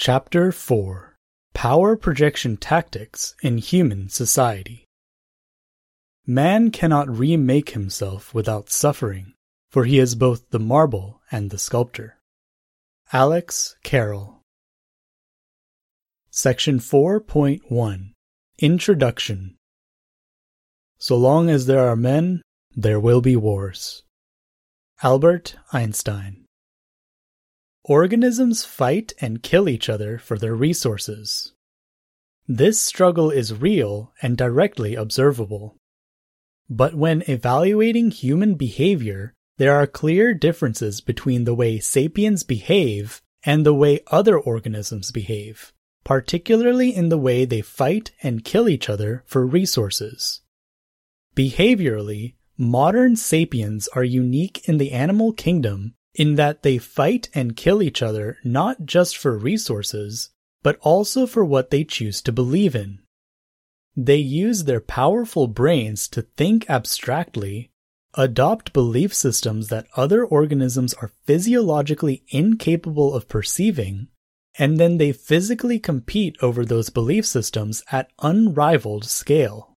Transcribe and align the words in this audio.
Chapter 0.00 0.52
4 0.52 1.16
Power 1.54 1.96
Projection 1.96 2.56
Tactics 2.56 3.34
in 3.42 3.58
Human 3.58 4.08
Society. 4.08 4.84
Man 6.24 6.70
cannot 6.70 7.10
remake 7.10 7.70
himself 7.70 8.32
without 8.32 8.70
suffering, 8.70 9.32
for 9.72 9.86
he 9.86 9.98
is 9.98 10.14
both 10.14 10.50
the 10.50 10.60
marble 10.60 11.20
and 11.32 11.50
the 11.50 11.58
sculptor. 11.58 12.16
Alexis 13.12 13.74
Carrel. 13.82 14.44
Section 16.30 16.78
4.1 16.78 18.12
Introduction. 18.60 19.56
So 20.98 21.16
long 21.16 21.50
as 21.50 21.66
there 21.66 21.88
are 21.88 21.96
men, 21.96 22.42
there 22.70 23.00
will 23.00 23.20
be 23.20 23.34
wars. 23.34 24.04
Albert 25.02 25.56
Einstein 25.72 26.44
Organisms 27.88 28.66
fight 28.66 29.14
and 29.18 29.42
kill 29.42 29.66
each 29.66 29.88
other 29.88 30.18
for 30.18 30.36
their 30.36 30.54
resources. 30.54 31.54
This 32.46 32.78
struggle 32.78 33.30
is 33.30 33.58
real 33.58 34.12
and 34.20 34.36
directly 34.36 34.94
observable. 34.94 35.78
But 36.68 36.94
when 36.94 37.22
evaluating 37.26 38.10
human 38.10 38.56
behavior, 38.56 39.32
there 39.56 39.74
are 39.74 39.86
clear 39.86 40.34
differences 40.34 41.00
between 41.00 41.44
the 41.44 41.54
way 41.54 41.78
sapiens 41.78 42.44
behave 42.44 43.22
and 43.42 43.64
the 43.64 43.72
way 43.72 44.00
other 44.08 44.38
organisms 44.38 45.10
behave, 45.10 45.72
particularly 46.04 46.94
in 46.94 47.08
the 47.08 47.16
way 47.16 47.46
they 47.46 47.62
fight 47.62 48.10
and 48.22 48.44
kill 48.44 48.68
each 48.68 48.90
other 48.90 49.24
for 49.26 49.46
resources. 49.46 50.42
Behaviorally, 51.34 52.34
modern 52.58 53.16
sapiens 53.16 53.88
are 53.94 54.04
unique 54.04 54.68
in 54.68 54.76
the 54.76 54.92
animal 54.92 55.32
kingdom 55.32 55.94
in 56.18 56.34
that 56.34 56.62
they 56.62 56.76
fight 56.76 57.30
and 57.32 57.56
kill 57.56 57.80
each 57.80 58.02
other 58.02 58.36
not 58.44 58.84
just 58.84 59.16
for 59.16 59.38
resources, 59.38 60.30
but 60.62 60.78
also 60.82 61.26
for 61.26 61.44
what 61.44 61.70
they 61.70 61.84
choose 61.84 62.20
to 62.20 62.32
believe 62.32 62.74
in. 62.74 62.98
They 63.96 64.16
use 64.16 64.64
their 64.64 64.80
powerful 64.80 65.46
brains 65.46 66.08
to 66.08 66.22
think 66.22 66.68
abstractly, 66.68 67.70
adopt 68.14 68.72
belief 68.72 69.14
systems 69.14 69.68
that 69.68 69.86
other 69.96 70.24
organisms 70.24 70.92
are 70.94 71.12
physiologically 71.24 72.24
incapable 72.28 73.14
of 73.14 73.28
perceiving, 73.28 74.08
and 74.58 74.78
then 74.78 74.98
they 74.98 75.12
physically 75.12 75.78
compete 75.78 76.36
over 76.42 76.64
those 76.64 76.90
belief 76.90 77.24
systems 77.26 77.84
at 77.92 78.10
unrivaled 78.20 79.04
scale. 79.04 79.67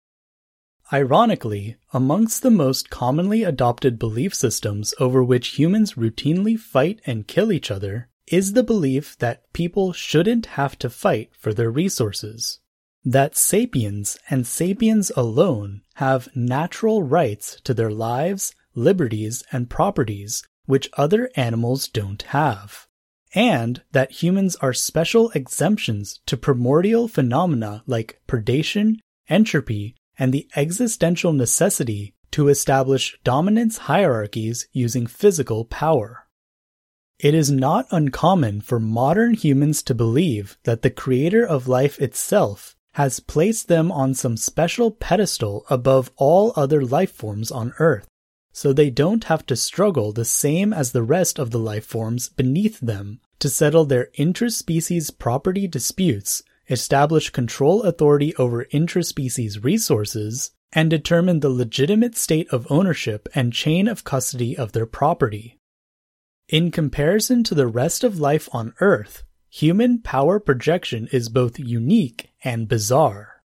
Ironically, 0.94 1.78
amongst 1.94 2.42
the 2.42 2.52
most 2.52 2.90
commonly 2.90 3.44
adopted 3.44 3.98
belief 3.98 4.36
systems 4.36 4.94
over 5.00 5.24
which 5.24 5.60
humans 5.60 5.94
routinely 5.94 6.60
fight 6.60 7.00
and 7.06 7.28
kill 7.28 7.54
each 7.54 7.72
other 7.72 8.10
is 8.28 8.54
the 8.54 8.64
belief 8.64 9.18
that 9.20 9.52
people 9.54 9.94
shouldn't 9.94 10.48
have 10.58 10.78
to 10.80 10.90
fight 10.90 11.32
for 11.38 11.54
their 11.54 11.72
resources. 11.72 12.60
That 13.06 13.38
sapiens 13.38 14.18
and 14.30 14.46
sapiens 14.46 15.12
alone 15.16 15.82
have 15.96 16.36
natural 16.36 17.04
rights 17.04 17.60
to 17.64 17.74
their 17.74 17.92
lives, 17.92 18.54
liberties, 18.76 19.44
and 19.52 19.70
properties 19.70 20.44
which 20.66 20.90
other 20.98 21.30
animals 21.36 21.88
don't 21.88 22.22
have. 22.24 22.88
And 23.34 23.82
that 23.94 24.24
humans 24.24 24.58
are 24.58 24.74
special 24.74 25.32
exemptions 25.32 26.20
to 26.26 26.36
primordial 26.36 27.08
phenomena 27.08 27.84
like 27.88 28.22
predation, 28.28 28.98
entropy, 29.30 29.96
and 30.18 30.34
the 30.34 30.48
existential 30.56 31.34
necessity 31.34 32.14
to 32.32 32.48
establish 32.48 33.18
dominance 33.24 33.80
hierarchies 33.80 34.68
using 34.72 35.06
physical 35.06 35.66
power. 35.66 36.28
It 37.20 37.36
is 37.36 37.52
not 37.52 37.88
uncommon 37.92 38.62
for 38.62 38.80
modern 38.80 39.36
humans 39.36 39.84
to 39.84 39.94
believe 39.94 40.58
that 40.64 40.82
the 40.82 40.90
creator 40.90 41.46
of 41.46 41.68
life 41.68 42.00
itself 42.00 42.76
has 42.94 43.20
placed 43.20 43.68
them 43.68 43.92
on 43.92 44.14
some 44.14 44.36
special 44.36 44.92
pedestal 44.92 45.66
above 45.70 46.12
all 46.18 46.52
other 46.56 46.84
life 46.84 47.12
forms 47.12 47.52
on 47.52 47.74
Earth, 47.80 48.08
so 48.52 48.74
they 48.74 48.90
don't 48.90 49.26
have 49.26 49.46
to 49.46 49.56
struggle 49.56 50.12
the 50.12 50.26
same 50.26 50.74
as 50.74 50.92
the 50.92 51.04
rest 51.04 51.40
of 51.40 51.52
the 51.52 51.60
life 51.60 51.86
forms 51.86 52.30
beneath 52.30 52.80
them 52.80 53.20
to 53.40 53.50
settle 53.50 53.86
their 53.86 54.10
interspecies 54.18 55.18
property 55.18 55.68
disputes 55.68 56.44
establish 56.72 57.30
control 57.30 57.84
authority 57.84 58.36
over 58.38 58.64
intraspecies 58.66 59.64
resources, 59.64 60.52
and 60.74 60.90
determine 60.90 61.42
the 61.42 61.50
legitimate 61.50 62.16
state 62.16 62.48
of 62.50 62.66
ownership 62.72 63.28
and 63.36 63.54
chain 63.54 63.88
of 63.88 64.04
custody 64.04 64.58
of 64.58 64.72
their 64.72 64.86
property. 64.86 65.58
In 66.48 66.72
comparison 66.72 67.44
to 67.46 67.56
the 67.56 67.68
rest 67.68 68.04
of 68.04 68.20
life 68.20 68.48
on 68.54 68.74
Earth, 68.80 69.24
human 69.50 70.02
power 70.02 70.40
projection 70.40 71.08
is 71.12 71.30
both 71.30 71.60
unique 71.60 72.30
and 72.44 72.68
bizarre. 72.68 73.42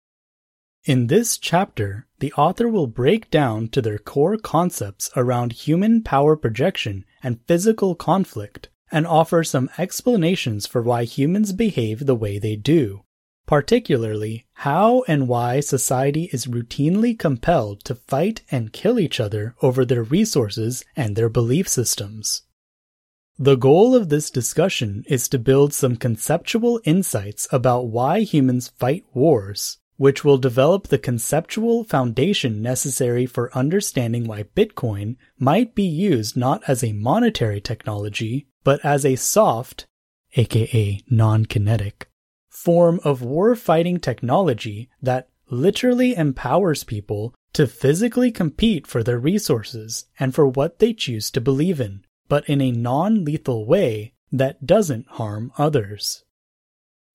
In 0.85 1.07
this 1.07 1.37
chapter, 1.37 2.07
the 2.19 2.33
author 2.33 2.67
will 2.67 2.87
break 2.87 3.31
down 3.31 3.69
to 3.69 3.81
their 3.81 3.97
core 3.97 4.37
concepts 4.37 5.09
around 5.15 5.53
human 5.53 6.03
power 6.03 6.35
projection 6.35 7.05
and 7.21 7.39
physical 7.47 7.95
conflict 7.95 8.67
and 8.91 9.07
offer 9.07 9.43
some 9.43 9.69
explanations 9.77 10.67
for 10.67 10.81
why 10.81 11.05
humans 11.05 11.53
behave 11.53 12.05
the 12.05 12.15
way 12.15 12.37
they 12.37 12.55
do, 12.57 13.03
particularly 13.45 14.45
how 14.53 15.03
and 15.07 15.27
why 15.27 15.59
society 15.59 16.29
is 16.31 16.45
routinely 16.45 17.17
compelled 17.17 17.83
to 17.83 17.95
fight 17.95 18.41
and 18.49 18.73
kill 18.73 18.99
each 18.99 19.19
other 19.19 19.55
over 19.61 19.83
their 19.83 20.03
resources 20.03 20.83
and 20.95 21.15
their 21.15 21.29
belief 21.29 21.67
systems. 21.67 22.43
The 23.37 23.55
goal 23.55 23.95
of 23.95 24.09
this 24.09 24.29
discussion 24.29 25.03
is 25.07 25.27
to 25.29 25.39
build 25.39 25.73
some 25.73 25.95
conceptual 25.95 26.79
insights 26.83 27.47
about 27.51 27.87
why 27.87 28.21
humans 28.21 28.69
fight 28.77 29.05
wars, 29.13 29.79
which 29.97 30.23
will 30.23 30.37
develop 30.37 30.87
the 30.87 30.97
conceptual 30.97 31.83
foundation 31.83 32.61
necessary 32.61 33.25
for 33.25 33.55
understanding 33.57 34.27
why 34.27 34.43
Bitcoin 34.43 35.15
might 35.39 35.73
be 35.73 35.83
used 35.83 36.37
not 36.37 36.61
as 36.67 36.83
a 36.83 36.93
monetary 36.93 37.59
technology, 37.59 38.47
but 38.63 38.83
as 38.85 39.05
a 39.05 39.15
soft, 39.15 39.87
aka 40.35 41.01
non-kinetic, 41.09 42.07
form 42.63 42.99
of 43.03 43.21
war-fighting 43.21 43.99
technology 43.99 44.89
that 45.01 45.27
literally 45.49 46.15
empowers 46.15 46.85
people 46.85 47.33
to 47.51 47.67
physically 47.67 48.31
compete 48.31 48.87
for 48.87 49.03
their 49.03 49.19
resources 49.19 50.05
and 50.17 50.33
for 50.33 50.47
what 50.47 50.79
they 50.79 50.93
choose 50.93 51.29
to 51.29 51.41
believe 51.41 51.81
in, 51.81 52.05
but 52.29 52.47
in 52.47 52.61
a 52.61 52.71
non-lethal 52.71 53.65
way 53.65 54.13
that 54.31 54.65
doesn't 54.65 55.07
harm 55.09 55.51
others. 55.57 56.23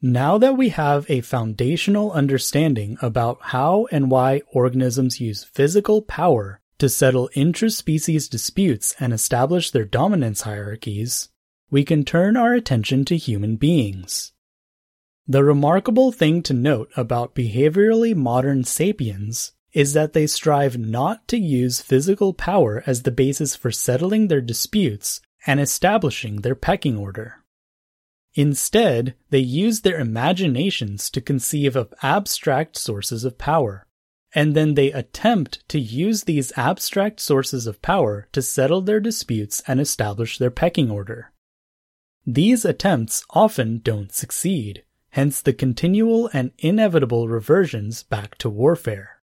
Now 0.02 0.36
that 0.38 0.56
we 0.56 0.68
have 0.68 1.10
a 1.10 1.22
foundational 1.22 2.12
understanding 2.12 2.98
about 3.00 3.38
how 3.40 3.88
and 3.90 4.10
why 4.10 4.42
organisms 4.52 5.18
use 5.18 5.44
physical 5.44 6.02
power 6.02 6.60
to 6.78 6.88
settle 6.88 7.30
intraspecies 7.32 8.28
disputes 8.28 8.94
and 9.00 9.12
establish 9.12 9.70
their 9.70 9.86
dominance 9.86 10.42
hierarchies, 10.42 11.30
we 11.70 11.84
can 11.84 12.04
turn 12.04 12.36
our 12.36 12.52
attention 12.52 13.04
to 13.06 13.16
human 13.16 13.56
beings. 13.56 14.32
The 15.30 15.44
remarkable 15.44 16.10
thing 16.10 16.42
to 16.44 16.54
note 16.54 16.90
about 16.96 17.34
behaviorally 17.34 18.14
modern 18.14 18.64
sapiens 18.64 19.52
is 19.74 19.92
that 19.92 20.14
they 20.14 20.26
strive 20.26 20.78
not 20.78 21.28
to 21.28 21.36
use 21.36 21.82
physical 21.82 22.32
power 22.32 22.82
as 22.86 23.02
the 23.02 23.10
basis 23.10 23.54
for 23.54 23.70
settling 23.70 24.28
their 24.28 24.40
disputes 24.40 25.20
and 25.46 25.60
establishing 25.60 26.36
their 26.36 26.54
pecking 26.54 26.96
order. 26.96 27.44
Instead, 28.32 29.16
they 29.28 29.38
use 29.38 29.82
their 29.82 30.00
imaginations 30.00 31.10
to 31.10 31.20
conceive 31.20 31.76
of 31.76 31.92
abstract 32.02 32.78
sources 32.78 33.22
of 33.22 33.36
power, 33.36 33.86
and 34.34 34.54
then 34.54 34.74
they 34.74 34.92
attempt 34.92 35.62
to 35.68 35.78
use 35.78 36.24
these 36.24 36.56
abstract 36.56 37.20
sources 37.20 37.66
of 37.66 37.82
power 37.82 38.28
to 38.32 38.40
settle 38.40 38.80
their 38.80 39.00
disputes 39.00 39.62
and 39.66 39.78
establish 39.78 40.38
their 40.38 40.50
pecking 40.50 40.90
order. 40.90 41.32
These 42.26 42.64
attempts 42.64 43.26
often 43.34 43.80
don't 43.80 44.12
succeed 44.12 44.84
hence 45.10 45.40
the 45.40 45.52
continual 45.52 46.28
and 46.32 46.52
inevitable 46.58 47.28
reversions 47.28 48.02
back 48.02 48.36
to 48.38 48.48
warfare. 48.48 49.20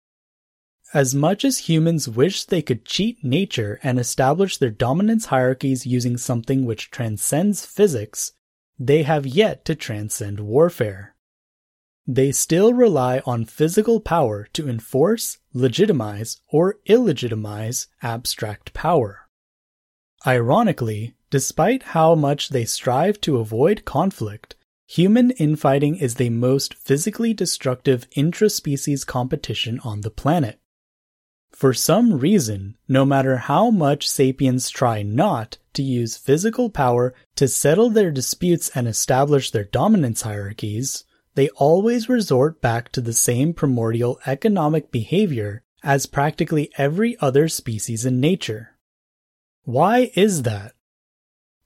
As 0.94 1.16
much 1.16 1.46
as 1.46 1.70
humans 1.70 2.10
wish 2.10 2.44
they 2.44 2.62
could 2.62 2.86
cheat 2.86 3.24
nature 3.24 3.80
and 3.82 3.98
establish 3.98 4.58
their 4.58 4.70
dominance 4.70 5.28
hierarchies 5.28 5.86
using 5.86 6.18
something 6.18 6.66
which 6.66 6.92
transcends 6.92 7.66
physics, 7.66 8.34
they 8.78 9.04
have 9.04 9.26
yet 9.26 9.64
to 9.66 9.76
transcend 9.76 10.40
warfare. 10.42 11.16
They 12.06 12.32
still 12.32 12.74
rely 12.74 13.22
on 13.26 13.46
physical 13.46 14.02
power 14.02 14.48
to 14.54 14.68
enforce, 14.68 15.38
legitimize, 15.54 16.42
or 16.50 16.80
illegitimize 16.90 17.88
abstract 18.02 18.74
power. 18.74 19.30
Ironically, 20.28 21.16
despite 21.30 21.84
how 21.84 22.16
much 22.16 22.50
they 22.50 22.66
strive 22.66 23.22
to 23.22 23.38
avoid 23.38 23.86
conflict, 23.86 24.56
Human 24.96 25.32
infighting 25.32 25.96
is 25.96 26.16
the 26.16 26.30
most 26.30 26.74
physically 26.74 27.34
destructive 27.34 28.08
intraspecies 28.12 29.06
competition 29.06 29.80
on 29.86 30.02
the 30.02 30.10
planet. 30.10 30.60
For 31.54 31.74
some 31.74 32.20
reason, 32.20 32.76
no 32.90 33.06
matter 33.06 33.38
how 33.38 33.70
much 33.70 34.10
sapiens 34.10 34.70
try 34.70 35.02
not 35.02 35.60
to 35.76 35.82
use 35.82 36.18
physical 36.18 36.70
power 36.70 37.14
to 37.38 37.48
settle 37.48 37.90
their 37.90 38.12
disputes 38.12 38.70
and 38.76 38.86
establish 38.86 39.50
their 39.52 39.64
dominance 39.64 40.24
hierarchies, 40.24 41.06
they 41.36 41.48
always 41.52 42.10
resort 42.10 42.60
back 42.60 42.92
to 42.92 43.00
the 43.00 43.14
same 43.14 43.54
primordial 43.54 44.20
economic 44.26 44.92
behavior 44.92 45.64
as 45.84 46.06
practically 46.06 46.70
every 46.78 47.18
other 47.22 47.48
species 47.48 48.06
in 48.06 48.20
nature. 48.20 48.72
Why 49.64 50.12
is 50.16 50.44
that? 50.44 50.74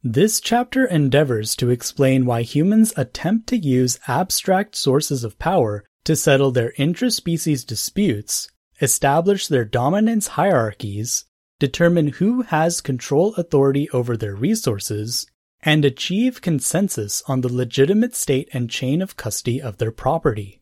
This 0.08 0.40
chapter 0.40 0.86
endeavors 0.86 1.56
to 1.56 1.72
explain 1.72 2.28
why 2.28 2.44
humans 2.44 2.94
attempt 2.96 3.48
to 3.48 3.58
use 3.58 3.98
abstract 4.08 4.76
sources 4.76 5.24
of 5.24 5.40
power 5.40 5.84
to 6.04 6.16
settle 6.16 6.52
their 6.52 6.74
intraspecies 6.78 7.66
disputes, 7.66 8.52
establish 8.80 9.48
their 9.48 9.66
dominance 9.66 10.28
hierarchies, 10.28 11.26
determine 11.58 12.10
who 12.10 12.44
has 12.44 12.82
control 12.82 13.34
authority 13.34 13.90
over 13.90 14.16
their 14.16 14.36
resources, 14.36 15.26
and 15.64 15.84
achieve 15.84 16.40
consensus 16.40 17.24
on 17.28 17.42
the 17.42 17.52
legitimate 17.52 18.14
state 18.16 18.48
and 18.54 18.70
chain 18.70 19.02
of 19.02 19.18
custody 19.18 19.60
of 19.60 19.80
their 19.80 19.92
property. 19.92 20.62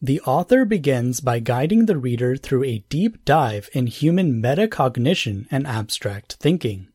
The 0.00 0.20
author 0.20 0.64
begins 0.64 1.18
by 1.18 1.40
guiding 1.40 1.86
the 1.86 1.98
reader 1.98 2.36
through 2.36 2.62
a 2.62 2.84
deep 2.88 3.24
dive 3.24 3.68
in 3.72 3.88
human 3.88 4.40
metacognition 4.40 5.48
and 5.50 5.66
abstract 5.66 6.34
thinking. 6.34 6.86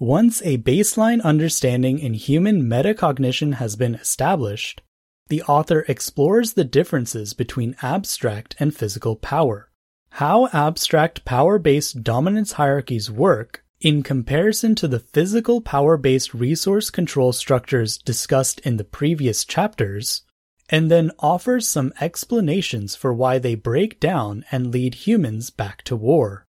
Once 0.00 0.40
a 0.46 0.56
baseline 0.56 1.20
understanding 1.20 1.98
in 1.98 2.14
human 2.14 2.62
metacognition 2.62 3.56
has 3.56 3.76
been 3.76 3.94
established, 3.94 4.80
the 5.28 5.42
author 5.42 5.84
explores 5.88 6.54
the 6.54 6.64
differences 6.64 7.34
between 7.34 7.76
abstract 7.82 8.56
and 8.58 8.74
physical 8.74 9.14
power, 9.14 9.70
how 10.12 10.48
abstract 10.54 11.22
power 11.26 11.58
based 11.58 12.02
dominance 12.02 12.52
hierarchies 12.52 13.10
work 13.10 13.62
in 13.82 14.02
comparison 14.02 14.74
to 14.74 14.88
the 14.88 15.00
physical 15.00 15.60
power 15.60 15.98
based 15.98 16.32
resource 16.32 16.88
control 16.88 17.30
structures 17.30 17.98
discussed 17.98 18.58
in 18.60 18.78
the 18.78 18.84
previous 18.84 19.44
chapters, 19.44 20.22
and 20.70 20.90
then 20.90 21.10
offers 21.18 21.68
some 21.68 21.92
explanations 22.00 22.96
for 22.96 23.12
why 23.12 23.38
they 23.38 23.54
break 23.54 24.00
down 24.00 24.46
and 24.50 24.72
lead 24.72 24.94
humans 24.94 25.50
back 25.50 25.82
to 25.82 25.94
war. 25.94 26.46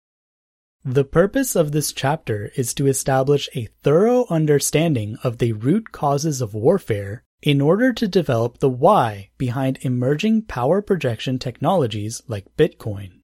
The 0.88 1.04
purpose 1.04 1.56
of 1.56 1.72
this 1.72 1.92
chapter 1.92 2.52
is 2.54 2.72
to 2.74 2.86
establish 2.86 3.48
a 3.56 3.68
thorough 3.82 4.24
understanding 4.30 5.18
of 5.24 5.38
the 5.38 5.52
root 5.52 5.90
causes 5.90 6.40
of 6.40 6.54
warfare 6.54 7.24
in 7.42 7.60
order 7.60 7.92
to 7.92 8.06
develop 8.06 8.58
the 8.58 8.70
why 8.70 9.30
behind 9.36 9.80
emerging 9.80 10.42
power 10.42 10.80
projection 10.80 11.40
technologies 11.40 12.22
like 12.28 12.56
Bitcoin. 12.56 13.22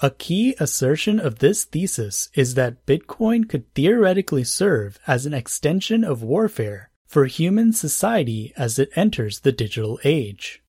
A 0.00 0.10
key 0.10 0.54
assertion 0.60 1.18
of 1.18 1.38
this 1.38 1.64
thesis 1.64 2.28
is 2.34 2.56
that 2.56 2.84
Bitcoin 2.84 3.48
could 3.48 3.72
theoretically 3.72 4.44
serve 4.44 4.98
as 5.06 5.24
an 5.24 5.32
extension 5.32 6.04
of 6.04 6.22
warfare 6.22 6.90
for 7.06 7.24
human 7.24 7.72
society 7.72 8.52
as 8.54 8.78
it 8.78 8.90
enters 8.96 9.40
the 9.40 9.52
digital 9.52 9.98
age. 10.04 10.62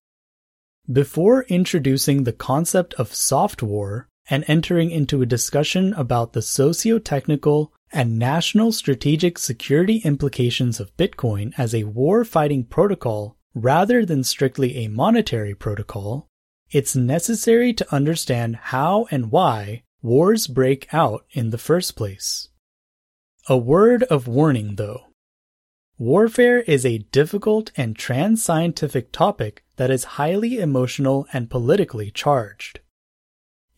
Before 0.90 1.42
introducing 1.50 2.24
the 2.24 2.32
concept 2.32 2.94
of 2.94 3.14
soft 3.14 3.62
war 3.62 4.07
and 4.30 4.44
entering 4.46 4.90
into 4.90 5.22
a 5.22 5.26
discussion 5.26 5.92
about 5.94 6.32
the 6.32 6.42
socio-technical 6.42 7.72
and 7.92 8.18
national 8.18 8.72
strategic 8.72 9.38
security 9.38 9.98
implications 10.04 10.78
of 10.80 10.96
Bitcoin 10.96 11.52
as 11.56 11.74
a 11.74 11.84
war 11.84 12.24
fighting 12.24 12.64
protocol 12.64 13.36
rather 13.54 14.04
than 14.04 14.22
strictly 14.22 14.76
a 14.76 14.88
monetary 14.88 15.54
protocol, 15.54 16.28
it's 16.70 16.94
necessary 16.94 17.72
to 17.72 17.94
understand 17.94 18.56
how 18.56 19.06
and 19.10 19.32
why 19.32 19.82
wars 20.02 20.46
break 20.46 20.92
out 20.92 21.24
in 21.30 21.50
the 21.50 21.58
first 21.58 21.96
place. 21.96 22.48
A 23.48 23.56
word 23.56 24.02
of 24.04 24.28
warning 24.28 24.76
though. 24.76 25.04
Warfare 25.96 26.60
is 26.60 26.84
a 26.84 26.98
difficult 26.98 27.72
and 27.76 27.96
trans 27.96 28.42
scientific 28.42 29.10
topic 29.10 29.64
that 29.76 29.90
is 29.90 30.04
highly 30.04 30.58
emotional 30.58 31.26
and 31.32 31.50
politically 31.50 32.10
charged. 32.10 32.80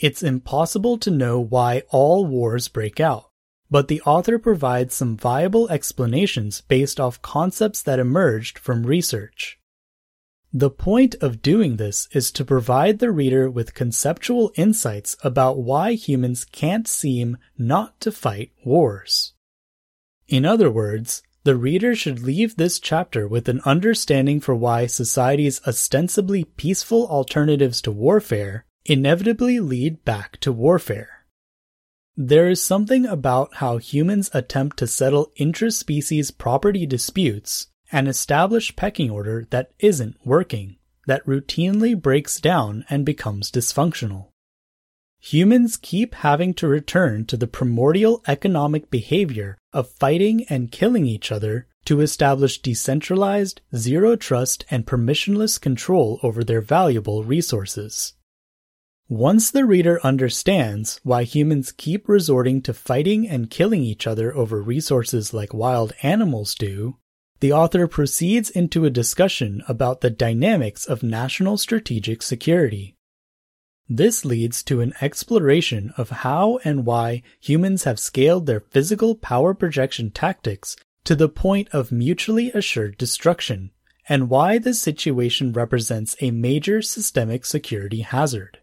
It's 0.01 0.23
impossible 0.23 0.99
to 0.99 1.11
know 1.11 1.39
why 1.39 1.83
all 1.91 2.27
wars 2.27 2.69
break 2.69 2.99
out 2.99 3.31
but 3.71 3.89
the 3.89 4.03
author 4.03 4.39
provides 4.39 4.95
some 4.95 5.17
viable 5.17 5.69
explanations 5.71 6.63
based 6.63 6.99
off 6.99 7.23
concepts 7.23 7.83
that 7.83 8.01
emerged 8.01 8.59
from 8.59 8.85
research. 8.85 9.59
The 10.53 10.71
point 10.71 11.15
of 11.21 11.43
doing 11.43 11.77
this 11.77 12.09
is 12.11 12.33
to 12.33 12.45
provide 12.45 12.99
the 12.99 13.13
reader 13.13 13.49
with 13.49 13.75
conceptual 13.75 14.51
insights 14.57 15.17
about 15.23 15.59
why 15.59 15.93
humans 15.93 16.45
can't 16.45 16.89
seem 16.89 17.39
not 17.57 18.01
to 18.01 18.11
fight 18.11 18.51
wars. 18.65 19.35
In 20.27 20.45
other 20.45 20.71
words, 20.71 21.23
the 21.45 21.55
reader 21.55 21.95
should 21.95 22.21
leave 22.21 22.57
this 22.57 22.81
chapter 22.81 23.29
with 23.29 23.49
an 23.49 23.61
understanding 23.65 24.41
for 24.41 24.57
why 24.57 24.87
society's 24.87 25.61
ostensibly 25.67 26.43
peaceful 26.45 27.07
alternatives 27.07 27.81
to 27.83 27.93
warfare 27.93 28.67
inevitably 28.85 29.61
lead 29.61 30.05
back 30.05 30.39
to 30.41 30.53
warfare. 30.53 31.27
There 32.17 32.49
is 32.49 32.63
something 32.63 33.07
about 33.07 33.57
how 33.57 33.79
humans 33.79 34.31
attempt 34.35 34.77
to 34.79 34.87
settle 34.87 35.33
intraspecies 35.37 36.31
property 36.31 36.87
disputes 36.87 37.69
and 37.93 38.09
establish 38.09 38.77
pecking 38.77 39.11
order 39.11 39.47
that 39.51 39.73
isn't 39.79 40.17
working, 40.25 40.77
that 41.07 41.25
routinely 41.25 42.01
breaks 42.01 42.41
down 42.41 42.85
and 42.91 43.05
becomes 43.05 43.51
dysfunctional. 43.51 44.29
Humans 45.19 45.77
keep 45.77 46.15
having 46.15 46.55
to 46.55 46.69
return 46.69 47.27
to 47.27 47.37
the 47.37 47.47
primordial 47.47 48.23
economic 48.27 48.91
behavior 48.91 49.59
of 49.73 49.91
fighting 49.91 50.45
and 50.49 50.73
killing 50.73 51.07
each 51.07 51.31
other 51.31 51.67
to 51.85 52.01
establish 52.01 52.61
decentralized, 52.61 53.61
zero 53.75 54.17
trust, 54.17 54.65
and 54.71 54.87
permissionless 54.87 55.61
control 55.61 56.19
over 56.23 56.43
their 56.43 56.61
valuable 56.61 57.25
resources. 57.25 58.15
Once 59.11 59.51
the 59.51 59.65
reader 59.65 59.99
understands 60.05 61.01
why 61.03 61.25
humans 61.25 61.73
keep 61.73 62.09
resorting 62.09 62.63
to 62.63 62.73
fighting 62.73 63.29
and 63.29 63.51
killing 63.51 63.83
each 63.83 64.07
other 64.07 64.33
over 64.37 64.63
resources 64.63 65.35
like 65.35 65.53
wild 65.53 65.93
animals 66.05 66.55
do, 66.55 66.97
the 67.41 67.53
author 67.53 67.89
proceeds 67.89 68.51
into 68.51 68.85
a 68.85 68.91
discussion 68.91 69.65
about 69.67 70.01
the 70.01 70.11
dynamics 70.11 70.87
of 70.87 71.03
national 71.03 71.59
strategic 71.59 72.23
security. 72.23 72.95
This 73.89 74.25
leads 74.25 74.63
to 74.63 74.81
an 74.81 74.95
exploration 75.01 75.93
of 75.97 76.11
how 76.11 76.61
and 76.63 76.87
why 76.87 77.23
humans 77.41 77.83
have 77.83 77.99
scaled 77.99 78.47
their 78.47 78.61
physical 78.61 79.17
power 79.17 79.55
projection 79.55 80.13
tactics 80.13 80.77
to 81.03 81.17
the 81.17 81.29
point 81.29 81.69
of 81.73 81.91
mutually 81.91 82.53
assured 82.53 82.97
destruction, 82.97 83.73
and 84.09 84.31
why 84.31 84.59
this 84.59 84.81
situation 84.81 85.53
represents 85.53 86.15
a 86.21 86.31
major 86.31 86.81
systemic 86.81 87.45
security 87.45 88.03
hazard. 88.03 88.61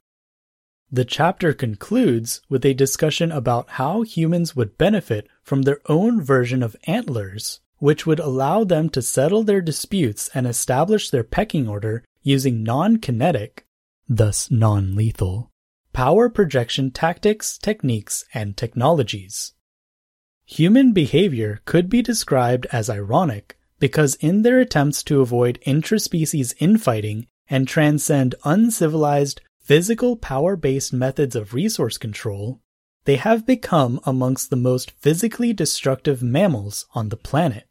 The 0.92 1.06
chapter 1.06 1.54
concludes 1.54 2.42
with 2.48 2.66
a 2.66 2.74
discussion 2.74 3.32
about 3.32 3.72
how 3.72 4.04
humans 4.04 4.56
would 4.56 4.78
benefit 4.78 5.28
from 5.44 5.64
their 5.64 5.80
own 5.88 6.22
version 6.22 6.64
of 6.64 6.78
antlers, 6.86 7.60
which 7.80 8.06
would 8.06 8.20
allow 8.20 8.64
them 8.64 8.90
to 8.90 9.02
settle 9.02 9.44
their 9.44 9.62
disputes 9.62 10.30
and 10.34 10.48
establish 10.48 11.10
their 11.10 11.26
pecking 11.26 11.68
order 11.68 12.06
using 12.24 12.64
non 12.64 12.98
kinetic, 12.98 13.66
thus 14.08 14.50
non 14.50 14.96
lethal, 14.96 15.52
power 15.92 16.30
projection 16.30 16.92
tactics, 16.92 17.58
techniques, 17.58 18.24
and 18.34 18.56
technologies. 18.56 19.54
Human 20.46 20.94
behavior 20.94 21.60
could 21.66 21.90
be 21.90 22.02
described 22.02 22.66
as 22.72 22.90
ironic 22.90 23.58
because 23.80 24.16
in 24.16 24.42
their 24.42 24.60
attempts 24.60 25.04
to 25.04 25.20
avoid 25.20 25.60
intraspecies 25.64 26.56
infighting 26.60 27.28
and 27.50 27.68
transcend 27.68 28.36
uncivilized 28.46 29.42
physical 29.68 30.16
power 30.16 30.56
based 30.56 30.94
methods 30.94 31.36
of 31.36 31.54
resource 31.54 31.98
control, 31.98 32.62
they 33.04 33.18
have 33.18 33.46
become 33.46 34.00
amongst 34.06 34.50
the 34.50 34.56
most 34.56 34.92
physically 34.92 35.52
destructive 35.52 36.24
mammals 36.24 36.86
on 36.96 37.10
the 37.10 37.18
planet. 37.18 37.68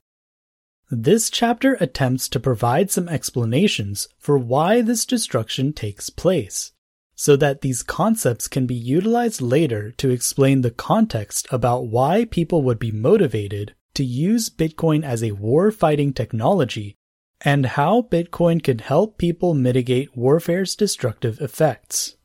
This 0.90 1.30
chapter 1.30 1.78
attempts 1.80 2.28
to 2.28 2.38
provide 2.38 2.90
some 2.90 3.08
explanations 3.08 4.08
for 4.18 4.36
why 4.36 4.82
this 4.82 5.06
destruction 5.06 5.72
takes 5.72 6.10
place, 6.10 6.72
so 7.14 7.34
that 7.36 7.62
these 7.62 7.82
concepts 7.82 8.46
can 8.46 8.66
be 8.66 8.74
utilized 8.74 9.40
later 9.40 9.90
to 9.92 10.10
explain 10.10 10.60
the 10.60 10.70
context 10.70 11.48
about 11.50 11.86
why 11.86 12.26
people 12.26 12.60
would 12.60 12.78
be 12.78 12.92
motivated 12.92 13.74
to 13.94 14.04
use 14.04 14.50
Bitcoin 14.50 15.02
as 15.02 15.24
a 15.24 15.32
war 15.32 15.70
fighting 15.70 16.12
technology 16.12 16.98
and 17.42 17.66
how 17.66 18.02
Bitcoin 18.02 18.62
could 18.62 18.82
help 18.82 19.18
people 19.18 19.54
mitigate 19.54 20.16
warfare's 20.16 20.74
destructive 20.74 21.40
effects. 21.40 22.16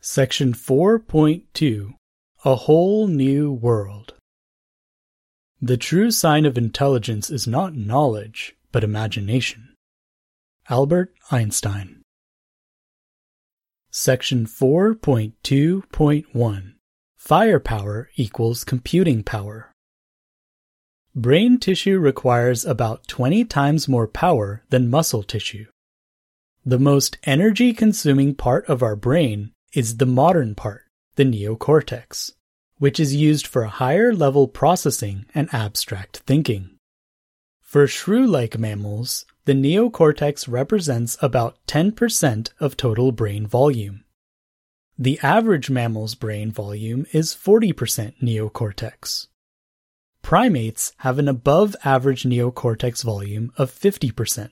Section 0.00 0.54
4.2 0.54 1.94
A 2.44 2.54
Whole 2.54 3.08
New 3.08 3.52
World 3.52 4.14
The 5.60 5.76
true 5.76 6.10
sign 6.10 6.46
of 6.46 6.56
intelligence 6.56 7.30
is 7.30 7.46
not 7.46 7.74
knowledge, 7.74 8.56
but 8.72 8.84
imagination. 8.84 9.74
Albert 10.70 11.12
Einstein 11.30 12.02
Section 13.90 14.46
4.2.1 14.46 16.74
Firepower 17.16 18.10
equals 18.16 18.64
computing 18.64 19.22
power. 19.22 19.72
Brain 21.18 21.58
tissue 21.58 21.98
requires 21.98 22.64
about 22.64 23.08
20 23.08 23.44
times 23.46 23.88
more 23.88 24.06
power 24.06 24.62
than 24.70 24.88
muscle 24.88 25.24
tissue. 25.24 25.66
The 26.64 26.78
most 26.78 27.18
energy 27.24 27.72
consuming 27.72 28.36
part 28.36 28.68
of 28.68 28.84
our 28.84 28.94
brain 28.94 29.50
is 29.72 29.96
the 29.96 30.06
modern 30.06 30.54
part, 30.54 30.82
the 31.16 31.24
neocortex, 31.24 32.34
which 32.76 33.00
is 33.00 33.16
used 33.16 33.48
for 33.48 33.64
higher 33.64 34.14
level 34.14 34.46
processing 34.46 35.26
and 35.34 35.52
abstract 35.52 36.18
thinking. 36.18 36.76
For 37.62 37.88
shrew 37.88 38.24
like 38.24 38.56
mammals, 38.56 39.26
the 39.44 39.54
neocortex 39.54 40.46
represents 40.46 41.18
about 41.20 41.58
10% 41.66 42.50
of 42.60 42.76
total 42.76 43.10
brain 43.10 43.44
volume. 43.44 44.04
The 44.96 45.18
average 45.24 45.68
mammal's 45.68 46.14
brain 46.14 46.52
volume 46.52 47.06
is 47.12 47.34
40% 47.34 48.22
neocortex. 48.22 49.26
Primates 50.28 50.92
have 50.98 51.18
an 51.18 51.26
above 51.26 51.74
average 51.86 52.24
neocortex 52.24 53.02
volume 53.02 53.50
of 53.56 53.72
50%. 53.72 54.50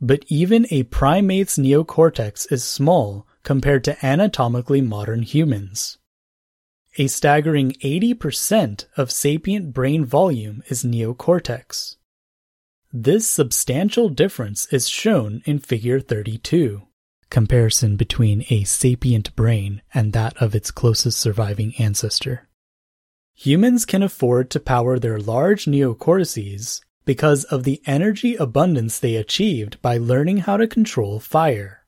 But 0.00 0.24
even 0.26 0.66
a 0.72 0.82
primate's 0.82 1.56
neocortex 1.56 2.50
is 2.50 2.64
small 2.64 3.24
compared 3.44 3.84
to 3.84 3.96
anatomically 4.04 4.80
modern 4.80 5.22
humans. 5.22 5.98
A 6.98 7.06
staggering 7.06 7.74
80% 7.74 8.86
of 8.96 9.12
sapient 9.12 9.72
brain 9.72 10.04
volume 10.04 10.64
is 10.66 10.82
neocortex. 10.82 11.94
This 12.92 13.28
substantial 13.28 14.08
difference 14.08 14.66
is 14.72 14.88
shown 14.88 15.42
in 15.44 15.60
Figure 15.60 16.00
32, 16.00 16.82
comparison 17.30 17.94
between 17.94 18.44
a 18.50 18.64
sapient 18.64 19.36
brain 19.36 19.80
and 19.94 20.12
that 20.12 20.36
of 20.38 20.56
its 20.56 20.72
closest 20.72 21.20
surviving 21.20 21.72
ancestor. 21.78 22.48
Humans 23.34 23.84
can 23.86 24.02
afford 24.02 24.50
to 24.50 24.60
power 24.60 24.98
their 24.98 25.18
large 25.18 25.64
neocortices 25.64 26.80
because 27.04 27.44
of 27.44 27.64
the 27.64 27.82
energy 27.86 28.36
abundance 28.36 28.98
they 28.98 29.16
achieved 29.16 29.80
by 29.82 29.96
learning 29.96 30.38
how 30.38 30.56
to 30.56 30.66
control 30.66 31.18
fire. 31.18 31.84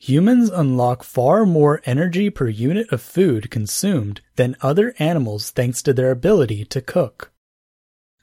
Humans 0.00 0.50
unlock 0.50 1.02
far 1.02 1.44
more 1.44 1.80
energy 1.84 2.30
per 2.30 2.48
unit 2.48 2.92
of 2.92 3.00
food 3.00 3.50
consumed 3.50 4.20
than 4.36 4.56
other 4.60 4.94
animals 4.98 5.50
thanks 5.50 5.82
to 5.82 5.92
their 5.92 6.10
ability 6.10 6.64
to 6.66 6.80
cook. 6.80 7.32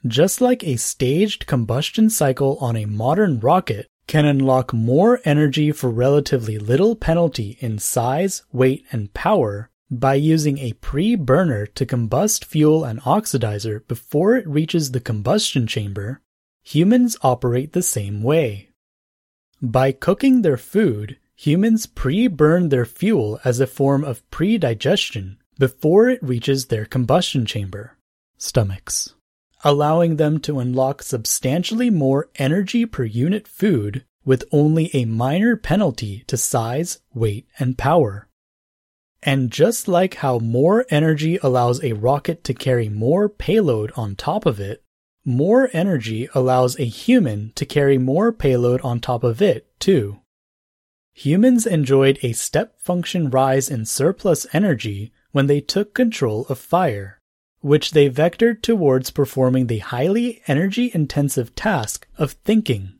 Just 0.06 0.40
like 0.40 0.62
a 0.62 0.76
staged 0.76 1.46
combustion 1.46 2.08
cycle 2.08 2.56
on 2.60 2.76
a 2.76 2.86
modern 2.86 3.40
rocket 3.40 3.88
can 4.06 4.24
unlock 4.24 4.72
more 4.72 5.20
energy 5.24 5.72
for 5.72 5.90
relatively 5.90 6.58
little 6.58 6.94
penalty 6.94 7.58
in 7.60 7.78
size, 7.78 8.44
weight, 8.52 8.84
and 8.92 9.12
power 9.12 9.68
by 9.90 10.14
using 10.14 10.58
a 10.58 10.72
pre-burner 10.74 11.66
to 11.66 11.86
combust 11.86 12.44
fuel 12.44 12.84
and 12.84 13.00
oxidizer 13.02 13.86
before 13.86 14.36
it 14.36 14.48
reaches 14.48 14.90
the 14.90 15.00
combustion 15.00 15.66
chamber, 15.66 16.20
humans 16.62 17.16
operate 17.22 17.72
the 17.72 17.82
same 17.82 18.22
way. 18.22 18.70
By 19.62 19.92
cooking 19.92 20.42
their 20.42 20.56
food, 20.56 21.18
humans 21.34 21.86
pre-burn 21.86 22.68
their 22.68 22.84
fuel 22.84 23.38
as 23.44 23.60
a 23.60 23.66
form 23.66 24.04
of 24.04 24.28
pre-digestion 24.30 25.38
before 25.58 26.08
it 26.08 26.22
reaches 26.22 26.66
their 26.66 26.84
combustion 26.84 27.46
chamber, 27.46 27.96
stomachs, 28.36 29.14
allowing 29.64 30.16
them 30.16 30.40
to 30.40 30.58
unlock 30.58 31.02
substantially 31.02 31.90
more 31.90 32.28
energy 32.36 32.84
per 32.84 33.04
unit 33.04 33.46
food 33.46 34.04
with 34.24 34.44
only 34.50 34.90
a 34.92 35.04
minor 35.04 35.56
penalty 35.56 36.24
to 36.26 36.36
size, 36.36 36.98
weight, 37.14 37.46
and 37.58 37.78
power. 37.78 38.28
And 39.26 39.50
just 39.50 39.88
like 39.88 40.14
how 40.14 40.38
more 40.38 40.86
energy 40.88 41.36
allows 41.42 41.82
a 41.82 41.94
rocket 41.94 42.44
to 42.44 42.54
carry 42.54 42.88
more 42.88 43.28
payload 43.28 43.90
on 43.96 44.14
top 44.14 44.46
of 44.46 44.60
it, 44.60 44.84
more 45.24 45.68
energy 45.72 46.28
allows 46.32 46.78
a 46.78 46.84
human 46.84 47.50
to 47.56 47.66
carry 47.66 47.98
more 47.98 48.30
payload 48.30 48.80
on 48.82 49.00
top 49.00 49.24
of 49.24 49.42
it, 49.42 49.66
too. 49.80 50.20
Humans 51.14 51.66
enjoyed 51.66 52.20
a 52.22 52.34
step 52.34 52.80
function 52.80 53.28
rise 53.28 53.68
in 53.68 53.84
surplus 53.84 54.46
energy 54.52 55.12
when 55.32 55.48
they 55.48 55.60
took 55.60 55.92
control 55.92 56.46
of 56.48 56.60
fire, 56.60 57.18
which 57.58 57.90
they 57.90 58.08
vectored 58.08 58.62
towards 58.62 59.10
performing 59.10 59.66
the 59.66 59.78
highly 59.78 60.40
energy 60.46 60.92
intensive 60.94 61.52
task 61.56 62.06
of 62.16 62.32
thinking. 62.44 62.92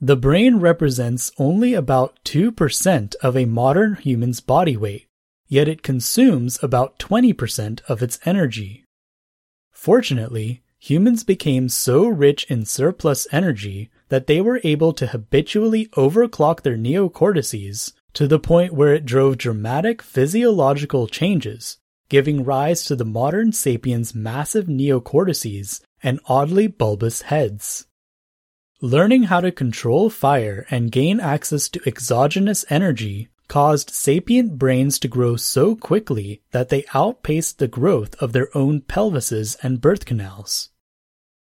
The 0.00 0.16
brain 0.16 0.60
represents 0.60 1.30
only 1.36 1.74
about 1.74 2.18
2% 2.24 3.14
of 3.16 3.36
a 3.36 3.44
modern 3.44 3.96
human's 3.96 4.40
body 4.40 4.78
weight 4.78 5.08
yet 5.48 5.68
it 5.68 5.82
consumes 5.82 6.62
about 6.62 6.98
20% 6.98 7.80
of 7.88 8.02
its 8.02 8.18
energy. 8.24 8.84
Fortunately, 9.72 10.62
humans 10.78 11.24
became 11.24 11.68
so 11.68 12.06
rich 12.06 12.44
in 12.50 12.64
surplus 12.64 13.26
energy 13.32 13.90
that 14.08 14.26
they 14.26 14.40
were 14.40 14.60
able 14.64 14.92
to 14.92 15.08
habitually 15.08 15.86
overclock 15.96 16.62
their 16.62 16.76
neocortices 16.76 17.92
to 18.14 18.26
the 18.26 18.38
point 18.38 18.72
where 18.72 18.94
it 18.94 19.04
drove 19.04 19.36
dramatic 19.36 20.00
physiological 20.02 21.06
changes, 21.06 21.78
giving 22.08 22.44
rise 22.44 22.84
to 22.84 22.96
the 22.96 23.04
modern 23.04 23.52
sapiens' 23.52 24.14
massive 24.14 24.66
neocortices 24.66 25.80
and 26.02 26.20
oddly 26.26 26.66
bulbous 26.66 27.22
heads. 27.22 27.86
Learning 28.80 29.24
how 29.24 29.40
to 29.40 29.50
control 29.50 30.10
fire 30.10 30.66
and 30.70 30.92
gain 30.92 31.18
access 31.18 31.68
to 31.68 31.80
exogenous 31.86 32.64
energy 32.70 33.28
caused 33.48 33.90
sapient 33.90 34.58
brains 34.58 34.98
to 34.98 35.08
grow 35.08 35.36
so 35.36 35.76
quickly 35.76 36.42
that 36.50 36.68
they 36.68 36.84
outpaced 36.94 37.58
the 37.58 37.68
growth 37.68 38.14
of 38.22 38.32
their 38.32 38.48
own 38.56 38.80
pelvises 38.80 39.56
and 39.62 39.80
birth 39.80 40.04
canals. 40.04 40.70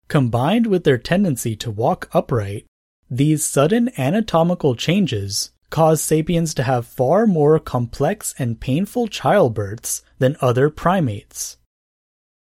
Combined 0.08 0.66
with 0.66 0.84
their 0.84 0.98
tendency 0.98 1.54
to 1.56 1.70
walk 1.70 2.08
upright, 2.12 2.66
these 3.10 3.44
sudden 3.44 3.90
anatomical 3.98 4.74
changes 4.74 5.50
caused 5.70 6.02
sapiens 6.02 6.52
to 6.54 6.64
have 6.64 6.86
far 6.86 7.26
more 7.26 7.58
complex 7.58 8.34
and 8.38 8.60
painful 8.60 9.08
childbirths 9.08 10.02
than 10.18 10.36
other 10.40 10.68
primates. 10.68 11.56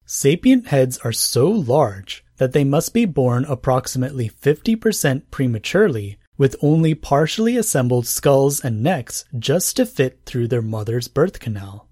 Sapient 0.06 0.68
heads 0.68 1.00
are 1.00 1.12
so 1.12 1.48
large 1.50 2.24
that 2.38 2.54
they 2.54 2.64
must 2.64 2.94
be 2.94 3.06
born 3.06 3.46
approximately 3.46 4.30
50% 4.30 5.24
prematurely 5.32 6.18
with 6.38 6.56
only 6.62 6.94
partially 6.94 7.58
assembled 7.58 8.08
skulls 8.08 8.64
and 8.64 8.84
necks 8.84 9.26
just 9.38 9.78
to 9.78 9.86
fit 9.86 10.20
through 10.26 10.48
their 10.48 10.62
mother's 10.62 11.08
birth 11.08 11.40
canal. 11.40 11.88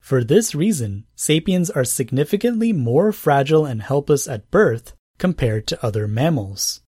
For 0.00 0.24
this 0.24 0.54
reason, 0.54 1.04
sapiens 1.14 1.68
are 1.70 1.84
significantly 1.84 2.72
more 2.72 3.12
fragile 3.12 3.66
and 3.66 3.82
helpless 3.82 4.26
at 4.26 4.50
birth 4.50 4.94
compared 5.18 5.66
to 5.66 5.84
other 5.84 6.08
mammals, 6.08 6.80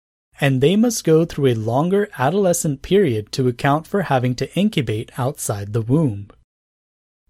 and 0.40 0.60
they 0.60 0.76
must 0.76 1.04
go 1.04 1.24
through 1.24 1.48
a 1.48 1.54
longer 1.54 2.08
adolescent 2.18 2.82
period 2.82 3.32
to 3.32 3.48
account 3.48 3.86
for 3.86 4.02
having 4.02 4.34
to 4.36 4.54
incubate 4.54 5.10
outside 5.18 5.72
the 5.72 5.82
womb. 5.82 6.28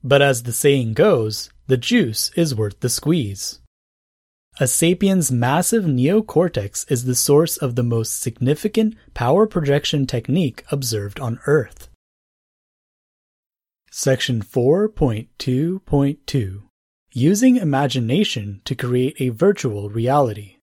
But 0.03 0.21
as 0.21 0.43
the 0.43 0.53
saying 0.53 0.95
goes, 0.95 1.51
the 1.67 1.77
juice 1.77 2.31
is 2.37 2.55
worth 2.55 2.81
the 2.81 2.89
squeeze. 2.89 3.61
A 4.61 4.67
sapien's 4.67 5.31
massive 5.31 5.85
neocortex 5.85 6.91
is 6.91 7.05
the 7.05 7.15
source 7.15 7.59
of 7.59 7.77
the 7.77 7.85
most 7.85 8.21
significant 8.21 8.97
power 9.15 9.47
projection 9.47 10.05
technique 10.05 10.65
observed 10.73 11.21
on 11.21 11.39
Earth. 11.47 11.89
Section 13.93 14.43
4.2.2 14.43 16.63
Using 17.13 17.57
Imagination 17.57 18.61
to 18.65 18.75
Create 18.75 19.15
a 19.21 19.29
Virtual 19.29 19.91
Reality. 19.91 20.57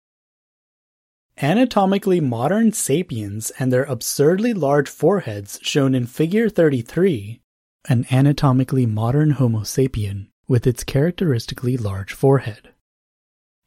Anatomically 1.42 2.20
modern 2.20 2.74
sapiens 2.74 3.50
and 3.60 3.72
their 3.72 3.86
absurdly 3.86 4.54
large 4.54 4.90
foreheads 4.90 5.58
shown 5.62 5.96
in 5.96 6.06
Figure 6.06 6.50
33, 6.50 7.40
an 7.88 8.06
anatomically 8.12 8.86
modern 8.86 9.32
Homo 9.32 9.62
sapien 9.62 10.28
with 10.50 10.68
its 10.68 10.84
characteristically 10.84 11.78
large 11.78 12.12
forehead 12.12 12.72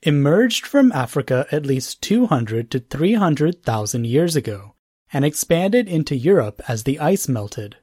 emerged 0.02 0.64
from 0.64 0.92
Africa 0.92 1.46
at 1.50 1.66
least 1.66 2.00
200 2.02 2.70
to 2.70 2.78
300,000 2.78 4.06
years 4.06 4.36
ago 4.36 4.74
and 5.12 5.24
expanded 5.24 5.88
into 5.88 6.16
Europe 6.16 6.62
as 6.68 6.84
the 6.84 7.00
ice 7.00 7.28
melted. 7.28 7.76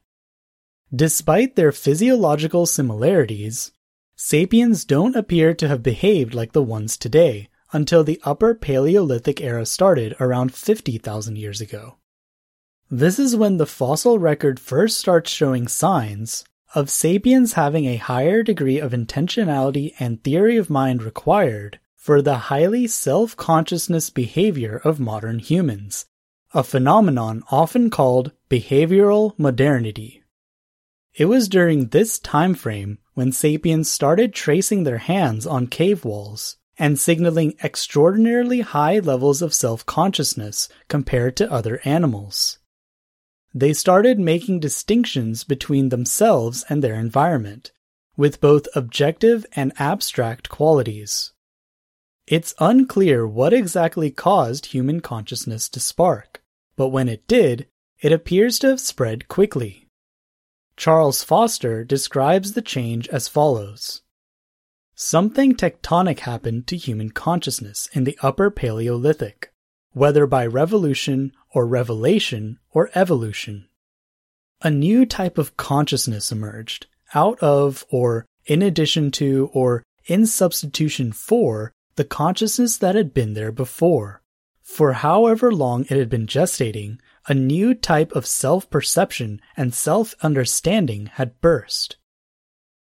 Despite 0.93 1.55
their 1.55 1.71
physiological 1.71 2.65
similarities, 2.65 3.71
sapiens 4.15 4.85
don't 4.85 5.15
appear 5.15 5.53
to 5.55 5.67
have 5.67 5.83
behaved 5.83 6.33
like 6.33 6.53
the 6.53 6.63
ones 6.63 6.95
today 6.97 7.49
until 7.73 8.03
the 8.03 8.21
Upper 8.23 8.53
Paleolithic 8.53 9.41
era 9.41 9.65
started 9.65 10.15
around 10.19 10.53
50,000 10.53 11.35
years 11.35 11.59
ago. 11.59 11.97
This 12.89 13.19
is 13.19 13.35
when 13.35 13.57
the 13.57 13.65
fossil 13.65 14.19
record 14.19 14.59
first 14.59 14.99
starts 14.99 15.31
showing 15.31 15.67
signs 15.67 16.45
of 16.75 16.89
sapiens 16.89 17.53
having 17.53 17.85
a 17.85 17.97
higher 17.97 18.43
degree 18.43 18.79
of 18.79 18.91
intentionality 18.91 19.93
and 19.99 20.23
theory 20.23 20.55
of 20.57 20.69
mind 20.69 21.03
required 21.03 21.79
for 22.05 22.21
the 22.21 22.37
highly 22.53 22.85
self-consciousness 22.85 24.11
behavior 24.11 24.79
of 24.83 24.99
modern 24.99 25.39
humans, 25.39 26.05
a 26.53 26.63
phenomenon 26.63 27.41
often 27.49 27.89
called 27.89 28.31
behavioral 28.47 29.33
modernity. 29.39 30.21
It 31.15 31.25
was 31.25 31.49
during 31.49 31.87
this 31.87 32.19
time 32.19 32.53
frame 32.53 32.99
when 33.15 33.31
sapiens 33.31 33.89
started 33.89 34.35
tracing 34.35 34.83
their 34.83 34.99
hands 34.99 35.47
on 35.47 35.65
cave 35.65 36.05
walls 36.05 36.57
and 36.77 36.99
signaling 36.99 37.55
extraordinarily 37.63 38.61
high 38.61 38.99
levels 38.99 39.41
of 39.41 39.51
self-consciousness 39.51 40.69
compared 40.87 41.35
to 41.37 41.51
other 41.51 41.81
animals. 41.85 42.59
They 43.51 43.73
started 43.73 44.19
making 44.19 44.59
distinctions 44.59 45.43
between 45.43 45.89
themselves 45.89 46.65
and 46.69 46.83
their 46.83 46.99
environment, 46.99 47.71
with 48.15 48.39
both 48.39 48.67
objective 48.75 49.43
and 49.55 49.73
abstract 49.79 50.49
qualities. 50.49 51.31
It's 52.27 52.55
unclear 52.59 53.27
what 53.27 53.53
exactly 53.53 54.09
caused 54.09 54.67
human 54.67 54.99
consciousness 54.99 55.69
to 55.69 55.79
spark, 55.79 56.41
but 56.75 56.89
when 56.89 57.07
it 57.07 57.27
did, 57.27 57.67
it 58.01 58.11
appears 58.11 58.57
to 58.59 58.67
have 58.69 58.79
spread 58.79 59.27
quickly. 59.27 59.87
Charles 60.75 61.23
Foster 61.23 61.83
describes 61.83 62.53
the 62.53 62.61
change 62.61 63.07
as 63.09 63.27
follows. 63.27 64.01
Something 64.95 65.53
tectonic 65.53 66.19
happened 66.19 66.67
to 66.67 66.77
human 66.77 67.11
consciousness 67.11 67.87
in 67.93 68.05
the 68.05 68.17
Upper 68.21 68.49
Paleolithic, 68.49 69.51
whether 69.91 70.25
by 70.25 70.47
revolution 70.47 71.31
or 71.51 71.67
revelation 71.67 72.59
or 72.71 72.89
evolution. 72.95 73.67
A 74.61 74.71
new 74.71 75.05
type 75.05 75.37
of 75.37 75.57
consciousness 75.57 76.31
emerged 76.31 76.87
out 77.13 77.37
of 77.39 77.85
or 77.89 78.25
in 78.45 78.61
addition 78.61 79.11
to 79.11 79.49
or 79.53 79.83
in 80.05 80.25
substitution 80.25 81.11
for 81.11 81.71
the 81.95 82.03
consciousness 82.03 82.77
that 82.77 82.95
had 82.95 83.13
been 83.13 83.33
there 83.33 83.51
before. 83.51 84.21
For 84.61 84.93
however 84.93 85.51
long 85.51 85.83
it 85.83 85.97
had 85.97 86.09
been 86.09 86.27
gestating, 86.27 86.99
a 87.27 87.33
new 87.33 87.73
type 87.73 88.11
of 88.13 88.25
self 88.25 88.69
perception 88.69 89.41
and 89.55 89.73
self 89.73 90.15
understanding 90.21 91.07
had 91.07 91.39
burst. 91.41 91.97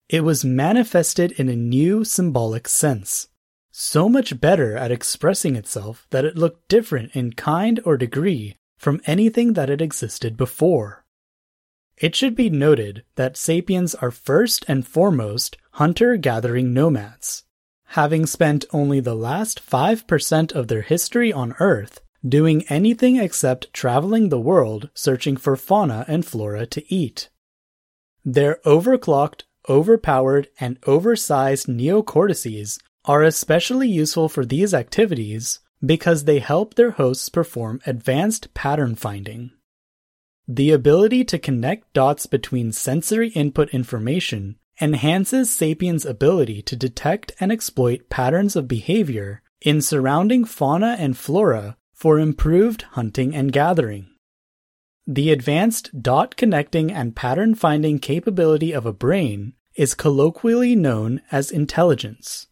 It 0.09 0.25
was 0.25 0.45
manifested 0.45 1.33
in 1.33 1.49
a 1.49 1.57
new 1.57 2.05
symbolic 2.05 2.69
sense, 2.69 3.29
so 3.71 4.09
much 4.09 4.41
better 4.41 4.77
at 4.77 4.93
expressing 4.93 5.57
itself 5.57 6.07
that 6.11 6.25
it 6.25 6.37
looked 6.37 6.69
different 6.69 7.17
in 7.17 7.33
kind 7.33 7.81
or 7.85 7.97
degree 7.97 8.57
from 8.77 9.01
anything 9.07 9.55
that 9.55 9.69
had 9.69 9.81
existed 9.81 10.37
before. 10.37 11.05
It 11.97 12.15
should 12.17 12.35
be 12.35 12.51
noted 12.51 13.05
that 13.15 13.37
sapiens 13.37 13.95
are 13.95 14.11
first 14.11 14.65
and 14.69 14.87
foremost 14.87 15.57
hunter 15.73 16.17
gathering 16.17 16.75
nomads. 16.75 17.45
Having 17.93 18.25
spent 18.25 18.65
only 18.73 19.01
the 19.01 19.15
last 19.15 19.61
5% 19.71 20.53
of 20.53 20.69
their 20.69 20.81
history 20.81 21.31
on 21.31 21.55
Earth 21.61 22.01
doing 22.27 22.65
anything 22.71 23.17
except 23.17 23.71
traveling 23.75 24.31
the 24.31 24.41
world 24.41 24.89
searching 24.95 25.37
for 25.37 25.57
fauna 25.57 26.07
and 26.09 26.25
flora 26.25 26.65
to 26.65 26.83
eat. 26.91 27.29
Their 28.25 28.61
overclocked, 28.65 29.43
overpowered, 29.69 30.49
and 30.59 30.79
oversized 30.87 31.67
neocortices 31.67 32.79
are 33.05 33.23
especially 33.23 33.89
useful 33.89 34.31
for 34.31 34.47
these 34.47 34.73
activities 34.73 35.61
because 35.85 36.25
they 36.25 36.39
help 36.39 36.73
their 36.73 36.93
hosts 36.93 37.29
perform 37.29 37.83
advanced 37.85 38.55
pattern 38.55 38.95
finding. 38.95 39.51
The 40.49 40.71
ability 40.71 41.25
to 41.25 41.39
connect 41.39 41.93
dots 41.93 42.25
between 42.25 42.73
sensory 42.73 43.29
input 43.29 43.69
information 43.75 44.57
enhances 44.81 45.51
sapiens' 45.51 46.07
ability 46.07 46.63
to 46.63 46.77
detect 46.77 47.33
and 47.39 47.53
exploit 47.53 48.09
patterns 48.09 48.57
of 48.57 48.69
behavior 48.69 49.43
in 49.61 49.81
surrounding 49.81 50.45
fauna 50.45 50.97
and 50.99 51.17
flora 51.17 51.77
for 51.95 52.19
improved 52.19 52.83
hunting 52.83 53.35
and 53.35 53.53
gathering. 53.53 54.09
The 55.07 55.31
advanced 55.31 56.03
dot 56.03 56.37
connecting 56.37 56.91
and 56.91 57.17
pattern 57.17 57.55
finding 57.55 57.99
capability 57.99 58.73
of 58.73 58.87
a 58.87 58.93
brain 58.93 59.55
is 59.75 59.95
colloquially 59.95 60.77
known 60.77 61.23
as 61.31 61.51
intelligence. 61.51 62.47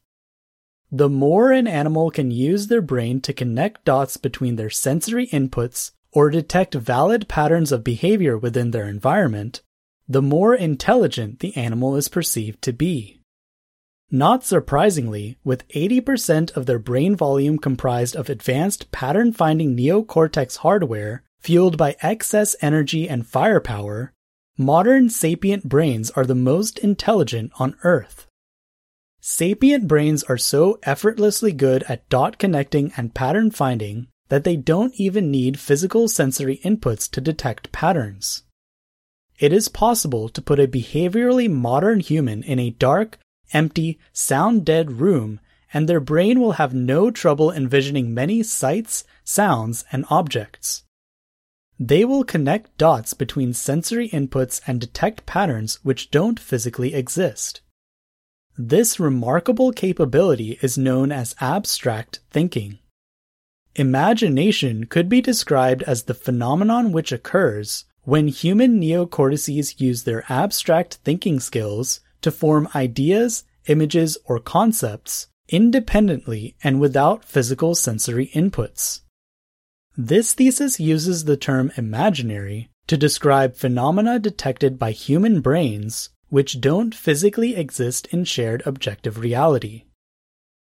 The 0.91 1.09
more 1.09 1.53
an 1.53 1.69
animal 1.69 2.11
can 2.11 2.31
use 2.31 2.67
their 2.67 2.83
brain 2.83 3.21
to 3.23 3.33
connect 3.33 3.85
dots 3.85 4.17
between 4.17 4.57
their 4.57 4.71
sensory 4.71 5.29
inputs 5.29 5.93
or 6.13 6.31
detect 6.31 6.75
valid 6.75 7.29
patterns 7.29 7.71
of 7.71 7.85
behavior 7.85 8.37
within 8.37 8.73
their 8.73 8.89
environment, 8.89 9.63
the 10.11 10.21
more 10.21 10.57
intelligent 10.57 11.39
the 11.39 11.57
animal 11.57 11.95
is 11.95 12.09
perceived 12.09 12.61
to 12.61 12.73
be. 12.73 13.21
Not 14.11 14.43
surprisingly, 14.43 15.39
with 15.45 15.69
80% 15.69 16.57
of 16.57 16.67
their 16.67 16.81
brain 16.81 17.15
volume 17.15 17.59
comprised 17.59 18.17
of 18.17 18.29
advanced 18.29 18.91
pattern 18.91 19.33
finding 19.33 19.77
neocortex 19.77 20.57
hardware 20.57 21.23
fueled 21.39 21.79
by 21.79 21.95
excess 22.03 22.57
energy 22.61 23.09
and 23.09 23.25
firepower, 23.25 24.13
modern 24.59 25.11
sapient 25.11 25.69
brains 25.69 26.11
are 26.11 26.27
the 26.27 26.35
most 26.35 26.81
intelligent 26.81 27.53
on 27.61 27.77
Earth. 27.85 28.27
Sapient 29.21 29.87
brains 29.87 30.25
are 30.25 30.37
so 30.37 30.81
effortlessly 30.83 31.53
good 31.53 31.85
at 31.85 32.09
dot 32.09 32.37
connecting 32.37 32.93
and 32.97 33.15
pattern 33.15 33.53
finding 33.53 34.09
that 34.29 34.43
they 34.43 34.57
don't 34.57 34.93
even 34.97 35.31
need 35.31 35.61
physical 35.61 36.09
sensory 36.09 36.61
inputs 36.65 37.09
to 37.13 37.21
detect 37.21 37.71
patterns. 37.71 38.43
It 39.41 39.55
is 39.55 39.69
possible 39.69 40.29
to 40.29 40.43
put 40.43 40.61
a 40.61 40.69
behaviorally 40.69 41.51
modern 41.51 42.01
human 42.01 42.43
in 42.43 42.59
a 42.59 42.71
dark, 42.71 43.19
empty, 43.55 43.99
sound 44.13 44.67
dead 44.67 45.01
room, 45.01 45.41
and 45.73 45.89
their 45.89 45.99
brain 45.99 46.39
will 46.41 46.53
have 46.53 46.75
no 46.75 47.11
trouble 47.11 47.51
envisioning 47.51 48.13
many 48.13 48.43
sights, 48.43 49.03
sounds, 49.25 49.87
and 49.91 50.05
objects. 50.11 50.83
They 51.79 52.05
will 52.05 52.23
connect 52.23 52.77
dots 52.77 53.15
between 53.15 53.55
sensory 53.55 54.11
inputs 54.11 54.61
and 54.67 54.79
detect 54.79 55.25
patterns 55.25 55.79
which 55.83 56.11
don't 56.11 56.39
physically 56.39 56.93
exist. 56.93 57.63
This 58.59 59.01
remarkable 59.01 59.73
capability 59.73 60.59
is 60.61 60.77
known 60.77 61.11
as 61.11 61.35
abstract 61.41 62.21
thinking. 62.31 62.79
Imagination 63.75 64.85
could 64.85 65.09
be 65.09 65.23
described 65.23 65.83
as 65.85 66.03
the 66.03 66.13
phenomenon 66.13 66.93
which 66.93 67.11
occurs 67.11 67.87
when 68.05 68.29
human 68.29 68.81
neocortices 68.81 69.81
use 69.81 70.05
their 70.05 70.25
abstract 70.29 70.95
thinking 71.05 71.41
skills 71.41 72.01
to 72.23 72.31
form 72.31 72.69
ideas, 72.75 73.45
images, 73.67 74.17
or 74.25 74.39
concepts 74.39 75.29
independently 75.49 76.57
and 76.63 76.81
without 76.81 77.25
physical 77.25 77.75
sensory 77.75 78.31
inputs. 78.35 79.01
This 79.97 80.33
thesis 80.33 80.79
uses 80.79 81.25
the 81.25 81.37
term 81.37 81.73
imaginary 81.77 82.71
to 82.87 82.97
describe 82.97 83.57
phenomena 83.57 84.19
detected 84.19 84.79
by 84.79 84.93
human 84.93 85.41
brains 85.41 86.11
which 86.29 86.61
don't 86.61 86.95
physically 86.95 87.57
exist 87.57 88.07
in 88.13 88.25
shared 88.25 88.63
objective 88.65 89.19
reality. 89.19 89.85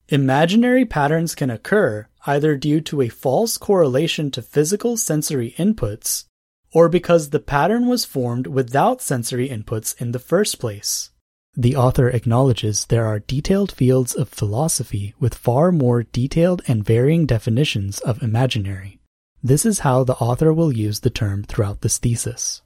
Imaginary 0.07 0.85
patterns 0.85 1.35
can 1.35 1.49
occur 1.49 2.07
either 2.25 2.55
due 2.55 2.81
to 2.81 3.01
a 3.01 3.09
false 3.09 3.57
correlation 3.57 4.31
to 4.31 4.41
physical 4.41 4.97
sensory 4.97 5.53
inputs 5.57 6.25
or 6.73 6.89
because 6.89 7.29
the 7.29 7.39
pattern 7.39 7.87
was 7.87 8.05
formed 8.05 8.47
without 8.47 9.01
sensory 9.01 9.49
inputs 9.49 9.99
in 10.01 10.11
the 10.11 10.19
first 10.19 10.59
place. 10.59 11.09
The 11.55 11.75
author 11.75 12.09
acknowledges 12.09 12.85
there 12.85 13.05
are 13.05 13.19
detailed 13.19 13.71
fields 13.71 14.15
of 14.15 14.29
philosophy 14.29 15.15
with 15.19 15.33
far 15.33 15.71
more 15.71 16.03
detailed 16.03 16.61
and 16.67 16.85
varying 16.85 17.25
definitions 17.25 17.99
of 17.99 18.21
imaginary. 18.21 18.99
This 19.41 19.65
is 19.65 19.79
how 19.79 20.03
the 20.03 20.15
author 20.15 20.53
will 20.53 20.71
use 20.71 20.99
the 20.99 21.09
term 21.09 21.43
throughout 21.43 21.81
this 21.81 21.97
thesis. 21.97 22.61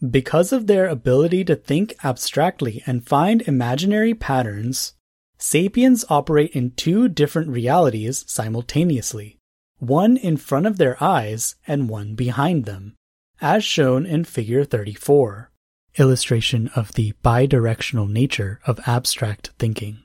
Because 0.00 0.52
of 0.52 0.66
their 0.66 0.88
ability 0.88 1.44
to 1.44 1.54
think 1.54 1.94
abstractly 2.02 2.82
and 2.86 3.06
find 3.06 3.42
imaginary 3.42 4.14
patterns, 4.14 4.94
sapiens 5.38 6.04
operate 6.08 6.50
in 6.52 6.72
two 6.72 7.08
different 7.08 7.48
realities 7.50 8.24
simultaneously, 8.26 9.38
one 9.78 10.16
in 10.16 10.36
front 10.36 10.66
of 10.66 10.78
their 10.78 11.00
eyes 11.02 11.56
and 11.68 11.88
one 11.88 12.14
behind 12.14 12.64
them, 12.64 12.94
as 13.42 13.64
shown 13.64 14.06
in 14.06 14.24
Figure 14.24 14.64
34 14.64 15.50
illustration 15.98 16.70
of 16.74 16.92
the 16.92 17.12
bidirectional 17.22 18.08
nature 18.08 18.60
of 18.66 18.80
abstract 18.86 19.50
thinking. 19.58 19.98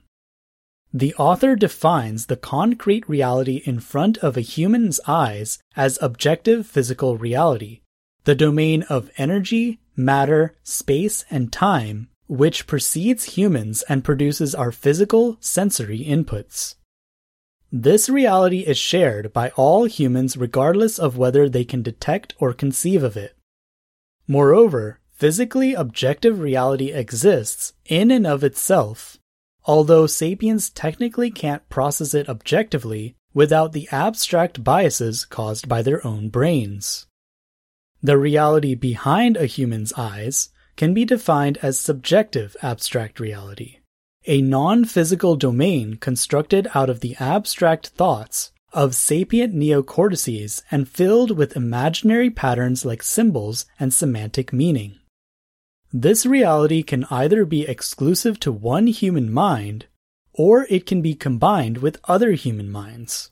The 0.94 1.14
author 1.16 1.56
defines 1.56 2.26
the 2.26 2.36
concrete 2.36 3.08
reality 3.08 3.62
in 3.66 3.80
front 3.80 4.18
of 4.18 4.36
a 4.36 4.42
human's 4.42 5.00
eyes 5.08 5.60
as 5.76 6.00
objective 6.02 6.66
physical 6.66 7.18
reality, 7.18 7.82
the 8.24 8.36
domain 8.36 8.84
of 8.84 9.12
energy, 9.18 9.80
matter, 9.96 10.56
space, 10.64 11.24
and 11.30 11.54
time, 11.54 12.10
which 12.28 12.68
precedes 12.68 13.38
humans 13.38 13.84
and 13.84 14.04
produces 14.04 14.56
our 14.56 14.72
physical 14.72 15.38
sensory 15.40 16.00
inputs. 16.00 16.76
This 17.72 18.08
reality 18.08 18.60
is 18.60 18.78
shared 18.78 19.34
by 19.34 19.50
all 19.52 19.86
humans 19.86 20.38
regardless 20.38 20.98
of 20.98 21.18
whether 21.18 21.50
they 21.50 21.66
can 21.66 21.82
detect 21.82 22.34
or 22.40 22.54
conceive 22.54 23.04
of 23.04 23.18
it. 23.18 23.36
Moreover, 24.28 25.00
physically 25.12 25.74
objective 25.74 26.40
reality 26.40 26.92
exists 26.92 27.74
in 27.86 28.10
and 28.10 28.26
of 28.26 28.44
itself, 28.44 29.18
although 29.66 30.08
sapiens 30.08 30.70
technically 30.70 31.30
can't 31.30 31.68
process 31.68 32.14
it 32.14 32.30
objectively 32.30 33.16
without 33.34 33.74
the 33.74 33.90
abstract 33.92 34.64
biases 34.64 35.26
caused 35.26 35.68
by 35.68 35.82
their 35.82 36.06
own 36.08 36.30
brains. 36.30 37.06
The 38.02 38.18
reality 38.18 38.76
behind 38.76 39.36
a 39.36 39.46
human's 39.46 39.92
eyes 39.94 40.50
can 40.78 40.94
be 40.94 41.04
defined 41.04 41.58
as 41.62 41.80
subjective 41.80 42.56
abstract 42.62 43.20
reality, 43.20 43.77
a 44.28 44.42
non 44.42 44.84
physical 44.84 45.38
domain 45.38 45.96
constructed 45.96 46.68
out 46.76 46.90
of 46.90 47.00
the 47.00 47.16
abstract 47.18 47.88
thoughts 47.88 48.52
of 48.74 48.94
sapient 48.94 49.56
neocortices 49.56 50.62
and 50.70 50.90
filled 50.90 51.38
with 51.38 51.56
imaginary 51.56 52.30
patterns 52.30 52.84
like 52.84 53.02
symbols 53.02 53.66
and 53.80 53.94
semantic 53.94 54.52
meaning. 54.52 55.00
This 55.94 56.26
reality 56.26 56.84
can 56.84 57.06
either 57.06 57.46
be 57.46 57.66
exclusive 57.66 58.40
to 58.42 58.52
one 58.52 58.88
human 58.88 59.32
mind, 59.32 59.86
or 60.34 60.68
it 60.70 60.86
can 60.86 61.02
be 61.02 61.16
combined 61.16 61.78
with 61.78 62.02
other 62.04 62.32
human 62.32 62.70
minds. 62.70 63.32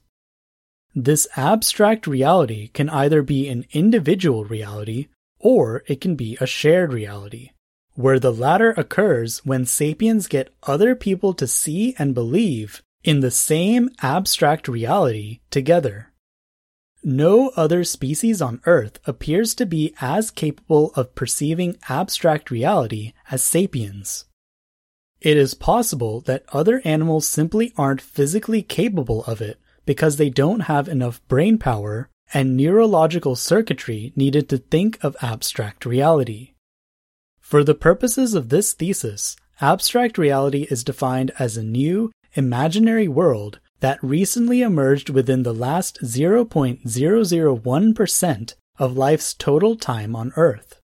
This 0.95 1.27
abstract 1.35 2.07
reality 2.07 2.69
can 2.69 2.89
either 2.89 3.21
be 3.21 3.49
an 3.49 3.65
individual 3.73 4.45
reality, 4.45 5.07
or 5.37 5.83
it 5.87 5.99
can 5.99 6.15
be 6.15 6.37
a 6.39 6.47
shared 6.47 6.93
reality, 6.93 7.51
where 7.95 8.19
the 8.19 8.31
latter 8.31 8.71
occurs 8.71 9.39
when 9.45 9.65
sapiens 9.65 10.27
get 10.27 10.53
other 10.63 10.95
people 10.95 11.33
to 11.33 11.47
see 11.47 11.95
and 11.97 12.13
believe 12.13 12.83
in 13.03 13.19
the 13.19 13.31
same 13.31 13.89
abstract 14.01 14.67
reality 14.67 15.39
together. 15.49 16.11
No 17.03 17.49
other 17.55 17.83
species 17.83 18.41
on 18.41 18.61
Earth 18.65 18.99
appears 19.05 19.53
to 19.55 19.65
be 19.67 19.93
as 20.01 20.31
capable 20.31 20.91
of 20.95 21.13
perceiving 21.13 21.77
abstract 21.87 22.49
reality 22.49 23.13
as 23.29 23.43
sapiens. 23.43 24.25
It 25.21 25.37
is 25.37 25.53
possible 25.53 26.21
that 26.21 26.45
other 26.51 26.81
animals 26.83 27.27
simply 27.27 27.73
aren't 27.77 28.01
physically 28.01 28.63
capable 28.63 29.23
of 29.25 29.39
it 29.39 29.59
because 29.85 30.17
they 30.17 30.31
don't 30.31 30.61
have 30.61 30.87
enough 30.87 31.21
brain 31.27 31.59
power 31.59 32.09
and 32.33 32.57
neurological 32.57 33.35
circuitry 33.35 34.11
needed 34.15 34.49
to 34.49 34.57
think 34.57 34.97
of 35.03 35.15
abstract 35.21 35.85
reality. 35.85 36.54
For 37.45 37.63
the 37.63 37.75
purposes 37.75 38.33
of 38.33 38.49
this 38.49 38.73
thesis, 38.73 39.37
abstract 39.61 40.17
reality 40.17 40.65
is 40.71 40.83
defined 40.83 41.31
as 41.37 41.55
a 41.55 41.63
new, 41.63 42.11
imaginary 42.33 43.07
world 43.07 43.59
that 43.81 44.03
recently 44.03 44.63
emerged 44.63 45.11
within 45.11 45.43
the 45.43 45.53
last 45.53 45.99
0.001% 46.01 48.53
of 48.79 48.97
life's 48.97 49.35
total 49.35 49.75
time 49.75 50.15
on 50.15 50.33
Earth. 50.35 50.81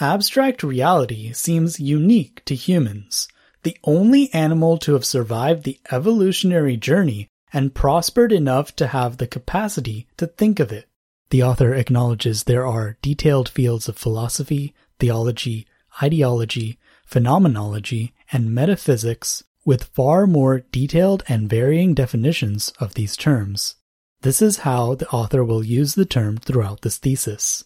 Abstract 0.00 0.62
reality 0.62 1.34
seems 1.34 1.78
unique 1.78 2.42
to 2.46 2.54
humans, 2.54 3.28
the 3.62 3.76
only 3.84 4.32
animal 4.32 4.78
to 4.78 4.94
have 4.94 5.04
survived 5.04 5.64
the 5.64 5.78
evolutionary 5.92 6.78
journey 6.78 7.28
and 7.52 7.74
prospered 7.74 8.32
enough 8.32 8.74
to 8.76 8.86
have 8.86 9.18
the 9.18 9.26
capacity 9.26 10.06
to 10.16 10.26
think 10.26 10.60
of 10.60 10.72
it. 10.72 10.86
The 11.28 11.42
author 11.42 11.74
acknowledges 11.74 12.44
there 12.44 12.66
are 12.66 12.96
detailed 13.02 13.50
fields 13.50 13.86
of 13.86 13.98
philosophy, 13.98 14.74
theology, 14.98 15.66
ideology, 16.02 16.78
phenomenology, 17.04 18.14
and 18.32 18.54
metaphysics 18.54 19.44
with 19.64 19.84
far 19.84 20.26
more 20.26 20.60
detailed 20.72 21.22
and 21.28 21.48
varying 21.48 21.94
definitions 21.94 22.72
of 22.80 22.94
these 22.94 23.16
terms. 23.16 23.76
This 24.22 24.42
is 24.42 24.58
how 24.58 24.94
the 24.94 25.08
author 25.10 25.44
will 25.44 25.62
use 25.64 25.94
the 25.94 26.04
term 26.04 26.38
throughout 26.38 26.82
this 26.82 26.98
thesis. 26.98 27.64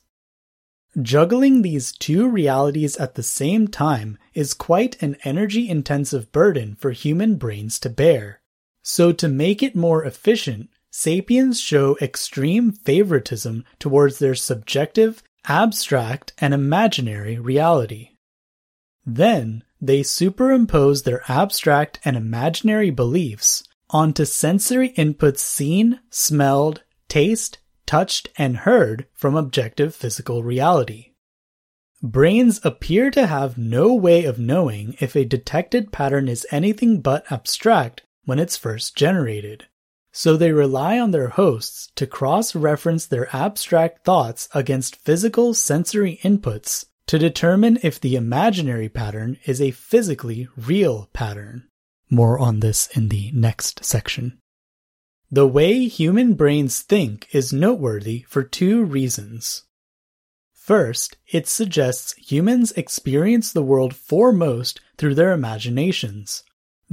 Juggling 1.01 1.63
these 1.63 1.93
two 1.93 2.29
realities 2.29 2.97
at 2.97 3.15
the 3.15 3.23
same 3.23 3.67
time 3.67 4.19
is 4.35 4.53
quite 4.53 5.03
an 5.03 5.17
energy 5.25 5.69
intensive 5.69 6.31
burden 6.33 6.75
for 6.75 6.91
human 6.91 7.37
brains 7.37 7.79
to 7.81 7.89
bear. 7.89 8.43
So, 8.83 9.13
to 9.13 9.29
make 9.29 9.63
it 9.63 9.75
more 9.75 10.05
efficient, 10.05 10.69
sapiens 10.91 11.59
show 11.59 11.97
extreme 12.03 12.73
favoritism 12.73 13.65
towards 13.79 14.19
their 14.19 14.35
subjective, 14.35 15.23
abstract, 15.47 16.33
and 16.39 16.55
imaginary 16.55 17.39
reality. 17.39 18.11
Then, 19.05 19.65
they 19.81 20.03
superimpose 20.03 21.03
their 21.03 21.23
abstract 21.29 21.99
and 22.05 22.17
imaginary 22.17 22.91
beliefs 22.91 23.65
onto 23.91 24.25
sensory 24.25 24.91
inputs 24.91 25.39
seen, 25.39 26.01
smelled, 26.11 26.83
tasted, 27.09 27.59
touched, 27.85 28.29
and 28.39 28.59
heard 28.59 29.07
from 29.13 29.37
objective 29.37 29.95
physical 29.95 30.43
reality. 30.43 31.13
Brains 32.03 32.61
appear 32.65 33.11
to 33.11 33.27
have 33.27 33.59
no 33.59 33.93
way 33.95 34.25
of 34.25 34.39
knowing 34.39 34.97
if 34.99 35.15
a 35.15 35.25
detected 35.25 35.93
pattern 35.93 36.29
is 36.29 36.47
anything 36.51 37.01
but 37.01 37.31
abstract 37.31 38.03
when 38.25 38.39
it's 38.39 38.57
first 38.57 38.97
generated. 38.97 39.67
So 40.13 40.37
they 40.37 40.53
rely 40.53 40.99
on 40.99 41.11
their 41.11 41.29
hosts 41.29 41.91
to 41.97 42.07
cross 42.07 42.55
reference 42.55 43.07
their 43.07 43.35
abstract 43.35 44.05
thoughts 44.05 44.49
against 44.55 44.97
physical 44.97 45.55
sensory 45.55 46.21
inputs 46.23 46.85
to 47.07 47.19
determine 47.19 47.79
if 47.83 47.99
the 47.99 48.17
imaginary 48.17 48.89
pattern 48.89 49.39
is 49.47 49.61
a 49.61 49.71
physically 49.71 50.49
real 50.57 51.09
pattern. 51.13 51.67
More 52.11 52.39
on 52.39 52.61
this 52.61 52.89
in 52.95 53.09
the 53.09 53.31
next 53.33 53.85
section. 53.85 54.39
The 55.31 55.47
way 55.47 55.89
human 55.89 56.35
brains 56.35 56.83
think 56.83 57.27
is 57.33 57.55
noteworthy 57.55 58.27
for 58.29 58.43
two 58.43 58.85
reasons. 58.85 59.65
First, 60.53 61.17
it 61.27 61.49
suggests 61.49 62.13
humans 62.15 62.71
experience 62.73 63.51
the 63.51 63.63
world 63.63 63.97
foremost 63.97 64.81
through 64.99 65.15
their 65.15 65.33
imaginations, 65.33 66.45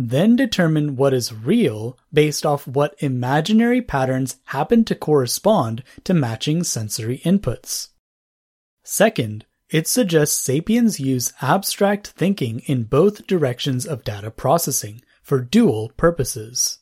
then 0.01 0.38
determine 0.38 0.95
what 0.95 1.13
is 1.13 1.33
real 1.33 1.97
based 2.13 2.45
off 2.45 2.65
what 2.65 2.95
imaginary 2.99 3.81
patterns 3.81 4.38
happen 4.45 4.85
to 4.85 4.95
correspond 4.95 5.83
to 6.05 6.13
matching 6.13 6.63
sensory 6.63 7.19
inputs. 7.25 7.89
Second, 8.81 9.45
it 9.69 9.88
suggests 9.88 10.41
sapiens 10.41 11.01
use 11.01 11.33
abstract 11.41 12.07
thinking 12.07 12.59
in 12.59 12.83
both 12.83 13.27
directions 13.27 13.85
of 13.85 14.05
data 14.05 14.31
processing 14.31 15.01
for 15.21 15.41
dual 15.41 15.91
purposes. 15.97 16.79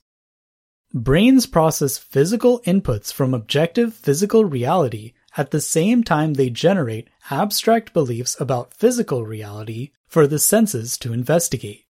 Brains 0.93 1.47
process 1.47 1.97
physical 1.97 2.62
inputs 2.62 3.12
from 3.12 3.34
objective 3.34 3.95
physical 3.95 4.45
reality 4.45 5.13
at 5.36 5.49
the 5.49 5.60
same 5.60 6.03
time 6.03 6.36
they 6.36 6.51
generate 6.51 7.10
abstract 7.32 7.93
beliefs 7.93 8.39
about 8.39 8.75
physical 8.75 9.25
reality 9.25 9.89
for 10.08 10.27
the 10.27 10.39
senses 10.39 10.99
to 10.99 11.13
investigate. 11.13 11.87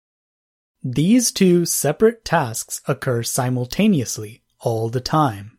These 0.88 1.32
two 1.32 1.66
separate 1.66 2.24
tasks 2.24 2.80
occur 2.88 3.24
simultaneously 3.24 4.44
all 4.60 4.90
the 4.90 5.02
time. 5.02 5.58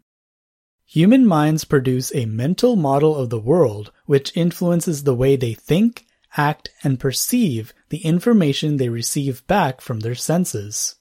Human 0.84 1.26
minds 1.26 1.64
produce 1.64 2.14
a 2.14 2.26
mental 2.26 2.76
model 2.76 3.16
of 3.16 3.30
the 3.30 3.40
world 3.40 3.90
which 4.04 4.36
influences 4.36 5.02
the 5.02 5.16
way 5.16 5.34
they 5.34 5.52
think, 5.52 6.06
act, 6.36 6.70
and 6.84 7.00
perceive 7.00 7.74
the 7.88 8.04
information 8.04 8.76
they 8.76 8.88
receive 8.88 9.44
back 9.48 9.80
from 9.80 9.98
their 9.98 10.14
senses. 10.14 10.94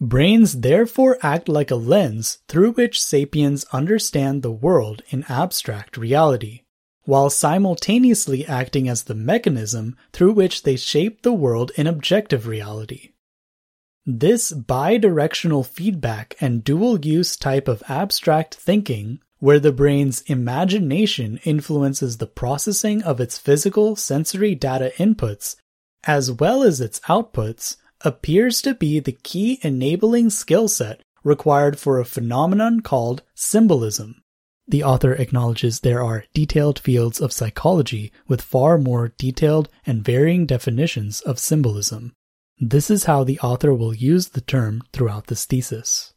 Brains 0.00 0.60
therefore 0.60 1.18
act 1.20 1.48
like 1.48 1.72
a 1.72 1.74
lens 1.74 2.38
through 2.46 2.74
which 2.74 3.02
sapiens 3.02 3.64
understand 3.72 4.44
the 4.44 4.52
world 4.52 5.02
in 5.08 5.24
abstract 5.28 5.96
reality, 5.96 6.60
while 7.02 7.30
simultaneously 7.30 8.46
acting 8.46 8.88
as 8.88 9.02
the 9.02 9.14
mechanism 9.16 9.96
through 10.12 10.34
which 10.34 10.62
they 10.62 10.76
shape 10.76 11.22
the 11.22 11.32
world 11.32 11.72
in 11.74 11.88
objective 11.88 12.46
reality. 12.46 13.10
This 14.06 14.52
bidirectional 14.52 15.64
feedback 15.64 16.36
and 16.38 16.62
dual 16.62 17.00
use 17.00 17.38
type 17.38 17.68
of 17.68 17.82
abstract 17.88 18.54
thinking, 18.54 19.20
where 19.38 19.58
the 19.58 19.72
brain's 19.72 20.20
imagination 20.22 21.40
influences 21.44 22.18
the 22.18 22.26
processing 22.26 23.02
of 23.02 23.18
its 23.18 23.38
physical 23.38 23.96
sensory 23.96 24.54
data 24.54 24.92
inputs, 24.98 25.56
as 26.04 26.30
well 26.30 26.62
as 26.62 26.82
its 26.82 27.00
outputs, 27.08 27.78
appears 28.02 28.60
to 28.60 28.74
be 28.74 29.00
the 29.00 29.12
key 29.12 29.58
enabling 29.62 30.28
skill 30.28 30.68
set 30.68 31.00
required 31.22 31.78
for 31.78 31.98
a 31.98 32.04
phenomenon 32.04 32.80
called 32.80 33.22
symbolism. 33.34 34.22
The 34.68 34.84
author 34.84 35.14
acknowledges 35.14 35.80
there 35.80 36.02
are 36.02 36.26
detailed 36.34 36.78
fields 36.78 37.22
of 37.22 37.32
psychology 37.32 38.12
with 38.28 38.42
far 38.42 38.76
more 38.76 39.14
detailed 39.16 39.70
and 39.86 40.04
varying 40.04 40.44
definitions 40.44 41.22
of 41.22 41.38
symbolism. 41.38 42.12
This 42.60 42.90
is 42.90 43.04
how 43.04 43.24
the 43.24 43.40
author 43.40 43.74
will 43.74 43.94
use 43.94 44.28
the 44.28 44.40
term 44.40 44.82
throughout 44.92 45.26
this 45.26 45.44
thesis. 45.44 46.14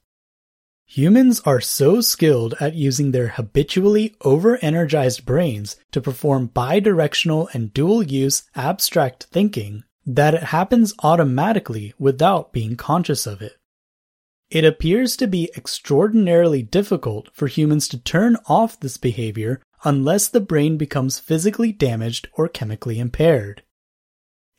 Humans 0.85 1.41
are 1.41 1.59
so 1.59 1.99
skilled 1.99 2.53
at 2.61 2.75
using 2.75 3.11
their 3.11 3.29
habitually 3.29 4.15
over-energized 4.21 5.25
brains 5.25 5.75
to 5.91 5.99
perform 5.99 6.49
bidirectional 6.49 7.53
and 7.53 7.73
dual-use 7.73 8.43
abstract 8.55 9.25
thinking 9.25 9.83
that 10.05 10.33
it 10.33 10.43
happens 10.43 10.93
automatically 11.03 11.93
without 11.99 12.53
being 12.53 12.77
conscious 12.77 13.27
of 13.27 13.41
it. 13.41 13.57
It 14.49 14.63
appears 14.63 15.17
to 15.17 15.27
be 15.27 15.51
extraordinarily 15.57 16.61
difficult 16.63 17.29
for 17.33 17.47
humans 17.47 17.89
to 17.89 17.97
turn 17.97 18.37
off 18.47 18.79
this 18.79 18.95
behavior 18.95 19.61
unless 19.83 20.29
the 20.29 20.39
brain 20.39 20.77
becomes 20.77 21.19
physically 21.19 21.73
damaged 21.73 22.29
or 22.33 22.47
chemically 22.47 22.97
impaired. 22.97 23.63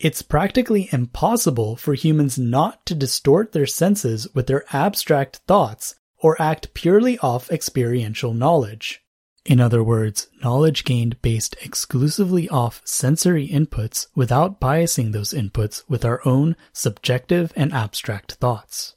It's 0.01 0.23
practically 0.23 0.89
impossible 0.93 1.75
for 1.75 1.95
humans 1.95 2.39
not 2.39 2.87
to 2.87 2.95
distort 2.95 3.51
their 3.51 3.67
senses 3.67 4.33
with 4.33 4.47
their 4.47 4.65
abstract 4.73 5.39
thoughts 5.49 5.97
or 6.19 6.41
act 6.41 6.73
purely 6.73 7.19
off 7.19 7.51
experiential 7.51 8.33
knowledge. 8.33 9.03
In 9.45 9.61
other 9.61 9.83
words, 9.83 10.29
knowledge 10.41 10.85
gained 10.85 11.21
based 11.21 11.57
exclusively 11.63 12.49
off 12.49 12.81
sensory 12.85 13.49
inputs 13.49 14.07
without 14.15 14.61
biasing 14.61 15.11
those 15.11 15.33
inputs 15.33 15.83
with 15.89 16.05
our 16.05 16.21
own 16.25 16.55
subjective 16.73 17.53
and 17.57 17.73
abstract 17.73 18.35
thoughts. 18.35 18.95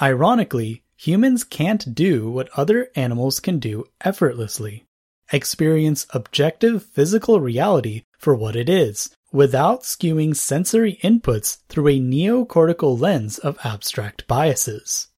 Ironically, 0.00 0.84
humans 0.94 1.42
can't 1.42 1.94
do 1.94 2.30
what 2.30 2.50
other 2.56 2.90
animals 2.94 3.40
can 3.40 3.58
do 3.58 3.86
effortlessly 4.02 4.84
experience 5.32 6.06
objective 6.10 6.84
physical 6.84 7.40
reality 7.40 8.04
for 8.18 8.34
what 8.34 8.54
it 8.54 8.68
is, 8.68 9.15
without 9.32 9.82
skewing 9.82 10.34
sensory 10.34 10.98
inputs 11.02 11.58
through 11.68 11.88
a 11.88 12.00
neocortical 12.00 12.98
lens 12.98 13.38
of 13.38 13.58
abstract 13.64 14.26
biases. 14.26 15.08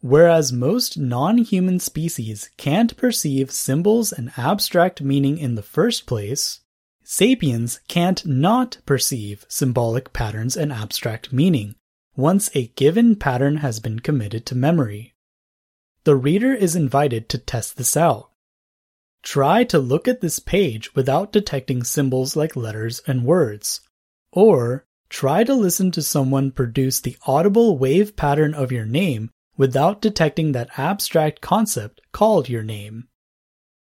Whereas 0.00 0.52
most 0.52 0.98
non 0.98 1.38
human 1.38 1.80
species 1.80 2.50
can't 2.56 2.96
perceive 2.96 3.50
symbols 3.50 4.12
and 4.12 4.32
abstract 4.36 5.00
meaning 5.00 5.38
in 5.38 5.54
the 5.54 5.62
first 5.62 6.06
place, 6.06 6.60
sapiens 7.02 7.80
can't 7.88 8.26
not 8.26 8.78
perceive 8.84 9.46
symbolic 9.48 10.12
patterns 10.12 10.56
and 10.56 10.72
abstract 10.72 11.32
meaning 11.32 11.74
once 12.16 12.50
a 12.54 12.68
given 12.76 13.16
pattern 13.16 13.56
has 13.56 13.80
been 13.80 13.98
committed 13.98 14.46
to 14.46 14.54
memory. 14.54 15.14
The 16.04 16.16
reader 16.16 16.52
is 16.52 16.76
invited 16.76 17.28
to 17.30 17.38
test 17.38 17.76
this 17.76 17.96
out. 17.96 18.30
Try 19.24 19.64
to 19.64 19.78
look 19.78 20.06
at 20.06 20.20
this 20.20 20.38
page 20.38 20.94
without 20.94 21.32
detecting 21.32 21.82
symbols 21.82 22.36
like 22.36 22.54
letters 22.54 23.00
and 23.06 23.24
words. 23.24 23.80
Or 24.30 24.84
try 25.08 25.44
to 25.44 25.54
listen 25.54 25.90
to 25.92 26.02
someone 26.02 26.52
produce 26.52 27.00
the 27.00 27.16
audible 27.26 27.78
wave 27.78 28.16
pattern 28.16 28.52
of 28.52 28.70
your 28.70 28.84
name 28.84 29.30
without 29.56 30.02
detecting 30.02 30.52
that 30.52 30.78
abstract 30.78 31.40
concept 31.40 32.02
called 32.12 32.50
your 32.50 32.62
name. 32.62 33.08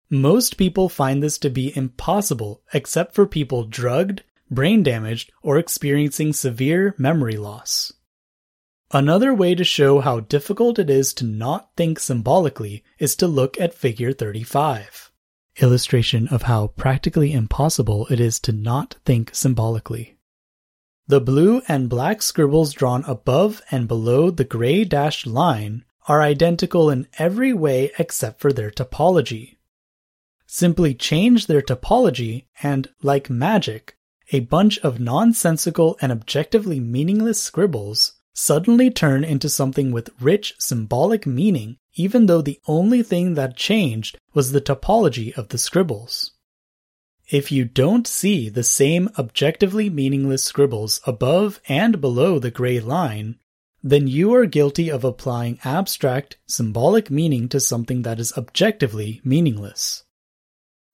Most 0.09 0.55
people 0.55 0.87
find 0.87 1.23
this 1.23 1.39
to 1.39 1.49
be 1.49 1.75
impossible 1.75 2.61
except 2.71 3.15
for 3.15 3.25
people 3.25 3.63
drugged, 3.65 4.21
brain 4.51 4.83
damaged, 4.83 5.31
or 5.41 5.57
experiencing 5.57 6.31
severe 6.31 6.93
memory 6.99 7.37
loss. 7.37 7.91
Another 8.91 9.33
way 9.33 9.55
to 9.55 9.63
show 9.63 10.01
how 10.01 10.19
difficult 10.19 10.77
it 10.77 10.91
is 10.91 11.11
to 11.15 11.25
not 11.25 11.71
think 11.75 11.99
symbolically 11.99 12.83
is 12.99 13.15
to 13.15 13.25
look 13.25 13.59
at 13.59 13.73
figure 13.73 14.13
35. 14.13 15.09
Illustration 15.61 16.27
of 16.29 16.43
how 16.43 16.67
practically 16.67 17.31
impossible 17.31 18.07
it 18.09 18.19
is 18.19 18.39
to 18.39 18.51
not 18.51 18.95
think 19.05 19.33
symbolically. 19.33 20.17
The 21.07 21.21
blue 21.21 21.61
and 21.67 21.89
black 21.89 22.21
scribbles 22.21 22.73
drawn 22.73 23.03
above 23.05 23.61
and 23.69 23.87
below 23.87 24.31
the 24.31 24.45
gray 24.45 24.83
dashed 24.83 25.27
line 25.27 25.85
are 26.07 26.21
identical 26.21 26.89
in 26.89 27.07
every 27.19 27.53
way 27.53 27.91
except 27.99 28.39
for 28.39 28.51
their 28.51 28.71
topology. 28.71 29.57
Simply 30.47 30.93
change 30.93 31.47
their 31.47 31.61
topology 31.61 32.45
and, 32.61 32.89
like 33.01 33.29
magic, 33.29 33.97
a 34.31 34.39
bunch 34.41 34.79
of 34.79 34.99
nonsensical 34.99 35.97
and 36.01 36.11
objectively 36.11 36.79
meaningless 36.79 37.41
scribbles 37.41 38.13
suddenly 38.33 38.89
turn 38.89 39.23
into 39.23 39.47
something 39.49 39.91
with 39.91 40.09
rich 40.19 40.53
symbolic 40.59 41.25
meaning 41.25 41.77
even 41.95 42.25
though 42.25 42.41
the 42.41 42.59
only 42.67 43.03
thing 43.03 43.35
that 43.35 43.55
changed 43.55 44.17
was 44.33 44.51
the 44.51 44.61
topology 44.61 45.35
of 45.37 45.49
the 45.49 45.57
scribbles. 45.57 46.31
If 47.29 47.51
you 47.51 47.65
don't 47.65 48.07
see 48.07 48.49
the 48.49 48.63
same 48.63 49.09
objectively 49.17 49.89
meaningless 49.89 50.43
scribbles 50.43 50.99
above 51.05 51.61
and 51.67 52.01
below 52.01 52.39
the 52.39 52.51
gray 52.51 52.79
line, 52.79 53.37
then 53.81 54.07
you 54.07 54.33
are 54.33 54.45
guilty 54.45 54.89
of 54.89 55.03
applying 55.03 55.59
abstract, 55.63 56.37
symbolic 56.47 57.11
meaning 57.11 57.49
to 57.49 57.59
something 57.59 58.01
that 58.03 58.19
is 58.19 58.33
objectively 58.37 59.21
meaningless. 59.23 60.03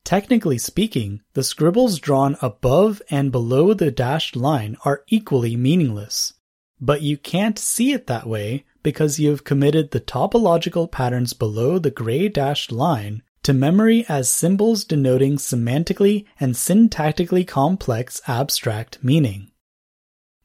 Technically 0.04 0.58
speaking, 0.58 1.21
the 1.34 1.43
scribbles 1.43 1.99
drawn 1.99 2.36
above 2.41 3.02
and 3.10 3.32
below 3.32 3.73
the 3.73 3.91
dashed 3.91 4.36
line 4.36 4.75
are 4.86 5.04
equally 5.08 5.56
meaningless, 5.56 6.34
but 6.81 7.01
you 7.01 7.17
can't 7.17 7.59
see 7.59 7.91
it 7.93 8.07
that 8.07 8.27
way 8.27 8.65
because 8.83 9.19
you 9.19 9.29
have 9.29 9.43
committed 9.43 9.91
the 9.91 9.99
topological 9.99 10.89
patterns 10.89 11.33
below 11.33 11.77
the 11.77 11.91
gray 11.91 12.29
dashed 12.29 12.71
line 12.71 13.21
to 13.43 13.53
memory 13.53 14.05
as 14.07 14.29
symbols 14.29 14.83
denoting 14.83 15.37
semantically 15.37 16.25
and 16.39 16.55
syntactically 16.55 17.47
complex 17.47 18.21
abstract 18.27 19.03
meaning. 19.03 19.51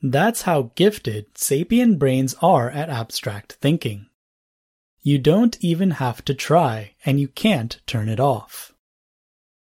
That's 0.03 0.43
how 0.43 0.73
gifted 0.75 1.27
sapient 1.37 1.99
brains 1.99 2.35
are 2.43 2.71
at 2.71 2.91
abstract 2.91 3.55
thinking. 3.55 4.07
You 5.03 5.19
don't 5.19 5.57
even 5.61 5.93
have 5.93 6.25
to 6.25 6.35
try, 6.35 6.95
and 7.05 7.21
you 7.21 7.29
can't 7.29 7.81
turn 7.87 8.09
it 8.09 8.21
off. 8.21 8.73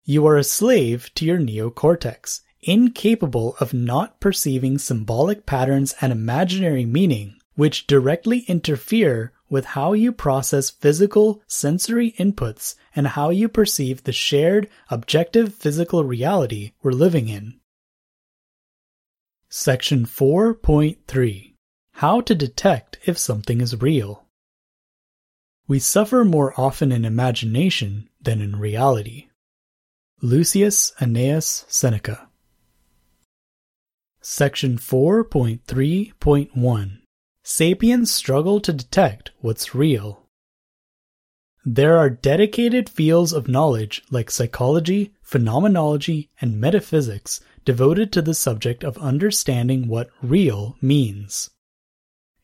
You 0.04 0.26
are 0.26 0.36
a 0.36 0.44
slave 0.44 1.10
to 1.14 1.24
your 1.24 1.38
neocortex, 1.38 2.40
incapable 2.64 3.56
of 3.60 3.74
not 3.74 4.20
perceiving 4.20 4.78
symbolic 4.78 5.46
patterns 5.46 5.94
and 6.00 6.12
imaginary 6.12 6.84
meaning, 6.84 7.36
which 7.54 7.86
directly 7.86 8.40
interfere 8.48 9.32
with 9.48 9.64
how 9.66 9.92
you 9.92 10.10
process 10.12 10.70
physical 10.70 11.42
sensory 11.46 12.12
inputs 12.18 12.74
and 12.96 13.08
how 13.08 13.30
you 13.30 13.48
perceive 13.48 14.02
the 14.02 14.12
shared 14.12 14.68
objective 14.90 15.54
physical 15.54 16.04
reality 16.04 16.72
we're 16.82 16.90
living 16.90 17.28
in. 17.28 17.60
Section 19.48 20.06
4.3 20.06 21.54
How 21.92 22.20
to 22.22 22.34
detect 22.34 22.98
if 23.04 23.16
something 23.16 23.60
is 23.60 23.80
real. 23.80 24.24
We 25.68 25.78
suffer 25.78 26.24
more 26.24 26.58
often 26.60 26.90
in 26.90 27.04
imagination 27.04 28.08
than 28.20 28.40
in 28.40 28.56
reality. 28.56 29.28
Lucius 30.20 30.92
Annaeus 31.00 31.64
Seneca. 31.68 32.28
Section 34.26 34.78
4.3.1 34.78 36.98
Sapiens 37.42 38.10
struggle 38.10 38.58
to 38.58 38.72
detect 38.72 39.32
what's 39.42 39.74
real. 39.74 40.22
There 41.62 41.98
are 41.98 42.08
dedicated 42.08 42.88
fields 42.88 43.34
of 43.34 43.48
knowledge 43.48 44.02
like 44.10 44.30
psychology, 44.30 45.12
phenomenology, 45.20 46.30
and 46.40 46.58
metaphysics 46.58 47.40
devoted 47.66 48.12
to 48.12 48.22
the 48.22 48.32
subject 48.32 48.82
of 48.82 48.96
understanding 48.96 49.88
what 49.88 50.08
real 50.22 50.78
means. 50.80 51.50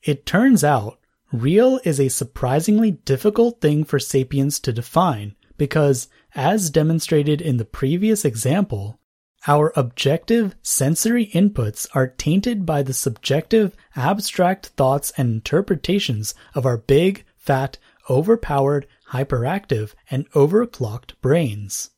It 0.03 0.27
turns 0.27 0.63
out, 0.63 0.99
real 1.33 1.81
is 1.83 1.99
a 1.99 2.11
surprisingly 2.11 2.91
difficult 2.91 3.63
thing 3.63 3.85
for 3.85 3.99
sapiens 3.99 4.61
to 4.61 4.75
define 4.75 5.35
because, 5.57 6.09
as 6.35 6.69
demonstrated 6.69 7.41
in 7.41 7.57
the 7.57 7.65
previous 7.65 8.27
example, 8.27 9.00
our 9.47 9.73
objective 9.75 10.55
sensory 10.63 11.27
inputs 11.29 11.87
are 11.95 12.09
tainted 12.09 12.67
by 12.67 12.83
the 12.83 12.93
subjective 12.93 13.75
abstract 13.97 14.67
thoughts 14.77 15.13
and 15.17 15.31
interpretations 15.31 16.35
of 16.55 16.67
our 16.67 16.77
big, 16.77 17.25
fat, 17.37 17.79
overpowered, 18.09 18.87
hyperactive, 19.13 19.95
and 20.11 20.31
overclocked 20.33 21.13
brains. 21.23 21.91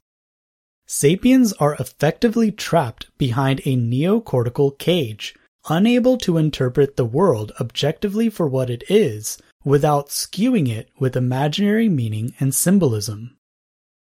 Sapiens 0.86 1.52
are 1.54 1.74
effectively 1.80 2.52
trapped 2.52 3.06
behind 3.18 3.60
a 3.60 3.76
neocortical 3.76 4.78
cage, 4.78 5.34
unable 5.68 6.18
to 6.18 6.36
interpret 6.36 6.96
the 6.96 7.04
world 7.04 7.52
objectively 7.60 8.28
for 8.28 8.46
what 8.46 8.68
it 8.68 8.84
is 8.88 9.38
without 9.64 10.08
skewing 10.08 10.68
it 10.68 10.90
with 10.98 11.16
imaginary 11.16 11.88
meaning 11.88 12.34
and 12.38 12.54
symbolism. 12.54 13.36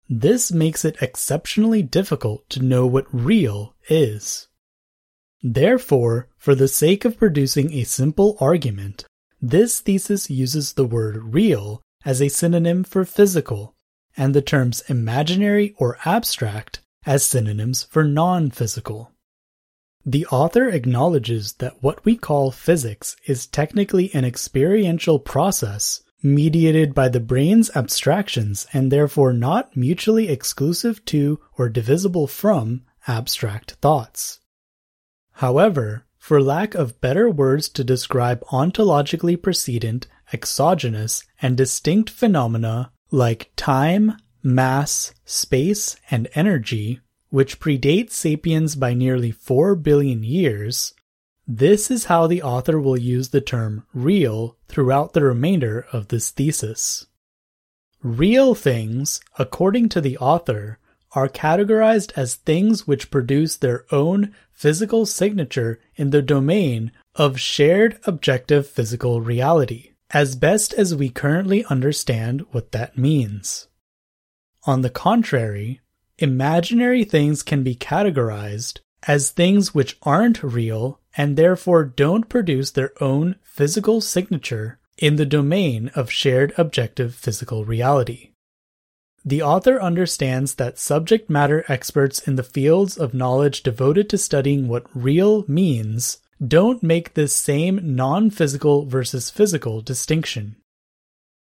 This 0.10 0.52
makes 0.52 0.84
it 0.84 1.02
exceptionally 1.02 1.82
difficult 1.82 2.50
to 2.50 2.62
know 2.62 2.86
what 2.86 3.14
real 3.14 3.76
is. 3.90 4.48
Therefore, 5.42 6.30
for 6.38 6.56
the 6.56 6.68
sake 6.68 7.06
of 7.06 7.18
producing 7.18 7.74
a 7.74 7.84
simple 7.84 8.38
argument, 8.40 9.06
this 9.42 9.82
thesis 9.82 10.30
uses 10.30 10.74
the 10.74 10.86
word 10.86 11.34
real 11.34 11.82
as 12.06 12.22
a 12.22 12.30
synonym 12.30 12.84
for 12.84 13.06
physical, 13.06 13.76
and 14.16 14.34
the 14.34 14.42
terms 14.42 14.84
imaginary 14.88 15.74
or 15.78 15.98
abstract 16.06 16.82
as 17.06 17.26
synonyms 17.26 17.84
for 17.84 18.04
non 18.04 18.52
physical. 18.52 19.12
The 20.06 20.26
author 20.28 20.70
acknowledges 20.70 21.54
that 21.54 21.82
what 21.82 22.04
we 22.04 22.18
call 22.18 22.52
physics 22.52 23.16
is 23.26 23.48
technically 23.48 24.14
an 24.14 24.26
experiential 24.26 25.18
process 25.18 26.03
mediated 26.24 26.94
by 26.94 27.10
the 27.10 27.20
brain's 27.20 27.70
abstractions 27.76 28.66
and 28.72 28.92
therefore 28.92 29.34
not 29.34 29.76
mutually 29.76 30.30
exclusive 30.30 31.04
to 31.06 31.40
or 31.58 31.68
divisible 31.68 32.26
from 32.26 32.82
abstract 33.08 33.72
thoughts. 33.82 34.40
However, 35.34 36.06
for 36.18 36.42
lack 36.42 36.74
of 36.74 37.02
better 37.02 37.30
words 37.30 37.68
to 37.68 37.84
describe 37.84 38.42
ontologically 38.46 39.40
precedent, 39.40 40.08
exogenous, 40.32 41.24
and 41.42 41.58
distinct 41.58 42.10
phenomena 42.10 42.92
like 43.12 43.52
time, 43.58 44.14
mass, 44.42 45.14
space, 45.26 45.98
and 46.10 46.30
energy, 46.34 47.02
which 47.30 47.60
predate 47.60 48.12
sapiens 48.12 48.76
by 48.76 48.94
nearly 48.94 49.32
4 49.32 49.76
billion 49.76 50.24
years, 50.24 50.94
this 51.48 51.92
is 51.92 52.06
how 52.06 52.28
the 52.28 52.42
author 52.42 52.80
will 52.80 52.98
use 52.98 53.30
the 53.30 53.42
term 53.42 53.86
real 53.94 54.58
throughout 54.68 55.14
the 55.14 55.24
remainder 55.24 55.86
of 55.92 56.08
this 56.08 56.32
thesis. 56.32 57.08
Real 58.02 58.56
things, 58.56 59.22
according 59.38 59.90
to 59.90 60.02
the 60.02 60.18
author, 60.18 60.80
are 61.12 61.30
categorized 61.30 62.12
as 62.16 62.36
things 62.36 62.88
which 62.88 63.12
produce 63.12 63.56
their 63.58 63.86
own 63.92 64.34
physical 64.52 65.06
signature 65.06 65.80
in 65.96 66.10
the 66.10 66.22
domain 66.22 66.92
of 67.16 67.40
shared 67.40 68.00
objective 68.06 68.68
physical 68.68 69.22
reality, 69.22 69.92
as 70.12 70.36
best 70.36 70.74
as 70.74 70.96
we 70.96 71.10
currently 71.10 71.66
understand 71.66 72.46
what 72.52 72.72
that 72.72 72.98
means. 72.98 73.68
On 74.66 74.82
the 74.82 74.90
contrary, 74.90 75.82
imaginary 76.18 77.04
things 77.04 77.44
can 77.44 77.64
be 77.64 77.76
categorized 77.76 78.80
as 79.08 79.30
things 79.30 79.74
which 79.74 79.98
aren't 80.04 80.44
real 80.44 81.00
and 81.16 81.36
therefore 81.36 81.84
don't 81.84 82.30
produce 82.30 82.72
their 82.72 82.92
own 83.02 83.36
physical 83.44 84.02
signature 84.02 84.80
in 84.98 85.16
the 85.16 85.26
domain 85.26 85.90
of 85.96 86.12
shared 86.12 86.54
objective 86.58 87.16
physical 87.16 87.66
reality. 87.66 88.32
The 89.26 89.42
author 89.42 89.82
understands 89.82 90.56
that 90.56 90.78
subject 90.78 91.30
matter 91.30 91.64
experts 91.68 92.20
in 92.28 92.36
the 92.36 92.44
fields 92.44 92.98
of 92.98 93.14
knowledge 93.14 93.64
devoted 93.64 94.10
to 94.10 94.18
studying 94.18 94.68
what 94.68 94.86
real 94.94 95.46
means 95.48 96.18
don't 96.46 96.84
make 96.84 97.14
this 97.14 97.34
same 97.34 97.96
non 97.96 98.30
physical 98.30 98.86
versus 98.86 99.30
physical 99.30 99.82
distinction. 99.82 100.58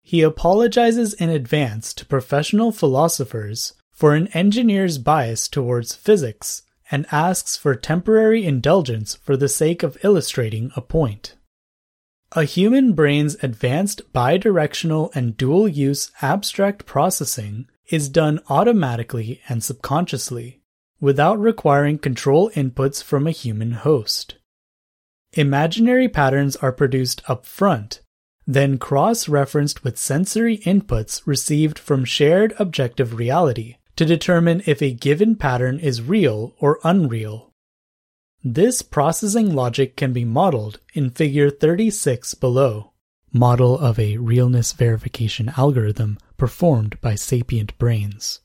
He 0.01 0.21
apologizes 0.21 1.13
in 1.13 1.29
advance 1.29 1.93
to 1.95 2.05
professional 2.05 2.71
philosophers 2.71 3.73
for 3.91 4.15
an 4.15 4.27
engineer's 4.29 4.97
bias 4.97 5.47
towards 5.47 5.93
physics 5.93 6.63
and 6.91 7.05
asks 7.11 7.55
for 7.55 7.75
temporary 7.75 8.45
indulgence 8.45 9.15
for 9.15 9.35
the 9.35 9.49
sake 9.49 9.83
of 9.83 9.97
illustrating 10.03 10.71
a 10.75 10.81
point. 10.81 11.35
A 12.33 12.43
human 12.43 12.93
brain's 12.93 13.41
advanced 13.41 14.01
bidirectional 14.13 15.15
and 15.15 15.37
dual 15.37 15.67
use 15.67 16.11
abstract 16.21 16.85
processing 16.85 17.67
is 17.89 18.09
done 18.09 18.39
automatically 18.49 19.41
and 19.47 19.63
subconsciously, 19.63 20.59
without 20.99 21.39
requiring 21.39 21.97
control 21.97 22.49
inputs 22.51 23.01
from 23.01 23.27
a 23.27 23.31
human 23.31 23.71
host. 23.71 24.35
Imaginary 25.33 26.09
patterns 26.09 26.55
are 26.57 26.71
produced 26.71 27.21
up 27.29 27.45
front, 27.45 28.01
then 28.45 28.77
cross 28.77 29.27
referenced 29.27 29.83
with 29.83 29.97
sensory 29.97 30.57
inputs 30.59 31.21
received 31.25 31.77
from 31.77 32.05
shared 32.05 32.53
objective 32.59 33.17
reality 33.17 33.75
to 33.97 34.05
determine 34.05 34.63
if 34.65 34.81
a 34.81 34.93
given 34.93 35.35
pattern 35.35 35.79
is 35.79 36.01
real 36.01 36.55
or 36.59 36.79
unreal. 36.83 37.51
This 38.43 38.81
processing 38.81 39.53
logic 39.53 39.97
can 39.97 40.13
be 40.13 40.23
modeled 40.23 40.79
in 40.93 41.09
figure 41.09 41.49
36 41.49 42.35
below. 42.35 42.93
Model 43.33 43.77
of 43.77 43.99
a 43.99 44.17
realness 44.17 44.71
verification 44.71 45.51
algorithm 45.57 46.17
performed 46.37 46.99
by 47.01 47.15
sapient 47.15 47.77
brains. 47.77 48.39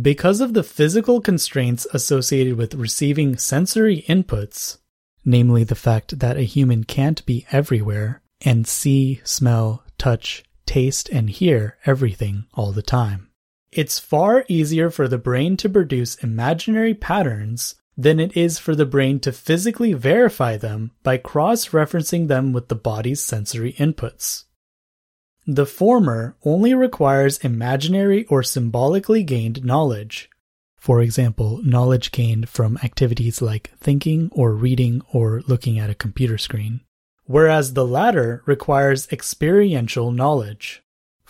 Because 0.00 0.40
of 0.40 0.54
the 0.54 0.62
physical 0.62 1.20
constraints 1.20 1.86
associated 1.92 2.56
with 2.56 2.74
receiving 2.74 3.36
sensory 3.36 4.04
inputs, 4.08 4.78
namely 5.24 5.64
the 5.64 5.74
fact 5.74 6.18
that 6.20 6.36
a 6.36 6.42
human 6.42 6.84
can't 6.84 7.24
be 7.26 7.46
everywhere 7.52 8.22
and 8.40 8.66
see, 8.66 9.20
smell, 9.24 9.84
touch, 9.98 10.44
taste, 10.66 11.08
and 11.10 11.30
hear 11.30 11.76
everything 11.84 12.46
all 12.54 12.72
the 12.72 12.82
time. 12.82 13.28
It's 13.74 13.98
far 13.98 14.44
easier 14.46 14.88
for 14.88 15.08
the 15.08 15.18
brain 15.18 15.56
to 15.56 15.68
produce 15.68 16.14
imaginary 16.16 16.94
patterns 16.94 17.74
than 17.96 18.20
it 18.20 18.36
is 18.36 18.56
for 18.56 18.76
the 18.76 18.86
brain 18.86 19.18
to 19.20 19.32
physically 19.32 19.92
verify 19.94 20.56
them 20.56 20.92
by 21.02 21.16
cross 21.16 21.70
referencing 21.70 22.28
them 22.28 22.52
with 22.52 22.68
the 22.68 22.76
body's 22.76 23.20
sensory 23.20 23.72
inputs. 23.72 24.44
The 25.44 25.66
former 25.66 26.36
only 26.44 26.72
requires 26.72 27.38
imaginary 27.38 28.26
or 28.26 28.44
symbolically 28.44 29.24
gained 29.24 29.64
knowledge. 29.64 30.30
For 30.78 31.02
example, 31.02 31.60
knowledge 31.64 32.12
gained 32.12 32.48
from 32.48 32.78
activities 32.84 33.42
like 33.42 33.72
thinking 33.80 34.30
or 34.32 34.54
reading 34.54 35.02
or 35.12 35.42
looking 35.48 35.80
at 35.80 35.90
a 35.90 35.96
computer 35.96 36.38
screen. 36.38 36.82
Whereas 37.24 37.74
the 37.74 37.86
latter 37.86 38.44
requires 38.46 39.10
experiential 39.10 40.12
knowledge. 40.12 40.83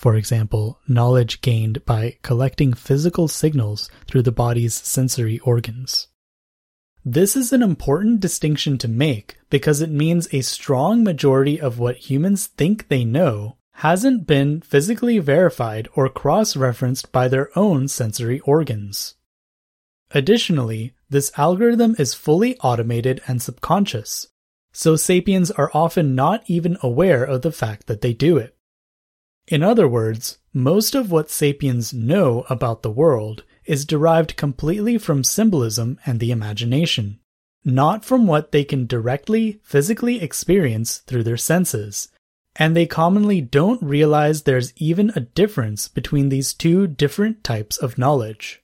For 0.05 0.17
example, 0.17 0.81
knowledge 0.87 1.41
gained 1.41 1.87
by 1.87 2.19
collecting 2.21 2.75
physical 2.75 3.27
signals 3.27 3.89
through 4.07 4.25
the 4.25 4.33
body's 4.33 4.75
sensory 4.75 5.39
organs. 5.39 6.09
This 7.03 7.35
is 7.35 7.55
an 7.55 7.63
important 7.63 8.21
distinction 8.21 8.77
to 8.77 8.87
make 8.87 9.39
because 9.49 9.81
it 9.81 9.89
means 9.89 10.29
a 10.31 10.43
strong 10.43 11.03
majority 11.03 11.59
of 11.59 11.79
what 11.79 12.11
humans 12.11 12.49
think 12.49 12.89
they 12.89 13.03
know 13.07 13.57
hasn't 13.77 14.27
been 14.27 14.61
physically 14.61 15.21
verified 15.21 15.89
or 15.95 16.11
cross 16.11 16.55
referenced 16.55 17.11
by 17.11 17.27
their 17.27 17.49
own 17.59 17.89
sensory 17.89 18.41
organs. 18.41 19.15
Additionally, 20.11 20.93
this 21.09 21.33
algorithm 21.39 21.97
is 21.99 22.13
fully 22.13 22.59
automated 22.59 23.23
and 23.27 23.41
subconscious, 23.41 24.29
so 24.71 24.97
sapiens 24.97 25.51
are 25.53 25.71
often 25.73 26.15
not 26.15 26.45
even 26.47 26.77
aware 26.83 27.25
of 27.25 27.41
the 27.41 27.51
fact 27.51 27.87
that 27.87 28.03
they 28.03 28.13
do 28.13 28.37
it. 28.37 28.54
In 29.49 29.63
other 29.63 29.87
words, 29.87 30.39
most 30.55 30.95
of 30.95 31.11
what 31.11 31.31
sapiens 31.31 31.93
know 31.93 32.47
about 32.49 32.83
the 32.83 32.91
world 32.91 33.45
is 33.67 33.85
derived 33.85 34.37
completely 34.37 34.97
from 34.99 35.25
symbolism 35.25 35.99
and 36.07 36.19
the 36.19 36.31
imagination, 36.31 37.19
not 37.65 38.05
from 38.05 38.27
what 38.27 38.53
they 38.53 38.65
can 38.65 38.87
directly, 38.87 39.61
physically 39.63 40.21
experience 40.21 40.99
through 40.99 41.25
their 41.25 41.37
senses. 41.37 42.09
And 42.57 42.77
they 42.77 42.87
commonly 42.87 43.41
don't 43.41 43.83
realize 43.83 44.43
there's 44.43 44.73
even 44.77 45.11
a 45.17 45.21
difference 45.21 45.89
between 45.89 46.29
these 46.29 46.55
two 46.55 46.87
different 46.87 47.43
types 47.43 47.77
of 47.77 47.99
knowledge. 47.99 48.63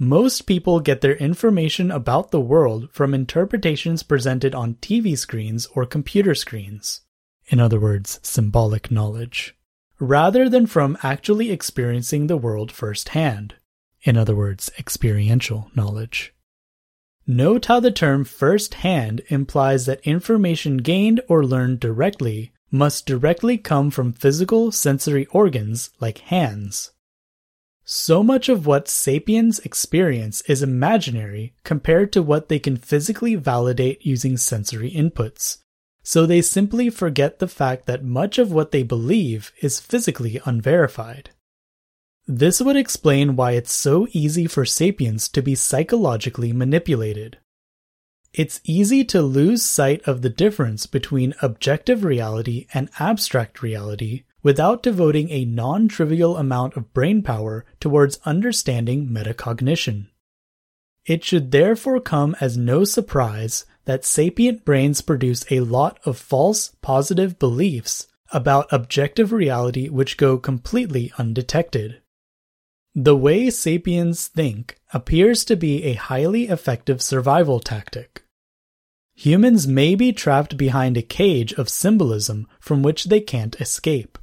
Most 0.00 0.42
people 0.42 0.80
get 0.80 1.00
their 1.00 1.16
information 1.16 1.90
about 1.90 2.30
the 2.30 2.40
world 2.40 2.90
from 2.92 3.14
interpretations 3.14 4.02
presented 4.02 4.54
on 4.54 4.74
TV 4.76 5.16
screens 5.16 5.66
or 5.74 5.86
computer 5.86 6.34
screens. 6.34 7.02
In 7.46 7.60
other 7.60 7.80
words, 7.80 8.20
symbolic 8.22 8.90
knowledge. 8.90 9.57
Rather 10.00 10.48
than 10.48 10.66
from 10.66 10.96
actually 11.02 11.50
experiencing 11.50 12.26
the 12.26 12.36
world 12.36 12.70
firsthand 12.70 13.54
in 14.02 14.16
other 14.16 14.34
words, 14.34 14.70
experiential 14.78 15.70
knowledge. 15.74 16.34
Note 17.26 17.66
how 17.66 17.80
the 17.80 17.90
term 17.90 18.24
firsthand 18.24 19.20
implies 19.28 19.86
that 19.86 20.00
information 20.00 20.78
gained 20.78 21.20
or 21.28 21.44
learned 21.44 21.80
directly 21.80 22.52
must 22.70 23.06
directly 23.06 23.58
come 23.58 23.90
from 23.90 24.12
physical 24.12 24.72
sensory 24.72 25.26
organs 25.26 25.90
like 26.00 26.18
hands. 26.18 26.92
So 27.84 28.22
much 28.22 28.48
of 28.48 28.66
what 28.66 28.88
sapiens 28.88 29.58
experience 29.60 30.42
is 30.42 30.62
imaginary 30.62 31.54
compared 31.64 32.12
to 32.12 32.22
what 32.22 32.48
they 32.48 32.58
can 32.58 32.76
physically 32.76 33.34
validate 33.34 34.04
using 34.04 34.36
sensory 34.36 34.90
inputs, 34.90 35.58
so 36.08 36.24
they 36.24 36.40
simply 36.40 36.88
forget 36.88 37.38
the 37.38 37.46
fact 37.46 37.84
that 37.84 38.02
much 38.02 38.38
of 38.38 38.50
what 38.50 38.70
they 38.70 38.82
believe 38.82 39.52
is 39.60 39.78
physically 39.78 40.40
unverified. 40.46 41.28
This 42.26 42.62
would 42.62 42.76
explain 42.76 43.36
why 43.36 43.52
it's 43.52 43.74
so 43.74 44.06
easy 44.12 44.46
for 44.46 44.64
sapiens 44.64 45.28
to 45.28 45.42
be 45.42 45.54
psychologically 45.54 46.50
manipulated. 46.50 47.36
It's 48.32 48.62
easy 48.64 49.04
to 49.04 49.20
lose 49.20 49.62
sight 49.62 50.00
of 50.08 50.22
the 50.22 50.30
difference 50.30 50.86
between 50.86 51.34
objective 51.42 52.04
reality 52.04 52.66
and 52.72 52.88
abstract 52.98 53.60
reality 53.60 54.22
without 54.42 54.82
devoting 54.82 55.28
a 55.28 55.44
non 55.44 55.88
trivial 55.88 56.38
amount 56.38 56.74
of 56.74 56.94
brain 56.94 57.20
power 57.20 57.66
towards 57.80 58.18
understanding 58.24 59.08
metacognition. 59.08 60.06
It 61.04 61.22
should 61.22 61.50
therefore 61.50 62.00
come 62.00 62.34
as 62.40 62.56
no 62.56 62.84
surprise 62.84 63.66
that 63.88 64.04
sapient 64.04 64.66
brains 64.66 65.00
produce 65.00 65.50
a 65.50 65.60
lot 65.60 65.98
of 66.04 66.18
false 66.18 66.76
positive 66.82 67.38
beliefs 67.38 68.06
about 68.30 68.70
objective 68.70 69.32
reality 69.32 69.88
which 69.88 70.18
go 70.18 70.36
completely 70.36 71.10
undetected. 71.16 72.02
The 72.94 73.16
way 73.16 73.48
sapiens 73.48 74.28
think 74.28 74.76
appears 74.92 75.42
to 75.46 75.56
be 75.56 75.84
a 75.84 75.94
highly 75.94 76.48
effective 76.48 77.00
survival 77.00 77.60
tactic. 77.60 78.24
Humans 79.14 79.66
may 79.66 79.94
be 79.94 80.12
trapped 80.12 80.58
behind 80.58 80.98
a 80.98 81.02
cage 81.02 81.54
of 81.54 81.70
symbolism 81.70 82.46
from 82.60 82.82
which 82.82 83.04
they 83.04 83.20
can't 83.22 83.58
escape, 83.58 84.18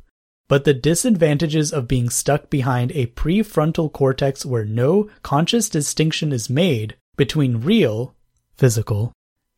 but 0.47 0.65
the 0.65 0.75
disadvantages 0.75 1.73
of 1.73 1.87
being 1.87 2.11
stuck 2.11 2.51
behind 2.51 2.91
a 2.91 3.07
prefrontal 3.07 3.91
cortex 3.91 4.45
where 4.45 4.63
no 4.63 5.09
conscious 5.23 5.69
distinction 5.69 6.31
is 6.31 6.51
made 6.51 6.97
between 7.17 7.61
real, 7.61 8.13
physical, 8.57 9.11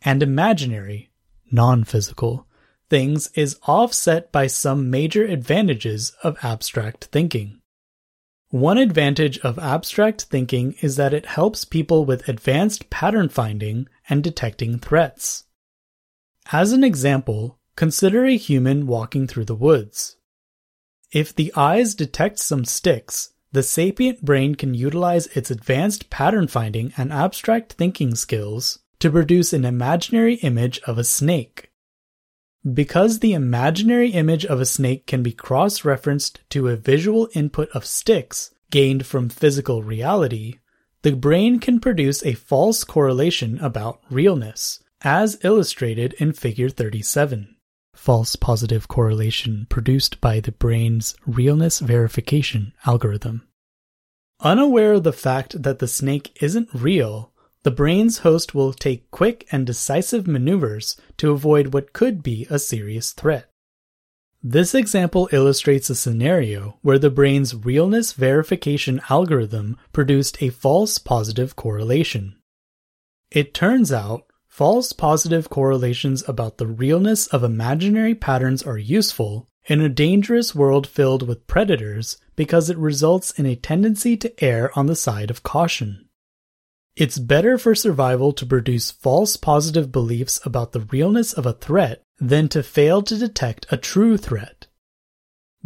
and 0.07 0.23
imaginary, 0.23 1.11
non 1.51 1.83
physical, 1.83 2.47
things 2.89 3.29
is 3.35 3.59
offset 3.63 4.31
by 4.31 4.47
some 4.47 4.89
major 4.89 5.25
advantages 5.25 6.13
of 6.23 6.37
abstract 6.41 7.03
thinking. 7.11 7.59
One 8.47 8.77
advantage 8.77 9.37
of 9.39 9.59
abstract 9.59 10.21
thinking 10.21 10.75
is 10.79 10.95
that 10.95 11.13
it 11.13 11.25
helps 11.25 11.65
people 11.65 12.05
with 12.05 12.29
advanced 12.29 12.89
pattern 12.89 13.27
finding 13.27 13.89
and 14.07 14.23
detecting 14.23 14.79
threats. 14.79 15.43
As 16.53 16.71
an 16.71 16.85
example, 16.85 17.59
consider 17.75 18.23
a 18.23 18.37
human 18.37 18.87
walking 18.87 19.27
through 19.27 19.43
the 19.43 19.55
woods. 19.55 20.15
If 21.11 21.35
the 21.35 21.51
eyes 21.53 21.93
detect 21.93 22.39
some 22.39 22.63
sticks, 22.63 23.31
the 23.51 23.61
sapient 23.61 24.23
brain 24.23 24.55
can 24.55 24.73
utilize 24.73 25.27
its 25.27 25.51
advanced 25.51 26.09
pattern 26.09 26.47
finding 26.47 26.93
and 26.95 27.11
abstract 27.11 27.73
thinking 27.73 28.15
skills 28.15 28.79
to 28.99 29.11
produce 29.11 29.53
an 29.53 29.65
imaginary 29.65 30.35
image 30.35 30.79
of 30.87 30.97
a 30.97 31.03
snake. 31.03 31.71
Because 32.73 33.19
the 33.19 33.33
imaginary 33.33 34.09
image 34.09 34.45
of 34.45 34.59
a 34.59 34.65
snake 34.65 35.07
can 35.07 35.23
be 35.23 35.31
cross 35.31 35.85
referenced 35.85 36.41
to 36.49 36.67
a 36.67 36.75
visual 36.75 37.29
input 37.33 37.69
of 37.69 37.85
sticks 37.85 38.53
gained 38.71 39.05
from 39.05 39.29
physical 39.29 39.83
reality, 39.83 40.55
the 41.03 41.15
brain 41.15 41.59
can 41.59 41.79
produce 41.79 42.25
a 42.25 42.33
false 42.33 42.83
correlation 42.83 43.59
about 43.59 44.01
realness, 44.09 44.83
as 45.01 45.37
illustrated 45.43 46.13
in 46.13 46.33
Figure 46.33 46.69
37. 46.69 47.55
False 47.93 48.35
positive 48.35 48.87
correlation 48.87 49.67
produced 49.69 50.19
by 50.19 50.39
the 50.39 50.51
brain's 50.51 51.15
realness 51.25 51.79
verification 51.79 52.73
algorithm. 52.85 53.47
Unaware 54.41 54.93
of 54.93 55.03
the 55.03 55.13
fact 55.13 55.63
that 55.63 55.79
the 55.79 55.87
snake 55.87 56.37
isn't 56.41 56.69
real, 56.73 57.31
the 57.67 57.71
brain's 57.71 58.19
host 58.19 58.55
will 58.55 58.71
take 58.71 59.11
quick 59.11 59.45
and 59.51 59.67
decisive 59.67 60.25
maneuvers 60.25 60.95
to 61.17 61.31
avoid 61.31 61.73
what 61.73 61.91
could 61.91 62.23
be 62.23 62.47
a 62.49 62.57
serious 62.57 63.11
threat. 63.11 63.49
This 64.41 64.73
example 64.73 65.27
illustrates 65.33 65.89
a 65.89 65.95
scenario 65.95 66.77
where 66.81 66.97
the 66.97 67.09
brain's 67.09 67.53
realness 67.53 68.13
verification 68.13 69.01
algorithm 69.09 69.75
produced 69.91 70.41
a 70.41 70.49
false 70.49 70.97
positive 70.97 71.57
correlation. 71.57 72.37
It 73.31 73.53
turns 73.53 73.91
out 73.91 74.23
false 74.47 74.93
positive 74.93 75.49
correlations 75.49 76.23
about 76.25 76.59
the 76.59 76.67
realness 76.67 77.27
of 77.27 77.43
imaginary 77.43 78.15
patterns 78.15 78.63
are 78.63 78.77
useful 78.77 79.45
in 79.65 79.81
a 79.81 79.89
dangerous 79.89 80.55
world 80.55 80.87
filled 80.87 81.27
with 81.27 81.47
predators 81.47 82.15
because 82.37 82.69
it 82.69 82.77
results 82.77 83.31
in 83.31 83.45
a 83.45 83.57
tendency 83.57 84.15
to 84.15 84.31
err 84.41 84.71
on 84.79 84.85
the 84.85 84.95
side 84.95 85.29
of 85.29 85.43
caution. 85.43 86.06
It's 86.97 87.19
better 87.19 87.59
for 87.59 87.75
survival 87.75 88.33
to 88.33 88.43
produce 88.43 88.89
false 88.89 89.37
positive 89.37 89.91
beliefs 89.91 90.43
about 90.43 90.71
the 90.71 90.79
realness 90.79 91.31
of 91.31 91.45
a 91.45 91.53
threat 91.53 92.01
than 92.19 92.49
to 92.49 92.63
fail 92.63 93.03
to 93.03 93.15
detect 93.15 93.67
a 93.69 93.77
true 93.77 94.17
threat. 94.17 94.65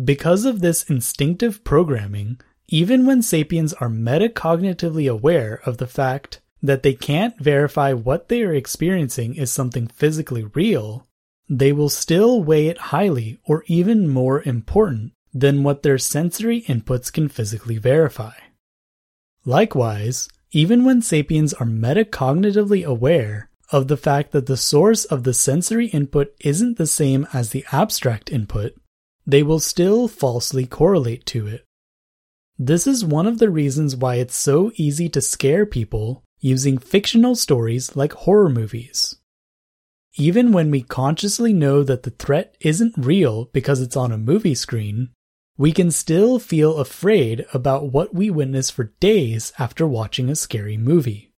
Because 0.03 0.43
of 0.43 0.59
this 0.59 0.83
instinctive 0.83 1.63
programming, 1.63 2.41
even 2.67 3.05
when 3.05 3.21
sapiens 3.21 3.71
are 3.75 3.87
metacognitively 3.87 5.09
aware 5.09 5.61
of 5.65 5.77
the 5.77 5.87
fact 5.87 6.41
that 6.61 6.83
they 6.83 6.93
can't 6.93 7.39
verify 7.39 7.93
what 7.93 8.27
they 8.27 8.43
are 8.43 8.53
experiencing 8.53 9.35
is 9.35 9.49
something 9.49 9.87
physically 9.87 10.43
real, 10.53 11.07
they 11.49 11.71
will 11.71 11.87
still 11.87 12.43
weigh 12.43 12.67
it 12.67 12.77
highly 12.77 13.39
or 13.45 13.63
even 13.67 14.05
more 14.05 14.43
important 14.43 15.13
than 15.33 15.63
what 15.63 15.81
their 15.81 15.97
sensory 15.97 16.63
inputs 16.63 17.11
can 17.11 17.29
physically 17.29 17.77
verify. 17.77 18.33
Likewise, 19.45 20.27
even 20.51 20.83
when 20.83 21.01
sapiens 21.01 21.53
are 21.53 21.65
metacognitively 21.65 22.83
aware 22.83 23.49
of 23.71 23.87
the 23.87 23.97
fact 23.97 24.31
that 24.31 24.47
the 24.47 24.57
source 24.57 25.05
of 25.05 25.23
the 25.23 25.33
sensory 25.33 25.87
input 25.87 26.33
isn't 26.41 26.77
the 26.77 26.87
same 26.87 27.25
as 27.33 27.49
the 27.51 27.65
abstract 27.71 28.29
input, 28.29 28.73
they 29.25 29.41
will 29.41 29.59
still 29.59 30.07
falsely 30.07 30.65
correlate 30.65 31.25
to 31.25 31.47
it. 31.47 31.65
This 32.57 32.85
is 32.85 33.05
one 33.05 33.27
of 33.27 33.39
the 33.39 33.49
reasons 33.49 33.95
why 33.95 34.15
it's 34.15 34.35
so 34.35 34.71
easy 34.75 35.07
to 35.09 35.21
scare 35.21 35.65
people 35.65 36.23
using 36.39 36.77
fictional 36.77 37.35
stories 37.35 37.95
like 37.95 38.13
horror 38.13 38.49
movies. 38.49 39.15
Even 40.15 40.51
when 40.51 40.69
we 40.69 40.81
consciously 40.81 41.53
know 41.53 41.83
that 41.83 42.03
the 42.03 42.09
threat 42.11 42.57
isn't 42.59 42.93
real 42.97 43.45
because 43.45 43.79
it's 43.79 43.95
on 43.95 44.11
a 44.11 44.17
movie 44.17 44.55
screen, 44.55 45.09
we 45.61 45.71
can 45.71 45.91
still 45.91 46.39
feel 46.39 46.77
afraid 46.77 47.45
about 47.53 47.91
what 47.91 48.15
we 48.15 48.31
witness 48.31 48.71
for 48.71 48.85
days 48.99 49.53
after 49.59 49.85
watching 49.85 50.27
a 50.27 50.35
scary 50.35 50.75
movie. 50.75 51.35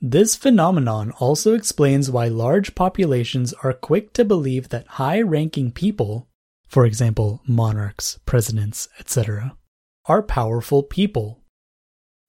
This 0.00 0.36
phenomenon 0.36 1.10
also 1.18 1.52
explains 1.54 2.08
why 2.08 2.28
large 2.28 2.76
populations 2.76 3.52
are 3.64 3.72
quick 3.72 4.12
to 4.12 4.24
believe 4.24 4.68
that 4.68 4.86
high 4.86 5.20
ranking 5.20 5.72
people, 5.72 6.28
for 6.68 6.86
example, 6.86 7.42
monarchs, 7.44 8.20
presidents, 8.26 8.86
etc., 9.00 9.56
are 10.04 10.22
powerful 10.22 10.84
people. 10.84 11.40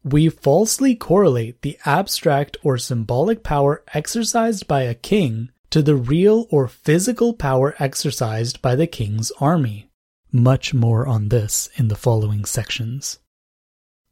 We 0.03 0.29
falsely 0.29 0.95
correlate 0.95 1.61
the 1.61 1.77
abstract 1.85 2.57
or 2.63 2.79
symbolic 2.79 3.43
power 3.43 3.83
exercised 3.93 4.67
by 4.67 4.81
a 4.81 4.95
king 4.95 5.51
to 5.69 5.83
the 5.83 5.95
real 5.95 6.47
or 6.49 6.67
physical 6.67 7.35
power 7.35 7.75
exercised 7.77 8.63
by 8.63 8.75
the 8.75 8.87
king's 8.87 9.31
army. 9.39 9.91
Much 10.35 10.73
more 10.73 11.05
on 11.05 11.29
this 11.29 11.69
in 11.75 11.89
the 11.89 11.95
following 11.95 12.43
sections. 12.43 13.19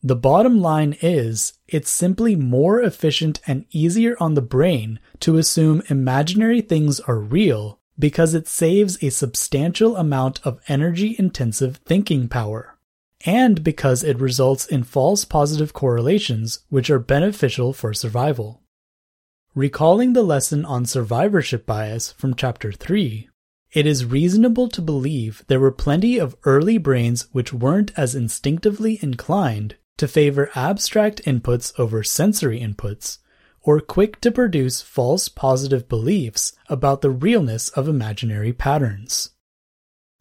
The 0.04 0.16
bottom 0.16 0.62
line 0.62 0.96
is, 1.02 1.54
it's 1.68 1.90
simply 1.90 2.36
more 2.36 2.80
efficient 2.80 3.42
and 3.48 3.66
easier 3.72 4.16
on 4.20 4.36
the 4.36 4.42
brain 4.44 5.00
to 5.22 5.40
assume 5.40 5.82
imaginary 5.90 6.62
things 6.62 7.00
are 7.00 7.18
real 7.18 7.80
because 7.98 8.36
it 8.36 8.48
saves 8.48 9.02
a 9.02 9.10
substantial 9.10 9.98
amount 9.98 10.40
of 10.46 10.62
energy 10.68 11.16
intensive 11.18 11.78
thinking 11.78 12.28
power. 12.28 12.78
And 13.26 13.64
because 13.64 14.04
it 14.04 14.20
results 14.20 14.68
in 14.68 14.84
false 14.84 15.26
positive 15.26 15.74
correlations 15.74 16.60
which 16.70 16.92
are 16.92 17.00
beneficial 17.00 17.74
for 17.74 17.96
survival. 17.96 18.62
Recalling 19.56 20.14
the 20.14 20.22
lesson 20.22 20.66
on 20.66 20.86
survivorship 20.86 21.66
bias 21.66 22.12
from 22.12 22.36
Chapter 22.36 22.72
3, 22.72 23.28
it 23.72 23.86
is 23.86 24.06
reasonable 24.06 24.68
to 24.68 24.82
believe 24.82 25.44
there 25.48 25.60
were 25.60 25.72
plenty 25.72 26.18
of 26.18 26.36
early 26.44 26.78
brains 26.78 27.28
which 27.32 27.54
weren't 27.54 27.92
as 27.98 28.16
instinctively 28.16 29.00
inclined 29.02 29.76
to 29.98 30.08
favor 30.08 30.50
abstract 30.56 31.24
inputs 31.26 31.78
over 31.80 32.04
sensory 32.04 32.60
inputs, 32.60 33.20
or 33.62 33.80
quick 33.80 34.20
to 34.20 34.32
produce 34.32 34.82
false 34.82 35.30
positive 35.30 35.88
beliefs 35.88 36.54
about 36.68 37.02
the 37.02 37.12
realness 37.12 37.70
of 37.70 37.88
imaginary 37.88 38.52
patterns. 38.52 39.30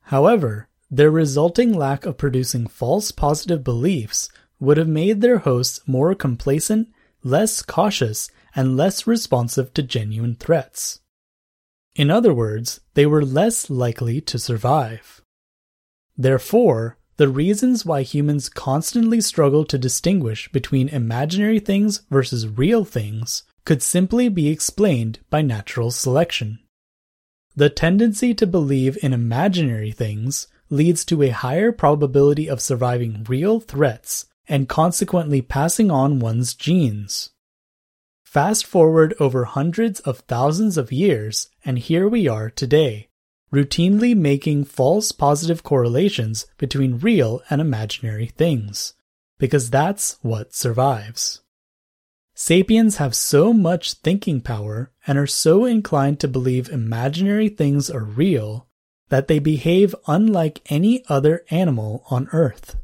However, 0.03 0.69
their 0.91 1.11
resulting 1.11 1.73
lack 1.73 2.05
of 2.05 2.19
producing 2.19 2.67
false 2.67 3.11
positive 3.11 3.65
beliefs 3.65 4.29
would 4.59 4.77
have 4.77 4.89
made 4.89 5.21
their 5.21 5.39
hosts 5.39 5.81
more 5.87 6.15
complacent, 6.15 6.89
less 7.23 7.63
cautious, 7.63 8.31
and 8.55 8.77
less 8.77 9.07
responsive 9.07 9.73
to 9.75 9.83
genuine 9.83 10.35
threats. 10.35 11.01
In 11.95 12.11
other 12.11 12.33
words, 12.33 12.81
they 12.95 13.07
were 13.07 13.25
less 13.25 13.69
likely 13.69 14.21
to 14.23 14.39
survive. 14.39 15.23
Therefore, 16.17 16.99
the 17.17 17.29
reasons 17.29 17.85
why 17.85 18.01
humans 18.01 18.49
constantly 18.49 19.21
struggle 19.21 19.65
to 19.67 19.77
distinguish 19.77 20.51
between 20.53 20.89
imaginary 20.89 21.59
things 21.59 22.01
versus 22.09 22.49
real 22.49 22.85
things 22.85 23.43
could 23.67 23.83
simply 23.83 24.31
be 24.31 24.49
explained 24.49 25.19
by 25.29 25.43
natural 25.43 25.91
selection. 25.91 26.61
The 27.55 27.69
tendency 27.69 28.33
to 28.35 28.47
believe 28.47 28.97
in 29.03 29.13
imaginary 29.13 29.93
things 29.93 30.47
leads 30.71 31.05
to 31.05 31.23
a 31.23 31.29
higher 31.29 31.73
probability 31.73 32.49
of 32.49 32.63
surviving 32.63 33.25
real 33.29 33.61
threats 33.61 34.25
and 34.49 34.69
consequently 34.69 35.43
passing 35.43 35.91
on 35.91 36.21
one's 36.21 36.55
genes. 36.55 37.31
Fast 38.25 38.65
forward 38.65 39.15
over 39.21 39.45
hundreds 39.45 40.01
of 40.01 40.21
thousands 40.21 40.79
of 40.79 40.91
years, 40.91 41.50
and 41.65 41.79
here 41.79 42.09
we 42.09 42.27
are 42.29 42.51
today, 42.51 43.09
routinely 43.53 44.17
making 44.17 44.65
false 44.65 45.13
positive 45.13 45.63
correlations 45.63 46.47
between 46.59 46.99
real 46.99 47.43
and 47.51 47.61
imaginary 47.61 48.27
things, 48.27 48.95
because 49.39 49.71
that's 49.71 50.19
what 50.23 50.55
survives. 50.55 51.43
Sapiens 52.35 52.97
have 52.97 53.15
so 53.15 53.53
much 53.53 53.95
thinking 53.95 54.41
power 54.41 54.93
and 55.07 55.19
are 55.19 55.27
so 55.27 55.65
inclined 55.65 56.19
to 56.21 56.29
believe 56.29 56.69
imaginary 56.69 57.49
things 57.49 57.91
are 57.91 58.05
real 58.05 58.67
that 59.11 59.29
they 59.29 59.39
behave 59.39 59.95
unlike 60.07 60.63
any 60.71 61.05
other 61.09 61.45
animal 61.51 62.05
on 62.11 62.29
Earth. 62.33 62.77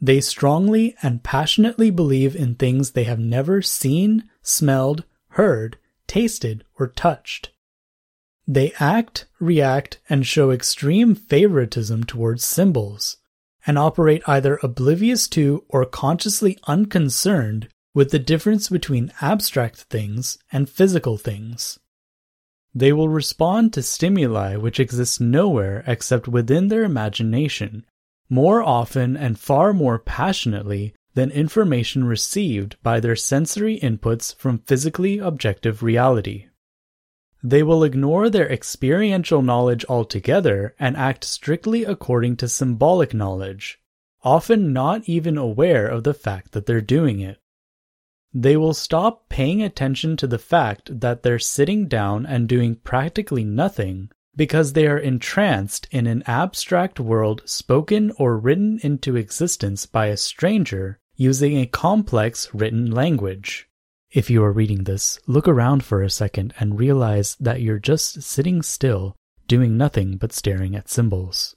They 0.00 0.20
strongly 0.20 0.96
and 1.02 1.22
passionately 1.22 1.90
believe 1.90 2.34
in 2.34 2.54
things 2.54 2.92
they 2.92 3.04
have 3.04 3.18
never 3.18 3.62
seen, 3.62 4.28
smelled, 4.42 5.04
heard, 5.30 5.76
tasted, 6.06 6.64
or 6.78 6.88
touched. 6.88 7.50
They 8.50 8.72
act, 8.80 9.26
react, 9.38 10.00
and 10.08 10.26
show 10.26 10.50
extreme 10.50 11.14
favoritism 11.14 12.04
towards 12.04 12.44
symbols, 12.44 13.18
and 13.66 13.78
operate 13.78 14.22
either 14.26 14.58
oblivious 14.62 15.28
to 15.28 15.64
or 15.68 15.84
consciously 15.84 16.56
unconcerned 16.66 17.68
with 17.94 18.10
the 18.10 18.18
difference 18.18 18.70
between 18.70 19.12
abstract 19.20 19.82
things 19.82 20.38
and 20.50 20.66
physical 20.66 21.18
things. 21.18 21.78
They 22.74 22.90
will 22.90 23.10
respond 23.10 23.74
to 23.74 23.82
stimuli 23.82 24.56
which 24.56 24.80
exist 24.80 25.20
nowhere 25.20 25.84
except 25.86 26.26
within 26.26 26.68
their 26.68 26.84
imagination, 26.84 27.84
more 28.30 28.62
often 28.62 29.14
and 29.14 29.38
far 29.38 29.74
more 29.74 29.98
passionately 29.98 30.94
than 31.12 31.30
information 31.30 32.04
received 32.04 32.76
by 32.82 32.98
their 32.98 33.16
sensory 33.16 33.78
inputs 33.80 34.34
from 34.36 34.60
physically 34.60 35.18
objective 35.18 35.82
reality. 35.82 36.47
They 37.42 37.62
will 37.62 37.84
ignore 37.84 38.28
their 38.28 38.50
experiential 38.50 39.42
knowledge 39.42 39.84
altogether 39.88 40.74
and 40.78 40.96
act 40.96 41.24
strictly 41.24 41.84
according 41.84 42.36
to 42.38 42.48
symbolic 42.48 43.14
knowledge, 43.14 43.80
often 44.22 44.72
not 44.72 45.08
even 45.08 45.38
aware 45.38 45.86
of 45.86 46.04
the 46.04 46.14
fact 46.14 46.52
that 46.52 46.66
they're 46.66 46.80
doing 46.80 47.20
it. 47.20 47.38
They 48.34 48.56
will 48.56 48.74
stop 48.74 49.28
paying 49.28 49.62
attention 49.62 50.16
to 50.18 50.26
the 50.26 50.38
fact 50.38 51.00
that 51.00 51.22
they're 51.22 51.38
sitting 51.38 51.86
down 51.86 52.26
and 52.26 52.48
doing 52.48 52.76
practically 52.76 53.44
nothing 53.44 54.10
because 54.36 54.72
they 54.72 54.86
are 54.86 54.98
entranced 54.98 55.88
in 55.90 56.06
an 56.06 56.22
abstract 56.26 57.00
world 57.00 57.42
spoken 57.44 58.12
or 58.18 58.36
written 58.36 58.78
into 58.82 59.16
existence 59.16 59.86
by 59.86 60.06
a 60.06 60.16
stranger 60.16 61.00
using 61.16 61.56
a 61.56 61.66
complex 61.66 62.52
written 62.54 62.90
language. 62.90 63.68
If 64.10 64.30
you 64.30 64.42
are 64.42 64.52
reading 64.52 64.84
this, 64.84 65.20
look 65.26 65.46
around 65.46 65.84
for 65.84 66.02
a 66.02 66.08
second 66.08 66.54
and 66.58 66.78
realize 66.78 67.36
that 67.40 67.60
you're 67.60 67.78
just 67.78 68.22
sitting 68.22 68.62
still, 68.62 69.14
doing 69.46 69.76
nothing 69.76 70.16
but 70.16 70.32
staring 70.32 70.74
at 70.74 70.88
symbols. 70.88 71.54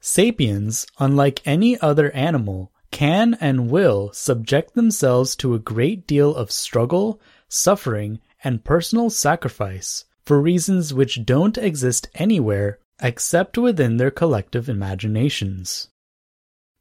Sapiens, 0.00 0.86
unlike 0.98 1.42
any 1.44 1.78
other 1.80 2.10
animal, 2.12 2.72
can 2.90 3.34
and 3.42 3.70
will 3.70 4.10
subject 4.14 4.74
themselves 4.74 5.36
to 5.36 5.54
a 5.54 5.58
great 5.58 6.06
deal 6.06 6.34
of 6.34 6.50
struggle, 6.50 7.20
suffering, 7.48 8.20
and 8.42 8.64
personal 8.64 9.10
sacrifice 9.10 10.06
for 10.24 10.40
reasons 10.40 10.94
which 10.94 11.26
don't 11.26 11.58
exist 11.58 12.08
anywhere 12.14 12.78
except 13.02 13.58
within 13.58 13.98
their 13.98 14.10
collective 14.10 14.68
imaginations. 14.68 15.88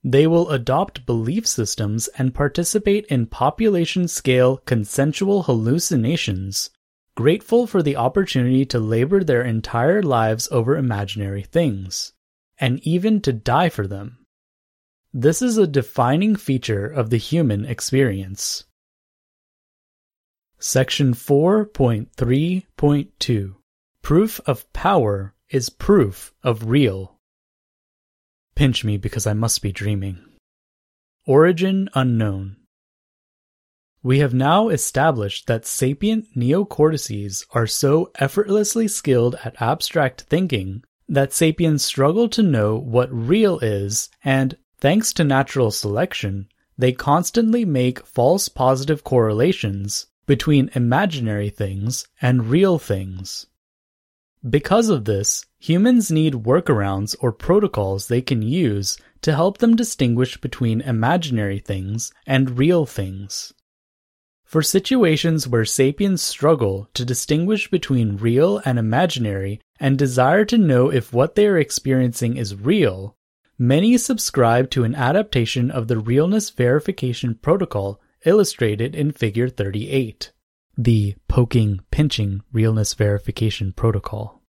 They 0.03 0.27
will 0.27 0.49
adopt 0.49 1.05
belief 1.05 1.45
systems 1.45 2.07
and 2.17 2.33
participate 2.33 3.05
in 3.07 3.25
population 3.25 4.07
scale 4.07 4.57
consensual 4.57 5.43
hallucinations, 5.43 6.69
grateful 7.15 7.67
for 7.67 7.83
the 7.83 7.97
opportunity 7.97 8.65
to 8.67 8.79
labor 8.79 9.23
their 9.23 9.43
entire 9.43 10.01
lives 10.01 10.47
over 10.51 10.77
imaginary 10.77 11.43
things, 11.43 12.13
and 12.57 12.79
even 12.87 13.19
to 13.21 13.33
die 13.33 13.67
for 13.67 13.87
them. 13.87 14.25
This 15.13 15.41
is 15.41 15.57
a 15.57 15.67
defining 15.67 16.37
feature 16.37 16.85
of 16.85 17.09
the 17.09 17.17
human 17.17 17.65
experience. 17.65 18.63
Section 20.59 21.13
4.3.2 21.13 23.55
Proof 24.01 24.39
of 24.45 24.71
power 24.71 25.35
is 25.49 25.69
proof 25.69 26.33
of 26.41 26.69
real. 26.69 27.18
Pinch 28.59 28.83
me 28.83 28.97
because 28.97 29.25
I 29.25 29.31
must 29.31 29.61
be 29.61 29.71
dreaming. 29.71 30.19
Origin 31.25 31.87
unknown. 31.93 32.57
We 34.03 34.19
have 34.19 34.33
now 34.33 34.67
established 34.67 35.47
that 35.47 35.65
sapient 35.65 36.25
neocortices 36.35 37.45
are 37.51 37.65
so 37.65 38.11
effortlessly 38.15 38.89
skilled 38.89 39.35
at 39.45 39.61
abstract 39.61 40.23
thinking 40.23 40.83
that 41.07 41.31
sapiens 41.31 41.85
struggle 41.85 42.27
to 42.27 42.43
know 42.43 42.75
what 42.75 43.07
real 43.13 43.59
is, 43.59 44.09
and, 44.25 44.57
thanks 44.77 45.13
to 45.13 45.23
natural 45.23 45.71
selection, 45.71 46.49
they 46.77 46.91
constantly 46.91 47.63
make 47.63 48.05
false 48.05 48.49
positive 48.49 49.05
correlations 49.05 50.07
between 50.25 50.69
imaginary 50.75 51.49
things 51.49 52.09
and 52.21 52.49
real 52.49 52.77
things. 52.77 53.45
Because 54.47 54.87
of 54.87 55.03
this, 55.03 55.45
humans 55.57 56.09
need 56.09 56.33
workarounds 56.33 57.13
or 57.19 57.33
protocols 57.33 58.07
they 58.07 58.21
can 58.21 58.41
use 58.41 58.97
to 59.21 59.35
help 59.35 59.57
them 59.57 59.75
distinguish 59.75 60.39
between 60.39 60.79
imaginary 60.79 61.59
things 61.59 62.13
and 62.25 62.57
real 62.57 62.85
things. 62.85 63.53
For 64.45 64.61
situations 64.61 65.45
where 65.45 65.65
sapiens 65.65 66.21
struggle 66.21 66.87
to 66.93 67.03
distinguish 67.03 67.69
between 67.69 68.15
real 68.15 68.61
and 68.63 68.79
imaginary 68.79 69.59
and 69.77 69.97
desire 69.97 70.45
to 70.45 70.57
know 70.57 70.89
if 70.89 71.11
what 71.11 71.35
they 71.35 71.45
are 71.45 71.57
experiencing 71.57 72.37
is 72.37 72.55
real, 72.55 73.17
many 73.57 73.97
subscribe 73.97 74.69
to 74.71 74.85
an 74.85 74.95
adaptation 74.95 75.69
of 75.69 75.89
the 75.89 75.99
realness 75.99 76.49
verification 76.49 77.35
protocol 77.35 78.01
illustrated 78.25 78.95
in 78.95 79.11
Figure 79.11 79.49
38 79.49 80.31
the 80.81 81.13
poking 81.27 81.81
pinching 81.91 82.41
realness 82.53 82.93
verification 82.93 83.73
protocol. 83.73 84.41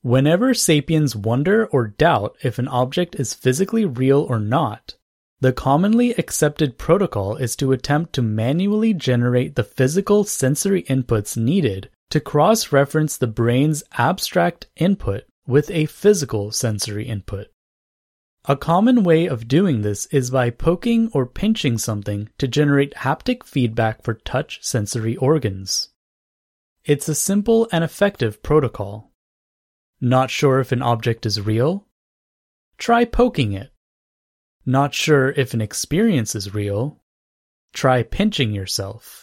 Whenever 0.00 0.54
sapiens 0.54 1.14
wonder 1.14 1.66
or 1.66 1.88
doubt 1.88 2.34
if 2.42 2.58
an 2.58 2.66
object 2.68 3.14
is 3.16 3.34
physically 3.34 3.84
real 3.84 4.20
or 4.20 4.40
not, 4.40 4.96
the 5.42 5.52
commonly 5.52 6.12
accepted 6.12 6.78
protocol 6.78 7.36
is 7.36 7.54
to 7.56 7.72
attempt 7.72 8.14
to 8.14 8.22
manually 8.22 8.94
generate 8.94 9.54
the 9.54 9.62
physical 9.62 10.24
sensory 10.24 10.84
inputs 10.84 11.36
needed 11.36 11.90
to 12.08 12.18
cross 12.18 12.72
reference 12.72 13.18
the 13.18 13.26
brain's 13.26 13.84
abstract 13.98 14.68
input 14.76 15.24
with 15.46 15.70
a 15.70 15.84
physical 15.84 16.50
sensory 16.50 17.06
input. 17.06 17.48
A 18.46 18.56
common 18.56 19.04
way 19.04 19.26
of 19.26 19.46
doing 19.46 19.82
this 19.82 20.06
is 20.06 20.32
by 20.32 20.50
poking 20.50 21.10
or 21.12 21.26
pinching 21.26 21.78
something 21.78 22.28
to 22.38 22.48
generate 22.48 22.92
haptic 22.94 23.44
feedback 23.44 24.02
for 24.02 24.14
touch 24.14 24.58
sensory 24.62 25.16
organs. 25.16 25.90
It's 26.84 27.08
a 27.08 27.14
simple 27.14 27.68
and 27.70 27.84
effective 27.84 28.42
protocol. 28.42 29.12
Not 30.00 30.28
sure 30.28 30.58
if 30.58 30.72
an 30.72 30.82
object 30.82 31.24
is 31.24 31.40
real? 31.40 31.86
Try 32.78 33.04
poking 33.04 33.52
it. 33.52 33.70
Not 34.66 34.92
sure 34.92 35.30
if 35.30 35.54
an 35.54 35.60
experience 35.60 36.34
is 36.34 36.52
real? 36.52 37.00
Try 37.72 38.02
pinching 38.02 38.50
yourself. 38.52 39.21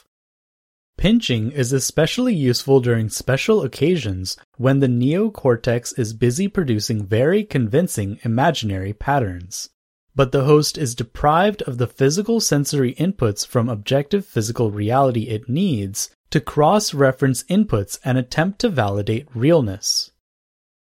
Pinching 0.99 1.53
is 1.53 1.71
especially 1.71 2.35
useful 2.35 2.81
during 2.81 3.07
special 3.07 3.63
occasions 3.63 4.35
when 4.57 4.81
the 4.81 4.87
neocortex 4.87 5.97
is 5.97 6.11
busy 6.11 6.49
producing 6.49 7.05
very 7.05 7.45
convincing 7.45 8.19
imaginary 8.23 8.91
patterns. 8.91 9.69
But 10.13 10.33
the 10.33 10.43
host 10.43 10.77
is 10.77 10.95
deprived 10.95 11.61
of 11.61 11.77
the 11.77 11.87
physical 11.87 12.41
sensory 12.41 12.95
inputs 12.95 13.47
from 13.47 13.69
objective 13.69 14.25
physical 14.25 14.71
reality 14.71 15.29
it 15.29 15.47
needs 15.47 16.09
to 16.31 16.41
cross 16.41 16.93
reference 16.93 17.43
inputs 17.43 17.97
and 18.03 18.17
attempt 18.17 18.59
to 18.59 18.67
validate 18.67 19.33
realness. 19.33 20.11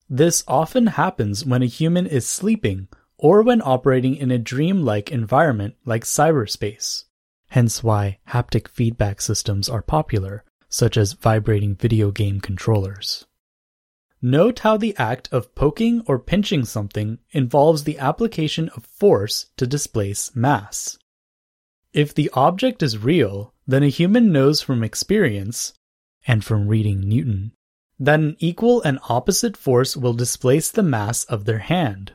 This 0.09 0.43
often 0.47 0.87
happens 0.87 1.45
when 1.45 1.61
a 1.61 1.67
human 1.67 2.07
is 2.07 2.25
sleeping 2.25 2.87
or 3.19 3.43
when 3.43 3.61
operating 3.61 4.15
in 4.15 4.31
a 4.31 4.39
dream-like 4.39 5.11
environment 5.11 5.75
like 5.85 6.05
cyberspace 6.05 7.03
hence 7.51 7.83
why 7.83 8.17
haptic 8.29 8.67
feedback 8.69 9.19
systems 9.19 9.67
are 9.67 9.81
popular, 9.81 10.43
such 10.69 10.95
as 10.95 11.13
vibrating 11.13 11.75
video 11.75 12.09
game 12.09 12.39
controllers. 12.39 13.25
Note 14.21 14.59
how 14.59 14.77
the 14.77 14.95
act 14.97 15.27
of 15.33 15.53
poking 15.53 16.01
or 16.07 16.17
pinching 16.17 16.63
something 16.63 17.19
involves 17.31 17.83
the 17.83 17.99
application 17.99 18.69
of 18.69 18.85
force 18.85 19.47
to 19.57 19.67
displace 19.67 20.33
mass. 20.33 20.97
If 21.91 22.15
the 22.15 22.29
object 22.33 22.81
is 22.81 22.97
real, 22.97 23.53
then 23.67 23.83
a 23.83 23.89
human 23.89 24.31
knows 24.31 24.61
from 24.61 24.81
experience, 24.81 25.73
and 26.25 26.45
from 26.45 26.69
reading 26.69 27.01
Newton, 27.01 27.51
that 27.99 28.21
an 28.21 28.37
equal 28.39 28.81
and 28.83 28.97
opposite 29.09 29.57
force 29.57 29.97
will 29.97 30.13
displace 30.13 30.71
the 30.71 30.83
mass 30.83 31.25
of 31.25 31.43
their 31.43 31.59
hand. 31.59 32.13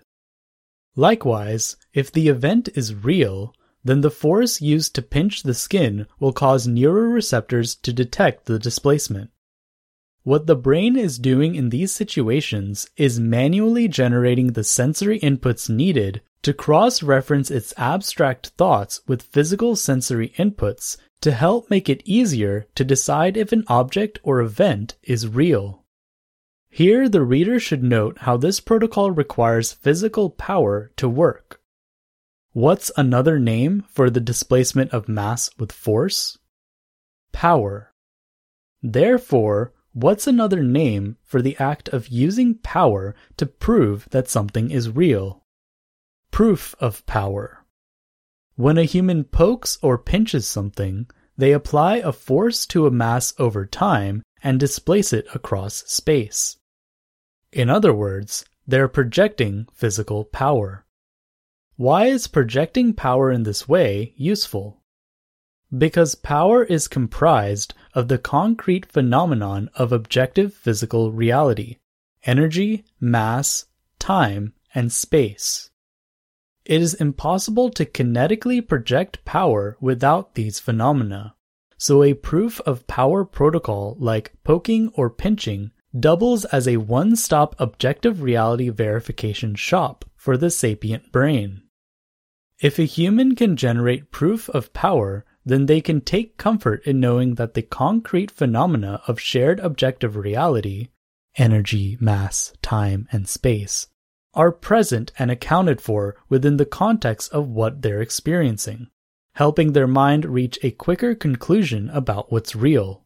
Likewise, 0.94 1.76
if 1.92 2.10
the 2.10 2.28
event 2.28 2.70
is 2.74 2.94
real, 2.94 3.52
then 3.86 4.00
the 4.00 4.10
force 4.10 4.60
used 4.60 4.94
to 4.94 5.02
pinch 5.02 5.42
the 5.42 5.54
skin 5.54 6.06
will 6.18 6.32
cause 6.32 6.66
neuroreceptors 6.66 7.80
to 7.82 7.92
detect 7.92 8.46
the 8.46 8.58
displacement. 8.58 9.30
What 10.24 10.46
the 10.46 10.56
brain 10.56 10.96
is 10.96 11.20
doing 11.20 11.54
in 11.54 11.70
these 11.70 11.92
situations 11.92 12.90
is 12.96 13.20
manually 13.20 13.86
generating 13.86 14.48
the 14.48 14.64
sensory 14.64 15.20
inputs 15.20 15.70
needed 15.70 16.20
to 16.42 16.52
cross 16.52 17.00
reference 17.02 17.48
its 17.48 17.72
abstract 17.76 18.48
thoughts 18.58 19.02
with 19.06 19.22
physical 19.22 19.76
sensory 19.76 20.30
inputs 20.36 20.96
to 21.20 21.30
help 21.30 21.70
make 21.70 21.88
it 21.88 22.02
easier 22.04 22.66
to 22.74 22.84
decide 22.84 23.36
if 23.36 23.52
an 23.52 23.64
object 23.68 24.18
or 24.24 24.40
event 24.40 24.96
is 25.04 25.28
real. 25.28 25.84
Here, 26.68 27.08
the 27.08 27.22
reader 27.22 27.60
should 27.60 27.82
note 27.82 28.18
how 28.22 28.36
this 28.36 28.60
protocol 28.60 29.12
requires 29.12 29.72
physical 29.72 30.28
power 30.30 30.90
to 30.96 31.08
work. 31.08 31.55
What's 32.56 32.90
another 32.96 33.38
name 33.38 33.84
for 33.86 34.08
the 34.08 34.18
displacement 34.18 34.90
of 34.94 35.10
mass 35.10 35.50
with 35.58 35.70
force? 35.70 36.38
Power. 37.30 37.92
Therefore, 38.82 39.74
what's 39.92 40.26
another 40.26 40.62
name 40.62 41.18
for 41.22 41.42
the 41.42 41.54
act 41.58 41.90
of 41.90 42.08
using 42.08 42.54
power 42.54 43.14
to 43.36 43.44
prove 43.44 44.08
that 44.08 44.30
something 44.30 44.70
is 44.70 44.88
real? 44.88 45.44
Proof 46.30 46.74
of 46.80 47.04
power. 47.04 47.62
When 48.54 48.78
a 48.78 48.84
human 48.84 49.24
pokes 49.24 49.76
or 49.82 49.98
pinches 49.98 50.46
something, 50.48 51.10
they 51.36 51.52
apply 51.52 51.96
a 51.96 52.10
force 52.10 52.64
to 52.68 52.86
a 52.86 52.90
mass 52.90 53.34
over 53.38 53.66
time 53.66 54.22
and 54.42 54.58
displace 54.58 55.12
it 55.12 55.26
across 55.34 55.84
space. 55.88 56.56
In 57.52 57.68
other 57.68 57.92
words, 57.92 58.46
they're 58.66 58.88
projecting 58.88 59.68
physical 59.74 60.24
power. 60.24 60.85
Why 61.78 62.06
is 62.06 62.26
projecting 62.26 62.94
power 62.94 63.30
in 63.30 63.42
this 63.42 63.68
way 63.68 64.14
useful? 64.16 64.80
Because 65.76 66.14
power 66.14 66.64
is 66.64 66.88
comprised 66.88 67.74
of 67.94 68.08
the 68.08 68.16
concrete 68.16 68.86
phenomenon 68.86 69.68
of 69.74 69.92
objective 69.92 70.54
physical 70.54 71.12
reality 71.12 71.76
energy, 72.24 72.82
mass, 72.98 73.66
time, 73.98 74.54
and 74.74 74.90
space. 74.90 75.70
It 76.64 76.80
is 76.80 76.94
impossible 76.94 77.68
to 77.70 77.84
kinetically 77.84 78.66
project 78.66 79.22
power 79.26 79.76
without 79.78 80.34
these 80.34 80.58
phenomena, 80.58 81.34
so 81.76 82.02
a 82.02 82.14
proof 82.14 82.58
of 82.62 82.86
power 82.86 83.22
protocol 83.26 83.98
like 84.00 84.32
poking 84.44 84.88
or 84.94 85.10
pinching 85.10 85.72
doubles 85.98 86.46
as 86.46 86.66
a 86.66 86.78
one 86.78 87.16
stop 87.16 87.54
objective 87.58 88.22
reality 88.22 88.70
verification 88.70 89.54
shop 89.54 90.06
for 90.16 90.38
the 90.38 90.50
sapient 90.50 91.12
brain. 91.12 91.62
If 92.60 92.78
a 92.78 92.84
human 92.84 93.34
can 93.34 93.56
generate 93.56 94.10
proof 94.10 94.48
of 94.48 94.72
power, 94.72 95.24
then 95.44 95.66
they 95.66 95.80
can 95.80 96.00
take 96.00 96.38
comfort 96.38 96.82
in 96.86 97.00
knowing 97.00 97.34
that 97.34 97.54
the 97.54 97.62
concrete 97.62 98.30
phenomena 98.30 99.02
of 99.06 99.20
shared 99.20 99.60
objective 99.60 100.16
reality 100.16 100.88
energy, 101.36 101.98
mass, 102.00 102.54
time, 102.62 103.06
and 103.12 103.28
space 103.28 103.88
are 104.32 104.50
present 104.50 105.12
and 105.18 105.30
accounted 105.30 105.80
for 105.80 106.16
within 106.28 106.56
the 106.56 106.66
context 106.66 107.30
of 107.32 107.48
what 107.48 107.82
they're 107.82 108.00
experiencing, 108.00 108.88
helping 109.34 109.72
their 109.72 109.86
mind 109.86 110.24
reach 110.24 110.58
a 110.62 110.70
quicker 110.70 111.14
conclusion 111.14 111.90
about 111.90 112.32
what's 112.32 112.56
real. 112.56 113.04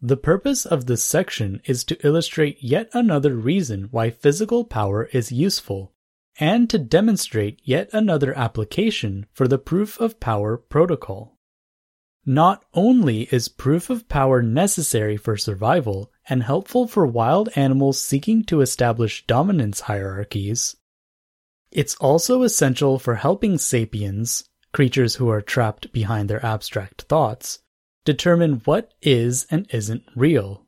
The 0.00 0.16
purpose 0.16 0.66
of 0.66 0.86
this 0.86 1.02
section 1.02 1.60
is 1.64 1.84
to 1.84 2.06
illustrate 2.06 2.58
yet 2.60 2.88
another 2.92 3.34
reason 3.36 3.88
why 3.90 4.10
physical 4.10 4.64
power 4.64 5.04
is 5.12 5.30
useful, 5.30 5.92
and 6.38 6.68
to 6.70 6.78
demonstrate 6.78 7.60
yet 7.64 7.88
another 7.92 8.36
application 8.36 9.26
for 9.32 9.46
the 9.46 9.58
proof 9.58 10.00
of 10.00 10.20
power 10.20 10.56
protocol. 10.56 11.38
Not 12.24 12.64
only 12.72 13.22
is 13.32 13.48
proof 13.48 13.90
of 13.90 14.08
power 14.08 14.42
necessary 14.42 15.16
for 15.16 15.36
survival 15.36 16.12
and 16.28 16.42
helpful 16.42 16.86
for 16.86 17.06
wild 17.06 17.48
animals 17.56 18.00
seeking 18.00 18.44
to 18.44 18.60
establish 18.60 19.26
dominance 19.26 19.80
hierarchies, 19.80 20.76
it's 21.72 21.96
also 21.96 22.42
essential 22.42 22.98
for 22.98 23.16
helping 23.16 23.58
sapiens, 23.58 24.44
creatures 24.72 25.16
who 25.16 25.28
are 25.28 25.42
trapped 25.42 25.92
behind 25.92 26.28
their 26.28 26.44
abstract 26.44 27.02
thoughts, 27.02 27.60
determine 28.04 28.60
what 28.64 28.92
is 29.00 29.46
and 29.50 29.66
isn't 29.72 30.04
real. 30.14 30.66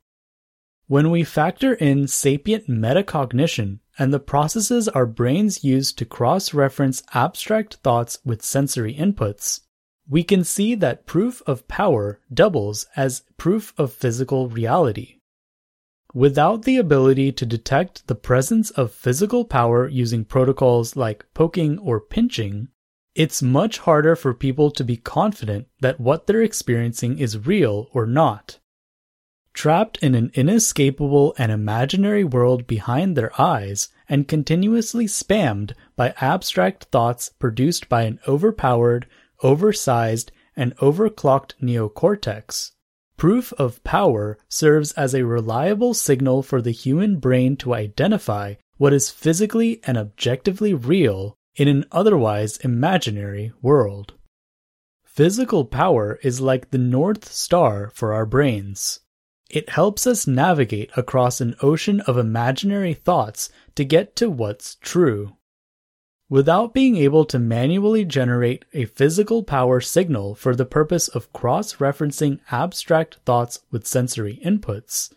When 0.87 1.09
we 1.09 1.23
factor 1.23 1.73
in 1.73 2.07
sapient 2.07 2.67
metacognition 2.67 3.79
and 3.97 4.13
the 4.13 4.19
processes 4.19 4.87
our 4.89 5.05
brains 5.05 5.63
use 5.63 5.93
to 5.93 6.05
cross 6.05 6.53
reference 6.53 7.03
abstract 7.13 7.75
thoughts 7.75 8.19
with 8.25 8.43
sensory 8.43 8.93
inputs, 8.93 9.61
we 10.07 10.23
can 10.23 10.43
see 10.43 10.75
that 10.75 11.05
proof 11.05 11.41
of 11.47 11.67
power 11.67 12.19
doubles 12.33 12.85
as 12.95 13.23
proof 13.37 13.73
of 13.77 13.93
physical 13.93 14.49
reality. 14.49 15.19
Without 16.13 16.63
the 16.63 16.77
ability 16.77 17.31
to 17.33 17.45
detect 17.45 18.07
the 18.07 18.15
presence 18.15 18.71
of 18.71 18.91
physical 18.91 19.43
power 19.43 19.87
using 19.87 20.23
protocols 20.23 20.95
like 20.95 21.25
poking 21.33 21.77
or 21.79 21.99
pinching, 21.99 22.69
it's 23.15 23.41
much 23.41 23.79
harder 23.79 24.15
for 24.15 24.33
people 24.33 24.71
to 24.71 24.83
be 24.83 24.97
confident 24.97 25.67
that 25.79 25.99
what 25.99 26.27
they're 26.27 26.41
experiencing 26.41 27.17
is 27.17 27.45
real 27.45 27.89
or 27.93 28.05
not. 28.05 28.59
Trapped 29.55 29.97
in 30.03 30.15
an 30.15 30.31
inescapable 30.33 31.33
and 31.37 31.49
imaginary 31.49 32.25
world 32.25 32.67
behind 32.67 33.15
their 33.15 33.31
eyes 33.41 33.87
and 34.09 34.27
continuously 34.27 35.05
spammed 35.05 35.73
by 35.95 36.13
abstract 36.19 36.83
thoughts 36.91 37.31
produced 37.39 37.87
by 37.87 38.03
an 38.03 38.19
overpowered, 38.27 39.07
oversized, 39.41 40.33
and 40.57 40.75
overclocked 40.77 41.53
neocortex, 41.61 42.71
proof 43.15 43.53
of 43.53 43.83
power 43.85 44.37
serves 44.49 44.91
as 44.91 45.15
a 45.15 45.25
reliable 45.25 45.93
signal 45.93 46.43
for 46.43 46.61
the 46.61 46.71
human 46.71 47.17
brain 47.17 47.55
to 47.55 47.73
identify 47.73 48.55
what 48.75 48.91
is 48.91 49.09
physically 49.09 49.79
and 49.85 49.97
objectively 49.97 50.73
real 50.73 51.37
in 51.55 51.69
an 51.69 51.85
otherwise 51.93 52.57
imaginary 52.57 53.53
world. 53.61 54.13
Physical 55.05 55.63
power 55.63 56.19
is 56.23 56.41
like 56.41 56.71
the 56.71 56.77
North 56.77 57.31
Star 57.31 57.89
for 57.93 58.13
our 58.13 58.25
brains. 58.25 58.99
It 59.55 59.69
helps 59.69 60.05
us 60.05 60.27
navigate 60.27 60.91
across 60.97 61.39
an 61.39 61.55
ocean 61.61 62.01
of 62.01 62.17
imaginary 62.17 62.93
thoughts 62.93 63.47
to 63.75 63.85
get 63.85 64.13
to 64.17 64.29
what's 64.29 64.75
true. 64.81 65.37
Without 66.27 66.73
being 66.73 66.97
able 66.97 67.23
to 67.23 67.39
manually 67.39 68.03
generate 68.03 68.65
a 68.73 68.83
physical 68.83 69.43
power 69.43 69.79
signal 69.79 70.35
for 70.35 70.57
the 70.57 70.65
purpose 70.65 71.07
of 71.07 71.31
cross 71.31 71.75
referencing 71.75 72.41
abstract 72.51 73.19
thoughts 73.25 73.61
with 73.71 73.87
sensory 73.87 74.41
inputs, 74.43 75.13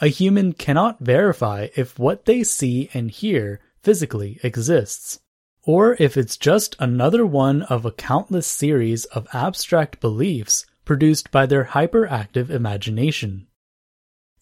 a 0.00 0.08
human 0.08 0.54
cannot 0.54 1.00
verify 1.00 1.68
if 1.76 1.98
what 1.98 2.24
they 2.24 2.42
see 2.42 2.88
and 2.94 3.10
hear 3.10 3.60
physically 3.82 4.40
exists 4.42 5.20
or 5.64 5.98
if 6.00 6.16
it's 6.16 6.38
just 6.38 6.76
another 6.78 7.26
one 7.26 7.60
of 7.64 7.84
a 7.84 7.92
countless 7.92 8.46
series 8.46 9.04
of 9.04 9.28
abstract 9.34 10.00
beliefs 10.00 10.64
produced 10.86 11.30
by 11.30 11.44
their 11.44 11.64
hyperactive 11.66 12.48
imagination. 12.48 13.46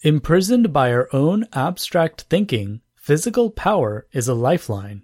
Imprisoned 0.03 0.73
by 0.73 0.93
our 0.93 1.09
own 1.13 1.47
abstract 1.53 2.23
thinking, 2.23 2.81
physical 2.97 3.51
power 3.51 4.07
is 4.13 4.29
a 4.29 4.35
lifeline. 4.35 5.03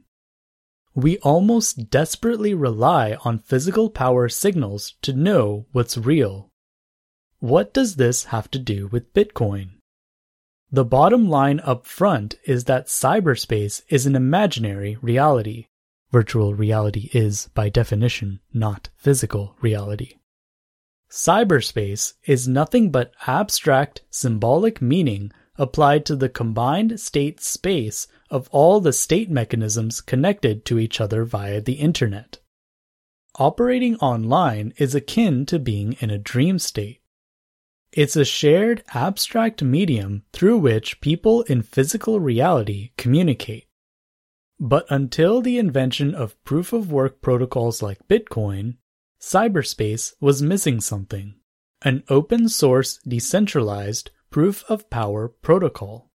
We 0.94 1.18
almost 1.18 1.90
desperately 1.90 2.54
rely 2.54 3.16
on 3.24 3.40
physical 3.40 3.90
power 3.90 4.28
signals 4.28 4.94
to 5.02 5.12
know 5.12 5.66
what's 5.72 5.98
real. 5.98 6.50
What 7.38 7.74
does 7.74 7.96
this 7.96 8.24
have 8.26 8.50
to 8.52 8.58
do 8.58 8.86
with 8.88 9.12
Bitcoin? 9.12 9.72
The 10.70 10.84
bottom 10.84 11.28
line 11.28 11.60
up 11.60 11.86
front 11.86 12.36
is 12.44 12.64
that 12.64 12.86
cyberspace 12.86 13.82
is 13.88 14.06
an 14.06 14.16
imaginary 14.16 14.96
reality 15.02 15.66
virtual 16.12 16.54
reality 16.54 17.10
is, 17.12 17.48
by 17.54 17.68
definition, 17.68 18.40
not 18.52 18.88
physical 18.96 19.54
reality. 19.60 20.14
Cyberspace 21.10 22.14
is 22.24 22.48
nothing 22.48 22.90
but 22.90 23.12
abstract, 23.26 24.02
symbolic 24.10 24.82
meaning 24.82 25.32
applied 25.56 26.04
to 26.06 26.16
the 26.16 26.28
combined 26.28 27.00
state 27.00 27.40
space 27.40 28.06
of 28.30 28.48
all 28.50 28.80
the 28.80 28.92
state 28.92 29.30
mechanisms 29.30 30.00
connected 30.00 30.64
to 30.66 30.78
each 30.78 31.00
other 31.00 31.24
via 31.24 31.60
the 31.60 31.74
Internet. 31.74 32.38
Operating 33.38 33.96
online 33.96 34.72
is 34.78 34.94
akin 34.94 35.46
to 35.46 35.58
being 35.58 35.94
in 36.00 36.10
a 36.10 36.18
dream 36.18 36.58
state. 36.58 37.00
It's 37.92 38.16
a 38.16 38.24
shared 38.24 38.82
abstract 38.94 39.62
medium 39.62 40.24
through 40.32 40.58
which 40.58 41.00
people 41.00 41.42
in 41.42 41.62
physical 41.62 42.20
reality 42.20 42.90
communicate. 42.98 43.66
But 44.58 44.86
until 44.90 45.40
the 45.40 45.58
invention 45.58 46.14
of 46.14 46.42
proof 46.44 46.72
of 46.72 46.90
work 46.90 47.20
protocols 47.20 47.82
like 47.82 48.08
Bitcoin, 48.08 48.76
cyberspace 49.26 50.12
was 50.20 50.40
missing 50.40 50.80
something 50.80 51.34
an 51.82 52.04
open 52.08 52.48
source, 52.48 53.00
decentralized 53.06 54.12
proof 54.30 54.64
of 54.68 54.88
power 54.88 55.28
protocol. 55.28 56.08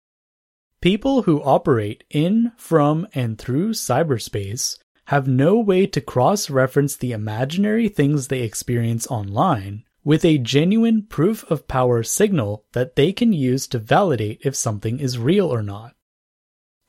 People 0.80 1.24
who 1.24 1.42
operate 1.42 2.04
in, 2.12 2.52
from, 2.56 3.08
and 3.14 3.40
through 3.40 3.72
cyberspace 3.72 4.78
have 5.06 5.28
no 5.28 5.60
way 5.60 5.88
to 5.88 6.00
cross 6.00 6.52
reference 6.52 6.96
the 6.96 7.12
imaginary 7.12 7.90
things 7.90 8.28
they 8.28 8.42
experience 8.42 9.08
online 9.08 9.84
with 10.04 10.24
a 10.24 10.38
genuine 10.38 11.02
proof 11.02 11.44
of 11.50 11.68
power 11.68 12.04
signal 12.04 12.64
that 12.74 12.96
they 12.96 13.12
can 13.12 13.34
use 13.34 13.68
to 13.68 13.80
validate 13.80 14.40
if 14.44 14.56
something 14.56 15.00
is 15.00 15.18
real 15.18 15.48
or 15.48 15.64
not. 15.64 15.96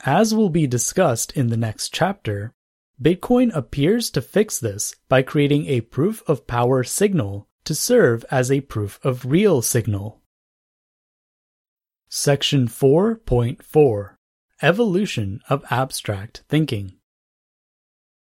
As 0.04 0.34
will 0.34 0.50
be 0.50 0.66
discussed 0.66 1.32
in 1.32 1.48
the 1.48 1.56
next 1.56 1.94
chapter, 1.94 2.52
Bitcoin 3.02 3.50
appears 3.56 4.10
to 4.10 4.20
fix 4.20 4.58
this 4.58 4.94
by 5.08 5.22
creating 5.22 5.64
a 5.66 5.80
proof 5.80 6.22
of 6.28 6.46
power 6.46 6.84
signal 6.84 7.48
to 7.64 7.74
serve 7.74 8.26
as 8.30 8.50
a 8.50 8.60
proof 8.60 9.00
of 9.02 9.24
real 9.24 9.62
signal. 9.62 10.20
Section 12.10 12.68
4.4 12.68 14.16
Evolution 14.60 15.40
of 15.48 15.64
Abstract 15.70 16.42
Thinking 16.50 16.98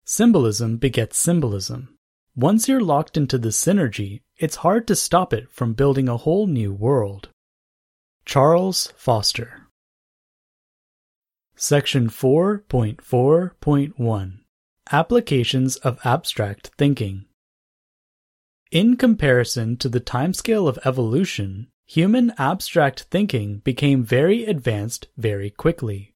Symbolism 0.04 0.78
begets 0.78 1.16
symbolism. 1.16 1.96
Once 2.34 2.68
you're 2.68 2.80
locked 2.80 3.16
into 3.16 3.38
the 3.38 3.50
synergy, 3.50 4.22
it's 4.36 4.56
hard 4.56 4.88
to 4.88 4.96
stop 4.96 5.32
it 5.32 5.48
from 5.52 5.74
building 5.74 6.08
a 6.08 6.16
whole 6.16 6.48
new 6.48 6.72
world. 6.72 7.28
Charles 8.24 8.92
Foster 8.96 9.68
Section 11.54 12.08
4.4.1 12.08 14.40
Applications 14.92 15.74
of 15.78 15.98
Abstract 16.04 16.70
Thinking 16.78 17.24
In 18.70 18.96
comparison 18.96 19.76
to 19.78 19.88
the 19.88 20.00
timescale 20.00 20.68
of 20.68 20.78
evolution, 20.84 21.66
human 21.86 22.32
abstract 22.38 23.02
thinking 23.10 23.58
became 23.64 24.04
very 24.04 24.44
advanced 24.44 25.08
very 25.16 25.50
quickly. 25.50 26.14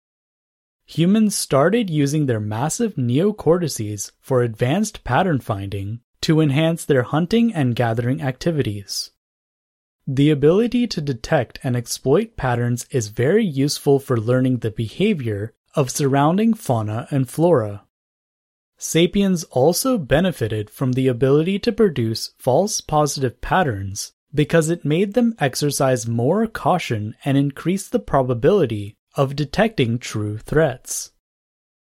Humans 0.86 1.34
started 1.34 1.90
using 1.90 2.26
their 2.26 2.38
massive 2.38 2.94
neocortices 2.94 4.12
for 4.20 4.42
advanced 4.42 5.02
pattern 5.02 5.40
finding 5.40 5.98
to 6.20 6.40
enhance 6.40 6.84
their 6.84 7.02
hunting 7.02 7.52
and 7.52 7.74
gathering 7.74 8.22
activities. 8.22 9.10
The 10.06 10.30
ability 10.30 10.86
to 10.86 11.00
detect 11.00 11.58
and 11.64 11.74
exploit 11.74 12.36
patterns 12.36 12.86
is 12.92 13.08
very 13.08 13.44
useful 13.44 13.98
for 13.98 14.16
learning 14.16 14.58
the 14.58 14.70
behavior 14.70 15.54
of 15.74 15.90
surrounding 15.90 16.54
fauna 16.54 17.08
and 17.10 17.28
flora. 17.28 17.82
Sapiens 18.82 19.44
also 19.50 19.98
benefited 19.98 20.70
from 20.70 20.92
the 20.92 21.06
ability 21.06 21.58
to 21.58 21.70
produce 21.70 22.32
false 22.38 22.80
positive 22.80 23.38
patterns 23.42 24.14
because 24.34 24.70
it 24.70 24.86
made 24.86 25.12
them 25.12 25.34
exercise 25.38 26.08
more 26.08 26.46
caution 26.46 27.14
and 27.22 27.36
increase 27.36 27.86
the 27.86 27.98
probability 27.98 28.96
of 29.14 29.36
detecting 29.36 29.98
true 29.98 30.38
threats. 30.38 31.12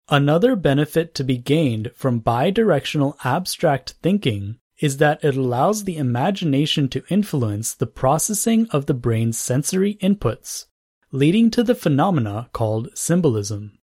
Another 0.08 0.56
benefit 0.56 1.14
to 1.14 1.22
be 1.22 1.38
gained 1.38 1.92
from 1.94 2.20
bidirectional 2.20 3.14
abstract 3.22 3.94
thinking 4.02 4.58
is 4.80 4.96
that 4.96 5.22
it 5.22 5.36
allows 5.36 5.84
the 5.84 5.96
imagination 5.96 6.88
to 6.88 7.04
influence 7.08 7.74
the 7.74 7.86
processing 7.86 8.66
of 8.70 8.86
the 8.86 8.94
brain's 8.94 9.38
sensory 9.38 9.94
inputs, 10.02 10.66
leading 11.12 11.48
to 11.48 11.62
the 11.62 11.76
phenomena 11.76 12.48
called 12.52 12.88
symbolism. 12.98 13.78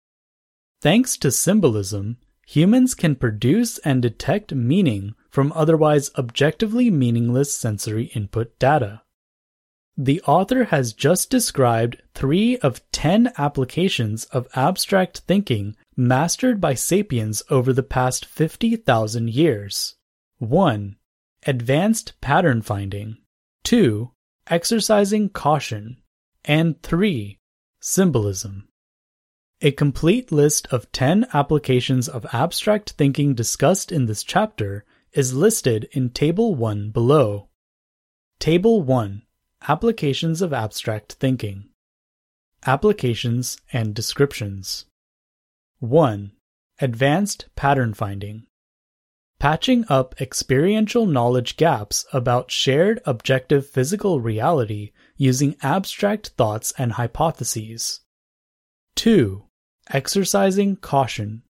Thanks 0.79 1.17
to 1.17 1.29
symbolism, 1.29 2.19
humans 2.45 2.93
can 2.93 3.15
produce 3.15 3.77
and 3.79 4.01
detect 4.01 4.53
meaning 4.53 5.15
from 5.29 5.51
otherwise 5.53 6.11
objectively 6.17 6.89
meaningless 6.89 7.53
sensory 7.53 8.05
input 8.15 8.57
data. 8.59 9.01
The 9.97 10.21
author 10.23 10.65
has 10.65 10.93
just 10.93 11.29
described 11.29 12.01
three 12.13 12.57
of 12.57 12.81
ten 12.91 13.31
applications 13.37 14.25
of 14.25 14.47
abstract 14.53 15.19
thinking 15.19 15.75
mastered 15.95 16.59
by 16.59 16.73
sapiens 16.73 17.41
over 17.49 17.71
the 17.71 17.83
past 17.83 18.25
50,000 18.25 19.29
years. 19.29 19.95
1. 20.39 20.97
Advanced 21.47 22.19
pattern 22.19 22.61
finding. 22.61 23.17
2. 23.63 24.11
Exercising 24.47 25.29
caution. 25.29 25.97
And 26.43 26.81
3. 26.83 27.39
Symbolism. 27.79 28.67
A 29.61 29.71
complete 29.71 30.33
list 30.33 30.67
of 30.67 30.91
10 30.91 31.27
applications 31.33 32.09
of 32.09 32.25
abstract 32.33 32.91
thinking 32.91 33.33
discussed 33.33 33.89
in 33.89 34.05
this 34.05 34.21
chapter 34.21 34.83
is 35.13 35.33
listed 35.33 35.87
in 35.93 36.09
Table 36.09 36.53
1 36.55 36.89
below. 36.89 37.47
Table 38.37 38.81
1 38.81 39.21
Applications 39.69 40.41
of 40.41 40.51
Abstract 40.51 41.13
Thinking 41.13 41.69
Applications 42.65 43.57
and 43.71 43.95
Descriptions 43.95 44.87
1. 45.79 46.33
Advanced 46.81 47.45
Pattern 47.55 47.93
Finding 47.93 48.47
Patching 49.39 49.85
up 49.87 50.19
experiential 50.19 51.05
knowledge 51.05 51.55
gaps 51.55 52.05
about 52.11 52.51
shared 52.51 52.99
objective 53.05 53.69
physical 53.69 54.19
reality 54.19 54.91
using 55.15 55.55
abstract 55.61 56.29
thoughts 56.37 56.73
and 56.77 56.91
hypotheses. 56.93 58.01
2. 58.95 59.43
Exercising 59.91 60.77
caution. 60.77 61.43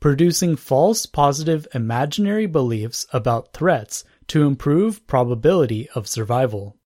Producing 0.00 0.56
false 0.56 1.06
positive 1.06 1.66
imaginary 1.72 2.46
beliefs 2.46 3.06
about 3.12 3.52
threats 3.52 4.04
to 4.28 4.46
improve 4.46 5.06
probability 5.06 5.88
of 5.94 6.06
survival. 6.06 6.76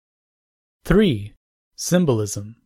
3. 0.84 1.34
Symbolism. 1.74 2.56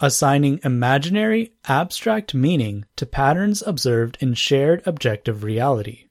Assigning 0.00 0.60
imaginary, 0.62 1.54
abstract 1.66 2.34
meaning 2.34 2.84
to 2.96 3.06
patterns 3.06 3.62
observed 3.66 4.18
in 4.20 4.34
shared 4.34 4.82
objective 4.86 5.42
reality. 5.42 6.06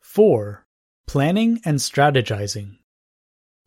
4. 0.00 0.64
Planning 1.06 1.60
and 1.64 1.78
strategizing. 1.78 2.78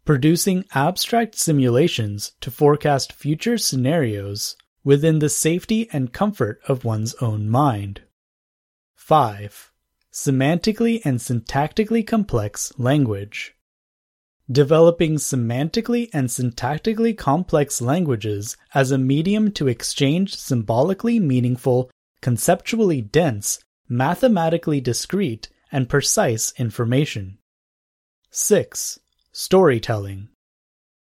Producing 0.05 0.65
abstract 0.73 1.35
simulations 1.35 2.31
to 2.41 2.49
forecast 2.49 3.11
future 3.11 3.57
scenarios 3.57 4.55
within 4.87 5.19
the 5.19 5.27
safety 5.27 5.89
and 5.91 6.13
comfort 6.13 6.61
of 6.69 6.85
one's 6.85 7.13
own 7.15 7.49
mind. 7.49 7.99
5. 8.95 9.69
Semantically 10.13 11.01
and 11.03 11.19
syntactically 11.19 12.07
complex 12.07 12.71
language. 12.77 13.53
Developing 14.49 15.15
semantically 15.15 16.09
and 16.13 16.29
syntactically 16.29 17.17
complex 17.17 17.81
languages 17.81 18.55
as 18.73 18.89
a 18.89 18.97
medium 18.97 19.51
to 19.51 19.67
exchange 19.67 20.33
symbolically 20.37 21.19
meaningful, 21.19 21.91
conceptually 22.21 23.01
dense, 23.01 23.59
mathematically 23.89 24.79
discrete, 24.79 25.49
and 25.69 25.89
precise 25.89 26.53
information. 26.57 27.39
6. 28.31 29.01
Storytelling. 29.33 30.29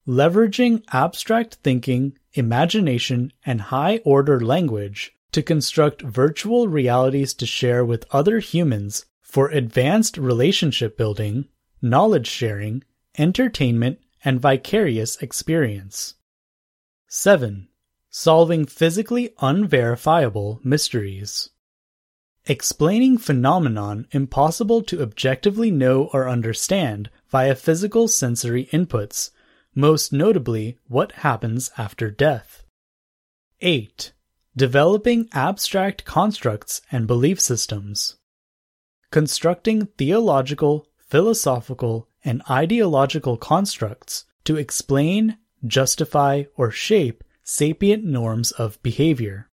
Leveraging 0.08 0.82
abstract 0.90 1.56
thinking 1.56 2.16
imagination, 2.32 3.30
and 3.44 3.60
high 3.60 3.98
order 4.06 4.40
language 4.40 5.12
to 5.32 5.42
construct 5.42 6.00
virtual 6.00 6.66
realities 6.66 7.34
to 7.34 7.44
share 7.44 7.84
with 7.84 8.06
other 8.10 8.38
humans 8.38 9.04
for 9.20 9.50
advanced 9.50 10.16
relationship 10.16 10.96
building, 10.96 11.46
knowledge 11.82 12.26
sharing, 12.26 12.82
entertainment, 13.18 13.98
and 14.24 14.40
vicarious 14.40 15.16
experience. 15.16 16.14
7. 17.08 17.68
Solving 18.08 18.64
physically 18.64 19.34
unverifiable 19.40 20.60
mysteries. 20.64 21.50
Explaining 22.46 23.18
phenomenon 23.18 24.06
impossible 24.12 24.82
to 24.84 25.02
objectively 25.02 25.70
know 25.70 26.08
or 26.14 26.28
understand 26.28 27.10
via 27.28 27.54
physical 27.54 28.08
sensory 28.08 28.66
inputs 28.72 29.30
most 29.78 30.12
notably 30.12 30.76
what 30.88 31.12
happens 31.22 31.70
after 31.78 32.10
death. 32.10 32.64
8. 33.60 34.12
Developing 34.56 35.28
abstract 35.32 36.04
constructs 36.04 36.82
and 36.90 37.06
belief 37.06 37.40
systems. 37.40 38.16
Constructing 39.12 39.86
theological, 39.96 40.88
philosophical, 40.98 42.08
and 42.24 42.42
ideological 42.50 43.36
constructs 43.36 44.24
to 44.42 44.56
explain, 44.56 45.38
justify, 45.64 46.42
or 46.56 46.72
shape 46.72 47.22
sapient 47.44 48.02
norms 48.04 48.50
of 48.50 48.82
behavior. 48.82 49.48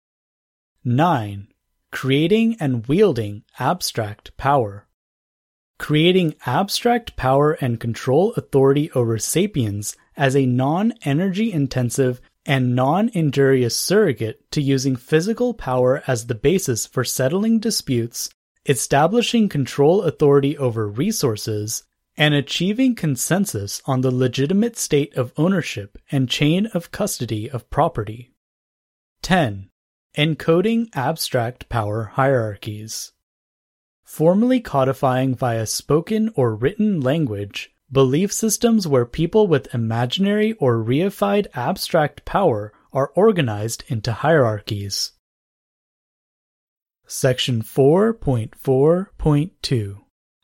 9. 0.85 1.47
Creating 1.91 2.55
and 2.59 2.85
wielding 2.85 3.43
abstract 3.57 4.37
power 4.37 4.87
creating 5.81 6.35
abstract 6.45 7.15
power 7.15 7.53
and 7.53 7.79
control 7.79 8.33
authority 8.33 8.91
over 8.91 9.17
sapiens 9.17 9.97
as 10.17 10.35
a 10.35 10.45
non 10.45 10.93
energy 11.03 11.51
intensive 11.51 12.21
and 12.45 12.75
non 12.75 13.09
injurious 13.09 13.75
surrogate 13.75 14.49
to 14.51 14.61
using 14.61 14.95
physical 14.95 15.53
power 15.53 16.03
as 16.07 16.27
the 16.27 16.35
basis 16.35 16.85
for 16.85 17.03
settling 17.03 17.59
disputes, 17.59 18.29
establishing 18.65 19.47
control 19.47 20.03
authority 20.03 20.57
over 20.57 20.87
resources, 20.87 21.83
and 22.17 22.33
achieving 22.33 22.95
consensus 22.95 23.81
on 23.85 24.01
the 24.01 24.11
legitimate 24.11 24.77
state 24.77 25.13
of 25.15 25.33
ownership 25.37 25.97
and 26.11 26.29
chain 26.29 26.65
of 26.67 26.91
custody 26.91 27.49
of 27.49 27.69
property. 27.69 28.31
10. 29.21 29.69
Encoding 30.17 30.89
abstract 30.93 31.69
power 31.69 32.11
hierarchies 32.15 33.13
formally 34.11 34.59
codifying 34.59 35.33
via 35.33 35.65
spoken 35.65 36.29
or 36.35 36.53
written 36.53 36.99
language 36.99 37.73
belief 37.91 38.31
systems 38.31 38.87
where 38.87 39.05
people 39.05 39.47
with 39.47 39.73
imaginary 39.73 40.53
or 40.53 40.77
reified 40.77 41.47
abstract 41.53 42.23
power 42.23 42.71
are 42.93 43.11
organized 43.15 43.83
into 43.87 44.13
hierarchies. 44.13 45.11
Section 47.05 47.61
4.4.2 47.61 49.97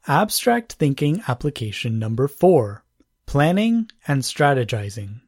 Abstract 0.08 0.74
Thinking 0.74 1.24
Application 1.28 2.00
Number 2.00 2.28
4 2.28 2.84
Planning 3.26 3.89
and 4.08 4.22
Strategizing. 4.22 5.22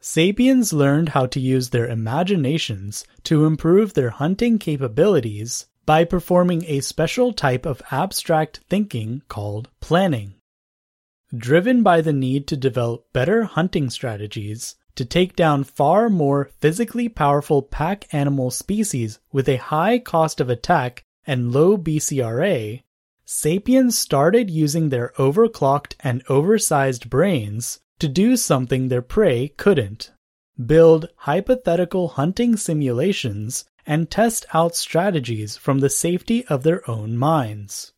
Sapiens 0.00 0.72
learned 0.72 1.10
how 1.10 1.26
to 1.26 1.38
use 1.38 1.70
their 1.70 1.86
imaginations 1.86 3.04
to 3.22 3.44
improve 3.44 3.94
their 3.94 4.10
hunting 4.10 4.58
capabilities 4.58 5.68
by 5.86 6.02
performing 6.04 6.64
a 6.66 6.80
special 6.80 7.32
type 7.32 7.64
of 7.64 7.80
abstract 7.92 8.58
thinking 8.68 9.22
called 9.28 9.68
planning. 9.80 10.34
Driven 11.34 11.82
by 11.82 12.02
the 12.02 12.12
need 12.12 12.46
to 12.48 12.56
develop 12.56 13.10
better 13.12 13.44
hunting 13.44 13.88
strategies 13.88 14.76
to 14.96 15.04
take 15.04 15.34
down 15.34 15.64
far 15.64 16.10
more 16.10 16.50
physically 16.58 17.08
powerful 17.08 17.62
pack 17.62 18.06
animal 18.12 18.50
species 18.50 19.18
with 19.32 19.48
a 19.48 19.56
high 19.56 19.98
cost 19.98 20.40
of 20.40 20.50
attack 20.50 21.04
and 21.26 21.52
low 21.52 21.78
BCRA, 21.78 22.82
sapiens 23.24 23.98
started 23.98 24.50
using 24.50 24.90
their 24.90 25.12
overclocked 25.16 25.94
and 26.00 26.22
oversized 26.28 27.08
brains 27.08 27.80
to 27.98 28.08
do 28.08 28.36
something 28.36 28.88
their 28.88 29.00
prey 29.00 29.48
couldn't 29.48 30.12
build 30.66 31.08
hypothetical 31.16 32.08
hunting 32.08 32.56
simulations 32.56 33.64
and 33.86 34.10
test 34.10 34.44
out 34.52 34.76
strategies 34.76 35.56
from 35.56 35.78
the 35.78 35.90
safety 35.90 36.44
of 36.46 36.62
their 36.62 36.88
own 36.90 37.16
minds. 37.16 37.91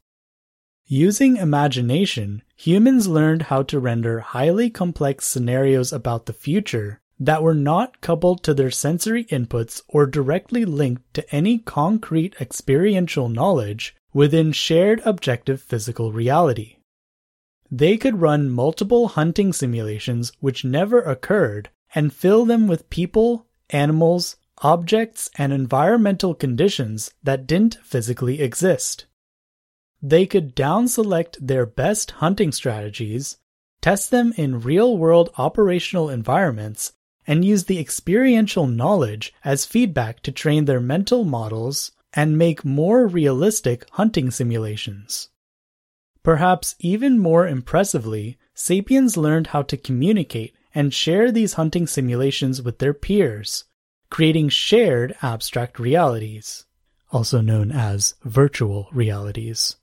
Using 0.86 1.38
imagination, 1.38 2.42
humans 2.56 3.08
learned 3.08 3.42
how 3.42 3.62
to 3.64 3.80
render 3.80 4.20
highly 4.20 4.68
complex 4.68 5.26
scenarios 5.26 5.92
about 5.92 6.26
the 6.26 6.34
future 6.34 7.00
that 7.18 7.42
were 7.42 7.54
not 7.54 8.00
coupled 8.02 8.42
to 8.42 8.52
their 8.52 8.70
sensory 8.70 9.24
inputs 9.24 9.80
or 9.88 10.04
directly 10.04 10.66
linked 10.66 11.14
to 11.14 11.34
any 11.34 11.58
concrete 11.58 12.34
experiential 12.38 13.30
knowledge 13.30 13.96
within 14.12 14.52
shared 14.52 15.00
objective 15.04 15.62
physical 15.62 16.12
reality. 16.12 16.76
They 17.70 17.96
could 17.96 18.20
run 18.20 18.50
multiple 18.50 19.08
hunting 19.08 19.52
simulations 19.52 20.32
which 20.40 20.64
never 20.64 21.00
occurred 21.00 21.70
and 21.94 22.12
fill 22.12 22.44
them 22.44 22.68
with 22.68 22.90
people, 22.90 23.46
animals, 23.70 24.36
objects, 24.58 25.30
and 25.36 25.52
environmental 25.52 26.34
conditions 26.34 27.10
that 27.22 27.46
didn't 27.46 27.76
physically 27.82 28.40
exist. 28.42 29.06
They 30.06 30.26
could 30.26 30.54
down 30.54 30.88
select 30.88 31.38
their 31.40 31.64
best 31.64 32.10
hunting 32.10 32.52
strategies, 32.52 33.38
test 33.80 34.10
them 34.10 34.34
in 34.36 34.60
real 34.60 34.98
world 34.98 35.30
operational 35.38 36.10
environments, 36.10 36.92
and 37.26 37.42
use 37.42 37.64
the 37.64 37.78
experiential 37.80 38.66
knowledge 38.66 39.32
as 39.46 39.64
feedback 39.64 40.20
to 40.24 40.30
train 40.30 40.66
their 40.66 40.78
mental 40.78 41.24
models 41.24 41.92
and 42.12 42.36
make 42.36 42.66
more 42.66 43.06
realistic 43.06 43.86
hunting 43.92 44.30
simulations. 44.30 45.30
Perhaps 46.22 46.74
even 46.80 47.18
more 47.18 47.48
impressively, 47.48 48.36
sapiens 48.52 49.16
learned 49.16 49.46
how 49.48 49.62
to 49.62 49.78
communicate 49.78 50.54
and 50.74 50.92
share 50.92 51.32
these 51.32 51.54
hunting 51.54 51.86
simulations 51.86 52.60
with 52.60 52.78
their 52.78 52.92
peers, 52.92 53.64
creating 54.10 54.50
shared 54.50 55.16
abstract 55.22 55.78
realities, 55.78 56.66
also 57.10 57.40
known 57.40 57.72
as 57.72 58.16
virtual 58.22 58.90
realities, 58.92 59.76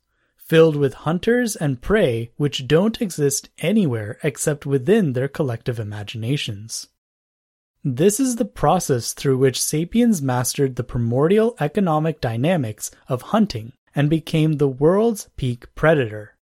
filled 0.52 0.76
with 0.76 1.08
hunters 1.08 1.56
and 1.56 1.80
prey 1.80 2.30
which 2.36 2.68
don't 2.68 3.00
exist 3.00 3.48
anywhere 3.60 4.18
except 4.22 4.66
within 4.66 5.14
their 5.14 5.26
collective 5.26 5.80
imaginations. 5.80 6.88
This 7.82 8.20
is 8.20 8.36
the 8.36 8.44
process 8.44 9.14
through 9.14 9.38
which 9.38 9.62
sapiens 9.62 10.20
mastered 10.20 10.76
the 10.76 10.84
primordial 10.84 11.56
economic 11.58 12.20
dynamics 12.20 12.90
of 13.08 13.22
hunting 13.32 13.72
and 13.94 14.10
became 14.10 14.58
the 14.58 14.68
world's 14.68 15.30
peak 15.38 15.74
predator. 15.74 16.36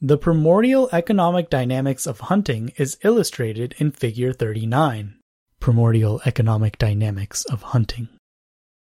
The 0.00 0.18
primordial 0.18 0.88
economic 0.92 1.50
dynamics 1.50 2.06
of 2.06 2.20
hunting 2.30 2.70
is 2.76 2.96
illustrated 3.02 3.74
in 3.78 3.90
Figure 3.90 4.32
39. 4.32 5.16
Primordial 5.58 6.20
economic 6.24 6.78
dynamics 6.78 7.44
of 7.46 7.62
hunting. 7.74 8.08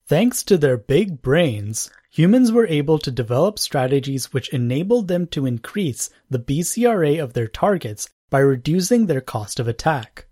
Thanks 0.09 0.43
to 0.45 0.59
their 0.59 0.77
big 0.77 1.22
brains, 1.22 1.91
humans 2.17 2.51
were 2.51 2.67
able 2.69 2.99
to 2.99 3.11
develop 3.11 3.59
strategies 3.59 4.33
which 4.33 4.49
enabled 4.49 5.07
them 5.07 5.27
to 5.27 5.45
increase 5.45 6.09
the 6.31 6.39
BCRA 6.39 7.23
of 7.23 7.35
their 7.35 7.47
targets 7.47 8.09
by 8.31 8.39
reducing 8.39 9.05
their 9.05 9.21
cost 9.21 9.61
of 9.61 9.69
attack. 9.69 10.27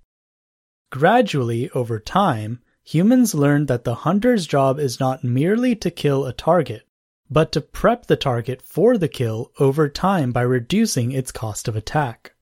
Gradually, 0.90 1.68
over 1.72 2.00
time, 2.00 2.60
humans 2.82 3.34
learned 3.34 3.68
that 3.68 3.84
the 3.84 3.96
hunter's 3.96 4.46
job 4.46 4.78
is 4.78 4.98
not 4.98 5.24
merely 5.24 5.76
to 5.76 5.90
kill 5.90 6.24
a 6.24 6.32
target, 6.32 6.84
but 7.28 7.52
to 7.52 7.60
prep 7.60 8.06
the 8.06 8.16
target 8.16 8.62
for 8.62 8.96
the 8.96 9.08
kill 9.08 9.52
over 9.58 9.86
time 9.86 10.32
by 10.32 10.40
reducing 10.40 11.12
its 11.12 11.30
cost 11.30 11.68
of 11.68 11.76
attack. 11.76 12.32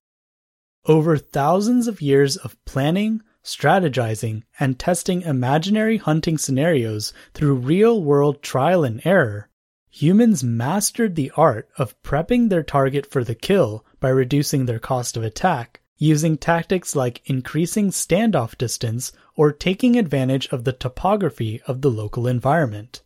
Over 0.86 1.16
thousands 1.16 1.88
of 1.88 2.00
years 2.00 2.36
of 2.36 2.64
planning, 2.64 3.22
strategizing, 3.44 4.42
and 4.60 4.78
testing 4.78 5.22
imaginary 5.22 5.96
hunting 5.96 6.38
scenarios 6.38 7.12
through 7.34 7.54
real 7.54 8.02
world 8.02 8.42
trial 8.42 8.84
and 8.84 9.00
error, 9.04 9.48
humans 9.90 10.42
mastered 10.42 11.16
the 11.16 11.30
art 11.36 11.68
of 11.76 12.00
prepping 12.02 12.48
their 12.48 12.62
target 12.62 13.04
for 13.04 13.24
the 13.24 13.34
kill 13.34 13.84
by 14.00 14.08
reducing 14.08 14.66
their 14.66 14.78
cost 14.78 15.16
of 15.16 15.22
attack 15.22 15.80
using 16.02 16.36
tactics 16.36 16.96
like 16.96 17.22
increasing 17.26 17.88
standoff 17.88 18.58
distance 18.58 19.12
or 19.36 19.52
taking 19.52 19.96
advantage 19.96 20.48
of 20.48 20.64
the 20.64 20.72
topography 20.72 21.62
of 21.68 21.80
the 21.80 21.90
local 21.90 22.26
environment. 22.26 23.02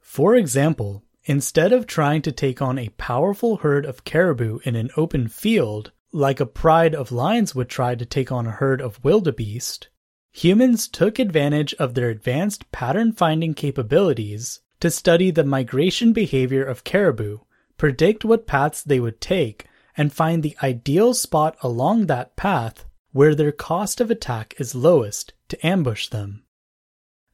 For 0.00 0.34
example, 0.34 1.04
instead 1.24 1.72
of 1.72 1.86
trying 1.86 2.22
to 2.22 2.32
take 2.32 2.60
on 2.60 2.78
a 2.78 2.88
powerful 2.98 3.58
herd 3.58 3.86
of 3.86 4.02
caribou 4.02 4.58
in 4.64 4.74
an 4.74 4.90
open 4.96 5.28
field, 5.28 5.92
like 6.12 6.40
a 6.40 6.46
pride 6.46 6.94
of 6.94 7.12
lions 7.12 7.54
would 7.54 7.68
try 7.68 7.94
to 7.94 8.04
take 8.04 8.32
on 8.32 8.46
a 8.46 8.52
herd 8.52 8.80
of 8.80 9.02
wildebeest, 9.04 9.88
humans 10.32 10.88
took 10.88 11.18
advantage 11.18 11.74
of 11.74 11.94
their 11.94 12.10
advanced 12.10 12.70
pattern 12.72 13.12
finding 13.12 13.54
capabilities 13.54 14.60
to 14.80 14.90
study 14.90 15.30
the 15.30 15.44
migration 15.44 16.12
behavior 16.12 16.64
of 16.64 16.84
caribou, 16.84 17.38
predict 17.76 18.24
what 18.24 18.46
paths 18.46 18.82
they 18.82 18.98
would 18.98 19.20
take, 19.20 19.66
and 19.96 20.12
find 20.12 20.42
the 20.42 20.56
ideal 20.62 21.14
spot 21.14 21.56
along 21.62 22.06
that 22.06 22.36
path 22.36 22.86
where 23.12 23.34
their 23.34 23.52
cost 23.52 24.00
of 24.00 24.10
attack 24.10 24.54
is 24.58 24.74
lowest 24.74 25.32
to 25.48 25.66
ambush 25.66 26.08
them. 26.08 26.44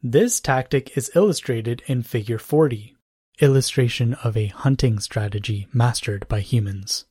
This 0.02 0.40
tactic 0.40 0.96
is 0.96 1.10
illustrated 1.14 1.82
in 1.86 2.02
Figure 2.02 2.38
40, 2.38 2.96
illustration 3.40 4.14
of 4.14 4.36
a 4.36 4.46
hunting 4.46 4.98
strategy 4.98 5.68
mastered 5.72 6.26
by 6.28 6.40
humans. 6.40 7.04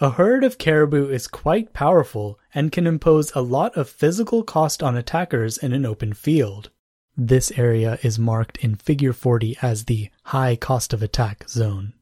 A 0.00 0.10
herd 0.10 0.42
of 0.42 0.58
caribou 0.58 1.08
is 1.08 1.28
quite 1.28 1.72
powerful 1.72 2.40
and 2.52 2.72
can 2.72 2.84
impose 2.84 3.30
a 3.32 3.40
lot 3.40 3.76
of 3.76 3.88
physical 3.88 4.42
cost 4.42 4.82
on 4.82 4.96
attackers 4.96 5.56
in 5.56 5.72
an 5.72 5.86
open 5.86 6.14
field. 6.14 6.70
This 7.16 7.52
area 7.52 8.00
is 8.02 8.18
marked 8.18 8.56
in 8.58 8.74
Figure 8.74 9.12
40 9.12 9.56
as 9.62 9.84
the 9.84 10.10
high 10.24 10.56
cost 10.56 10.92
of 10.92 11.00
attack 11.00 11.48
zone. 11.48 11.92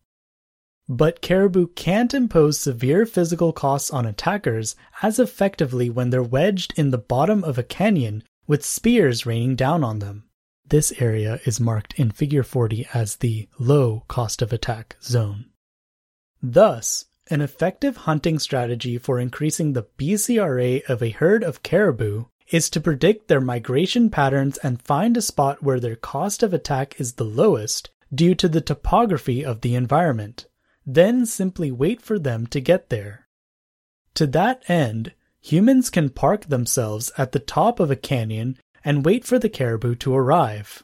But 0.88 1.20
caribou 1.20 1.66
can't 1.66 2.14
impose 2.14 2.58
severe 2.58 3.04
physical 3.04 3.52
costs 3.52 3.90
on 3.90 4.06
attackers 4.06 4.74
as 5.02 5.18
effectively 5.18 5.90
when 5.90 6.08
they're 6.08 6.22
wedged 6.22 6.72
in 6.78 6.92
the 6.92 6.98
bottom 6.98 7.44
of 7.44 7.58
a 7.58 7.62
canyon 7.62 8.24
with 8.46 8.64
spears 8.64 9.26
raining 9.26 9.54
down 9.54 9.84
on 9.84 9.98
them. 9.98 10.24
This 10.66 10.94
area 10.98 11.40
is 11.44 11.60
marked 11.60 11.92
in 11.98 12.10
Figure 12.10 12.42
40 12.42 12.88
as 12.94 13.16
the 13.16 13.50
low 13.58 14.04
cost 14.08 14.40
of 14.40 14.50
attack 14.50 14.96
zone. 15.02 15.50
Thus, 16.42 17.04
an 17.30 17.40
effective 17.40 17.98
hunting 17.98 18.38
strategy 18.38 18.98
for 18.98 19.18
increasing 19.18 19.72
the 19.72 19.86
BCRA 19.98 20.82
of 20.88 21.02
a 21.02 21.10
herd 21.10 21.42
of 21.44 21.62
caribou 21.62 22.24
is 22.50 22.68
to 22.70 22.80
predict 22.80 23.28
their 23.28 23.40
migration 23.40 24.10
patterns 24.10 24.58
and 24.58 24.82
find 24.82 25.16
a 25.16 25.22
spot 25.22 25.62
where 25.62 25.80
their 25.80 25.96
cost 25.96 26.42
of 26.42 26.52
attack 26.52 27.00
is 27.00 27.14
the 27.14 27.24
lowest 27.24 27.90
due 28.14 28.34
to 28.34 28.48
the 28.48 28.60
topography 28.60 29.44
of 29.44 29.60
the 29.60 29.74
environment 29.74 30.46
then 30.86 31.24
simply 31.26 31.70
wait 31.70 32.00
for 32.00 32.18
them 32.18 32.46
to 32.48 32.60
get 32.60 32.88
there. 32.88 33.28
To 34.14 34.26
that 34.28 34.62
end, 34.68 35.12
humans 35.40 35.90
can 35.90 36.10
park 36.10 36.46
themselves 36.46 37.10
at 37.16 37.32
the 37.32 37.38
top 37.38 37.80
of 37.80 37.90
a 37.90 37.96
canyon 37.96 38.58
and 38.84 39.04
wait 39.04 39.24
for 39.24 39.38
the 39.38 39.48
caribou 39.48 39.94
to 39.96 40.14
arrive. 40.14 40.82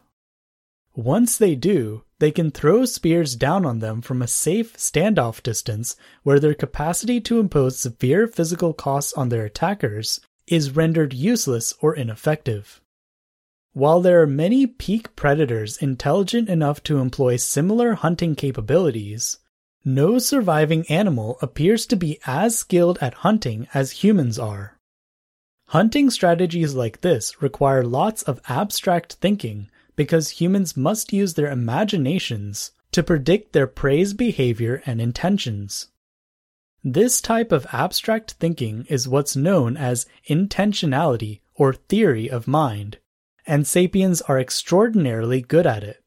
Once 0.94 1.36
they 1.36 1.54
do, 1.54 2.04
they 2.18 2.30
can 2.30 2.50
throw 2.50 2.84
spears 2.84 3.36
down 3.36 3.64
on 3.64 3.78
them 3.78 4.02
from 4.02 4.22
a 4.22 4.26
safe 4.26 4.76
standoff 4.76 5.42
distance 5.42 5.96
where 6.22 6.40
their 6.40 6.54
capacity 6.54 7.20
to 7.20 7.38
impose 7.38 7.78
severe 7.78 8.26
physical 8.26 8.72
costs 8.72 9.12
on 9.12 9.28
their 9.28 9.44
attackers 9.44 10.20
is 10.46 10.74
rendered 10.74 11.12
useless 11.12 11.74
or 11.80 11.94
ineffective. 11.94 12.80
While 13.72 14.00
there 14.00 14.20
are 14.22 14.26
many 14.26 14.66
peak 14.66 15.14
predators 15.14 15.76
intelligent 15.76 16.48
enough 16.48 16.82
to 16.84 16.98
employ 16.98 17.36
similar 17.36 17.94
hunting 17.94 18.34
capabilities, 18.34 19.38
no 19.84 20.18
surviving 20.18 20.84
animal 20.90 21.38
appears 21.40 21.86
to 21.86 21.96
be 21.96 22.18
as 22.26 22.58
skilled 22.58 22.98
at 23.00 23.14
hunting 23.14 23.68
as 23.72 24.02
humans 24.02 24.38
are. 24.38 24.78
Hunting 25.68 26.10
strategies 26.10 26.74
like 26.74 27.02
this 27.02 27.40
require 27.40 27.84
lots 27.84 28.22
of 28.22 28.40
abstract 28.48 29.14
thinking 29.14 29.70
because 29.98 30.40
humans 30.40 30.76
must 30.76 31.12
use 31.12 31.34
their 31.34 31.50
imaginations 31.50 32.70
to 32.92 33.02
predict 33.02 33.52
their 33.52 33.66
prey's 33.66 34.14
behavior 34.14 34.80
and 34.86 35.00
intentions. 35.00 35.88
This 36.84 37.20
type 37.20 37.50
of 37.50 37.66
abstract 37.72 38.34
thinking 38.34 38.86
is 38.88 39.08
what's 39.08 39.34
known 39.34 39.76
as 39.76 40.06
intentionality 40.28 41.40
or 41.56 41.72
theory 41.72 42.30
of 42.30 42.46
mind, 42.46 42.98
and 43.44 43.66
sapiens 43.66 44.22
are 44.22 44.38
extraordinarily 44.38 45.40
good 45.40 45.66
at 45.66 45.82
it. 45.82 46.00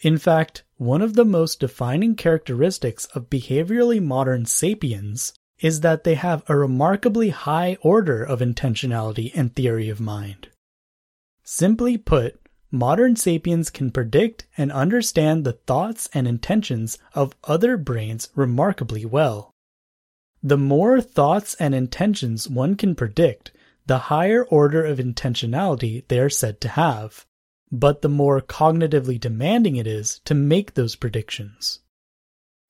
In 0.00 0.18
fact, 0.18 0.64
one 0.76 1.00
of 1.00 1.14
the 1.14 1.24
most 1.24 1.60
defining 1.60 2.16
characteristics 2.16 3.04
of 3.14 3.30
behaviorally 3.30 4.02
modern 4.02 4.46
sapiens 4.46 5.32
is 5.60 5.82
that 5.82 6.02
they 6.02 6.16
have 6.16 6.42
a 6.48 6.56
remarkably 6.56 7.28
high 7.28 7.78
order 7.82 8.20
of 8.24 8.40
intentionality 8.40 9.30
and 9.32 9.54
theory 9.54 9.88
of 9.88 10.00
mind. 10.00 10.48
Simply 11.44 11.96
put, 11.96 12.40
modern 12.70 13.16
sapiens 13.16 13.70
can 13.70 13.90
predict 13.90 14.46
and 14.56 14.72
understand 14.72 15.44
the 15.44 15.52
thoughts 15.52 16.08
and 16.12 16.26
intentions 16.26 16.98
of 17.14 17.36
other 17.44 17.76
brains 17.76 18.28
remarkably 18.34 19.04
well. 19.04 19.50
The 20.42 20.58
more 20.58 21.00
thoughts 21.00 21.54
and 21.60 21.74
intentions 21.74 22.48
one 22.48 22.74
can 22.76 22.94
predict, 22.94 23.52
the 23.86 23.98
higher 23.98 24.44
order 24.44 24.84
of 24.84 24.98
intentionality 24.98 26.06
they 26.08 26.18
are 26.18 26.30
said 26.30 26.60
to 26.62 26.68
have 26.68 27.26
but 27.70 28.02
the 28.02 28.08
more 28.08 28.40
cognitively 28.40 29.18
demanding 29.18 29.76
it 29.76 29.86
is 29.86 30.20
to 30.20 30.34
make 30.34 30.74
those 30.74 30.96
predictions. 30.96 31.80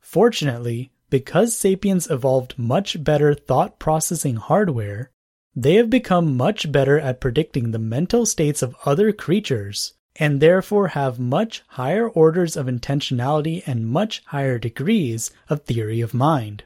Fortunately, 0.01 0.91
because 1.11 1.57
sapiens 1.57 2.11
evolved 2.11 2.59
much 2.59 3.03
better 3.03 3.35
thought 3.35 3.79
processing 3.79 4.37
hardware, 4.37 5.11
they 5.57 5.75
have 5.75 5.89
become 5.89 6.37
much 6.37 6.71
better 6.71 7.01
at 7.01 7.21
predicting 7.21 7.71
the 7.71 7.79
mental 7.79 8.27
states 8.27 8.61
of 8.61 8.77
other 8.85 9.11
creatures, 9.11 9.95
and 10.17 10.41
therefore 10.41 10.89
have 10.89 11.19
much 11.19 11.63
higher 11.69 12.07
orders 12.09 12.57
of 12.57 12.67
intentionality 12.67 13.63
and 13.67 13.89
much 13.89 14.23
higher 14.27 14.59
degrees 14.59 15.31
of 15.49 15.63
theory 15.63 16.03
of 16.03 16.13
mind. 16.13 16.65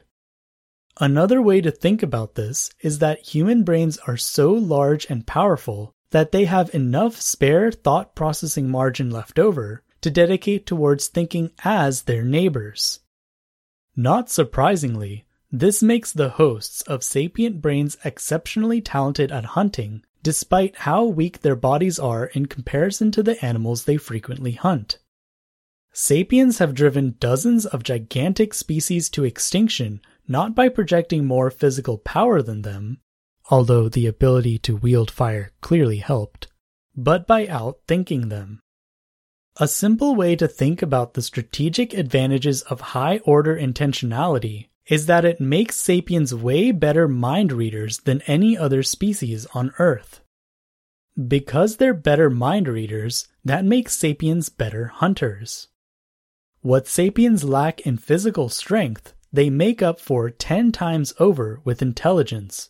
Another 0.99 1.41
way 1.41 1.61
to 1.61 1.71
think 1.71 2.03
about 2.03 2.35
this 2.35 2.69
is 2.81 2.99
that 2.99 3.21
human 3.21 3.63
brains 3.63 3.97
are 4.07 4.17
so 4.17 4.51
large 4.51 5.09
and 5.09 5.25
powerful 5.25 5.93
that 6.11 6.33
they 6.33 6.43
have 6.43 6.75
enough 6.75 7.19
spare 7.19 7.71
thought 7.71 8.13
processing 8.13 8.69
margin 8.69 9.09
left 9.09 9.39
over 9.39 9.83
to 10.01 10.11
dedicate 10.11 10.65
towards 10.65 11.07
thinking 11.07 11.51
as 11.63 12.03
their 12.03 12.23
neighbors. 12.23 12.99
Not 13.95 14.29
surprisingly, 14.29 15.25
this 15.51 15.83
makes 15.83 16.13
the 16.13 16.29
hosts 16.29 16.81
of 16.83 17.03
sapient 17.03 17.61
brains 17.61 17.97
exceptionally 18.05 18.79
talented 18.79 19.31
at 19.31 19.43
hunting, 19.45 20.03
despite 20.23 20.77
how 20.77 21.03
weak 21.03 21.41
their 21.41 21.55
bodies 21.55 21.99
are 21.99 22.25
in 22.27 22.45
comparison 22.45 23.11
to 23.11 23.21
the 23.21 23.43
animals 23.43 23.83
they 23.83 23.97
frequently 23.97 24.53
hunt. 24.53 24.99
Sapiens 25.93 26.59
have 26.59 26.73
driven 26.73 27.15
dozens 27.19 27.65
of 27.65 27.83
gigantic 27.83 28.53
species 28.53 29.09
to 29.09 29.25
extinction 29.25 29.99
not 30.25 30.55
by 30.55 30.69
projecting 30.69 31.25
more 31.25 31.51
physical 31.51 31.97
power 31.97 32.41
than 32.41 32.61
them, 32.61 33.01
although 33.49 33.89
the 33.89 34.07
ability 34.07 34.57
to 34.57 34.77
wield 34.77 35.11
fire 35.11 35.51
clearly 35.59 35.97
helped, 35.97 36.47
but 36.95 37.27
by 37.27 37.45
outthinking 37.45 38.29
them. 38.29 38.61
A 39.57 39.67
simple 39.67 40.15
way 40.15 40.37
to 40.37 40.47
think 40.47 40.81
about 40.81 41.13
the 41.13 41.21
strategic 41.21 41.93
advantages 41.93 42.61
of 42.61 42.79
high 42.79 43.17
order 43.25 43.53
intentionality 43.53 44.69
is 44.91 45.05
that 45.05 45.23
it 45.23 45.39
makes 45.39 45.77
sapiens 45.77 46.35
way 46.35 46.69
better 46.69 47.07
mind 47.07 47.53
readers 47.53 47.99
than 47.99 48.21
any 48.27 48.57
other 48.57 48.83
species 48.83 49.47
on 49.53 49.71
Earth. 49.79 50.19
Because 51.15 51.77
they're 51.77 51.93
better 51.93 52.29
mind 52.29 52.67
readers, 52.67 53.29
that 53.45 53.63
makes 53.63 53.95
sapiens 53.95 54.49
better 54.49 54.87
hunters. 54.87 55.69
What 56.59 56.89
sapiens 56.89 57.45
lack 57.45 57.79
in 57.87 57.95
physical 57.95 58.49
strength, 58.49 59.13
they 59.31 59.49
make 59.49 59.81
up 59.81 59.97
for 59.97 60.29
10 60.29 60.73
times 60.73 61.13
over 61.21 61.61
with 61.63 61.81
intelligence. 61.81 62.69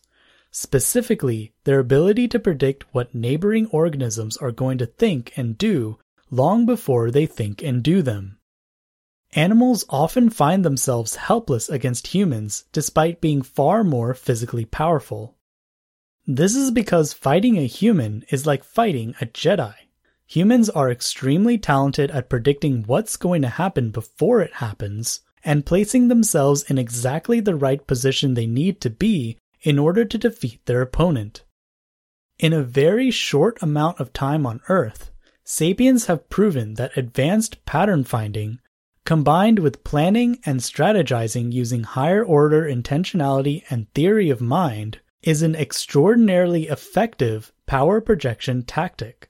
Specifically, 0.52 1.54
their 1.64 1.80
ability 1.80 2.28
to 2.28 2.40
predict 2.40 2.86
what 2.94 3.16
neighboring 3.16 3.66
organisms 3.72 4.38
are 4.38 4.52
going 4.52 4.78
to 4.78 4.86
think 4.86 5.34
and 5.36 5.58
do 5.58 5.98
long 6.30 6.68
before 6.68 7.10
they 7.10 7.26
think 7.26 7.64
and 7.64 7.82
do 7.82 8.04
them. 8.04 8.38
Animals 9.34 9.86
often 9.90 10.30
find 10.30 10.66
themselves 10.66 11.16
helpless 11.16 11.70
against 11.70 12.08
humans 12.08 12.66
despite 12.74 13.22
being 13.22 13.42
far 13.42 13.84
more 13.84 14.14
physically 14.14 14.66
powerful. 14.66 15.38
This 16.28 16.56
is 16.56 16.70
because 16.70 17.14
fighting 17.14 17.58
a 17.58 17.66
human 17.66 18.26
is 18.30 18.46
like 18.46 18.64
fighting 18.64 19.16
a 19.22 19.26
Jedi. 19.26 19.74
Humans 20.28 20.70
are 20.70 20.92
extremely 20.92 21.58
talented 21.58 22.12
at 22.12 22.30
predicting 22.30 22.84
what's 22.84 23.16
going 23.16 23.42
to 23.42 23.50
happen 23.50 23.90
before 23.90 24.42
it 24.42 24.54
happens 24.56 25.22
and 25.44 25.66
placing 25.66 26.08
themselves 26.08 26.64
in 26.70 26.78
exactly 26.78 27.40
the 27.40 27.56
right 27.56 27.86
position 27.88 28.34
they 28.34 28.48
need 28.48 28.80
to 28.82 28.90
be 28.90 29.38
in 29.62 29.80
order 29.80 30.06
to 30.06 30.18
defeat 30.18 30.66
their 30.66 30.82
opponent. 30.82 31.44
In 32.38 32.54
a 32.54 32.64
very 32.64 33.12
short 33.12 33.62
amount 33.62 34.00
of 34.00 34.14
time 34.14 34.46
on 34.46 34.62
Earth, 34.68 35.12
sapiens 35.44 36.06
have 36.06 36.30
proven 36.30 36.76
that 36.76 36.96
advanced 36.98 37.64
pattern 37.66 38.04
finding, 38.04 38.60
combined 39.06 39.60
with 39.60 39.84
planning 39.84 40.40
and 40.46 40.60
strategizing 40.60 41.52
using 41.52 41.84
higher 41.84 42.24
order 42.24 42.64
intentionality 42.64 43.64
and 43.70 43.92
theory 43.94 44.30
of 44.30 44.42
mind, 44.42 45.00
is 45.24 45.42
an 45.42 45.56
extraordinarily 45.56 46.68
effective 46.68 47.52
power 47.66 48.02
projection 48.02 48.64
tactic. 48.64 49.30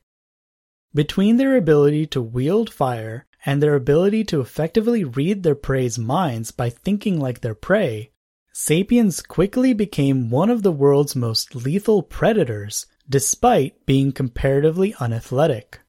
Between 0.94 1.38
their 1.38 1.56
ability 1.56 2.08
to 2.08 2.22
wield 2.22 2.70
fire 2.70 3.26
and 3.46 3.62
their 3.62 3.76
ability 3.76 4.24
to 4.26 4.42
effectively 4.42 5.04
read 5.04 5.44
their 5.44 5.56
prey's 5.56 5.98
minds 5.98 6.52
by 6.52 6.70
thinking 6.70 7.20
like 7.20 7.42
their 7.42 7.56
prey, 7.56 8.12
sapiens 8.54 9.22
quickly 9.22 9.74
became 9.74 10.30
one 10.30 10.50
of 10.50 10.64
the 10.64 10.72
world's 10.72 11.16
most 11.16 11.56
lethal 11.56 12.04
predators 12.04 12.86
despite 13.10 13.86
being 13.86 14.12
comparatively 14.12 14.96
unathletic. 15.00 15.80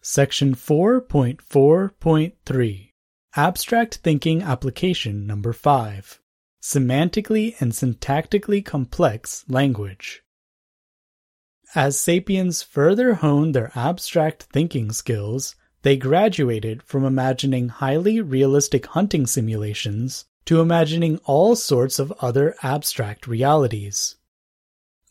Section 0.00 0.54
4.4.3 0.54 2.92
Abstract 3.34 3.96
Thinking 3.96 4.42
Application 4.42 5.26
Number 5.26 5.52
5 5.52 6.20
Semantically 6.62 7.60
and 7.60 7.72
Syntactically 7.72 8.64
Complex 8.64 9.44
Language. 9.48 10.22
As 11.74 11.98
sapiens 11.98 12.62
further 12.62 13.14
honed 13.14 13.56
their 13.56 13.72
abstract 13.74 14.44
thinking 14.44 14.92
skills, 14.92 15.56
they 15.82 15.96
graduated 15.96 16.84
from 16.84 17.04
imagining 17.04 17.68
highly 17.68 18.20
realistic 18.20 18.86
hunting 18.86 19.26
simulations 19.26 20.26
to 20.44 20.60
imagining 20.60 21.18
all 21.24 21.56
sorts 21.56 21.98
of 21.98 22.12
other 22.20 22.54
abstract 22.62 23.26
realities. 23.26 24.14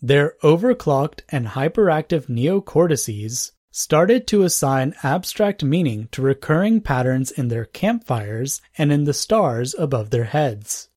Their 0.02 0.36
overclocked 0.44 1.24
and 1.30 1.48
hyperactive 1.48 2.28
neocortices 2.28 3.52
started 3.78 4.26
to 4.26 4.42
assign 4.42 4.96
abstract 5.04 5.64
meaning 5.64 6.08
to 6.12 6.20
recurring 6.20 6.82
patterns 6.82 7.30
in 7.30 7.48
their 7.48 7.66
campfires 7.66 8.60
and 8.76 8.92
in 8.92 9.04
the 9.04 9.14
stars 9.14 9.76
above 9.78 10.10
their 10.10 10.24
heads. 10.24 10.90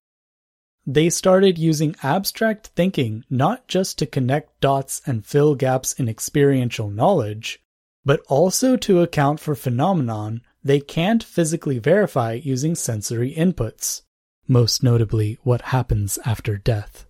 They 0.86 1.10
started 1.10 1.58
using 1.58 1.94
abstract 2.02 2.68
thinking 2.68 3.22
not 3.28 3.68
just 3.68 3.98
to 3.98 4.06
connect 4.06 4.58
dots 4.62 5.02
and 5.04 5.26
fill 5.26 5.56
gaps 5.56 5.92
in 5.92 6.08
experiential 6.08 6.88
knowledge, 6.88 7.62
but 8.02 8.22
also 8.28 8.78
to 8.78 9.02
account 9.02 9.40
for 9.40 9.54
phenomenon 9.54 10.40
they 10.64 10.80
can't 10.80 11.22
physically 11.22 11.78
verify 11.78 12.32
using 12.32 12.74
sensory 12.74 13.34
inputs, 13.34 14.00
most 14.48 14.82
notably 14.82 15.38
what 15.42 15.60
happens 15.76 16.18
after 16.24 16.56
death. 16.56 17.04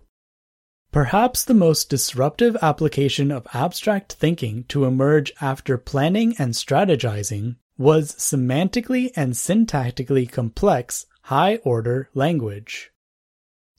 Perhaps 0.91 1.45
the 1.45 1.53
most 1.53 1.89
disruptive 1.89 2.57
application 2.61 3.31
of 3.31 3.47
abstract 3.53 4.11
thinking 4.11 4.65
to 4.65 4.83
emerge 4.83 5.31
after 5.39 5.77
planning 5.77 6.35
and 6.37 6.53
strategizing 6.53 7.55
was 7.77 8.13
semantically 8.15 9.09
and 9.15 9.31
syntactically 9.31 10.29
complex 10.29 11.05
high 11.23 11.55
order 11.63 12.09
language. 12.13 12.91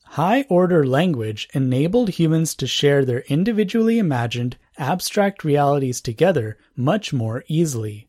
High 0.05 0.47
order 0.49 0.87
language 0.87 1.51
enabled 1.53 2.09
humans 2.09 2.55
to 2.55 2.67
share 2.67 3.05
their 3.05 3.25
individually 3.29 3.99
imagined 3.99 4.57
abstract 4.79 5.45
realities 5.45 6.01
together 6.01 6.57
much 6.75 7.13
more 7.13 7.45
easily. 7.47 8.09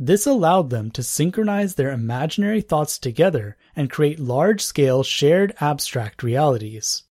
This 0.00 0.26
allowed 0.26 0.70
them 0.70 0.90
to 0.92 1.04
synchronize 1.04 1.76
their 1.76 1.92
imaginary 1.92 2.60
thoughts 2.60 2.98
together 2.98 3.56
and 3.76 3.88
create 3.88 4.18
large 4.18 4.62
scale 4.62 5.04
shared 5.04 5.54
abstract 5.60 6.24
realities. 6.24 7.04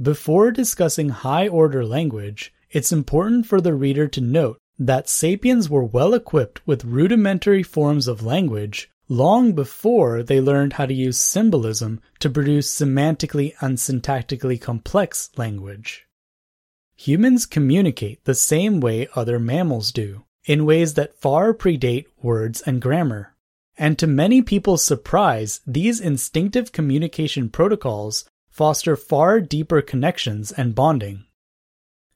Before 0.00 0.52
discussing 0.52 1.08
high 1.08 1.48
order 1.48 1.84
language, 1.84 2.52
it's 2.70 2.92
important 2.92 3.46
for 3.46 3.60
the 3.60 3.74
reader 3.74 4.06
to 4.06 4.20
note 4.20 4.58
that 4.78 5.08
sapiens 5.08 5.68
were 5.68 5.82
well 5.82 6.14
equipped 6.14 6.64
with 6.64 6.84
rudimentary 6.84 7.64
forms 7.64 8.06
of 8.06 8.22
language 8.22 8.88
long 9.08 9.54
before 9.54 10.22
they 10.22 10.40
learned 10.40 10.74
how 10.74 10.86
to 10.86 10.94
use 10.94 11.18
symbolism 11.18 12.00
to 12.20 12.30
produce 12.30 12.72
semantically 12.72 13.54
and 13.60 13.78
syntactically 13.78 14.60
complex 14.60 15.30
language. 15.36 16.06
Humans 16.94 17.46
communicate 17.46 18.24
the 18.24 18.34
same 18.34 18.78
way 18.78 19.08
other 19.16 19.40
mammals 19.40 19.90
do, 19.90 20.24
in 20.44 20.64
ways 20.64 20.94
that 20.94 21.20
far 21.20 21.52
predate 21.52 22.06
words 22.22 22.60
and 22.62 22.80
grammar. 22.80 23.34
And 23.76 23.98
to 23.98 24.06
many 24.06 24.42
people's 24.42 24.84
surprise, 24.84 25.60
these 25.66 26.00
instinctive 26.00 26.70
communication 26.70 27.48
protocols 27.48 28.28
foster 28.58 28.96
far 28.96 29.40
deeper 29.40 29.80
connections 29.80 30.50
and 30.50 30.74
bonding. 30.74 31.24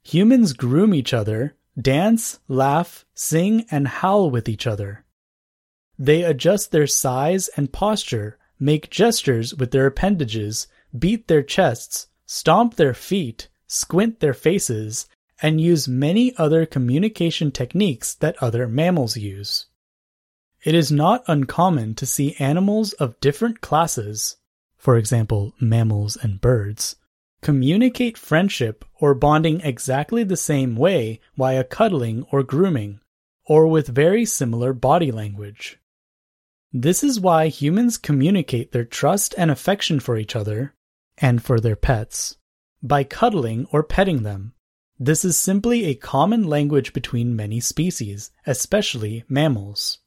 Humans 0.02 0.54
groom 0.54 0.92
each 0.92 1.14
other, 1.14 1.54
dance, 1.80 2.40
laugh, 2.48 3.06
sing, 3.14 3.64
and 3.70 3.86
howl 3.86 4.28
with 4.28 4.48
each 4.48 4.66
other. 4.66 5.04
They 5.96 6.24
adjust 6.24 6.72
their 6.72 6.88
size 6.88 7.46
and 7.56 7.72
posture, 7.72 8.40
make 8.58 8.90
gestures 8.90 9.54
with 9.54 9.70
their 9.70 9.86
appendages, 9.86 10.66
beat 10.98 11.28
their 11.28 11.44
chests, 11.44 12.08
stomp 12.26 12.74
their 12.74 12.92
feet, 12.92 13.48
squint 13.68 14.18
their 14.18 14.34
faces, 14.34 15.06
and 15.40 15.60
use 15.60 15.86
many 15.86 16.36
other 16.38 16.66
communication 16.66 17.52
techniques 17.52 18.14
that 18.14 18.42
other 18.42 18.66
mammals 18.66 19.16
use. 19.16 19.66
It 20.64 20.74
is 20.74 20.90
not 20.90 21.22
uncommon 21.28 21.94
to 21.94 22.04
see 22.04 22.34
animals 22.40 22.94
of 22.94 23.20
different 23.20 23.60
classes, 23.60 24.38
for 24.82 24.96
example, 24.96 25.54
mammals 25.60 26.16
and 26.16 26.40
birds, 26.40 26.96
communicate 27.40 28.18
friendship 28.18 28.84
or 28.96 29.14
bonding 29.14 29.60
exactly 29.60 30.24
the 30.24 30.36
same 30.36 30.74
way 30.74 31.20
via 31.36 31.62
cuddling 31.62 32.24
or 32.32 32.42
grooming, 32.42 32.98
or 33.46 33.68
with 33.68 33.86
very 33.86 34.24
similar 34.24 34.72
body 34.72 35.12
language. 35.12 35.78
This 36.72 37.04
is 37.04 37.20
why 37.20 37.46
humans 37.46 37.96
communicate 37.96 38.72
their 38.72 38.84
trust 38.84 39.36
and 39.38 39.52
affection 39.52 40.00
for 40.00 40.16
each 40.16 40.34
other, 40.34 40.74
and 41.16 41.40
for 41.40 41.60
their 41.60 41.76
pets, 41.76 42.38
by 42.82 43.04
cuddling 43.04 43.68
or 43.70 43.84
petting 43.84 44.24
them. 44.24 44.52
This 44.98 45.24
is 45.24 45.38
simply 45.38 45.84
a 45.84 45.94
common 45.94 46.42
language 46.42 46.92
between 46.92 47.36
many 47.36 47.60
species, 47.60 48.32
especially 48.48 49.22
mammals. 49.28 49.98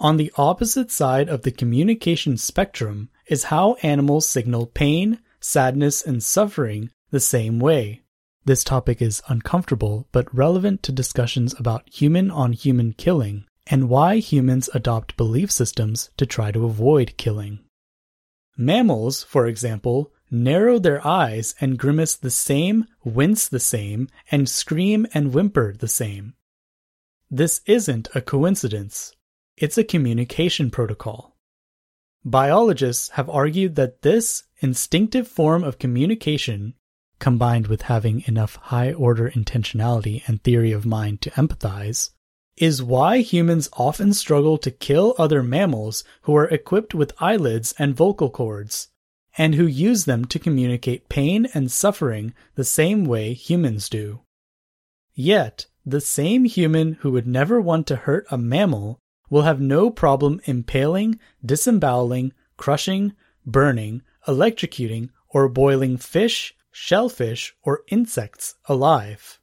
On 0.00 0.16
the 0.16 0.32
opposite 0.36 0.90
side 0.90 1.28
of 1.28 1.42
the 1.42 1.52
communication 1.52 2.36
spectrum 2.36 3.10
is 3.28 3.44
how 3.44 3.74
animals 3.82 4.28
signal 4.28 4.66
pain, 4.66 5.20
sadness, 5.40 6.02
and 6.02 6.22
suffering 6.22 6.90
the 7.10 7.20
same 7.20 7.58
way. 7.58 8.02
This 8.44 8.62
topic 8.62 9.02
is 9.02 9.22
uncomfortable 9.28 10.08
but 10.12 10.32
relevant 10.34 10.82
to 10.84 10.92
discussions 10.92 11.54
about 11.58 11.88
human 11.92 12.30
on 12.30 12.52
human 12.52 12.92
killing 12.92 13.44
and 13.66 13.88
why 13.88 14.18
humans 14.18 14.70
adopt 14.72 15.16
belief 15.16 15.50
systems 15.50 16.10
to 16.16 16.26
try 16.26 16.52
to 16.52 16.64
avoid 16.64 17.16
killing. 17.16 17.58
Mammals, 18.56 19.24
for 19.24 19.46
example, 19.46 20.12
narrow 20.30 20.78
their 20.78 21.04
eyes 21.06 21.54
and 21.60 21.78
grimace 21.78 22.14
the 22.16 22.30
same, 22.30 22.86
wince 23.04 23.48
the 23.48 23.60
same, 23.60 24.08
and 24.30 24.48
scream 24.48 25.06
and 25.12 25.34
whimper 25.34 25.74
the 25.76 25.88
same. 25.88 26.34
This 27.30 27.60
isn't 27.66 28.08
a 28.14 28.20
coincidence. 28.20 29.14
It's 29.56 29.76
a 29.76 29.84
communication 29.84 30.70
protocol. 30.70 31.35
Biologists 32.28 33.10
have 33.10 33.30
argued 33.30 33.76
that 33.76 34.02
this 34.02 34.42
instinctive 34.58 35.28
form 35.28 35.62
of 35.62 35.78
communication, 35.78 36.74
combined 37.20 37.68
with 37.68 37.82
having 37.82 38.24
enough 38.26 38.56
high 38.56 38.92
order 38.92 39.30
intentionality 39.30 40.26
and 40.26 40.42
theory 40.42 40.72
of 40.72 40.84
mind 40.84 41.20
to 41.20 41.30
empathize, 41.30 42.10
is 42.56 42.82
why 42.82 43.18
humans 43.18 43.68
often 43.74 44.12
struggle 44.12 44.58
to 44.58 44.72
kill 44.72 45.14
other 45.18 45.40
mammals 45.40 46.02
who 46.22 46.34
are 46.34 46.48
equipped 46.48 46.96
with 46.96 47.14
eyelids 47.20 47.72
and 47.78 47.94
vocal 47.94 48.28
cords, 48.28 48.88
and 49.38 49.54
who 49.54 49.66
use 49.68 50.04
them 50.04 50.24
to 50.24 50.40
communicate 50.40 51.08
pain 51.08 51.46
and 51.54 51.70
suffering 51.70 52.34
the 52.56 52.64
same 52.64 53.04
way 53.04 53.34
humans 53.34 53.88
do. 53.88 54.18
Yet, 55.14 55.66
the 55.84 56.00
same 56.00 56.44
human 56.44 56.94
who 56.94 57.12
would 57.12 57.28
never 57.28 57.60
want 57.60 57.86
to 57.86 57.94
hurt 57.94 58.26
a 58.32 58.36
mammal 58.36 58.98
will 59.28 59.42
have 59.42 59.60
no 59.60 59.90
problem 59.90 60.40
impaling, 60.44 61.18
disemboweling, 61.44 62.32
crushing, 62.56 63.12
burning, 63.44 64.02
electrocuting, 64.26 65.10
or 65.28 65.48
boiling 65.48 65.96
fish, 65.96 66.54
shellfish, 66.70 67.54
or 67.62 67.82
insects 67.88 68.54
alive. 68.68 69.40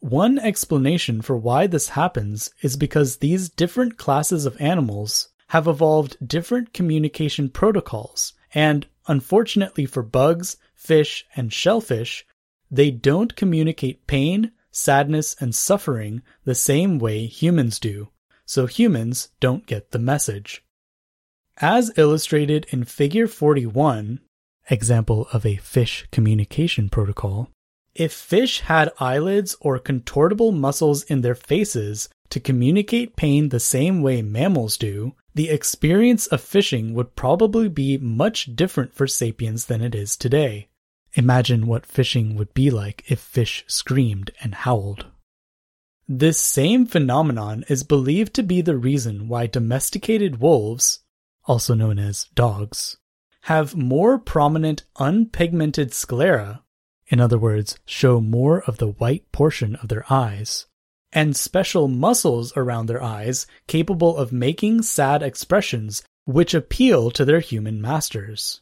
One 0.00 0.38
explanation 0.38 1.22
for 1.22 1.36
why 1.36 1.66
this 1.66 1.90
happens 1.90 2.50
is 2.60 2.76
because 2.76 3.16
these 3.16 3.48
different 3.48 3.96
classes 3.96 4.44
of 4.44 4.60
animals 4.60 5.28
have 5.48 5.66
evolved 5.66 6.16
different 6.26 6.72
communication 6.72 7.48
protocols, 7.48 8.34
and 8.52 8.86
unfortunately 9.08 9.86
for 9.86 10.02
bugs, 10.02 10.56
fish, 10.74 11.24
and 11.34 11.52
shellfish, 11.52 12.26
they 12.70 12.90
don't 12.90 13.36
communicate 13.36 14.06
pain, 14.06 14.52
sadness, 14.70 15.36
and 15.40 15.54
suffering 15.54 16.22
the 16.44 16.54
same 16.54 16.98
way 16.98 17.26
humans 17.26 17.78
do 17.78 18.08
so 18.46 18.66
humans 18.66 19.30
don't 19.40 19.66
get 19.66 19.90
the 19.90 19.98
message. 19.98 20.62
As 21.58 21.96
illustrated 21.96 22.66
in 22.70 22.84
Figure 22.84 23.26
41, 23.26 24.20
example 24.70 25.28
of 25.32 25.46
a 25.46 25.56
fish 25.56 26.06
communication 26.10 26.88
protocol, 26.88 27.50
if 27.94 28.12
fish 28.12 28.60
had 28.60 28.90
eyelids 28.98 29.56
or 29.60 29.78
contortable 29.78 30.52
muscles 30.52 31.04
in 31.04 31.20
their 31.20 31.36
faces 31.36 32.08
to 32.30 32.40
communicate 32.40 33.14
pain 33.14 33.48
the 33.48 33.60
same 33.60 34.02
way 34.02 34.20
mammals 34.20 34.76
do, 34.76 35.14
the 35.34 35.48
experience 35.48 36.26
of 36.26 36.40
fishing 36.40 36.94
would 36.94 37.14
probably 37.14 37.68
be 37.68 37.98
much 37.98 38.56
different 38.56 38.92
for 38.92 39.06
sapiens 39.06 39.66
than 39.66 39.80
it 39.80 39.94
is 39.94 40.16
today. 40.16 40.68
Imagine 41.14 41.66
what 41.68 41.86
fishing 41.86 42.34
would 42.34 42.52
be 42.54 42.70
like 42.70 43.04
if 43.08 43.20
fish 43.20 43.64
screamed 43.68 44.32
and 44.42 44.54
howled. 44.54 45.06
This 46.08 46.38
same 46.38 46.84
phenomenon 46.84 47.64
is 47.68 47.82
believed 47.82 48.34
to 48.34 48.42
be 48.42 48.60
the 48.60 48.76
reason 48.76 49.26
why 49.26 49.46
domesticated 49.46 50.38
wolves, 50.38 51.00
also 51.44 51.72
known 51.72 51.98
as 51.98 52.26
dogs, 52.34 52.98
have 53.42 53.74
more 53.74 54.18
prominent 54.18 54.84
unpigmented 54.96 55.94
sclera, 55.94 56.62
in 57.06 57.20
other 57.20 57.38
words, 57.38 57.78
show 57.86 58.20
more 58.20 58.62
of 58.64 58.76
the 58.76 58.88
white 58.88 59.32
portion 59.32 59.76
of 59.76 59.88
their 59.88 60.04
eyes, 60.12 60.66
and 61.10 61.34
special 61.34 61.88
muscles 61.88 62.52
around 62.54 62.86
their 62.86 63.02
eyes 63.02 63.46
capable 63.66 64.18
of 64.18 64.30
making 64.30 64.82
sad 64.82 65.22
expressions 65.22 66.02
which 66.26 66.52
appeal 66.52 67.10
to 67.10 67.24
their 67.24 67.40
human 67.40 67.80
masters. 67.80 68.60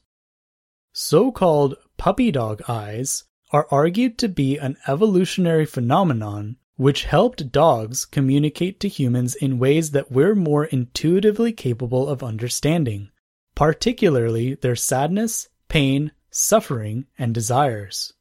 So 0.93 1.33
called 1.33 1.75
puppy 1.97 2.31
dog 2.31 2.63
eyes 2.69 3.25
are 3.51 3.67
argued 3.71 4.17
to 4.19 4.29
be 4.29 4.59
an 4.59 4.77
evolutionary 4.87 5.67
phenomenon 5.67 6.57
which 6.77 7.05
helped 7.05 7.53
dogs 7.53 8.05
communicate 8.05 8.81
to 8.81 8.89
humans 8.89 9.35
in 9.35 9.59
ways 9.59 9.91
that 9.91 10.11
we're 10.11 10.35
more 10.35 10.65
intuitively 10.65 11.53
capable 11.53 12.09
of 12.09 12.23
understanding, 12.23 13.11
particularly 13.55 14.55
their 14.55 14.77
sadness, 14.77 15.49
pain, 15.69 16.13
suffering, 16.31 17.07
and 17.19 17.35
desires. 17.35 18.15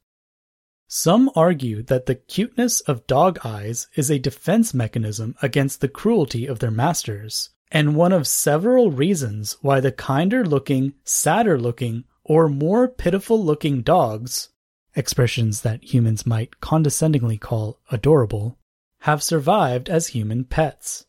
Some 0.86 1.30
argue 1.34 1.82
that 1.84 2.06
the 2.06 2.14
cuteness 2.14 2.80
of 2.82 3.06
dog 3.06 3.38
eyes 3.44 3.88
is 3.94 4.10
a 4.10 4.18
defense 4.18 4.74
mechanism 4.74 5.34
against 5.40 5.80
the 5.80 5.88
cruelty 5.88 6.46
of 6.46 6.58
their 6.58 6.70
masters, 6.70 7.50
and 7.70 7.96
one 7.96 8.12
of 8.12 8.26
several 8.26 8.90
reasons 8.90 9.56
why 9.62 9.80
the 9.80 9.90
kinder 9.90 10.44
looking, 10.44 10.92
sadder 11.04 11.58
looking, 11.58 12.04
or 12.22 12.48
more 12.48 12.86
pitiful 12.88 13.42
looking 13.42 13.80
dogs 13.80 14.50
expressions 14.94 15.62
that 15.62 15.92
humans 15.94 16.26
might 16.26 16.60
condescendingly 16.60 17.38
call 17.38 17.80
adorable, 17.90 18.58
have 19.00 19.22
survived 19.22 19.88
as 19.88 20.08
human 20.08 20.44
pets. 20.44 21.06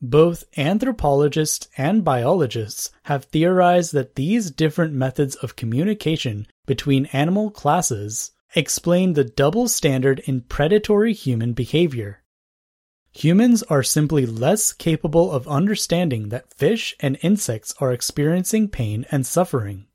Both 0.00 0.44
anthropologists 0.56 1.68
and 1.76 2.04
biologists 2.04 2.90
have 3.04 3.26
theorized 3.26 3.92
that 3.92 4.16
these 4.16 4.50
different 4.50 4.92
methods 4.92 5.36
of 5.36 5.56
communication 5.56 6.46
between 6.66 7.06
animal 7.06 7.50
classes 7.50 8.32
explain 8.54 9.12
the 9.12 9.24
double 9.24 9.68
standard 9.68 10.18
in 10.26 10.40
predatory 10.40 11.12
human 11.12 11.52
behavior. 11.52 12.22
Humans 13.12 13.62
are 13.64 13.82
simply 13.82 14.26
less 14.26 14.72
capable 14.72 15.30
of 15.30 15.46
understanding 15.46 16.30
that 16.30 16.52
fish 16.52 16.96
and 17.00 17.18
insects 17.22 17.74
are 17.78 17.92
experiencing 17.92 18.68
pain 18.68 19.06
and 19.10 19.26
suffering. 19.26 19.86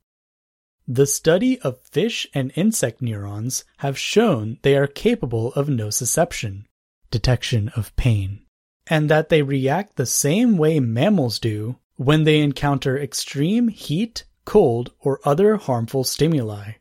The 0.90 1.06
study 1.06 1.60
of 1.60 1.82
fish 1.82 2.26
and 2.32 2.50
insect 2.54 3.02
neurons 3.02 3.62
have 3.78 3.98
shown 3.98 4.58
they 4.62 4.74
are 4.74 4.86
capable 4.86 5.52
of 5.52 5.66
nociception, 5.66 6.64
detection 7.10 7.68
of 7.76 7.94
pain, 7.96 8.46
and 8.86 9.10
that 9.10 9.28
they 9.28 9.42
react 9.42 9.96
the 9.96 10.06
same 10.06 10.56
way 10.56 10.80
mammals 10.80 11.38
do 11.38 11.76
when 11.96 12.24
they 12.24 12.40
encounter 12.40 12.98
extreme 12.98 13.68
heat, 13.68 14.24
cold, 14.46 14.90
or 15.00 15.20
other 15.26 15.56
harmful 15.58 16.04
stimuli. 16.04 16.72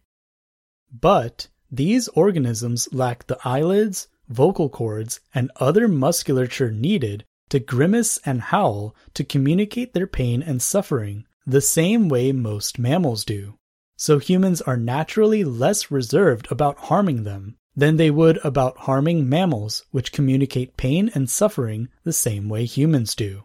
But 0.89 1.49
these 1.69 2.07
organisms 2.07 2.87
lack 2.93 3.27
the 3.27 3.39
eyelids, 3.43 4.07
vocal 4.29 4.69
cords, 4.69 5.19
and 5.35 5.51
other 5.57 5.89
musculature 5.89 6.71
needed 6.71 7.25
to 7.49 7.59
grimace 7.59 8.19
and 8.25 8.39
howl 8.39 8.95
to 9.15 9.25
communicate 9.25 9.93
their 9.93 10.07
pain 10.07 10.41
and 10.41 10.61
suffering 10.61 11.25
the 11.45 11.59
same 11.59 12.07
way 12.07 12.31
most 12.31 12.79
mammals 12.79 13.25
do 13.25 13.56
so 13.97 14.19
humans 14.19 14.61
are 14.61 14.77
naturally 14.77 15.43
less 15.43 15.91
reserved 15.91 16.47
about 16.49 16.77
harming 16.77 17.23
them 17.23 17.57
than 17.75 17.97
they 17.97 18.09
would 18.09 18.39
about 18.43 18.77
harming 18.77 19.27
mammals, 19.27 19.83
which 19.91 20.11
communicate 20.11 20.77
pain 20.77 21.11
and 21.13 21.29
suffering 21.29 21.89
the 22.03 22.13
same 22.13 22.47
way 22.47 22.63
humans 22.65 23.13
do. 23.13 23.43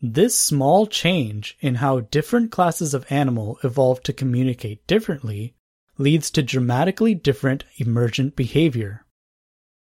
This 0.00 0.38
small 0.38 0.86
change 0.86 1.56
in 1.60 1.76
how 1.76 2.00
different 2.00 2.52
classes 2.52 2.94
of 2.94 3.04
animal 3.10 3.58
evolve 3.64 4.02
to 4.04 4.12
communicate 4.12 4.86
differently 4.86 5.54
leads 5.98 6.30
to 6.30 6.42
dramatically 6.42 7.14
different 7.14 7.64
emergent 7.78 8.36
behavior. 8.36 9.04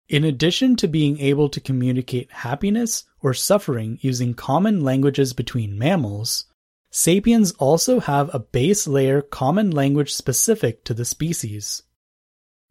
In 0.09 0.24
addition 0.24 0.74
to 0.76 0.88
being 0.88 1.20
able 1.20 1.48
to 1.48 1.60
communicate 1.60 2.32
happiness 2.32 3.05
or 3.20 3.32
suffering 3.32 3.98
using 4.01 4.34
common 4.34 4.82
languages 4.82 5.32
between 5.32 5.78
mammals, 5.78 6.47
Sapiens 6.90 7.52
also 7.52 8.00
have 8.00 8.34
a 8.34 8.40
base 8.40 8.88
layer 8.88 9.22
common 9.22 9.70
language 9.70 10.12
specific 10.12 10.84
to 10.84 10.92
the 10.92 11.04
species. 11.04 11.84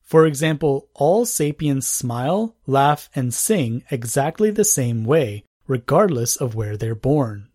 For 0.02 0.26
example, 0.26 0.90
all 0.94 1.26
sapiens 1.26 1.88
smile, 1.88 2.56
laugh, 2.68 3.10
and 3.16 3.34
sing 3.34 3.84
exactly 3.90 4.52
the 4.52 4.66
same 4.66 5.06
way, 5.06 5.46
regardless 5.68 6.36
of 6.36 6.56
where 6.56 6.76
they're 6.76 6.96
born. 6.96 7.50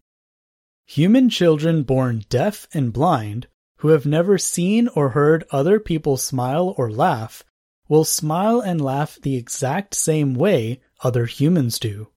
Human 0.87 1.29
children 1.29 1.83
born 1.83 2.25
deaf 2.29 2.67
and 2.73 2.93
blind, 2.93 3.49
who 3.79 3.89
have 3.89 4.07
never 4.07 4.39
seen 4.39 4.89
or 4.89 5.11
heard 5.11 5.45
other 5.51 5.79
people 5.81 6.17
smile 6.17 6.75
or 6.79 6.91
laugh, 6.91 7.45
will 7.89 8.05
smile 8.05 8.61
and 8.61 8.81
laugh 8.81 9.19
the 9.21 9.37
exact 9.37 9.95
same 9.95 10.35
way 10.35 10.81
other 11.03 11.27
humans 11.27 11.79
do. 11.79 12.09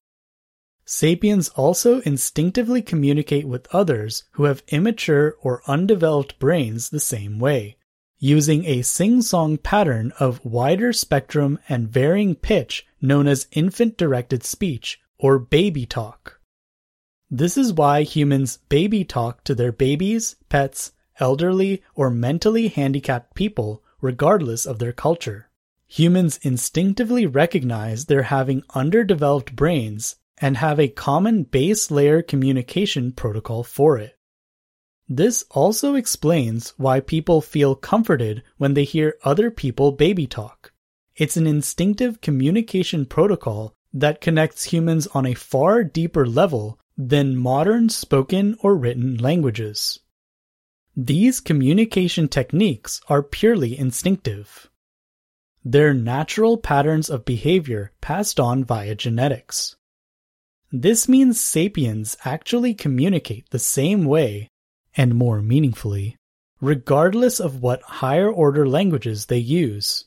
Sapiens 0.89 1.49
also 1.49 1.99
instinctively 2.01 2.81
communicate 2.81 3.45
with 3.45 3.67
others 3.75 4.23
who 4.31 4.45
have 4.45 4.63
immature 4.69 5.35
or 5.41 5.61
undeveloped 5.67 6.39
brains 6.39 6.89
the 6.89 6.99
same 6.99 7.39
way, 7.39 7.75
using 8.19 8.63
a 8.63 8.81
sing-song 8.81 9.57
pattern 9.57 10.13
of 10.17 10.43
wider 10.45 10.93
spectrum 10.93 11.59
and 11.67 11.89
varying 11.89 12.33
pitch 12.33 12.87
known 13.01 13.27
as 13.27 13.47
infant-directed 13.51 14.45
speech 14.45 14.97
or 15.19 15.37
baby 15.37 15.85
talk. 15.85 16.39
This 17.29 17.57
is 17.57 17.73
why 17.73 18.03
humans 18.03 18.59
baby 18.69 19.03
talk 19.03 19.43
to 19.43 19.53
their 19.53 19.73
babies, 19.73 20.37
pets, 20.47 20.93
elderly, 21.19 21.83
or 21.95 22.09
mentally 22.09 22.69
handicapped 22.69 23.35
people 23.35 23.83
regardless 23.99 24.65
of 24.65 24.79
their 24.79 24.93
culture. 24.93 25.49
Humans 25.87 26.39
instinctively 26.43 27.25
recognize 27.25 28.05
they're 28.05 28.23
having 28.23 28.63
underdeveloped 28.73 29.53
brains 29.53 30.15
and 30.39 30.57
have 30.57 30.79
a 30.79 30.87
common 30.87 31.43
base 31.43 31.89
layer 31.89 32.21
communication 32.21 33.11
protocol 33.11 33.63
for 33.63 33.97
it. 33.97 34.17
This 35.09 35.45
also 35.51 35.95
explains 35.95 36.73
why 36.77 36.99
people 36.99 37.39
feel 37.41 37.75
comforted 37.75 38.43
when 38.57 38.73
they 38.73 38.83
hear 38.83 39.15
other 39.23 39.49
people 39.49 39.93
baby 39.93 40.27
talk. 40.27 40.73
It's 41.15 41.37
an 41.37 41.47
instinctive 41.47 42.19
communication 42.19 43.05
protocol 43.05 43.73
that 43.93 44.21
connects 44.21 44.65
humans 44.65 45.07
on 45.07 45.25
a 45.25 45.33
far 45.33 45.83
deeper 45.83 46.27
level 46.27 46.77
than 46.97 47.37
modern 47.37 47.89
spoken 47.89 48.57
or 48.61 48.75
written 48.75 49.17
languages. 49.17 49.99
These 50.95 51.39
communication 51.39 52.27
techniques 52.27 52.99
are 53.07 53.23
purely 53.23 53.79
instinctive. 53.79 54.69
They're 55.63 55.93
natural 55.93 56.57
patterns 56.57 57.09
of 57.09 57.23
behavior 57.23 57.93
passed 58.01 58.39
on 58.39 58.65
via 58.65 58.93
genetics. 58.93 59.76
This 60.71 61.07
means 61.07 61.39
sapiens 61.39 62.17
actually 62.25 62.73
communicate 62.73 63.49
the 63.51 63.59
same 63.59 64.03
way, 64.03 64.49
and 64.97 65.15
more 65.15 65.41
meaningfully, 65.41 66.17
regardless 66.59 67.39
of 67.39 67.61
what 67.61 67.81
higher 67.83 68.29
order 68.29 68.67
languages 68.67 69.27
they 69.27 69.37
use. 69.37 70.05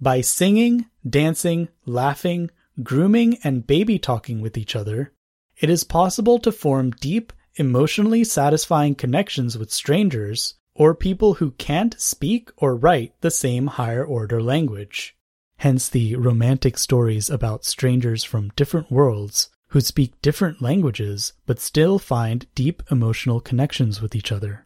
By 0.00 0.20
singing, 0.20 0.86
dancing, 1.08 1.68
laughing, 1.84 2.50
grooming, 2.80 3.38
and 3.42 3.66
baby 3.66 3.98
talking 3.98 4.40
with 4.40 4.56
each 4.56 4.76
other, 4.76 5.12
it 5.58 5.68
is 5.68 5.82
possible 5.82 6.38
to 6.40 6.52
form 6.52 6.92
deep, 6.92 7.32
emotionally 7.56 8.22
satisfying 8.22 8.94
connections 8.94 9.58
with 9.58 9.72
strangers 9.72 10.54
or 10.76 10.94
people 10.94 11.34
who 11.34 11.50
can't 11.52 11.98
speak 12.00 12.50
or 12.56 12.76
write 12.76 13.20
the 13.20 13.32
same 13.32 13.66
higher 13.66 14.04
order 14.04 14.40
language. 14.40 15.16
Hence 15.56 15.88
the 15.88 16.14
romantic 16.14 16.78
stories 16.78 17.28
about 17.30 17.64
strangers 17.64 18.22
from 18.22 18.52
different 18.54 18.92
worlds 18.92 19.48
who 19.76 19.80
speak 19.82 20.18
different 20.22 20.62
languages 20.62 21.34
but 21.44 21.60
still 21.60 21.98
find 21.98 22.46
deep 22.54 22.82
emotional 22.90 23.40
connections 23.40 24.00
with 24.00 24.16
each 24.16 24.32
other. 24.32 24.64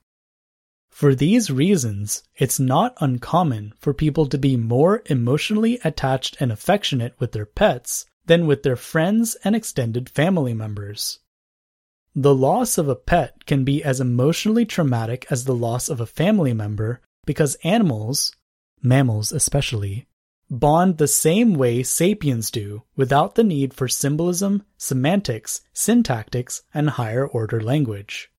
For 0.89 1.16
these 1.16 1.51
reasons, 1.51 2.23
it's 2.37 2.61
not 2.61 2.95
uncommon 3.01 3.73
for 3.81 3.93
people 3.93 4.27
to 4.27 4.39
be 4.39 4.57
more 4.57 5.03
emotionally 5.07 5.81
attached 5.82 6.37
and 6.39 6.53
affectionate 6.53 7.16
with 7.19 7.32
their 7.32 7.45
pets 7.45 8.07
than 8.27 8.47
with 8.47 8.62
their 8.62 8.77
friends 8.77 9.37
and 9.43 9.57
extended 9.57 10.09
family 10.09 10.55
members. 10.55 11.19
The 12.15 12.32
loss 12.32 12.78
of 12.78 12.89
a 12.89 12.95
pet 12.95 13.47
can 13.47 13.65
be 13.65 13.82
as 13.82 14.01
emotionally 14.01 14.65
traumatic 14.65 15.27
as 15.28 15.43
the 15.43 15.57
loss 15.57 15.89
of 15.89 16.01
a 16.01 16.07
family 16.07 16.53
member 16.53 17.01
because 17.27 17.57
animals, 17.65 18.32
mammals 18.81 19.32
especially, 19.32 20.07
bond 20.51 20.98
the 20.98 21.06
same 21.06 21.55
way 21.55 21.82
sapiens 21.82 22.51
do 22.51 22.82
without 22.97 23.36
the 23.36 23.44
need 23.44 23.72
for 23.72 23.86
symbolism, 23.86 24.64
semantics, 24.77 25.62
syntactics, 25.72 26.62
and 26.74 26.90
higher 26.90 27.27
order 27.27 27.60
language. 27.60 28.31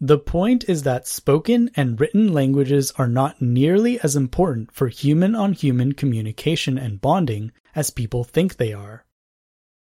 The 0.00 0.18
point 0.18 0.68
is 0.68 0.84
that 0.84 1.08
spoken 1.08 1.70
and 1.74 2.00
written 2.00 2.32
languages 2.32 2.92
are 2.96 3.08
not 3.08 3.42
nearly 3.42 3.98
as 4.00 4.14
important 4.14 4.70
for 4.72 4.88
human 4.88 5.34
on 5.34 5.52
human 5.52 5.92
communication 5.92 6.78
and 6.78 7.00
bonding 7.00 7.50
as 7.74 7.90
people 7.90 8.22
think 8.22 8.56
they 8.56 8.72
are. 8.72 9.04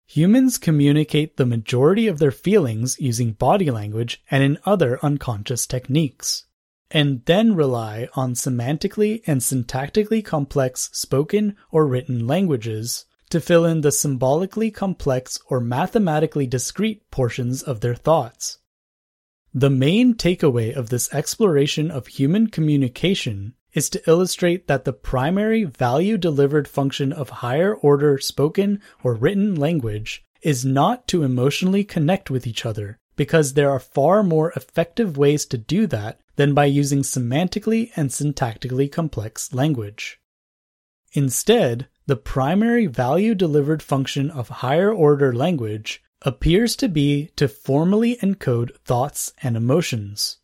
Humans 0.07 0.57
communicate 0.57 1.35
the 1.35 1.45
majority 1.45 2.07
of 2.07 2.19
their 2.19 2.31
feelings 2.31 2.97
using 2.99 3.33
body 3.33 3.69
language 3.69 4.23
and 4.31 4.41
in 4.41 4.57
other 4.65 4.97
unconscious 5.03 5.67
techniques 5.67 6.45
and 6.91 7.23
then 7.25 7.55
rely 7.55 8.07
on 8.13 8.33
semantically 8.33 9.21
and 9.27 9.41
syntactically 9.41 10.23
complex 10.23 10.89
spoken 10.93 11.55
or 11.71 11.85
written 11.85 12.25
languages 12.25 13.05
to 13.29 13.41
fill 13.41 13.65
in 13.65 13.81
the 13.81 13.91
symbolically 13.91 14.71
complex 14.71 15.39
or 15.49 15.59
mathematically 15.59 16.47
discrete 16.47 17.09
portions 17.11 17.61
of 17.61 17.81
their 17.81 17.95
thoughts. 17.95 18.59
The 19.53 19.69
main 19.69 20.13
takeaway 20.13 20.73
of 20.73 20.89
this 20.89 21.13
exploration 21.13 21.91
of 21.91 22.07
human 22.07 22.47
communication 22.47 23.55
is 23.73 23.89
to 23.89 24.09
illustrate 24.09 24.67
that 24.67 24.85
the 24.85 24.93
primary 24.93 25.63
value 25.63 26.17
delivered 26.17 26.67
function 26.67 27.11
of 27.11 27.29
higher 27.29 27.75
order 27.75 28.17
spoken 28.17 28.81
or 29.03 29.13
written 29.13 29.55
language 29.55 30.23
is 30.41 30.63
not 30.63 31.07
to 31.07 31.23
emotionally 31.23 31.83
connect 31.83 32.29
with 32.29 32.47
each 32.47 32.65
other, 32.65 32.97
because 33.15 33.53
there 33.53 33.69
are 33.69 33.79
far 33.79 34.23
more 34.23 34.51
effective 34.53 35.17
ways 35.17 35.45
to 35.45 35.57
do 35.57 35.87
that 35.87 36.19
than 36.37 36.53
by 36.53 36.65
using 36.65 37.01
semantically 37.01 37.91
and 37.95 38.09
syntactically 38.09 38.91
complex 38.91 39.53
language. 39.53 40.19
Instead, 41.13 41.87
the 42.05 42.15
primary 42.15 42.87
value 42.87 43.35
delivered 43.35 43.83
function 43.83 44.31
of 44.31 44.49
higher 44.49 44.91
order 44.91 45.33
language 45.33 46.01
appears 46.21 46.75
to 46.75 46.87
be 46.87 47.27
to 47.35 47.47
formally 47.47 48.15
encode 48.17 48.75
thoughts 48.85 49.33
and 49.43 49.57
emotions. 49.57 50.37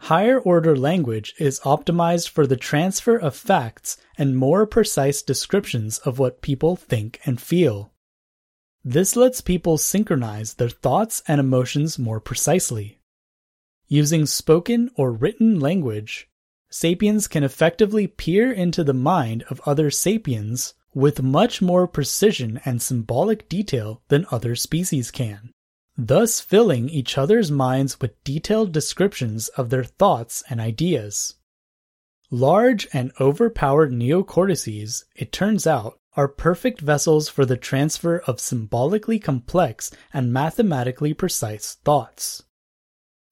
Higher 0.00 0.38
order 0.38 0.76
language 0.76 1.34
is 1.38 1.60
optimized 1.60 2.28
for 2.28 2.46
the 2.46 2.56
transfer 2.56 3.16
of 3.16 3.34
facts 3.34 3.96
and 4.18 4.36
more 4.36 4.66
precise 4.66 5.22
descriptions 5.22 5.98
of 6.00 6.18
what 6.18 6.42
people 6.42 6.76
think 6.76 7.20
and 7.24 7.40
feel. 7.40 7.92
This 8.84 9.16
lets 9.16 9.40
people 9.40 9.78
synchronize 9.78 10.54
their 10.54 10.68
thoughts 10.68 11.22
and 11.26 11.40
emotions 11.40 11.98
more 11.98 12.20
precisely. 12.20 13.00
Using 13.88 14.26
spoken 14.26 14.90
or 14.96 15.12
written 15.12 15.60
language, 15.60 16.28
sapiens 16.70 17.28
can 17.28 17.44
effectively 17.44 18.06
peer 18.06 18.50
into 18.50 18.82
the 18.82 18.94
mind 18.94 19.44
of 19.50 19.60
other 19.66 19.90
sapiens 19.90 20.74
with 20.94 21.22
much 21.22 21.60
more 21.60 21.86
precision 21.86 22.60
and 22.64 22.80
symbolic 22.80 23.48
detail 23.48 24.00
than 24.08 24.26
other 24.30 24.54
species 24.54 25.10
can, 25.10 25.50
thus 25.98 26.40
filling 26.40 26.88
each 26.88 27.18
other's 27.18 27.50
minds 27.50 28.00
with 28.00 28.22
detailed 28.24 28.72
descriptions 28.72 29.48
of 29.48 29.70
their 29.70 29.84
thoughts 29.84 30.42
and 30.48 30.60
ideas. 30.60 31.34
Large 32.30 32.88
and 32.92 33.12
overpowered 33.20 33.92
neocortices, 33.92 35.04
it 35.14 35.30
turns 35.30 35.66
out, 35.66 35.98
are 36.16 36.28
perfect 36.28 36.80
vessels 36.80 37.28
for 37.28 37.44
the 37.44 37.56
transfer 37.56 38.18
of 38.26 38.40
symbolically 38.40 39.18
complex 39.18 39.90
and 40.12 40.32
mathematically 40.32 41.12
precise 41.12 41.74
thoughts. 41.84 42.43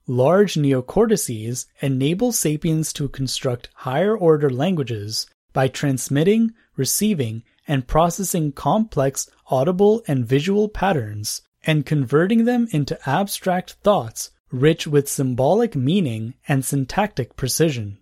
Large 0.07 0.55
neocortices 0.55 1.67
enable 1.81 2.33
sapiens 2.33 2.93
to 2.95 3.09
construct 3.09 3.69
higher 3.75 4.17
order 4.17 4.51
languages 4.51 5.27
by 5.53 5.69
transmitting, 5.69 6.55
receiving, 6.77 7.45
and 7.69 7.87
processing 7.87 8.53
complex 8.53 9.31
audible 9.49 10.03
and 10.09 10.27
visual 10.27 10.69
patterns 10.69 11.43
and 11.65 11.87
converting 11.87 12.45
them 12.45 12.67
into 12.73 12.99
abstract 13.09 13.75
thoughts 13.85 14.31
rich 14.51 14.87
with 14.87 15.09
symbolic 15.09 15.75
meaning 15.75 16.35
and 16.47 16.65
syntactic 16.65 17.37
precision. 17.37 17.99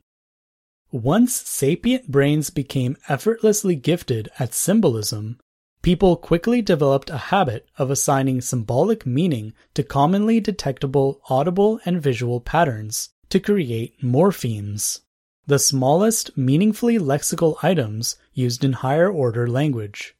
Once 0.90 1.34
sapient 1.34 2.10
brains 2.10 2.50
became 2.50 2.96
effortlessly 3.08 3.76
gifted 3.76 4.28
at 4.38 4.52
symbolism, 4.52 5.38
People 5.82 6.16
quickly 6.16 6.60
developed 6.60 7.08
a 7.08 7.16
habit 7.16 7.66
of 7.78 7.90
assigning 7.90 8.42
symbolic 8.42 9.06
meaning 9.06 9.54
to 9.72 9.82
commonly 9.82 10.38
detectable 10.38 11.22
audible 11.30 11.80
and 11.86 12.02
visual 12.02 12.38
patterns 12.38 13.08
to 13.30 13.40
create 13.40 13.98
morphemes, 14.02 15.00
the 15.46 15.58
smallest 15.58 16.36
meaningfully 16.36 16.98
lexical 16.98 17.56
items 17.62 18.16
used 18.34 18.62
in 18.62 18.74
higher 18.74 19.10
order 19.10 19.46
language. 19.46 20.14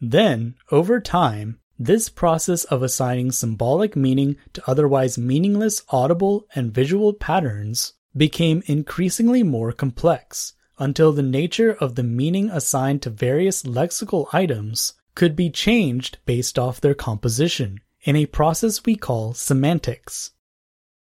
Then, 0.00 0.54
over 0.70 1.00
time, 1.00 1.60
this 1.78 2.08
process 2.08 2.64
of 2.64 2.82
assigning 2.82 3.30
symbolic 3.30 3.94
meaning 3.94 4.36
to 4.54 4.62
otherwise 4.66 5.18
meaningless 5.18 5.82
audible 5.90 6.46
and 6.54 6.72
visual 6.72 7.12
patterns 7.12 7.92
became 8.16 8.62
increasingly 8.66 9.42
more 9.42 9.72
complex 9.72 10.54
until 10.78 11.12
the 11.12 11.22
nature 11.22 11.72
of 11.72 11.94
the 11.94 12.02
meaning 12.02 12.50
assigned 12.50 13.02
to 13.02 13.10
various 13.10 13.62
lexical 13.64 14.26
items 14.32 14.94
could 15.14 15.36
be 15.36 15.50
changed 15.50 16.18
based 16.24 16.58
off 16.58 16.80
their 16.80 16.94
composition 16.94 17.80
in 18.02 18.16
a 18.16 18.26
process 18.26 18.84
we 18.84 18.96
call 18.96 19.34
semantics. 19.34 20.32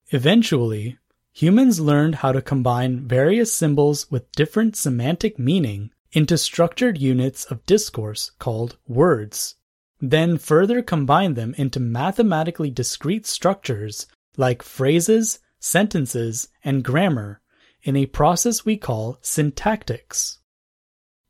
Eventually, 0.09 0.99
humans 1.33 1.81
learned 1.81 2.17
how 2.17 2.33
to 2.33 2.43
combine 2.43 3.07
various 3.07 3.53
symbols 3.53 4.11
with 4.11 4.33
different 4.33 4.77
semantic 4.77 5.39
meaning 5.39 5.91
into 6.13 6.37
structured 6.37 6.99
units 6.99 7.45
of 7.47 7.65
discourse 7.67 8.31
called 8.39 8.77
words, 8.87 9.57
then 10.01 10.39
further 10.39 10.83
combine 10.83 11.35
them 11.35 11.55
into 11.57 11.81
mathematically 11.81 12.71
discrete 12.71 13.27
structures 13.27 14.07
like 14.37 14.63
phrases, 14.63 15.39
sentences, 15.59 16.49
and 16.65 16.83
grammar 16.83 17.42
in 17.83 17.97
a 17.97 18.07
process 18.07 18.65
we 18.65 18.77
call 18.77 19.19
syntactics. 19.23 20.39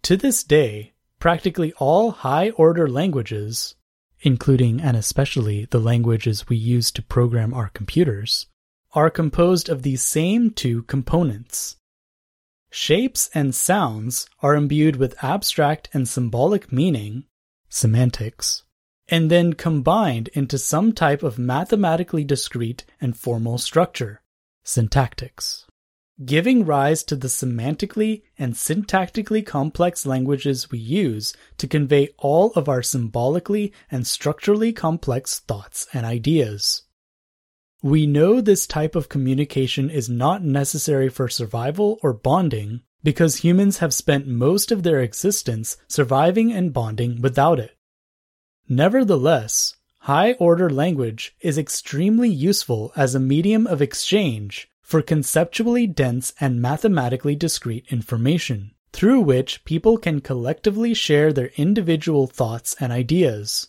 To 0.03 0.17
this 0.17 0.45
day, 0.45 0.93
practically 1.19 1.73
all 1.75 2.11
high 2.11 2.51
order 2.51 2.89
languages, 2.89 3.75
including 4.21 4.81
and 4.81 4.97
especially 4.97 5.67
the 5.67 5.81
languages 5.81 6.49
we 6.49 6.57
use 6.57 6.91
to 6.93 7.03
program 7.03 7.55
our 7.55 7.69
computers, 7.69 8.47
are 8.93 9.11
composed 9.11 9.69
of 9.69 9.83
these 9.83 10.03
same 10.03 10.51
two 10.51 10.83
components. 10.83 11.77
Shapes 12.71 13.31
and 13.35 13.55
sounds 13.55 14.29
are 14.41 14.55
imbued 14.55 14.97
with 14.97 15.23
abstract 15.23 15.89
and 15.93 16.09
symbolic 16.09 16.73
meaning, 16.73 17.25
semantics, 17.69 18.65
and 19.09 19.31
then 19.31 19.53
combined 19.53 20.29
into 20.29 20.59
some 20.59 20.93
type 20.93 21.23
of 21.23 21.39
mathematically 21.39 22.25
discrete 22.25 22.85
and 23.01 23.17
formal 23.17 23.59
structure, 23.59 24.23
syntactics. 24.65 25.67
Giving 26.25 26.67
rise 26.67 27.03
to 27.05 27.17
the 27.17 27.29
semantically 27.29 28.23
and 28.39 28.53
syntactically 28.53 29.45
complex 29.47 30.05
languages 30.05 30.71
we 30.71 30.79
use 30.79 31.33
to 31.57 31.67
convey 31.67 32.11
all 32.19 32.53
of 32.53 32.69
our 32.69 32.83
symbolically 32.83 33.73
and 33.91 34.07
structurally 34.07 34.75
complex 34.75 35.41
thoughts 35.41 35.87
and 35.95 36.05
ideas. 36.05 36.83
We 37.83 38.07
know 38.07 38.41
this 38.41 38.67
type 38.67 38.95
of 38.95 39.09
communication 39.09 39.89
is 39.89 40.11
not 40.11 40.45
necessary 40.45 41.09
for 41.09 41.29
survival 41.29 41.99
or 42.03 42.13
bonding 42.13 42.83
because 43.03 43.37
humans 43.37 43.79
have 43.79 43.95
spent 43.95 44.29
most 44.29 44.71
of 44.71 44.83
their 44.83 45.01
existence 45.01 45.79
surviving 45.89 46.53
and 46.53 46.75
bonding 46.75 47.23
without 47.23 47.59
it. 47.59 47.77
Nevertheless, 48.69 49.77
high 50.01 50.33
order 50.35 50.69
language 50.69 51.35
is 51.41 51.57
extremely 51.57 52.29
useful 52.29 52.93
as 52.95 53.15
a 53.15 53.21
medium 53.21 53.67
of 53.67 53.81
exchange 53.81 54.69
for 54.93 55.01
conceptually 55.01 55.87
dense 55.87 56.35
and 56.39 56.61
mathematically 56.61 57.35
discrete 57.35 57.87
information, 57.89 58.73
through 58.93 59.23
which 59.23 59.65
people 59.65 59.97
can 59.97 60.21
collectively 60.21 60.93
share 60.93 61.33
their 61.33 61.51
individual 61.57 62.27
thoughts 62.27 62.77
and 62.79 62.93
ideas. 62.93 63.69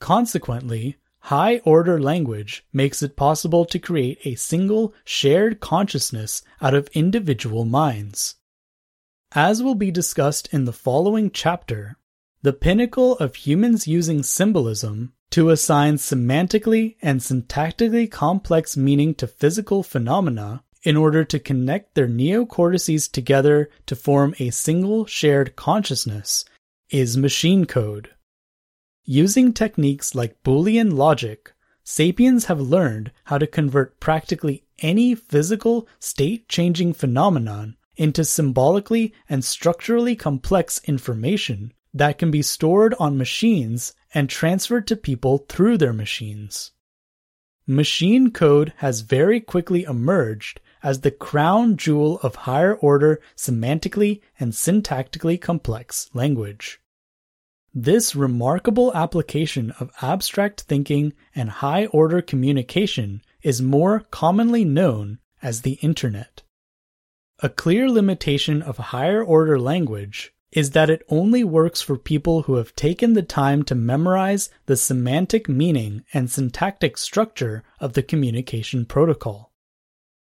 Consequently, 0.00 0.98
High 1.20 1.62
order 1.64 1.98
language 1.98 2.66
makes 2.74 3.02
it 3.02 3.16
possible 3.16 3.64
to 3.64 3.78
create 3.78 4.18
a 4.24 4.34
single 4.34 4.92
shared 5.02 5.60
consciousness 5.60 6.42
out 6.60 6.74
of 6.74 6.88
individual 6.92 7.64
minds. 7.64 8.36
As 9.32 9.62
will 9.62 9.74
be 9.74 9.90
discussed 9.90 10.52
in 10.52 10.66
the 10.66 10.74
following 10.74 11.30
chapter, 11.30 11.96
the 12.42 12.52
pinnacle 12.52 13.16
of 13.16 13.34
humans 13.34 13.88
using 13.88 14.22
symbolism 14.22 15.14
to 15.30 15.50
assign 15.50 15.96
semantically 15.96 16.96
and 17.02 17.20
syntactically 17.20 18.10
complex 18.10 18.76
meaning 18.76 19.14
to 19.14 19.26
physical 19.26 19.82
phenomena 19.82 20.62
in 20.82 20.96
order 20.96 21.24
to 21.24 21.38
connect 21.38 21.94
their 21.94 22.08
neocortices 22.08 23.10
together 23.10 23.68
to 23.86 23.96
form 23.96 24.34
a 24.38 24.50
single 24.50 25.04
shared 25.06 25.56
consciousness 25.56 26.44
is 26.90 27.16
machine 27.16 27.66
code. 27.66 28.10
Using 29.04 29.52
techniques 29.52 30.14
like 30.14 30.42
Boolean 30.42 30.92
logic, 30.92 31.52
sapiens 31.82 32.46
have 32.46 32.60
learned 32.60 33.10
how 33.24 33.38
to 33.38 33.46
convert 33.46 34.00
practically 34.00 34.64
any 34.78 35.14
physical, 35.14 35.88
state 35.98 36.48
changing 36.48 36.92
phenomenon 36.94 37.76
into 37.96 38.24
symbolically 38.24 39.12
and 39.28 39.44
structurally 39.44 40.14
complex 40.14 40.80
information 40.84 41.72
that 41.94 42.18
can 42.18 42.30
be 42.30 42.42
stored 42.42 42.94
on 42.98 43.18
machines 43.18 43.94
and 44.14 44.28
transferred 44.28 44.86
to 44.86 44.96
people 44.96 45.38
through 45.48 45.78
their 45.78 45.92
machines. 45.92 46.72
Machine 47.66 48.30
code 48.30 48.72
has 48.78 49.02
very 49.02 49.40
quickly 49.40 49.84
emerged 49.84 50.60
as 50.82 51.00
the 51.00 51.10
crown 51.10 51.76
jewel 51.76 52.18
of 52.22 52.34
higher 52.34 52.74
order 52.76 53.20
semantically 53.36 54.20
and 54.38 54.52
syntactically 54.52 55.40
complex 55.40 56.08
language. 56.14 56.80
This 57.74 58.16
remarkable 58.16 58.94
application 58.94 59.72
of 59.72 59.90
abstract 60.00 60.62
thinking 60.62 61.12
and 61.34 61.50
high 61.50 61.86
order 61.86 62.22
communication 62.22 63.22
is 63.42 63.60
more 63.60 64.00
commonly 64.10 64.64
known 64.64 65.18
as 65.42 65.62
the 65.62 65.74
Internet. 65.74 66.42
A 67.40 67.48
clear 67.48 67.90
limitation 67.90 68.62
of 68.62 68.78
higher 68.78 69.22
order 69.22 69.60
language 69.60 70.32
is 70.52 70.70
that 70.70 70.90
it 70.90 71.04
only 71.08 71.44
works 71.44 71.82
for 71.82 71.98
people 71.98 72.42
who 72.42 72.54
have 72.54 72.74
taken 72.74 73.12
the 73.12 73.22
time 73.22 73.62
to 73.62 73.74
memorize 73.74 74.50
the 74.66 74.76
semantic 74.76 75.48
meaning 75.48 76.04
and 76.14 76.30
syntactic 76.30 76.96
structure 76.96 77.62
of 77.80 77.92
the 77.92 78.02
communication 78.02 78.86
protocol. 78.86 79.52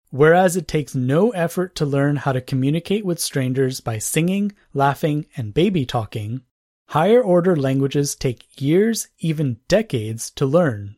Whereas 0.10 0.56
it 0.56 0.68
takes 0.68 0.95
no 0.95 1.31
effort 1.31 1.76
to 1.76 1.85
learn 1.85 2.15
how 2.15 2.31
to 2.31 2.41
communicate 2.41 3.06
with 3.06 3.19
strangers 3.19 3.81
by 3.81 3.98
singing, 3.98 4.53
laughing, 4.73 5.26
and 5.35 5.53
baby 5.53 5.85
talking, 5.85 6.41
Higher 6.91 7.22
order 7.22 7.53
languages 7.57 8.15
take 8.15 8.61
years, 8.61 9.10
even 9.19 9.60
decades, 9.68 10.31
to 10.31 10.45
learn. 10.45 10.95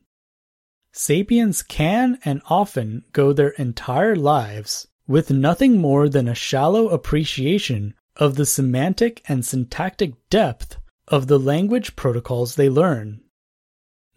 Sapiens 0.93 1.63
can 1.63 2.19
and 2.23 2.43
often 2.45 3.05
go 3.11 3.33
their 3.33 3.49
entire 3.49 4.15
lives 4.15 4.87
with 5.07 5.31
nothing 5.31 5.77
more 5.77 6.07
than 6.07 6.27
a 6.27 6.35
shallow 6.35 6.89
appreciation 6.89 7.95
of 8.19 8.35
the 8.35 8.45
semantic 8.45 9.23
and 9.27 9.45
syntactic 9.45 10.13
depth 10.29 10.77
of 11.07 11.27
the 11.27 11.39
language 11.39 11.95
protocols 11.95 12.55
they 12.55 12.69
learn. 12.69 13.21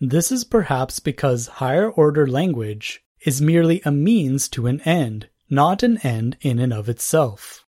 This 0.00 0.32
is 0.32 0.42
perhaps 0.42 0.98
because 0.98 1.46
higher 1.46 1.88
order 1.88 2.26
language 2.26 3.04
is 3.24 3.40
merely 3.40 3.80
a 3.84 3.92
means 3.92 4.48
to 4.48 4.66
an 4.66 4.80
end, 4.80 5.28
not 5.48 5.84
an 5.84 5.98
end 5.98 6.36
in 6.40 6.58
and 6.58 6.72
of 6.72 6.88
itself. 6.88 7.64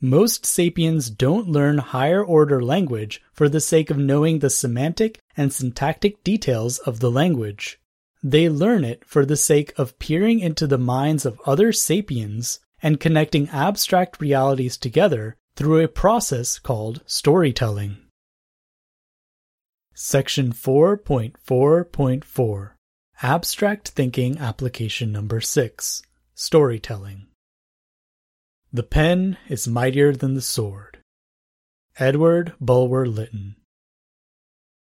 Most 0.00 0.46
sapiens 0.46 1.10
don't 1.10 1.48
learn 1.48 1.78
higher 1.78 2.24
order 2.24 2.62
language 2.62 3.22
for 3.32 3.48
the 3.48 3.60
sake 3.60 3.90
of 3.90 3.98
knowing 3.98 4.38
the 4.38 4.50
semantic 4.50 5.20
and 5.36 5.52
syntactic 5.52 6.24
details 6.24 6.78
of 6.78 7.00
the 7.00 7.10
language. 7.10 7.78
They 8.22 8.48
learn 8.48 8.84
it 8.84 9.04
for 9.04 9.26
the 9.26 9.36
sake 9.36 9.74
of 9.76 9.98
peering 9.98 10.40
into 10.40 10.66
the 10.66 10.78
minds 10.78 11.26
of 11.26 11.40
other 11.44 11.72
sapiens 11.72 12.60
and 12.84 13.00
connecting 13.00 13.48
abstract 13.48 14.20
realities 14.20 14.76
together 14.76 15.34
through 15.56 15.82
a 15.82 15.88
process 15.88 16.60
called 16.60 17.02
storytelling. 17.06 17.96
Section 19.92 20.52
4.4.4 20.52 22.70
Abstract 23.22 23.88
Thinking 23.88 24.38
Application 24.38 25.10
Number 25.10 25.40
6 25.40 26.02
Storytelling 26.36 27.26
the 28.74 28.82
pen 28.82 29.38
is 29.46 29.68
mightier 29.68 30.12
than 30.12 30.34
the 30.34 30.40
sword. 30.40 30.98
Edward 31.96 32.54
Bulwer 32.60 33.06
Lytton. 33.06 33.54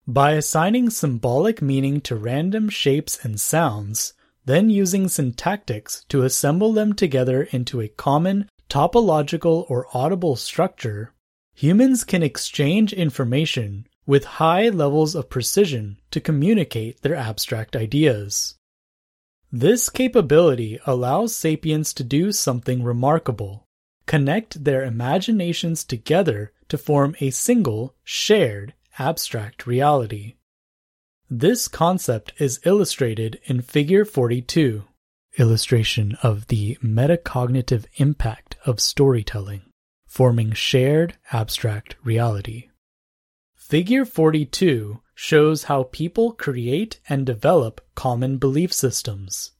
By 0.04 0.32
assigning 0.32 0.90
symbolic 0.90 1.62
meaning 1.62 2.00
to 2.00 2.16
random 2.16 2.70
shapes 2.70 3.24
and 3.24 3.40
sounds, 3.40 4.14
then 4.48 4.70
using 4.70 5.04
syntactics 5.04 6.08
to 6.08 6.22
assemble 6.22 6.72
them 6.72 6.94
together 6.94 7.42
into 7.50 7.82
a 7.82 7.88
common 7.88 8.48
topological 8.70 9.66
or 9.68 9.86
audible 9.92 10.36
structure, 10.36 11.12
humans 11.54 12.02
can 12.02 12.22
exchange 12.22 12.94
information 12.94 13.86
with 14.06 14.38
high 14.40 14.70
levels 14.70 15.14
of 15.14 15.28
precision 15.28 15.98
to 16.10 16.18
communicate 16.18 17.02
their 17.02 17.14
abstract 17.14 17.76
ideas. 17.76 18.56
This 19.52 19.90
capability 19.90 20.80
allows 20.86 21.34
sapiens 21.34 21.92
to 21.92 22.02
do 22.02 22.32
something 22.32 22.82
remarkable 22.82 23.66
connect 24.06 24.64
their 24.64 24.82
imaginations 24.82 25.84
together 25.84 26.50
to 26.70 26.78
form 26.78 27.14
a 27.20 27.28
single, 27.28 27.94
shared, 28.02 28.72
abstract 28.98 29.66
reality. 29.66 30.36
This 31.30 31.68
concept 31.68 32.32
is 32.38 32.60
illustrated 32.64 33.38
in 33.44 33.60
Figure 33.60 34.06
42, 34.06 34.84
illustration 35.36 36.16
of 36.22 36.46
the 36.46 36.76
metacognitive 36.82 37.84
impact 37.96 38.56
of 38.64 38.80
storytelling, 38.80 39.62
forming 40.06 40.52
shared 40.52 41.16
abstract 41.30 41.96
reality. 42.02 42.70
Figure 43.54 44.06
42 44.06 45.02
shows 45.14 45.64
how 45.64 45.82
people 45.82 46.32
create 46.32 46.98
and 47.08 47.26
develop 47.26 47.82
common 47.94 48.38
belief 48.38 48.72
systems. 48.72 49.52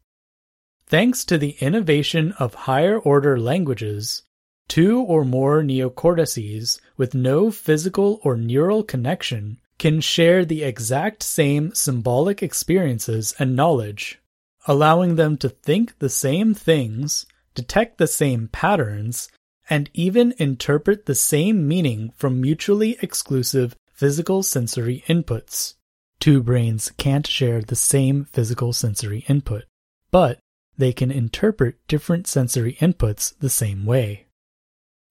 Thanks 0.87 1.23
to 1.27 1.37
the 1.37 1.57
innovation 1.61 2.33
of 2.39 2.55
higher 2.55 2.99
order 2.99 3.39
languages, 3.39 4.23
Two 4.69 5.01
or 5.01 5.25
more 5.25 5.63
neocortices 5.63 6.79
with 6.99 7.15
no 7.15 7.51
physical 7.51 8.21
or 8.23 8.37
neural 8.37 8.83
connection 8.83 9.61
can 9.79 10.01
share 10.01 10.45
the 10.45 10.63
exact 10.63 11.23
same 11.23 11.73
symbolic 11.75 12.43
experiences 12.43 13.35
and 13.39 13.55
knowledge, 13.55 14.19
allowing 14.67 15.15
them 15.17 15.37
to 15.37 15.49
think 15.49 15.99
the 15.99 16.09
same 16.09 16.53
things, 16.55 17.27
detect 17.55 17.99
the 17.99 18.07
same 18.07 18.49
patterns, 18.49 19.31
and 19.71 19.91
even 19.95 20.35
interpret 20.39 21.07
the 21.07 21.15
same 21.15 21.69
meaning 21.69 22.13
from 22.17 22.41
mutually 22.41 22.99
exclusive 23.03 23.77
physical 23.93 24.43
sensory 24.43 25.05
inputs. 25.07 25.75
Two 26.21 26.43
brains 26.43 26.91
can't 26.97 27.27
share 27.27 27.61
the 27.61 27.77
same 27.77 28.25
physical 28.25 28.73
sensory 28.73 29.25
input, 29.29 29.65
but 30.11 30.41
they 30.77 30.93
can 30.93 31.11
interpret 31.11 31.77
different 31.87 32.27
sensory 32.27 32.75
inputs 32.81 33.37
the 33.39 33.51
same 33.51 33.85
way. 33.85 34.27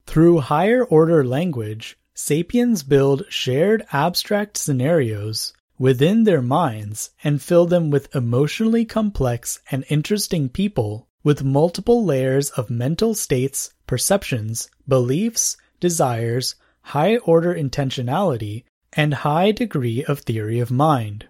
Through 0.05 0.39
higher 0.39 0.83
order 0.83 1.23
language, 1.23 1.97
sapiens 2.19 2.81
build 2.81 3.23
shared 3.29 3.85
abstract 3.93 4.57
scenarios 4.57 5.53
within 5.77 6.23
their 6.23 6.41
minds 6.41 7.11
and 7.23 7.43
fill 7.43 7.67
them 7.67 7.91
with 7.91 8.13
emotionally 8.15 8.83
complex 8.83 9.59
and 9.69 9.85
interesting 9.87 10.49
people 10.49 11.07
with 11.23 11.43
multiple 11.43 12.03
layers 12.03 12.49
of 12.51 12.71
mental 12.71 13.13
states, 13.13 13.71
perceptions, 13.85 14.67
beliefs, 14.87 15.57
desires, 15.79 16.55
high 16.81 17.17
order 17.17 17.53
intentionality, 17.53 18.63
and 18.93 19.13
high 19.13 19.51
degree 19.51 20.03
of 20.05 20.21
theory 20.21 20.59
of 20.59 20.71
mind. 20.71 21.27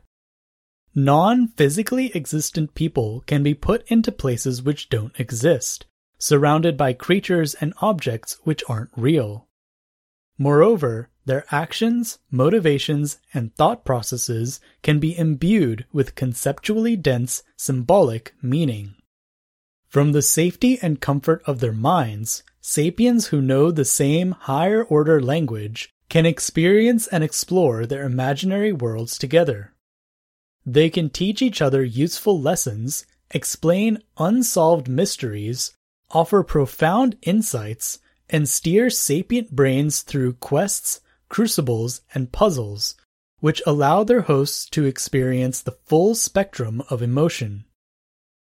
Non 0.96 1.50
physically 1.50 2.16
existent 2.16 2.74
people 2.76 3.26
can 3.28 3.44
be 3.44 3.54
put 3.54 3.86
into 3.92 4.10
places 4.10 4.64
which 4.64 4.88
don't 4.88 5.20
exist, 5.20 5.86
surrounded 6.18 6.78
by 6.78 6.94
creatures 6.94 7.56
and 7.56 7.74
objects 7.82 8.38
which 8.46 8.64
aren't 8.70 8.92
real. 8.96 9.47
Moreover, 10.38 11.10
their 11.26 11.46
actions, 11.52 12.20
motivations, 12.32 13.18
and 13.34 13.54
thought 13.56 13.84
processes 13.84 14.60
can 14.82 15.00
be 15.00 15.18
imbued 15.18 15.86
with 15.92 16.16
conceptually 16.16 16.96
dense, 16.96 17.44
symbolic 17.58 18.34
meaning. 18.42 18.96
From 19.88 20.12
the 20.12 20.22
safety 20.22 20.78
and 20.82 21.02
comfort 21.02 21.42
of 21.46 21.60
their 21.60 21.74
minds, 21.74 22.44
sapiens 22.62 23.28
who 23.28 23.42
know 23.42 23.72
the 23.72 23.86
same 23.86 24.32
higher 24.32 24.84
order 24.84 25.22
language 25.22 25.90
can 26.10 26.26
experience 26.26 27.08
and 27.08 27.24
explore 27.24 27.86
their 27.86 28.04
imaginary 28.04 28.72
worlds 28.72 29.18
together. 29.18 29.74
They 30.66 30.90
can 30.90 31.10
teach 31.10 31.42
each 31.42 31.62
other 31.62 31.84
useful 31.84 32.40
lessons, 32.40 33.06
explain 33.32 34.04
unsolved 34.18 34.88
mysteries, 34.88 35.74
offer 36.12 36.44
profound 36.44 37.18
insights, 37.22 38.00
and 38.30 38.48
steer 38.48 38.90
sapient 38.90 39.56
brains 39.56 40.02
through 40.02 40.34
quests, 40.34 41.02
crucibles, 41.30 42.02
and 42.14 42.32
puzzles, 42.32 42.96
which 43.40 43.62
allow 43.66 44.04
their 44.04 44.22
hosts 44.22 44.68
to 44.70 44.86
experience 44.86 45.62
the 45.62 45.78
full 45.86 46.16
spectrum 46.16 46.82
of 46.90 47.02
emotion. 47.02 47.66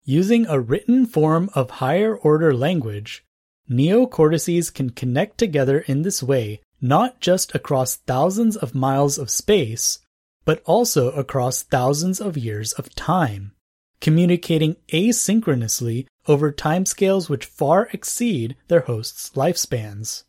Using 0.04 0.46
a 0.46 0.60
written 0.60 1.06
form 1.06 1.48
of 1.54 1.70
higher 1.82 2.16
order 2.16 2.52
language, 2.52 3.24
neocortices 3.70 4.74
can 4.74 4.90
connect 4.90 5.38
together 5.38 5.80
in 5.80 6.02
this 6.02 6.22
way 6.22 6.60
not 6.82 7.20
just 7.20 7.54
across 7.54 7.96
thousands 7.96 8.56
of 8.56 8.74
miles 8.74 9.16
of 9.16 9.30
space, 9.30 10.00
but 10.44 10.60
also 10.64 11.12
across 11.12 11.62
thousands 11.62 12.20
of 12.20 12.36
years 12.36 12.72
of 12.72 12.92
time, 12.96 13.52
communicating 14.00 14.74
asynchronously 14.92 16.06
over 16.26 16.52
timescales 16.52 17.28
which 17.28 17.44
far 17.44 17.88
exceed 17.92 18.56
their 18.68 18.80
hosts' 18.80 19.30
lifespans. 19.34 20.24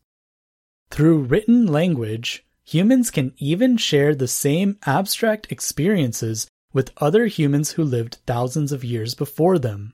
Through 0.90 1.24
written 1.24 1.68
language, 1.68 2.46
humans 2.64 3.12
can 3.12 3.34
even 3.38 3.78
share 3.78 4.16
the 4.16 4.28
same 4.28 4.78
abstract 4.86 5.52
experiences 5.52 6.48
with 6.72 6.92
other 6.98 7.28
humans 7.28 7.72
who 7.72 7.84
lived 7.84 8.18
thousands 8.26 8.72
of 8.72 8.84
years 8.84 9.14
before 9.14 9.60
them. 9.60 9.94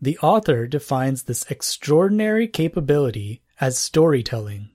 The 0.00 0.18
author 0.18 0.66
defines 0.66 1.22
this 1.22 1.50
extraordinary 1.50 2.48
capability 2.48 3.42
as 3.60 3.78
storytelling. 3.78 4.70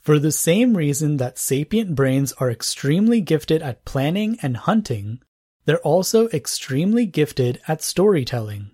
For 0.00 0.18
the 0.18 0.32
same 0.32 0.76
reason 0.76 1.18
that 1.18 1.38
sapient 1.38 1.94
brains 1.94 2.32
are 2.34 2.50
extremely 2.50 3.20
gifted 3.20 3.62
at 3.62 3.84
planning 3.84 4.38
and 4.42 4.56
hunting, 4.56 5.20
they're 5.64 5.78
also 5.78 6.28
extremely 6.30 7.06
gifted 7.06 7.60
at 7.68 7.82
storytelling. 7.82 8.72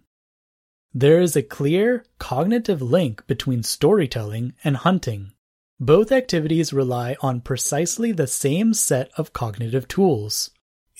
There 0.94 1.20
is 1.20 1.36
a 1.36 1.42
clear 1.42 2.04
cognitive 2.18 2.80
link 2.80 3.26
between 3.26 3.62
storytelling 3.62 4.54
and 4.64 4.78
hunting. 4.78 5.32
Both 5.78 6.10
activities 6.10 6.72
rely 6.72 7.16
on 7.20 7.42
precisely 7.42 8.10
the 8.10 8.26
same 8.26 8.74
set 8.74 9.10
of 9.16 9.32
cognitive 9.32 9.86
tools. 9.86 10.50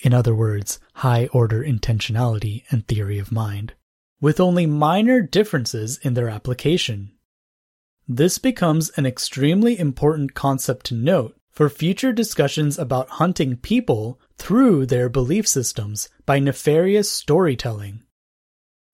In 0.03 0.15
other 0.15 0.35
words, 0.35 0.79
high 0.95 1.29
order 1.33 1.65
intentionality 1.65 2.65
and 2.71 2.87
theory 2.87 3.19
of 3.19 3.33
mind, 3.33 3.75
with 4.21 4.39
only 4.39 4.67
minor 4.67 5.23
differences 5.23 5.99
in 5.99 6.15
their 6.15 6.29
application. 6.29 7.13
This 8.07 8.39
becomes 8.39 8.91
an 8.91 9.07
extremely 9.07 9.79
important 9.79 10.35
concept 10.35 10.87
to 10.87 10.95
note 10.95 11.37
for 11.51 11.69
future 11.69 12.13
discussions 12.13 12.79
about 12.79 13.09
hunting 13.09 13.57
people 13.57 14.21
through 14.37 14.87
their 14.87 15.09
belief 15.09 15.49
systems 15.49 16.09
by 16.25 16.39
nefarious 16.39 17.11
storytelling. 17.11 18.03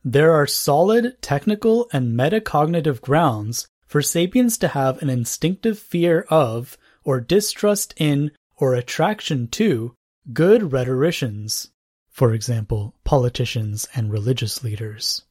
There 0.05 0.33
are 0.33 0.47
solid 0.47 1.23
technical 1.23 1.89
and 1.91 2.13
metacognitive 2.13 3.01
grounds 3.01 3.67
for 3.87 4.03
sapiens 4.03 4.59
to 4.59 4.69
have 4.69 5.01
an 5.01 5.09
instinctive 5.09 5.79
fear 5.79 6.27
of, 6.29 6.77
or 7.05 7.21
distrust 7.21 7.95
in, 7.97 8.33
or 8.57 8.75
attraction 8.75 9.49
to 9.49 9.95
good 10.33 10.73
rhetoricians, 10.73 11.71
for 12.11 12.35
example, 12.35 12.95
politicians 13.05 13.89
and 13.95 14.13
religious 14.13 14.63
leaders. 14.63 15.23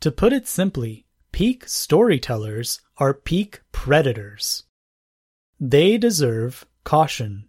To 0.00 0.10
put 0.10 0.32
it 0.32 0.48
simply, 0.48 1.06
peak 1.30 1.68
storytellers 1.68 2.80
are 2.98 3.14
peak 3.14 3.60
predators. 3.70 4.64
They 5.60 5.96
deserve 5.96 6.66
caution. 6.82 7.48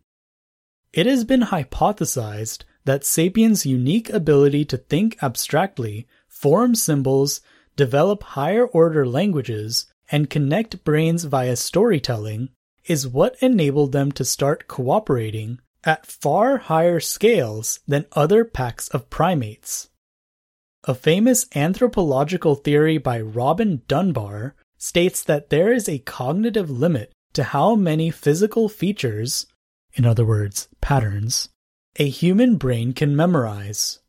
It 0.94 1.08
has 1.08 1.24
been 1.24 1.42
hypothesized 1.42 2.64
that 2.86 3.04
sapiens' 3.04 3.66
unique 3.66 4.10
ability 4.10 4.66
to 4.66 4.78
think 4.78 5.18
abstractly, 5.22 6.08
form 6.40 6.76
symbols, 6.76 7.42
develop 7.76 8.24
higher 8.24 8.66
order 8.66 9.06
languages, 9.06 9.88
and 10.12 10.30
connect 10.30 10.84
brains 10.84 11.24
via 11.24 11.56
storytelling 11.56 12.50
is 12.86 13.08
what 13.08 13.36
enabled 13.42 13.92
them 13.92 14.12
to 14.12 14.24
start 14.24 14.68
cooperating 14.68 15.60
at 15.84 16.06
far 16.06 16.58
higher 16.58 17.00
scales 17.00 17.80
than 17.88 18.06
other 18.14 18.46
packs 18.46 18.88
of 18.90 19.10
primates. 19.10 19.90
A 20.84 20.96
famous 20.96 21.46
anthropological 21.56 22.56
theory 22.56 22.98
by 22.98 23.20
Robin 23.20 23.82
Dunbar 23.88 24.56
states 24.78 25.24
that 25.24 25.50
there 25.50 25.74
is 25.74 25.90
a 25.90 26.00
cognitive 26.00 26.70
limit 26.70 27.12
to 27.34 27.44
how 27.44 27.76
many 27.76 28.10
physical 28.12 28.70
features, 28.70 29.48
in 29.94 30.06
other 30.06 30.26
words, 30.26 30.70
patterns, 30.82 31.50
a 31.98 32.08
human 32.08 32.56
brain 32.58 32.94
can 32.94 33.16
memorize. 33.16 34.00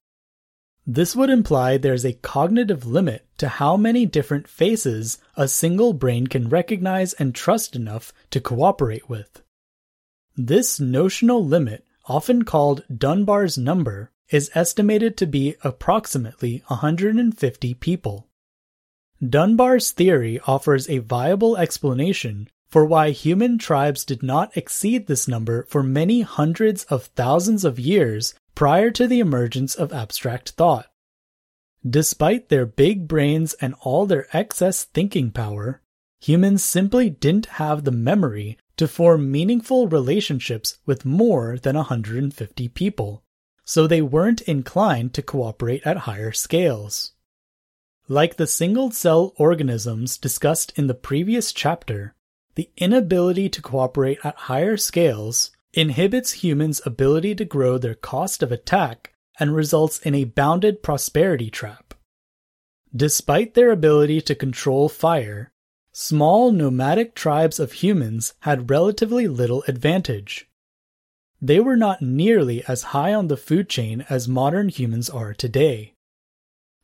This 0.91 1.15
would 1.15 1.29
imply 1.29 1.77
there's 1.77 2.07
a 2.07 2.15
cognitive 2.15 2.87
limit 2.87 3.27
to 3.37 3.47
how 3.47 3.77
many 3.77 4.07
different 4.07 4.49
faces 4.49 5.19
a 5.37 5.47
single 5.47 5.93
brain 5.93 6.29
can 6.29 6.49
recognize 6.49 7.13
and 7.13 7.35
trust 7.35 7.77
enough 7.77 8.11
to 8.31 8.41
cooperate 8.41 9.07
with. 9.07 9.43
This 10.35 10.81
notional 10.81 11.45
limit, 11.45 11.85
often 12.07 12.47
called 12.47 12.85
Dunbar's 12.89 13.59
number, 13.59 14.13
is 14.31 14.51
estimated 14.55 15.19
to 15.19 15.27
be 15.27 15.57
approximately 15.63 16.63
150 16.69 17.75
people. 17.75 18.27
Dunbar's 19.23 19.91
theory 19.91 20.41
offers 20.47 20.89
a 20.89 20.99
viable 20.99 21.59
explanation 21.59 22.49
for 22.71 22.87
why 22.87 23.11
human 23.11 23.59
tribes 23.59 24.07
did 24.07 24.23
not 24.23 24.57
exceed 24.57 25.07
this 25.07 25.29
number 25.29 25.65
for 25.65 25.83
many 25.83 26.23
hundreds 26.23 26.85
of 26.85 27.05
thousands 27.15 27.67
of 27.67 27.79
years 27.79 28.35
prior 28.59 28.91
to 28.91 29.07
the 29.07 29.21
emergence 29.21 29.77
of 29.77 29.93
abstract 29.93 30.51
thought. 30.51 30.87
Despite 31.89 32.49
their 32.49 32.67
big 32.67 33.07
brains 33.07 33.55
and 33.61 33.73
all 33.83 34.05
their 34.05 34.27
excess 34.37 34.83
thinking 34.83 35.31
power, 35.31 35.81
humans 36.19 36.65
simply 36.65 37.09
didn't 37.09 37.47
have 37.63 37.85
the 37.85 37.93
memory 37.93 38.59
to 38.77 38.89
form 38.89 39.31
meaningful 39.31 39.87
relationships 39.87 40.79
with 40.85 41.05
more 41.05 41.57
than 41.57 41.77
150 41.77 42.69
people 42.71 43.23
so 43.65 43.87
they 43.87 44.03
weren't 44.03 44.41
inclined 44.41 45.15
to 45.15 45.23
cooperate 45.23 45.87
at 45.87 45.99
higher 45.99 46.33
scales. 46.33 47.13
Like 48.09 48.39
the 48.39 48.49
single 48.49 48.91
cell 48.91 49.35
organisms 49.37 50.19
discussed 50.19 50.73
in 50.75 50.89
the 50.89 50.95
previous 50.95 51.53
chapter, 51.53 52.17
the 52.57 52.71
inability 52.77 53.51
to 53.51 53.63
cooperate 53.63 54.19
at 54.25 54.35
higher 54.35 54.77
scales 54.77 55.53
inhibits 55.73 56.33
humans' 56.33 56.81
ability 56.85 57.35
to 57.35 57.45
grow 57.45 57.79
their 57.79 57.95
cost 57.95 58.43
of 58.43 58.51
attack 58.51 59.13
and 59.39 59.55
results 59.55 59.99
in 60.01 60.15
a 60.15 60.25
bounded 60.25 60.83
prosperity 60.83 61.51
trap. 61.51 61.95
Despite 62.95 63.55
their 63.55 63.71
ability 63.71 64.21
to 64.23 64.35
control 64.35 64.89
fire, 64.89 65.53
small 65.93 66.53
nomadic 66.53 67.15
tribes 67.15 67.61
of 67.61 67.73
humans 67.73 68.35
had 68.41 68.71
relatively 68.71 69.29
little 69.29 69.63
advantage. 69.69 70.49
They 71.41 71.61
were 71.61 71.77
not 71.77 72.03
nearly 72.03 72.65
as 72.67 72.95
high 72.95 73.15
on 73.15 73.29
the 73.29 73.37
food 73.37 73.69
chain 73.69 74.05
as 74.09 74.27
modern 74.27 74.71
humans 74.71 75.09
are 75.09 75.35
today. 75.35 75.95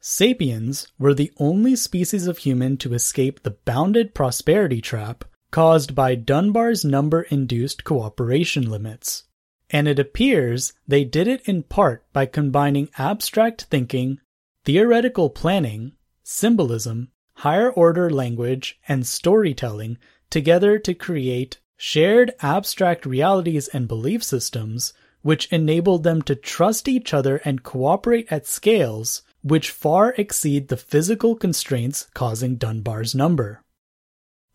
Sapiens 0.01 0.89
were 0.99 1.15
the 1.15 1.33
only 1.39 1.75
species 1.75 2.27
of 2.27 2.39
human 2.39 2.77
to 2.77 2.93
escape 2.93 3.43
the 3.43 3.57
bounded 3.65 4.15
prosperity 4.15 4.81
trap 4.81 5.25
caused 5.55 5.95
by 5.95 6.17
Dunbar's 6.17 6.85
number 6.85 7.23
induced 7.23 7.85
cooperation 7.85 8.69
limits. 8.69 9.23
And 9.71 9.87
it 9.87 10.01
appears 10.01 10.73
they 10.89 11.05
did 11.05 11.29
it 11.29 11.43
in 11.49 11.63
part 11.63 12.05
by 12.13 12.27
combining 12.27 12.89
abstract 12.99 13.63
thinking, 13.71 14.19
theoretical 14.65 15.31
planning, 15.31 15.93
symbolism, 16.25 17.13
higher 17.35 17.71
order 17.71 18.11
language, 18.11 18.81
and 18.89 19.07
storytelling 19.07 19.97
together 20.29 20.77
to 20.81 20.93
create 20.93 21.61
shared 21.77 22.33
abstract 22.41 23.07
realities 23.07 23.69
and 23.69 23.87
belief 23.87 24.25
systems 24.25 24.93
which 25.23 25.47
enabled 25.53 26.03
them 26.03 26.21
to 26.23 26.35
trust 26.35 26.89
each 26.89 27.15
other 27.15 27.37
and 27.45 27.63
cooperate 27.63 28.27
at 28.29 28.45
scales 28.45 29.23
which 29.43 29.71
far 29.71 30.17
exceed 30.19 30.67
the 30.67 30.77
physical 30.77 31.37
constraints 31.37 32.09
causing 32.13 32.57
Dunbar's 32.57 33.15
number. 33.15 33.64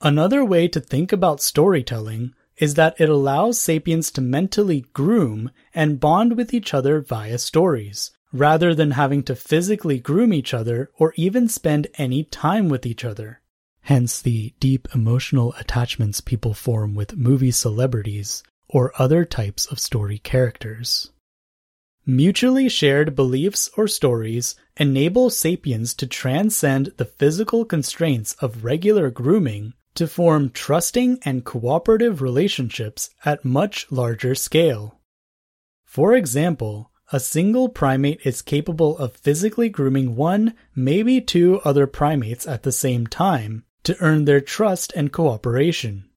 Another 0.01 0.45
way 0.45 0.69
to 0.69 0.79
think 0.79 1.11
about 1.11 1.41
storytelling 1.41 2.33
is 2.55 2.75
that 2.75 2.95
it 3.01 3.09
allows 3.09 3.59
sapiens 3.59 4.11
to 4.11 4.21
mentally 4.21 4.85
groom 4.93 5.51
and 5.73 5.99
bond 5.99 6.37
with 6.37 6.53
each 6.53 6.73
other 6.73 7.01
via 7.01 7.37
stories, 7.37 8.11
rather 8.31 8.73
than 8.73 8.91
having 8.91 9.23
to 9.23 9.35
physically 9.35 9.99
groom 9.99 10.31
each 10.31 10.53
other 10.53 10.89
or 10.97 11.13
even 11.17 11.49
spend 11.49 11.87
any 11.95 12.23
time 12.23 12.69
with 12.69 12.85
each 12.85 13.03
other. 13.03 13.41
Hence 13.81 14.21
the 14.21 14.53
deep 14.61 14.87
emotional 14.95 15.53
attachments 15.59 16.21
people 16.21 16.53
form 16.53 16.95
with 16.95 17.17
movie 17.17 17.51
celebrities 17.51 18.41
or 18.69 18.93
other 18.97 19.25
types 19.25 19.65
of 19.65 19.79
story 19.79 20.17
characters. 20.19 21.11
Mutually 22.05 22.69
shared 22.69 23.15
beliefs 23.15 23.69
or 23.75 23.87
stories 23.87 24.55
enable 24.77 25.29
sapiens 25.29 25.93
to 25.95 26.07
transcend 26.07 26.93
the 26.95 27.05
physical 27.05 27.65
constraints 27.65 28.33
of 28.35 28.63
regular 28.63 29.09
grooming 29.09 29.73
to 29.99 30.07
form 30.07 30.49
trusting 30.51 31.19
and 31.25 31.43
cooperative 31.43 32.21
relationships 32.21 33.09
at 33.25 33.43
much 33.43 33.85
larger 33.91 34.33
scale. 34.33 34.97
For 35.83 36.15
example, 36.15 36.89
a 37.11 37.19
single 37.19 37.67
primate 37.67 38.21
is 38.23 38.41
capable 38.41 38.97
of 38.97 39.17
physically 39.17 39.67
grooming 39.67 40.15
one, 40.15 40.53
maybe 40.73 41.19
two 41.19 41.59
other 41.65 41.85
primates 41.85 42.47
at 42.47 42.63
the 42.63 42.71
same 42.71 43.07
time 43.07 43.65
to 43.83 43.97
earn 43.99 44.23
their 44.23 44.39
trust 44.39 44.93
and 44.95 45.11
cooperation. 45.11 46.09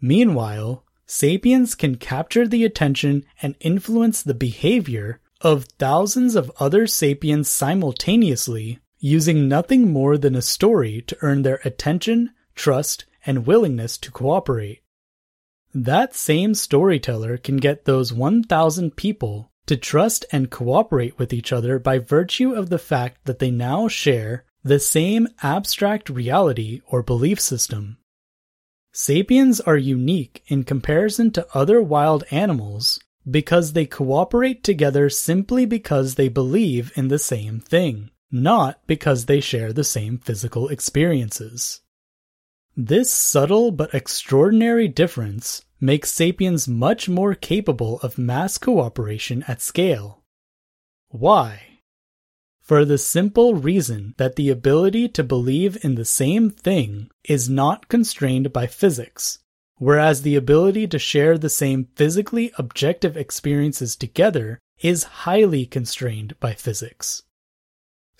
Meanwhile, 0.00 0.84
sapiens 1.06 1.76
can 1.76 1.98
capture 1.98 2.48
the 2.48 2.64
attention 2.64 3.24
and 3.40 3.54
influence 3.60 4.24
the 4.24 4.34
behavior 4.34 5.20
of 5.40 5.66
thousands 5.78 6.34
of 6.34 6.50
other 6.58 6.88
sapiens 6.88 7.48
simultaneously 7.48 8.80
using 8.98 9.46
nothing 9.46 9.92
more 9.92 10.18
than 10.18 10.34
a 10.34 10.42
story 10.42 11.00
to 11.02 11.16
earn 11.22 11.42
their 11.42 11.60
attention, 11.64 12.30
trust, 12.58 13.06
and 13.24 13.46
willingness 13.46 13.96
to 13.98 14.10
cooperate. 14.10 14.82
That 15.72 16.14
same 16.14 16.54
storyteller 16.54 17.38
can 17.38 17.56
get 17.56 17.84
those 17.84 18.12
1,000 18.12 18.96
people 18.96 19.50
to 19.66 19.76
trust 19.76 20.24
and 20.32 20.50
cooperate 20.50 21.18
with 21.18 21.32
each 21.32 21.52
other 21.52 21.78
by 21.78 21.98
virtue 21.98 22.52
of 22.52 22.70
the 22.70 22.78
fact 22.78 23.24
that 23.24 23.38
they 23.38 23.50
now 23.50 23.86
share 23.86 24.44
the 24.64 24.80
same 24.80 25.28
abstract 25.42 26.10
reality 26.10 26.80
or 26.86 27.02
belief 27.02 27.38
system. 27.40 27.98
Sapiens 28.92 29.60
are 29.60 29.76
unique 29.76 30.42
in 30.46 30.64
comparison 30.64 31.30
to 31.32 31.46
other 31.54 31.80
wild 31.80 32.24
animals 32.30 32.98
because 33.30 33.74
they 33.74 33.86
cooperate 33.86 34.64
together 34.64 35.10
simply 35.10 35.66
because 35.66 36.14
they 36.14 36.28
believe 36.28 36.90
in 36.96 37.08
the 37.08 37.18
same 37.18 37.60
thing, 37.60 38.10
not 38.30 38.80
because 38.86 39.26
they 39.26 39.40
share 39.40 39.72
the 39.72 39.84
same 39.84 40.18
physical 40.18 40.68
experiences. 40.68 41.82
This 42.80 43.10
subtle 43.10 43.72
but 43.72 43.92
extraordinary 43.92 44.86
difference 44.86 45.64
makes 45.80 46.12
sapiens 46.12 46.68
much 46.68 47.08
more 47.08 47.34
capable 47.34 47.98
of 48.04 48.18
mass 48.18 48.56
cooperation 48.56 49.42
at 49.48 49.60
scale. 49.60 50.22
Why? 51.08 51.80
For 52.60 52.84
the 52.84 52.96
simple 52.96 53.54
reason 53.54 54.14
that 54.18 54.36
the 54.36 54.48
ability 54.48 55.08
to 55.08 55.24
believe 55.24 55.84
in 55.84 55.96
the 55.96 56.04
same 56.04 56.50
thing 56.50 57.10
is 57.24 57.48
not 57.48 57.88
constrained 57.88 58.52
by 58.52 58.68
physics, 58.68 59.40
whereas 59.78 60.22
the 60.22 60.36
ability 60.36 60.86
to 60.86 61.00
share 61.00 61.36
the 61.36 61.50
same 61.50 61.88
physically 61.96 62.52
objective 62.58 63.16
experiences 63.16 63.96
together 63.96 64.60
is 64.78 65.02
highly 65.26 65.66
constrained 65.66 66.38
by 66.38 66.52
physics. 66.52 67.24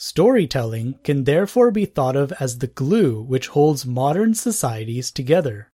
Storytelling 0.01 0.95
can 1.03 1.25
therefore 1.25 1.73
be 1.73 1.85
thought 1.85 2.15
of 2.15 2.31
as 2.39 2.59
the 2.59 2.69
glue 2.69 3.21
which 3.21 3.49
holds 3.49 3.85
modern 3.85 4.33
societies 4.33 5.11
together. 5.11 5.73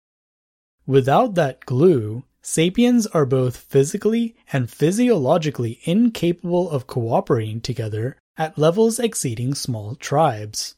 Without 0.87 1.35
that 1.35 1.67
glue, 1.67 2.23
sapiens 2.41 3.09
are 3.09 3.27
both 3.27 3.57
physically 3.57 4.37
and 4.53 4.71
physiologically 4.71 5.81
incapable 5.83 6.71
of 6.71 6.87
cooperating 6.87 7.61
together 7.61 8.17
at 8.37 8.57
levels 8.57 9.01
exceeding 9.01 9.55
small 9.55 9.97
tribes. 9.97 10.77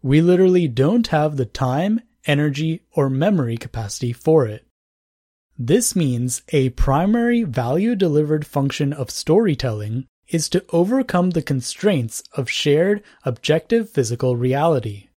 We 0.00 0.20
literally 0.20 0.68
don't 0.68 1.08
have 1.08 1.36
the 1.36 1.46
time, 1.46 2.02
energy, 2.24 2.82
or 2.92 3.10
memory 3.10 3.56
capacity 3.56 4.12
for 4.12 4.46
it. 4.46 4.64
This 5.58 5.96
means 5.96 6.42
a 6.50 6.70
primary 6.70 7.42
value 7.42 7.96
delivered 7.96 8.46
function 8.46 8.92
of 8.92 9.10
storytelling 9.10 10.06
is 10.28 10.48
to 10.48 10.64
overcome 10.70 11.30
the 11.30 11.42
constraints 11.42 12.22
of 12.34 12.50
shared 12.50 13.02
objective 13.24 13.90
physical 13.90 14.36
reality. 14.36 15.08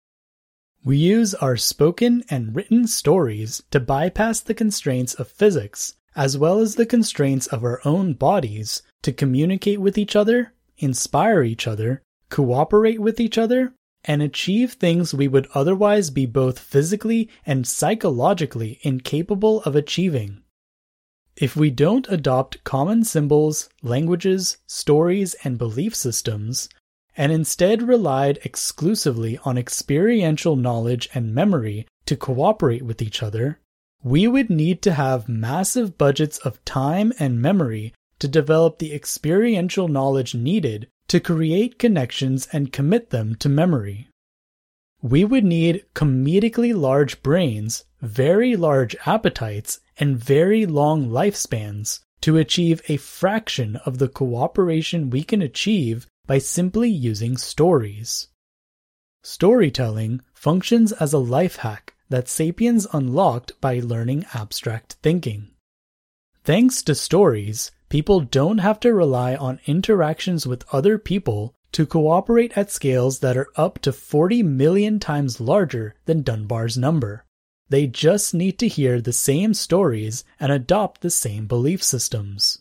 We 0.83 0.97
use 0.97 1.33
our 1.35 1.57
spoken 1.57 2.23
and 2.29 2.55
written 2.55 2.87
stories 2.87 3.61
to 3.71 3.79
bypass 3.79 4.39
the 4.39 4.53
constraints 4.53 5.13
of 5.13 5.27
physics, 5.27 5.95
as 6.15 6.37
well 6.37 6.59
as 6.59 6.75
the 6.75 6.85
constraints 6.85 7.47
of 7.47 7.63
our 7.63 7.81
own 7.83 8.13
bodies, 8.13 8.81
to 9.01 9.11
communicate 9.11 9.81
with 9.81 9.97
each 9.97 10.15
other, 10.15 10.53
inspire 10.77 11.43
each 11.43 11.67
other, 11.67 12.01
cooperate 12.29 12.99
with 12.99 13.19
each 13.19 13.37
other, 13.37 13.73
and 14.05 14.21
achieve 14.21 14.73
things 14.73 15.13
we 15.13 15.27
would 15.27 15.47
otherwise 15.53 16.09
be 16.09 16.25
both 16.25 16.59
physically 16.59 17.29
and 17.45 17.67
psychologically 17.67 18.79
incapable 18.81 19.61
of 19.63 19.75
achieving. 19.75 20.41
If 21.39 21.55
we 21.55 21.69
don't 21.69 22.09
adopt 22.09 22.63
common 22.63 23.03
symbols, 23.03 23.69
languages, 23.83 24.57
stories, 24.65 25.35
and 25.43 25.59
belief 25.59 25.93
systems, 25.95 26.67
and 27.15 27.31
instead 27.31 27.83
relied 27.83 28.39
exclusively 28.43 29.37
on 29.45 29.55
experiential 29.55 30.55
knowledge 30.55 31.07
and 31.13 31.35
memory 31.35 31.85
to 32.07 32.15
cooperate 32.15 32.81
with 32.81 33.03
each 33.03 33.21
other, 33.21 33.59
we 34.01 34.27
would 34.27 34.49
need 34.49 34.81
to 34.81 34.93
have 34.93 35.29
massive 35.29 35.95
budgets 35.95 36.39
of 36.39 36.63
time 36.65 37.13
and 37.19 37.39
memory 37.39 37.93
to 38.17 38.27
develop 38.27 38.79
the 38.79 38.93
experiential 38.93 39.87
knowledge 39.87 40.33
needed 40.33 40.87
to 41.07 41.19
create 41.19 41.77
connections 41.77 42.47
and 42.51 42.73
commit 42.73 43.11
them 43.11 43.35
to 43.35 43.47
memory. 43.47 44.07
We 45.03 45.23
would 45.23 45.45
need 45.45 45.85
comedically 45.93 46.75
large 46.75 47.21
brains, 47.21 47.85
very 48.01 48.55
large 48.55 48.95
appetites, 49.05 49.79
and 49.99 50.17
very 50.17 50.65
long 50.65 51.09
lifespans 51.09 51.99
to 52.21 52.37
achieve 52.37 52.81
a 52.87 52.97
fraction 52.97 53.75
of 53.77 53.97
the 53.97 54.07
cooperation 54.07 55.09
we 55.09 55.23
can 55.23 55.41
achieve 55.41 56.07
by 56.25 56.37
simply 56.37 56.89
using 56.89 57.37
stories. 57.37 58.27
Storytelling 59.23 60.21
functions 60.33 60.91
as 60.93 61.13
a 61.13 61.17
life 61.17 61.57
hack 61.57 61.95
that 62.09 62.29
sapiens 62.29 62.87
unlocked 62.93 63.59
by 63.59 63.79
learning 63.79 64.25
abstract 64.33 64.93
thinking. 65.03 65.49
Thanks 66.43 66.81
to 66.83 66.95
stories, 66.95 67.71
people 67.89 68.21
don't 68.21 68.59
have 68.59 68.79
to 68.81 68.93
rely 68.93 69.35
on 69.35 69.59
interactions 69.65 70.47
with 70.47 70.65
other 70.71 70.97
people 70.97 71.53
to 71.73 71.85
cooperate 71.85 72.57
at 72.57 72.71
scales 72.71 73.19
that 73.19 73.35
are 73.37 73.49
up 73.55 73.79
to 73.79 73.91
40 73.91 74.43
million 74.43 74.99
times 74.99 75.41
larger 75.41 75.95
than 76.05 76.23
Dunbar's 76.23 76.77
number. 76.77 77.25
They 77.69 77.87
just 77.87 78.33
need 78.33 78.57
to 78.59 78.67
hear 78.67 79.01
the 79.01 79.13
same 79.13 79.53
stories 79.53 80.23
and 80.39 80.51
adopt 80.51 81.01
the 81.01 81.09
same 81.09 81.47
belief 81.47 81.83
systems. 81.83 82.59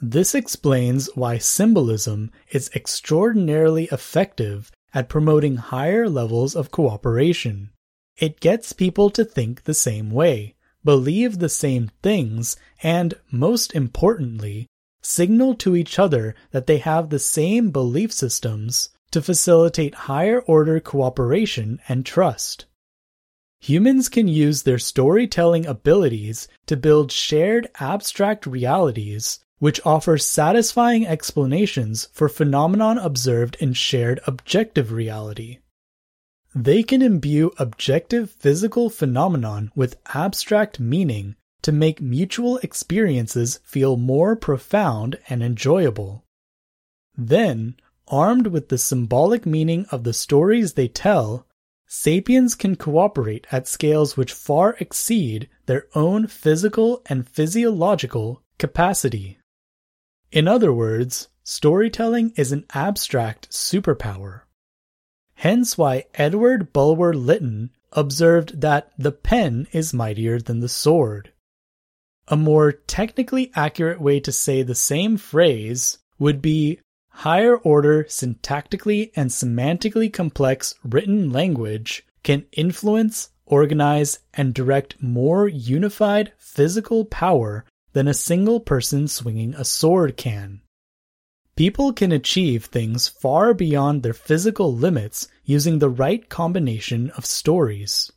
This 0.00 0.34
explains 0.34 1.08
why 1.14 1.38
symbolism 1.38 2.30
is 2.50 2.70
extraordinarily 2.74 3.84
effective 3.92 4.70
at 4.92 5.08
promoting 5.08 5.56
higher 5.56 6.08
levels 6.08 6.54
of 6.54 6.70
cooperation. 6.70 7.70
It 8.16 8.40
gets 8.40 8.72
people 8.72 9.08
to 9.10 9.24
think 9.24 9.64
the 9.64 9.74
same 9.74 10.10
way, 10.10 10.56
believe 10.84 11.38
the 11.38 11.48
same 11.48 11.90
things, 12.02 12.56
and, 12.82 13.14
most 13.30 13.74
importantly, 13.74 14.66
signal 15.00 15.54
to 15.54 15.76
each 15.76 15.98
other 15.98 16.34
that 16.50 16.66
they 16.66 16.78
have 16.78 17.08
the 17.08 17.18
same 17.18 17.70
belief 17.70 18.12
systems 18.12 18.90
to 19.12 19.22
facilitate 19.22 19.94
higher 19.94 20.40
order 20.40 20.80
cooperation 20.80 21.80
and 21.88 22.04
trust. 22.04 22.66
Humans 23.62 24.08
can 24.08 24.26
use 24.26 24.62
their 24.62 24.80
storytelling 24.80 25.66
abilities 25.66 26.48
to 26.66 26.76
build 26.76 27.12
shared 27.12 27.68
abstract 27.78 28.44
realities 28.44 29.38
which 29.60 29.80
offer 29.86 30.18
satisfying 30.18 31.06
explanations 31.06 32.08
for 32.12 32.28
phenomenon 32.28 32.98
observed 32.98 33.56
in 33.60 33.72
shared 33.72 34.18
objective 34.26 34.90
reality. 34.90 35.58
They 36.52 36.82
can 36.82 37.02
imbue 37.02 37.52
objective 37.56 38.32
physical 38.32 38.90
phenomenon 38.90 39.70
with 39.76 39.96
abstract 40.12 40.80
meaning 40.80 41.36
to 41.62 41.70
make 41.70 42.00
mutual 42.00 42.58
experiences 42.64 43.60
feel 43.62 43.96
more 43.96 44.34
profound 44.34 45.20
and 45.28 45.40
enjoyable. 45.40 46.24
Then, 47.16 47.76
armed 48.08 48.48
with 48.48 48.70
the 48.70 48.78
symbolic 48.78 49.46
meaning 49.46 49.86
of 49.92 50.02
the 50.02 50.12
stories 50.12 50.72
they 50.72 50.88
tell, 50.88 51.46
sapiens 51.94 52.54
can 52.54 52.74
cooperate 52.74 53.46
at 53.52 53.68
scales 53.68 54.16
which 54.16 54.32
far 54.32 54.74
exceed 54.80 55.46
their 55.66 55.86
own 55.94 56.26
physical 56.26 57.02
and 57.04 57.28
physiological 57.28 58.42
capacity. 58.56 59.38
In 60.30 60.48
other 60.48 60.72
words, 60.72 61.28
storytelling 61.44 62.32
is 62.34 62.50
an 62.50 62.64
abstract 62.72 63.50
superpower. 63.50 64.40
Hence 65.34 65.76
why 65.76 66.06
Edward 66.14 66.72
Bulwer 66.72 67.12
Lytton 67.12 67.68
observed 67.92 68.62
that 68.62 68.90
the 68.96 69.12
pen 69.12 69.66
is 69.72 69.92
mightier 69.92 70.40
than 70.40 70.60
the 70.60 70.70
sword. 70.70 71.30
A 72.26 72.38
more 72.38 72.72
technically 72.72 73.52
accurate 73.54 74.00
way 74.00 74.18
to 74.20 74.32
say 74.32 74.62
the 74.62 74.74
same 74.74 75.18
phrase 75.18 75.98
would 76.18 76.40
be 76.40 76.80
higher 77.12 77.56
order 77.56 78.04
syntactically 78.04 79.10
and 79.14 79.30
semantically 79.30 80.12
complex 80.12 80.74
written 80.82 81.30
language 81.30 82.04
can 82.22 82.44
influence, 82.52 83.30
organize, 83.46 84.20
and 84.34 84.54
direct 84.54 85.00
more 85.02 85.46
unified 85.48 86.32
physical 86.38 87.04
power 87.04 87.64
than 87.92 88.08
a 88.08 88.14
single 88.14 88.60
person 88.60 89.06
swinging 89.06 89.54
a 89.54 89.64
sword 89.64 90.16
can. 90.16 90.60
People 91.54 91.92
can 91.92 92.12
achieve 92.12 92.64
things 92.64 93.08
far 93.08 93.52
beyond 93.52 94.02
their 94.02 94.14
physical 94.14 94.74
limits 94.74 95.28
using 95.44 95.78
the 95.78 95.90
right 95.90 96.28
combination 96.28 97.10
of 97.10 97.26
stories. 97.26 98.10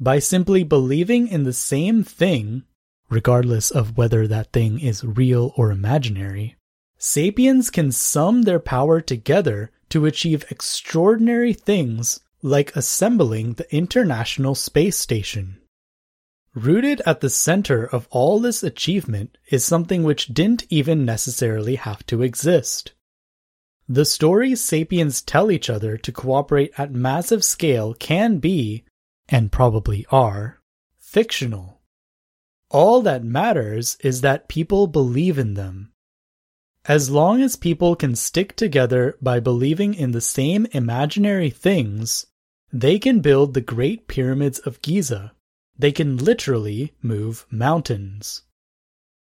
By 0.00 0.18
simply 0.18 0.64
believing 0.64 1.28
in 1.28 1.44
the 1.44 1.52
same 1.52 2.02
thing, 2.02 2.64
regardless 3.08 3.70
of 3.70 3.96
whether 3.96 4.26
that 4.26 4.52
thing 4.52 4.80
is 4.80 5.04
real 5.04 5.52
or 5.56 5.70
imaginary, 5.70 6.56
sapiens 7.04 7.68
can 7.68 7.90
sum 7.90 8.42
their 8.42 8.60
power 8.60 9.00
together 9.00 9.72
to 9.88 10.06
achieve 10.06 10.44
extraordinary 10.50 11.52
things 11.52 12.20
like 12.42 12.76
assembling 12.76 13.54
the 13.54 13.74
International 13.74 14.54
Space 14.54 14.96
Station. 14.96 15.60
Rooted 16.54 17.02
at 17.04 17.20
the 17.20 17.28
center 17.28 17.84
of 17.84 18.06
all 18.10 18.38
this 18.38 18.62
achievement 18.62 19.36
is 19.50 19.64
something 19.64 20.04
which 20.04 20.28
didn't 20.28 20.64
even 20.70 21.04
necessarily 21.04 21.74
have 21.74 22.06
to 22.06 22.22
exist. 22.22 22.92
The 23.88 24.04
stories 24.04 24.62
sapiens 24.62 25.22
tell 25.22 25.50
each 25.50 25.68
other 25.68 25.96
to 25.96 26.12
cooperate 26.12 26.70
at 26.78 26.92
massive 26.92 27.42
scale 27.42 27.94
can 27.94 28.38
be, 28.38 28.84
and 29.28 29.50
probably 29.50 30.06
are, 30.12 30.60
fictional. 31.00 31.80
All 32.70 33.02
that 33.02 33.24
matters 33.24 33.96
is 34.04 34.20
that 34.20 34.48
people 34.48 34.86
believe 34.86 35.36
in 35.36 35.54
them. 35.54 35.91
As 36.86 37.10
long 37.10 37.42
as 37.42 37.56
people 37.56 37.94
can 37.94 38.16
stick 38.16 38.56
together 38.56 39.16
by 39.22 39.40
believing 39.40 39.94
in 39.94 40.10
the 40.10 40.20
same 40.20 40.66
imaginary 40.72 41.50
things, 41.50 42.26
they 42.72 42.98
can 42.98 43.20
build 43.20 43.54
the 43.54 43.60
Great 43.60 44.08
Pyramids 44.08 44.58
of 44.60 44.82
Giza 44.82 45.32
they 45.78 45.92
can 45.92 46.16
literally 46.16 46.92
move 47.02 47.46
mountains. 47.50 48.42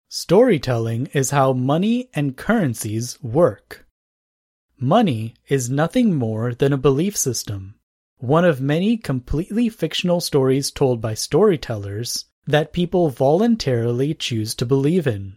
Storytelling 0.07 1.07
is 1.07 1.32
how 1.32 1.53
money 1.53 2.10
and 2.14 2.38
currencies 2.38 3.22
work. 3.22 3.86
Money 4.80 5.34
is 5.48 5.69
nothing 5.69 6.15
more 6.15 6.53
than 6.53 6.72
a 6.72 6.77
belief 6.77 7.18
system, 7.18 7.76
one 8.19 8.45
of 8.45 8.61
many 8.61 8.98
completely 8.98 9.68
fictional 9.69 10.22
stories 10.22 10.72
told 10.72 11.02
by 11.02 11.14
storytellers 11.14 12.26
that 12.45 12.73
people 12.73 13.10
voluntarily 13.10 14.14
choose 14.14 14.53
to 14.56 14.65
believe 14.65 15.07
in. 15.07 15.36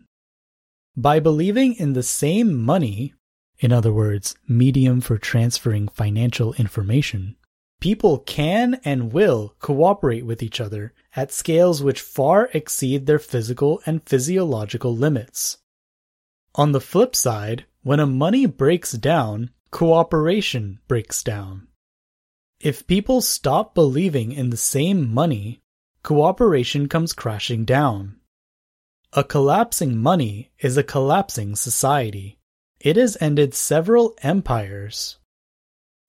By 0.98 1.20
believing 1.20 1.74
in 1.74 1.92
the 1.92 2.02
same 2.02 2.54
money, 2.56 3.14
in 3.58 3.72
other 3.72 3.92
words, 3.92 4.34
medium 4.46 5.00
for 5.00 5.16
transferring 5.16 5.88
financial 5.88 6.52
information, 6.54 7.36
People 7.80 8.18
can 8.18 8.80
and 8.84 9.12
will 9.12 9.54
cooperate 9.60 10.26
with 10.26 10.42
each 10.42 10.60
other 10.60 10.92
at 11.14 11.30
scales 11.30 11.80
which 11.80 12.00
far 12.00 12.50
exceed 12.52 13.06
their 13.06 13.20
physical 13.20 13.80
and 13.86 14.02
physiological 14.02 14.94
limits. 14.94 15.58
On 16.56 16.72
the 16.72 16.80
flip 16.80 17.14
side, 17.14 17.66
when 17.82 18.00
a 18.00 18.06
money 18.06 18.46
breaks 18.46 18.92
down, 18.92 19.50
cooperation 19.70 20.80
breaks 20.88 21.22
down. 21.22 21.68
If 22.58 22.88
people 22.88 23.20
stop 23.20 23.76
believing 23.76 24.32
in 24.32 24.50
the 24.50 24.56
same 24.56 25.14
money, 25.14 25.60
cooperation 26.02 26.88
comes 26.88 27.12
crashing 27.12 27.64
down. 27.64 28.17
A 29.14 29.24
collapsing 29.24 29.97
money 29.97 30.51
is 30.59 30.76
a 30.76 30.82
collapsing 30.82 31.56
society. 31.56 32.39
It 32.78 32.97
has 32.97 33.16
ended 33.22 33.55
several 33.55 34.14
empires, 34.22 35.16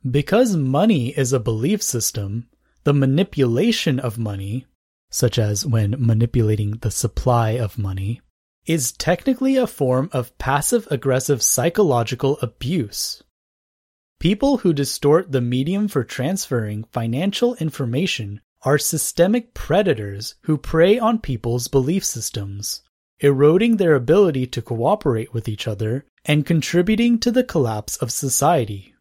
because 0.10 0.58
money 0.58 1.10
is 1.18 1.32
a 1.32 1.40
belief 1.40 1.82
system, 1.82 2.50
the 2.84 2.94
manipulation 2.94 4.02
of 4.02 4.18
money, 4.18 4.66
such 5.10 5.40
as 5.40 5.66
when 5.66 5.96
manipulating 5.98 6.72
the 6.72 6.92
supply 6.92 7.52
of 7.52 7.78
money, 7.78 8.20
is 8.66 8.92
technically 8.92 9.56
a 9.56 9.66
form 9.66 10.10
of 10.12 10.38
passive 10.38 10.86
aggressive 10.92 11.42
psychological 11.42 12.38
abuse. 12.42 13.24
People 14.20 14.58
who 14.58 14.74
distort 14.74 15.32
the 15.32 15.40
medium 15.42 15.88
for 15.88 16.04
transferring 16.04 16.84
financial 16.92 17.56
information 17.56 18.42
are 18.64 18.78
systemic 18.78 19.54
predators 19.54 20.36
who 20.42 20.58
prey 20.58 21.00
on 21.00 21.18
people's 21.18 21.70
belief 21.70 22.04
systems, 22.04 22.82
eroding 23.20 23.78
their 23.78 23.96
ability 23.96 24.48
to 24.48 24.62
cooperate 24.62 25.34
with 25.34 25.48
each 25.48 25.68
other 25.68 26.06
and 26.26 26.46
contributing 26.46 27.20
to 27.20 27.32
the 27.32 27.44
collapse 27.44 27.98
of 27.98 28.12
society. 28.12 28.94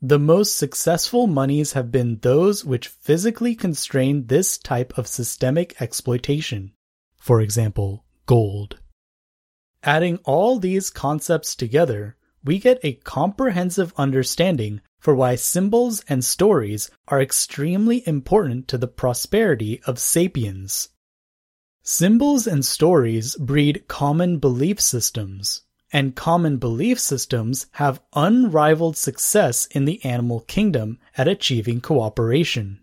The 0.00 0.18
most 0.18 0.56
successful 0.56 1.26
monies 1.26 1.72
have 1.72 1.90
been 1.90 2.18
those 2.18 2.64
which 2.64 2.88
physically 2.88 3.54
constrain 3.54 4.26
this 4.26 4.58
type 4.58 4.98
of 4.98 5.06
systemic 5.06 5.80
exploitation. 5.80 6.72
For 7.16 7.40
example, 7.40 8.04
gold. 8.26 8.80
Adding 9.82 10.18
all 10.24 10.58
these 10.58 10.90
concepts 10.90 11.54
together, 11.54 12.16
we 12.44 12.58
get 12.58 12.78
a 12.82 12.94
comprehensive 12.94 13.94
understanding 13.96 14.82
for 14.98 15.14
why 15.14 15.34
symbols 15.34 16.04
and 16.08 16.24
stories 16.24 16.90
are 17.08 17.20
extremely 17.20 18.06
important 18.06 18.68
to 18.68 18.78
the 18.78 18.88
prosperity 18.88 19.80
of 19.86 19.98
sapiens. 19.98 20.90
Symbols 21.86 22.46
and 22.46 22.64
stories 22.64 23.36
breed 23.36 23.84
common 23.88 24.38
belief 24.38 24.80
systems, 24.80 25.64
and 25.92 26.16
common 26.16 26.56
belief 26.56 26.98
systems 26.98 27.66
have 27.72 28.00
unrivaled 28.14 28.96
success 28.96 29.66
in 29.66 29.84
the 29.84 30.02
animal 30.02 30.40
kingdom 30.40 30.98
at 31.18 31.28
achieving 31.28 31.82
cooperation. 31.82 32.80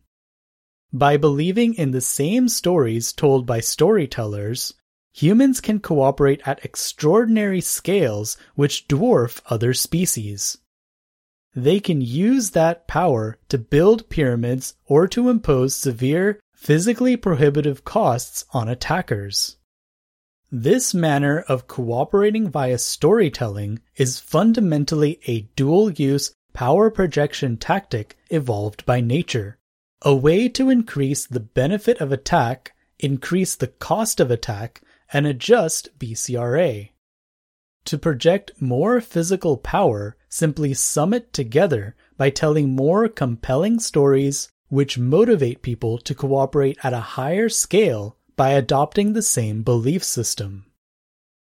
By 0.94 1.18
believing 1.18 1.74
in 1.74 1.90
the 1.90 2.00
same 2.00 2.48
stories 2.48 3.12
told 3.12 3.48
by 3.48 3.60
storytellers, 3.60 4.76
humans 5.14 5.62
can 5.62 5.80
cooperate 5.80 6.42
at 6.46 6.64
extraordinary 6.64 7.62
scales 7.62 8.38
which 8.54 8.88
dwarf 8.88 9.42
other 9.48 9.74
species. 9.74 10.60
They 11.56 11.80
can 11.80 12.02
use 12.02 12.52
that 12.52 12.88
power 12.88 13.40
to 13.50 13.58
build 13.58 14.10
pyramids 14.10 14.76
or 14.86 15.08
to 15.08 15.28
impose 15.28 15.76
severe, 15.76 16.40
physically 16.62 17.18
prohibitive 17.18 17.84
costs 17.84 18.46
on 18.54 18.70
attackers. 18.70 19.58
This 20.52 20.94
manner 20.94 21.40
of 21.48 21.68
cooperating 21.68 22.52
via 22.52 22.78
storytelling 22.78 23.80
is 23.96 24.20
fundamentally 24.20 25.20
a 25.26 25.50
dual 25.56 25.92
use 25.92 26.36
power 26.54 26.92
projection 26.92 27.58
tactic 27.58 28.16
evolved 28.30 28.86
by 28.86 29.02
nature, 29.02 29.58
a 30.04 30.14
way 30.14 30.48
to 30.50 30.70
increase 30.70 31.26
the 31.26 31.40
benefit 31.40 32.00
of 32.00 32.12
attack, 32.12 32.74
increase 33.00 33.56
the 33.56 33.66
cost 33.66 34.20
of 34.20 34.30
attack, 34.30 34.84
and 35.12 35.26
adjust 35.26 35.98
BCRA. 35.98 36.92
To 37.86 37.98
project 37.98 38.52
more 38.62 39.02
physical 39.02 39.58
power, 39.58 40.16
simply 40.30 40.76
sum 40.76 41.12
it 41.12 41.34
together 41.34 41.96
by 42.18 42.30
telling 42.30 42.76
more 42.76 43.08
compelling 43.08 43.80
stories 43.80 44.51
which 44.72 44.98
motivate 44.98 45.62
people 45.62 45.98
to 45.98 46.16
cooperate 46.16 46.78
at 46.82 46.94
a 46.94 47.18
higher 47.20 47.50
scale 47.50 48.16
by 48.38 48.52
adopting 48.52 49.12
the 49.12 49.22
same 49.22 49.64
belief 49.64 50.02
system. 50.02 50.66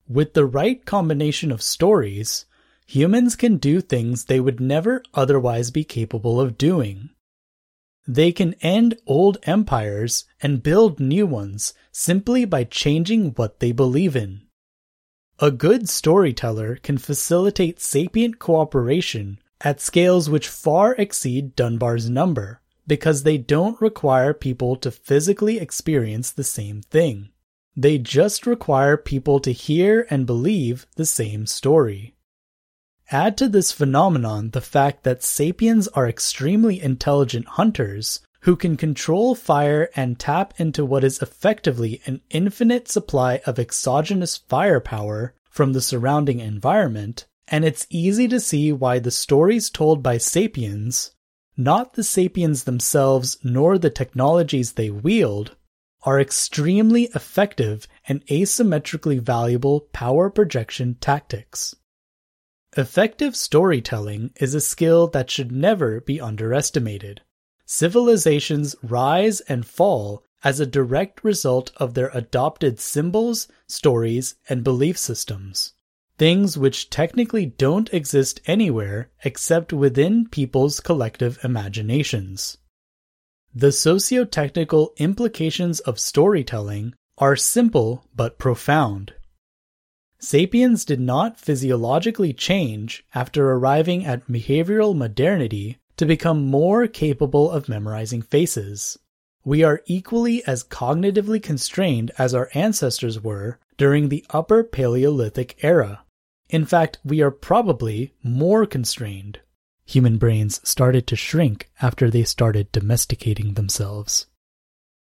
With 0.09 0.35
the 0.35 0.47
right 0.47 0.85
combination 0.87 1.51
of 1.51 1.61
stories, 1.61 2.47
humans 2.87 3.35
can 3.35 3.57
do 3.57 3.81
things 3.81 4.25
they 4.25 4.39
would 4.39 4.61
never 4.61 5.03
otherwise 5.15 5.73
be 5.73 5.83
capable 5.83 6.41
of 6.41 6.57
doing. 6.57 7.11
They 8.07 8.31
can 8.31 8.55
end 8.63 8.97
old 9.05 9.39
empires 9.43 10.25
and 10.41 10.63
build 10.63 11.01
new 11.01 11.27
ones 11.27 11.75
simply 11.91 12.45
by 12.45 12.63
changing 12.63 13.33
what 13.33 13.59
they 13.59 13.73
believe 13.73 14.15
in. 14.15 14.43
A 15.41 15.51
good 15.51 15.89
storyteller 15.89 16.77
can 16.77 16.99
facilitate 16.99 17.81
sapient 17.81 18.39
cooperation 18.39 19.41
at 19.61 19.81
scales 19.81 20.31
which 20.31 20.47
far 20.47 20.95
exceed 20.95 21.57
Dunbar's 21.57 22.09
number, 22.09 22.63
because 22.89 23.23
they 23.23 23.39
don't 23.39 23.81
require 23.81 24.35
people 24.35 24.75
to 24.77 24.91
physically 24.91 25.61
experience 25.61 26.33
the 26.33 26.43
same 26.43 26.83
thing. 26.83 27.29
They 27.77 27.99
just 27.99 28.47
require 28.47 28.97
people 28.97 29.39
to 29.41 29.53
hear 29.53 30.07
and 30.11 30.27
believe 30.27 30.87
the 30.97 31.07
same 31.07 31.47
story. 31.47 32.17
Add 33.11 33.39
to 33.39 33.49
this 33.49 33.71
phenomenon 33.71 34.51
the 34.51 34.61
fact 34.61 35.05
that 35.05 35.23
sapiens 35.23 35.87
are 35.89 36.09
extremely 36.09 36.83
intelligent 36.83 37.47
hunters 37.47 38.21
who 38.41 38.57
can 38.57 38.77
control 38.77 39.35
fire 39.35 39.91
and 39.95 40.19
tap 40.19 40.55
into 40.59 40.85
what 40.85 41.05
is 41.05 41.23
effectively 41.23 42.01
an 42.07 42.21
infinite 42.31 42.89
supply 42.89 43.41
of 43.47 43.59
exogenous 43.59 44.37
firepower 44.37 45.35
from 45.49 45.73
the 45.73 45.81
surrounding 45.81 46.41
environment, 46.41 47.27
and 47.49 47.65
it's 47.65 47.87
easy 47.91 48.29
to 48.29 48.41
see 48.41 48.73
why 48.73 48.99
the 48.99 49.11
stories 49.11 49.71
told 49.71 50.03
by 50.03 50.19
sapiens, 50.19 51.13
not 51.59 51.95
the 51.95 52.05
sapiens 52.05 52.65
themselves 52.65 53.37
nor 53.43 53.77
the 53.77 53.91
technologies 53.91 54.73
they 54.73 54.89
wield, 54.89 55.57
are 56.05 56.21
extremely 56.21 57.05
effective 57.15 57.89
and 58.07 58.25
asymmetrically 58.29 59.21
valuable 59.21 59.81
power 59.93 60.31
projection 60.31 60.95
tactics. 61.01 61.75
Effective 62.77 63.35
storytelling 63.35 64.31
is 64.37 64.55
a 64.55 64.61
skill 64.61 65.09
that 65.09 65.31
should 65.31 65.51
never 65.51 66.01
be 66.01 66.21
underestimated. 66.21 67.21
Civilizations 67.67 68.77
rise 68.83 69.41
and 69.41 69.67
fall 69.67 70.23
as 70.45 70.61
a 70.61 70.67
direct 70.67 71.25
result 71.25 71.73
of 71.77 71.95
their 71.95 72.11
adopted 72.15 72.79
symbols, 72.79 73.49
stories, 73.67 74.37
and 74.49 74.63
belief 74.63 74.97
systems. 74.97 75.75
Things 76.19 76.59
which 76.59 76.91
technically 76.91 77.47
don't 77.47 77.95
exist 77.95 78.41
anywhere 78.47 79.09
except 79.23 79.73
within 79.73 80.27
people's 80.29 80.81
collective 80.81 81.39
imaginations. 81.45 82.59
The 83.55 83.71
socio-technical 83.71 84.95
implications 84.97 85.79
of 85.81 86.01
storytelling 86.01 86.95
are 87.19 87.37
simple 87.37 88.05
but 88.17 88.37
profound. 88.37 89.15
Sapiens 90.19 90.85
did 90.85 90.99
not 90.99 91.39
physiologically 91.39 92.33
change 92.33 93.05
after 93.15 93.53
arriving 93.53 94.05
at 94.05 94.27
behavioral 94.27 94.97
modernity 94.97 95.79
to 95.97 96.05
become 96.05 96.47
more 96.47 96.89
capable 96.89 97.49
of 97.49 97.69
memorizing 97.69 98.23
faces. 98.23 98.99
We 99.45 99.63
are 99.63 99.83
equally 99.87 100.45
as 100.47 100.65
cognitively 100.65 101.41
constrained 101.41 102.11
as 102.19 102.35
our 102.35 102.51
ancestors 102.55 103.23
were 103.23 103.61
during 103.77 104.09
the 104.09 104.27
Upper 104.31 104.65
Paleolithic 104.65 105.63
era. 105.63 106.03
In 106.49 106.65
fact, 106.65 106.99
we 107.05 107.21
are 107.21 107.31
probably 107.31 108.15
more 108.23 108.67
constrained. 108.67 109.41
Human 109.85 110.19
brains 110.19 110.61
started 110.69 111.07
to 111.07 111.17
shrink 111.17 111.71
after 111.81 112.11
they 112.11 112.25
started 112.25 112.73
domesticating 112.73 113.55
themselves. 113.55 114.27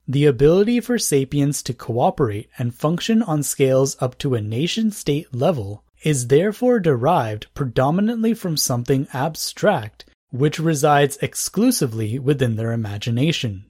The 0.07 0.26
ability 0.26 0.80
for 0.80 0.99
sapiens 0.99 1.64
to 1.64 1.73
cooperate 1.73 2.49
and 2.57 2.76
function 2.76 3.22
on 3.22 3.41
scales 3.41 3.95
up 4.01 4.18
to 4.19 4.35
a 4.35 4.41
nation 4.41 4.91
state 4.91 5.34
level 5.34 5.84
is 6.03 6.27
therefore 6.27 6.80
derived 6.80 7.47
predominantly 7.53 8.34
from 8.34 8.57
something 8.57 9.07
abstract 9.14 10.05
which 10.34 10.60
resides 10.60 11.18
exclusively 11.22 12.18
within 12.18 12.55
their 12.55 12.72
imagination. 12.72 13.64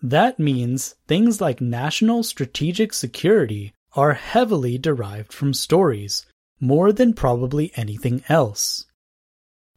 That 0.00 0.38
means 0.38 0.94
things 1.08 1.40
like 1.40 1.60
national 1.60 2.22
strategic 2.22 2.94
security 2.94 3.74
are 3.96 4.12
heavily 4.12 4.78
derived 4.78 5.32
from 5.32 5.52
stories, 5.52 6.26
more 6.60 6.92
than 6.92 7.14
probably 7.14 7.72
anything 7.74 8.22
else 8.28 8.86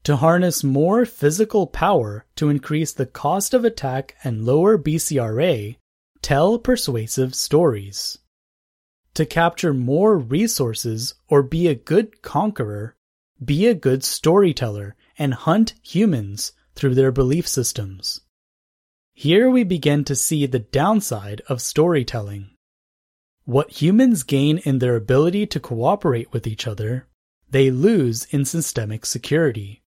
to 0.03 0.15
harness 0.15 0.63
more 0.63 1.05
physical 1.05 1.67
power 1.67 2.25
to 2.35 2.49
increase 2.49 2.93
the 2.93 3.05
cost 3.05 3.53
of 3.53 3.65
attack 3.65 4.15
and 4.23 4.45
lower 4.45 4.77
BCRA, 4.77 5.75
tell 6.21 6.57
persuasive 6.57 7.35
stories. 7.35 8.17
To 9.15 9.25
capture 9.25 9.73
more 9.73 10.17
resources 10.17 11.15
or 11.27 11.43
be 11.43 11.67
a 11.67 11.75
good 11.75 12.21
conqueror, 12.21 12.95
be 13.43 13.67
a 13.67 13.73
good 13.73 14.03
storyteller 14.03 14.95
and 15.17 15.33
hunt 15.33 15.73
humans 15.83 16.53
through 16.75 16.95
their 16.95 17.11
belief 17.11 17.47
systems. 17.47 18.21
Here 19.13 19.49
we 19.49 19.63
begin 19.63 20.05
to 20.05 20.15
see 20.15 20.45
the 20.45 20.59
downside 20.59 21.41
of 21.49 21.61
storytelling. 21.61 22.51
What 23.49 23.81
humans 23.81 24.21
gain 24.21 24.59
in 24.59 24.77
their 24.77 24.95
ability 24.95 25.47
to 25.47 25.59
cooperate 25.59 26.31
with 26.31 26.45
each 26.45 26.67
other, 26.67 27.07
they 27.49 27.71
lose 27.71 28.26
in 28.26 28.45
systemic 28.45 29.07
security. 29.07 29.81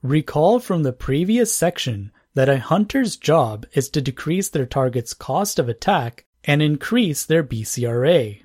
Recall 0.00 0.60
from 0.60 0.84
the 0.84 0.92
previous 0.92 1.52
section 1.52 2.12
that 2.34 2.48
a 2.48 2.60
hunter's 2.60 3.16
job 3.16 3.66
is 3.72 3.88
to 3.88 4.00
decrease 4.00 4.48
their 4.48 4.64
target's 4.64 5.12
cost 5.12 5.58
of 5.58 5.68
attack 5.68 6.24
and 6.44 6.62
increase 6.62 7.24
their 7.24 7.42
BCRA. 7.42 8.42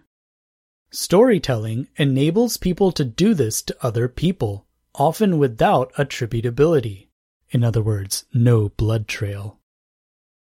Storytelling 0.90 1.88
enables 1.98 2.58
people 2.58 2.92
to 2.92 3.06
do 3.06 3.36
this 3.36 3.62
to 3.62 3.78
other 3.86 4.08
people, 4.08 4.66
often 4.96 5.38
without 5.38 5.94
attributability. 5.94 7.06
In 7.52 7.64
other 7.64 7.84
words, 7.84 8.26
no 8.34 8.70
blood 8.70 9.08
trail. 9.08 9.60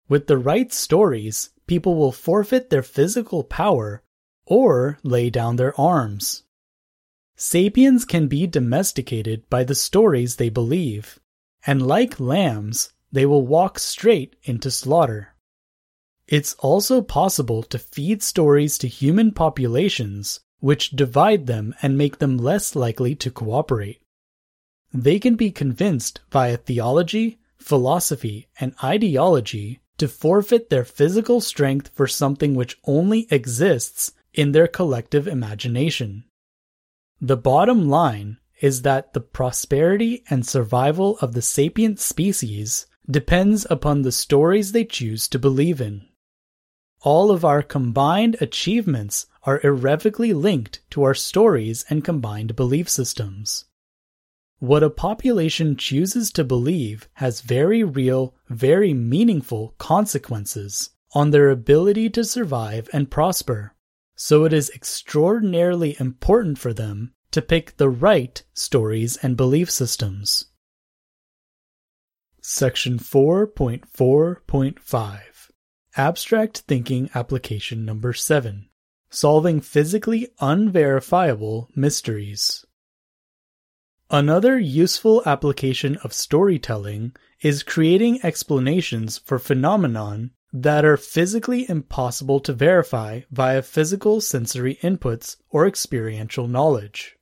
With 0.08 0.28
the 0.28 0.38
right 0.38 0.72
stories, 0.72 1.50
people 1.72 1.94
will 1.94 2.12
forfeit 2.12 2.68
their 2.68 2.82
physical 2.82 3.42
power 3.42 4.02
or 4.44 4.98
lay 5.02 5.30
down 5.30 5.56
their 5.56 5.74
arms. 5.80 6.42
Sapiens 7.34 8.04
can 8.04 8.28
be 8.28 8.46
domesticated 8.46 9.48
by 9.48 9.64
the 9.64 9.74
stories 9.74 10.36
they 10.36 10.50
believe, 10.50 11.18
and 11.66 11.86
like 11.86 12.20
lambs, 12.20 12.92
they 13.10 13.24
will 13.24 13.46
walk 13.46 13.78
straight 13.78 14.36
into 14.42 14.70
slaughter. 14.70 15.34
It's 16.28 16.52
also 16.58 17.00
possible 17.00 17.62
to 17.62 17.78
feed 17.78 18.22
stories 18.22 18.76
to 18.76 18.86
human 18.86 19.32
populations 19.32 20.40
which 20.60 20.90
divide 20.90 21.46
them 21.46 21.74
and 21.80 21.96
make 21.96 22.18
them 22.18 22.36
less 22.36 22.76
likely 22.76 23.14
to 23.14 23.30
cooperate. 23.30 24.02
They 24.92 25.18
can 25.18 25.36
be 25.36 25.50
convinced 25.50 26.20
via 26.30 26.58
theology, 26.58 27.38
philosophy, 27.56 28.48
and 28.60 28.74
ideology 28.84 29.80
to 29.98 30.08
forfeit 30.08 30.70
their 30.70 30.84
physical 30.84 31.40
strength 31.40 31.90
for 31.94 32.06
something 32.06 32.54
which 32.54 32.78
only 32.84 33.26
exists 33.30 34.12
in 34.34 34.52
their 34.52 34.66
collective 34.66 35.28
imagination. 35.28 36.24
The 37.20 37.36
bottom 37.36 37.88
line 37.88 38.38
is 38.60 38.82
that 38.82 39.12
the 39.12 39.20
prosperity 39.20 40.24
and 40.30 40.46
survival 40.46 41.18
of 41.18 41.34
the 41.34 41.42
sapient 41.42 42.00
species 42.00 42.86
depends 43.10 43.66
upon 43.68 44.02
the 44.02 44.12
stories 44.12 44.72
they 44.72 44.84
choose 44.84 45.28
to 45.28 45.38
believe 45.38 45.80
in. 45.80 46.06
All 47.00 47.32
of 47.32 47.44
our 47.44 47.62
combined 47.62 48.36
achievements 48.40 49.26
are 49.42 49.60
irrevocably 49.64 50.32
linked 50.32 50.80
to 50.90 51.02
our 51.02 51.14
stories 51.14 51.84
and 51.90 52.04
combined 52.04 52.54
belief 52.54 52.88
systems. 52.88 53.64
What 54.62 54.84
a 54.84 54.90
population 54.90 55.76
chooses 55.76 56.30
to 56.34 56.44
believe 56.44 57.08
has 57.14 57.40
very 57.40 57.82
real, 57.82 58.36
very 58.48 58.94
meaningful 58.94 59.74
consequences 59.76 60.90
on 61.16 61.32
their 61.32 61.50
ability 61.50 62.08
to 62.10 62.22
survive 62.22 62.88
and 62.92 63.10
prosper 63.10 63.74
so 64.14 64.44
it 64.44 64.52
is 64.52 64.70
extraordinarily 64.70 65.96
important 65.98 66.60
for 66.60 66.72
them 66.72 67.12
to 67.32 67.42
pick 67.42 67.76
the 67.76 67.88
right 67.88 68.40
stories 68.54 69.16
and 69.16 69.36
belief 69.36 69.68
systems. 69.68 70.44
Section 72.40 73.00
4.4.5 73.00 75.20
Abstract 75.96 76.58
Thinking 76.58 77.10
Application 77.16 77.84
Number 77.84 78.12
7 78.12 78.68
Solving 79.10 79.60
Physically 79.60 80.28
Unverifiable 80.40 81.68
Mysteries. 81.74 82.64
Another 84.14 84.58
useful 84.58 85.22
application 85.24 85.96
of 86.04 86.12
storytelling 86.12 87.16
is 87.40 87.62
creating 87.62 88.20
explanations 88.22 89.16
for 89.16 89.38
phenomenon 89.38 90.32
that 90.52 90.84
are 90.84 90.98
physically 90.98 91.64
impossible 91.66 92.38
to 92.40 92.52
verify 92.52 93.22
via 93.30 93.62
physical 93.62 94.20
sensory 94.20 94.78
inputs 94.82 95.36
or 95.48 95.66
experiential 95.66 96.46
knowledge. 96.46 97.16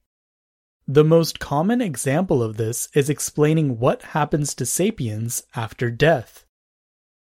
The 0.89 1.05
most 1.05 1.39
common 1.39 1.81
example 1.81 2.43
of 2.43 2.57
this 2.57 2.89
is 2.93 3.09
explaining 3.09 3.79
what 3.79 4.03
happens 4.03 4.53
to 4.57 4.67
sapiens 4.67 5.45
after 5.55 5.93
death. 5.93 6.45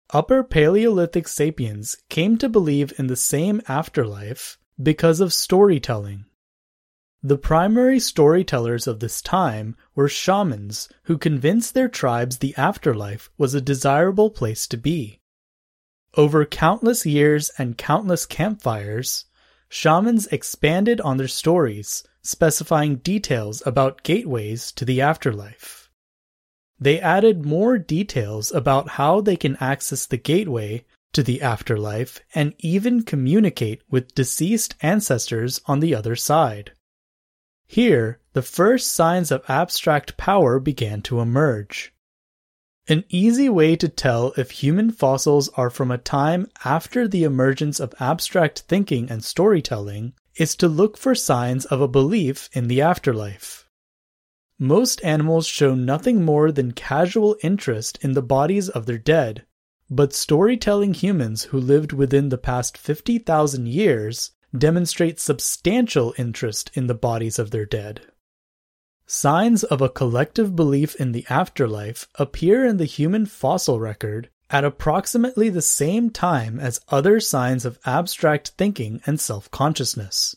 Upper 0.09 0.43
Paleolithic 0.43 1.27
sapiens 1.27 1.97
came 2.09 2.39
to 2.39 2.49
believe 2.49 2.93
in 2.97 3.05
the 3.05 3.15
same 3.15 3.61
afterlife 3.67 4.57
because 4.81 5.19
of 5.19 5.31
storytelling. 5.31 6.25
The 7.23 7.37
primary 7.37 7.99
storytellers 7.99 8.87
of 8.87 8.99
this 8.99 9.21
time 9.21 9.75
were 9.93 10.09
shamans 10.09 10.89
who 11.03 11.19
convinced 11.19 11.75
their 11.75 11.87
tribes 11.87 12.39
the 12.39 12.55
afterlife 12.57 13.29
was 13.37 13.53
a 13.53 13.61
desirable 13.61 14.31
place 14.31 14.65
to 14.67 14.77
be. 14.77 15.19
Over 16.15 16.45
countless 16.45 17.05
years 17.05 17.51
and 17.59 17.77
countless 17.77 18.25
campfires, 18.25 19.25
shamans 19.69 20.25
expanded 20.27 20.99
on 21.01 21.17
their 21.17 21.27
stories, 21.27 22.03
specifying 22.23 22.95
details 22.95 23.61
about 23.67 24.01
gateways 24.01 24.71
to 24.71 24.83
the 24.83 24.99
afterlife. 24.99 25.91
They 26.79 26.99
added 26.99 27.45
more 27.45 27.77
details 27.77 28.51
about 28.51 28.89
how 28.89 29.21
they 29.21 29.35
can 29.35 29.57
access 29.57 30.07
the 30.07 30.17
gateway 30.17 30.85
to 31.13 31.21
the 31.21 31.43
afterlife 31.43 32.19
and 32.33 32.55
even 32.57 33.03
communicate 33.03 33.83
with 33.91 34.15
deceased 34.15 34.73
ancestors 34.81 35.61
on 35.67 35.81
the 35.81 35.93
other 35.93 36.15
side. 36.15 36.71
Here, 37.71 38.19
the 38.33 38.41
first 38.41 38.91
signs 38.91 39.31
of 39.31 39.49
abstract 39.49 40.17
power 40.17 40.59
began 40.59 41.01
to 41.03 41.21
emerge. 41.21 41.93
An 42.89 43.05
easy 43.07 43.47
way 43.47 43.77
to 43.77 43.87
tell 43.87 44.33
if 44.35 44.51
human 44.51 44.91
fossils 44.91 45.47
are 45.55 45.69
from 45.69 45.89
a 45.89 45.97
time 45.97 46.47
after 46.65 47.07
the 47.07 47.23
emergence 47.23 47.79
of 47.79 47.95
abstract 47.97 48.63
thinking 48.67 49.09
and 49.09 49.23
storytelling 49.23 50.11
is 50.35 50.53
to 50.57 50.67
look 50.67 50.97
for 50.97 51.15
signs 51.15 51.63
of 51.63 51.79
a 51.79 51.87
belief 51.87 52.49
in 52.51 52.67
the 52.67 52.81
afterlife. 52.81 53.69
Most 54.59 55.01
animals 55.05 55.47
show 55.47 55.73
nothing 55.73 56.25
more 56.25 56.51
than 56.51 56.73
casual 56.73 57.37
interest 57.41 57.97
in 58.01 58.11
the 58.11 58.21
bodies 58.21 58.67
of 58.67 58.85
their 58.85 58.97
dead, 58.97 59.45
but 59.89 60.11
storytelling 60.11 60.93
humans 60.93 61.43
who 61.43 61.57
lived 61.57 61.93
within 61.93 62.27
the 62.27 62.37
past 62.37 62.77
50,000 62.77 63.69
years 63.69 64.31
demonstrate 64.57 65.19
substantial 65.19 66.13
interest 66.17 66.71
in 66.73 66.87
the 66.87 66.93
bodies 66.93 67.39
of 67.39 67.51
their 67.51 67.65
dead. 67.65 68.01
Signs 69.05 69.63
of 69.63 69.81
a 69.81 69.89
collective 69.89 70.55
belief 70.55 70.95
in 70.95 71.11
the 71.11 71.25
afterlife 71.29 72.07
appear 72.15 72.65
in 72.65 72.77
the 72.77 72.85
human 72.85 73.25
fossil 73.25 73.79
record 73.79 74.29
at 74.49 74.65
approximately 74.65 75.49
the 75.49 75.61
same 75.61 76.09
time 76.09 76.59
as 76.59 76.81
other 76.89 77.19
signs 77.19 77.65
of 77.65 77.79
abstract 77.85 78.49
thinking 78.57 79.01
and 79.05 79.19
self 79.19 79.49
consciousness. 79.51 80.35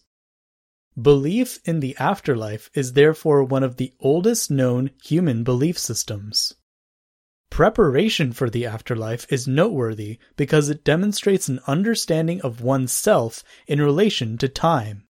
Belief 1.01 1.59
in 1.65 1.81
the 1.81 1.97
afterlife 1.99 2.71
is 2.75 2.93
therefore 2.93 3.43
one 3.43 3.65
of 3.65 3.77
the 3.77 3.93
oldest 3.99 4.51
known 4.51 4.91
human 5.03 5.43
belief 5.43 5.77
systems. 5.77 6.55
Preparation 7.55 8.33
for 8.33 8.51
the 8.51 8.67
afterlife 8.67 9.33
is 9.33 9.47
noteworthy 9.47 10.19
because 10.35 10.69
it 10.69 10.83
demonstrates 10.83 11.47
an 11.47 11.61
understanding 11.69 12.41
of 12.41 12.61
oneself 12.61 13.45
in 13.69 13.81
relation 13.81 14.37
to 14.39 14.49
time 14.49 15.05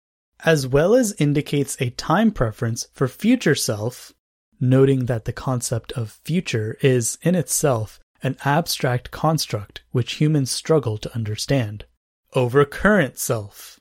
as 0.44 0.66
well 0.66 0.94
as 0.94 1.14
indicates 1.18 1.80
a 1.80 1.88
time 1.88 2.30
preference 2.30 2.86
for 2.92 3.08
future 3.08 3.54
self, 3.54 4.12
noting 4.60 5.06
that 5.06 5.24
the 5.24 5.32
concept 5.32 5.92
of 5.92 6.20
future 6.22 6.76
is 6.82 7.16
in 7.22 7.34
itself 7.34 7.98
an 8.22 8.36
abstract 8.44 9.10
construct 9.10 9.82
which 9.92 10.16
humans 10.16 10.50
struggle 10.50 10.98
to 10.98 11.14
understand, 11.14 11.86
over 12.34 12.62
current 12.66 13.18
self. 13.18 13.80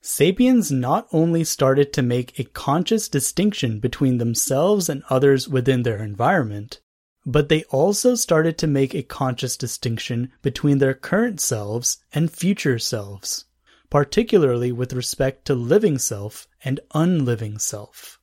Sapiens 0.00 0.70
not 0.70 1.08
only 1.10 1.42
started 1.42 1.92
to 1.92 2.02
make 2.02 2.38
a 2.38 2.44
conscious 2.44 3.08
distinction 3.08 3.80
between 3.80 4.18
themselves 4.18 4.88
and 4.88 5.02
others 5.10 5.48
within 5.48 5.82
their 5.82 6.00
environment, 6.00 6.78
but 7.26 7.48
they 7.48 7.64
also 7.64 8.14
started 8.14 8.58
to 8.58 8.66
make 8.66 8.94
a 8.94 9.02
conscious 9.02 9.56
distinction 9.56 10.30
between 10.42 10.78
their 10.78 10.94
current 10.94 11.40
selves 11.40 11.98
and 12.12 12.30
future 12.30 12.78
selves 12.78 13.46
particularly 13.94 14.72
with 14.72 14.92
respect 14.92 15.44
to 15.44 15.54
living 15.54 15.98
self 15.98 16.48
and 16.64 16.80
unliving 16.96 17.58
self. 17.58 18.18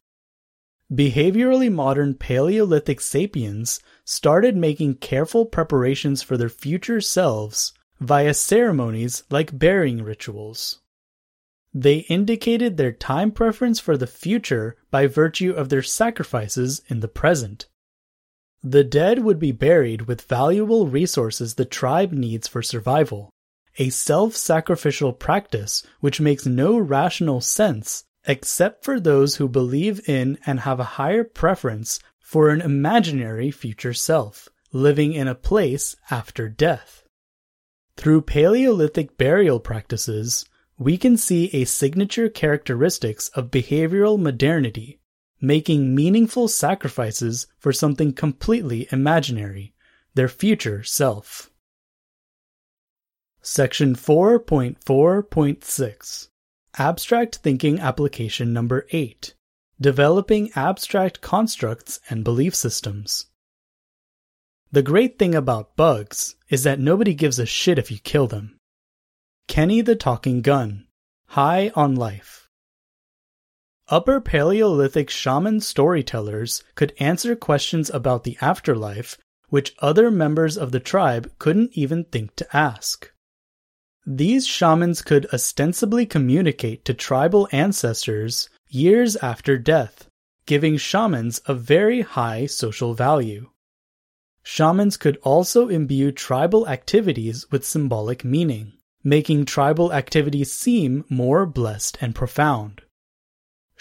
Behaviorally 0.91 1.71
modern 1.71 2.13
Paleolithic 2.13 2.99
sapiens 2.99 3.79
started 4.03 4.57
making 4.57 4.95
careful 4.95 5.45
preparations 5.45 6.21
for 6.21 6.35
their 6.35 6.49
future 6.49 6.99
selves 6.99 7.71
via 8.01 8.33
ceremonies 8.33 9.23
like 9.29 9.57
burying 9.57 10.03
rituals. 10.03 10.81
They 11.73 11.99
indicated 12.09 12.75
their 12.75 12.91
time 12.91 13.31
preference 13.31 13.79
for 13.79 13.95
the 13.95 14.07
future 14.07 14.75
by 14.89 15.07
virtue 15.07 15.53
of 15.53 15.69
their 15.69 15.83
sacrifices 15.83 16.81
in 16.89 16.99
the 16.99 17.07
present. 17.07 17.67
The 18.63 18.83
dead 18.83 19.23
would 19.23 19.39
be 19.39 19.51
buried 19.51 20.03
with 20.03 20.21
valuable 20.21 20.87
resources 20.87 21.55
the 21.55 21.65
tribe 21.65 22.11
needs 22.11 22.47
for 22.47 22.61
survival, 22.61 23.31
a 23.77 23.89
self 23.89 24.35
sacrificial 24.35 25.13
practice 25.13 25.83
which 25.99 26.21
makes 26.21 26.45
no 26.45 26.77
rational 26.77 27.41
sense 27.41 28.03
except 28.25 28.85
for 28.85 28.99
those 28.99 29.37
who 29.37 29.49
believe 29.49 30.07
in 30.07 30.37
and 30.45 30.59
have 30.59 30.79
a 30.79 30.95
higher 31.01 31.23
preference 31.23 31.99
for 32.19 32.49
an 32.49 32.61
imaginary 32.61 33.49
future 33.51 33.93
self, 33.93 34.47
living 34.71 35.13
in 35.13 35.27
a 35.27 35.35
place 35.35 35.95
after 36.09 36.47
death. 36.47 37.03
Through 37.97 38.21
Paleolithic 38.21 39.17
burial 39.17 39.59
practices, 39.59 40.45
we 40.77 40.97
can 40.97 41.17
see 41.17 41.49
a 41.51 41.65
signature 41.65 42.29
characteristics 42.29 43.27
of 43.29 43.51
behavioral 43.51 44.19
modernity, 44.19 45.00
making 45.41 45.95
meaningful 45.95 46.47
sacrifices 46.47 47.47
for 47.57 47.73
something 47.73 48.13
completely 48.13 48.87
imaginary, 48.91 49.73
their 50.13 50.27
future 50.27 50.83
self. 50.83 51.49
Section 53.41 53.95
4.4.6 53.95 56.27
Abstract 56.77 57.37
Thinking 57.37 57.79
Application 57.79 58.53
Number 58.53 58.85
8 58.91 59.33
Developing 59.81 60.51
Abstract 60.55 61.21
Constructs 61.21 61.99
and 62.07 62.23
Belief 62.23 62.53
Systems. 62.53 63.25
The 64.71 64.83
great 64.83 65.17
thing 65.17 65.33
about 65.33 65.75
bugs 65.75 66.35
is 66.49 66.61
that 66.63 66.79
nobody 66.79 67.15
gives 67.15 67.39
a 67.39 67.47
shit 67.47 67.79
if 67.79 67.91
you 67.91 67.97
kill 67.97 68.27
them. 68.27 68.59
Kenny 69.47 69.81
the 69.81 69.95
Talking 69.95 70.41
Gun 70.41 70.85
High 71.25 71.71
on 71.75 71.95
Life. 71.95 72.40
Upper 73.91 74.21
Paleolithic 74.21 75.09
shaman 75.09 75.59
storytellers 75.59 76.63
could 76.75 76.93
answer 76.97 77.35
questions 77.35 77.89
about 77.89 78.23
the 78.23 78.37
afterlife 78.39 79.17
which 79.49 79.75
other 79.79 80.09
members 80.09 80.57
of 80.57 80.71
the 80.71 80.79
tribe 80.79 81.29
couldn't 81.39 81.71
even 81.73 82.05
think 82.05 82.37
to 82.37 82.47
ask. 82.55 83.11
These 84.05 84.47
shamans 84.47 85.01
could 85.01 85.27
ostensibly 85.33 86.05
communicate 86.05 86.85
to 86.85 86.93
tribal 86.93 87.49
ancestors 87.51 88.49
years 88.69 89.17
after 89.17 89.57
death, 89.57 90.07
giving 90.45 90.77
shamans 90.77 91.41
a 91.45 91.53
very 91.53 91.99
high 91.99 92.45
social 92.45 92.93
value. 92.93 93.49
Shamans 94.41 94.95
could 94.95 95.17
also 95.17 95.67
imbue 95.67 96.13
tribal 96.13 96.65
activities 96.69 97.51
with 97.51 97.65
symbolic 97.65 98.23
meaning, 98.23 98.71
making 99.03 99.43
tribal 99.43 99.91
activities 99.91 100.49
seem 100.49 101.03
more 101.09 101.45
blessed 101.45 101.97
and 101.99 102.15
profound. 102.15 102.83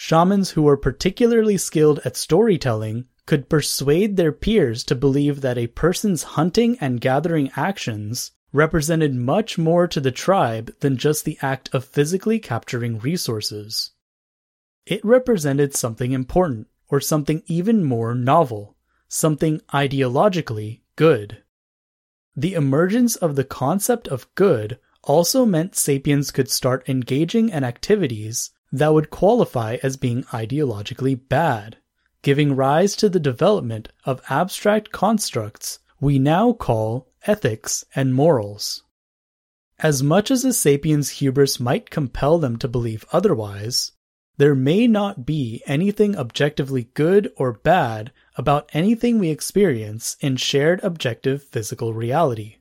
Shamans 0.02 0.52
who 0.52 0.62
were 0.62 0.78
particularly 0.78 1.58
skilled 1.58 2.00
at 2.06 2.16
storytelling 2.16 3.04
could 3.26 3.50
persuade 3.50 4.16
their 4.16 4.32
peers 4.32 4.82
to 4.84 4.94
believe 4.94 5.42
that 5.42 5.58
a 5.58 5.66
person's 5.66 6.22
hunting 6.22 6.78
and 6.80 7.02
gathering 7.02 7.50
actions 7.54 8.32
represented 8.50 9.14
much 9.14 9.58
more 9.58 9.86
to 9.86 10.00
the 10.00 10.10
tribe 10.10 10.74
than 10.80 10.96
just 10.96 11.26
the 11.26 11.36
act 11.42 11.68
of 11.74 11.84
physically 11.84 12.38
capturing 12.38 12.98
resources. 12.98 13.90
It 14.86 15.04
represented 15.04 15.76
something 15.76 16.12
important, 16.12 16.68
or 16.88 17.02
something 17.02 17.42
even 17.44 17.84
more 17.84 18.14
novel, 18.14 18.78
something 19.06 19.60
ideologically 19.74 20.80
good. 20.96 21.42
The 22.34 22.54
emergence 22.54 23.16
of 23.16 23.36
the 23.36 23.44
concept 23.44 24.08
of 24.08 24.34
good 24.34 24.78
also 25.04 25.44
meant 25.44 25.76
sapiens 25.76 26.30
could 26.30 26.50
start 26.50 26.88
engaging 26.88 27.50
in 27.50 27.64
activities 27.64 28.50
that 28.72 28.94
would 28.94 29.10
qualify 29.10 29.76
as 29.82 29.96
being 29.96 30.22
ideologically 30.24 31.18
bad, 31.28 31.78
giving 32.22 32.56
rise 32.56 32.96
to 32.96 33.08
the 33.08 33.20
development 33.20 33.88
of 34.04 34.22
abstract 34.28 34.92
constructs 34.92 35.78
we 36.00 36.18
now 36.18 36.52
call 36.52 37.10
ethics, 37.26 37.84
and 37.94 38.14
morals. 38.14 38.82
As 39.78 40.02
much 40.02 40.30
as 40.30 40.44
a 40.44 40.52
sapiens' 40.52 41.10
hubris 41.10 41.58
might 41.58 41.90
compel 41.90 42.38
them 42.38 42.56
to 42.58 42.68
believe 42.68 43.04
otherwise, 43.12 43.92
there 44.36 44.54
may 44.54 44.86
not 44.86 45.26
be 45.26 45.62
anything 45.66 46.16
objectively 46.16 46.84
good 46.94 47.30
or 47.36 47.52
bad 47.52 48.12
about 48.36 48.70
anything 48.72 49.18
we 49.18 49.28
experience 49.28 50.16
in 50.20 50.36
shared 50.36 50.80
objective 50.82 51.42
physical 51.42 51.92
reality. 51.92 52.56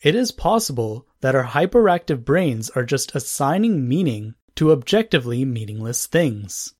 It 0.00 0.14
is 0.14 0.32
possible 0.32 1.06
that 1.20 1.34
our 1.34 1.44
hyperactive 1.44 2.24
brains 2.24 2.70
are 2.70 2.84
just 2.84 3.14
assigning 3.14 3.88
meaning 3.88 4.34
to 4.58 4.72
objectively 4.72 5.44
meaningless 5.44 6.06
things. 6.06 6.74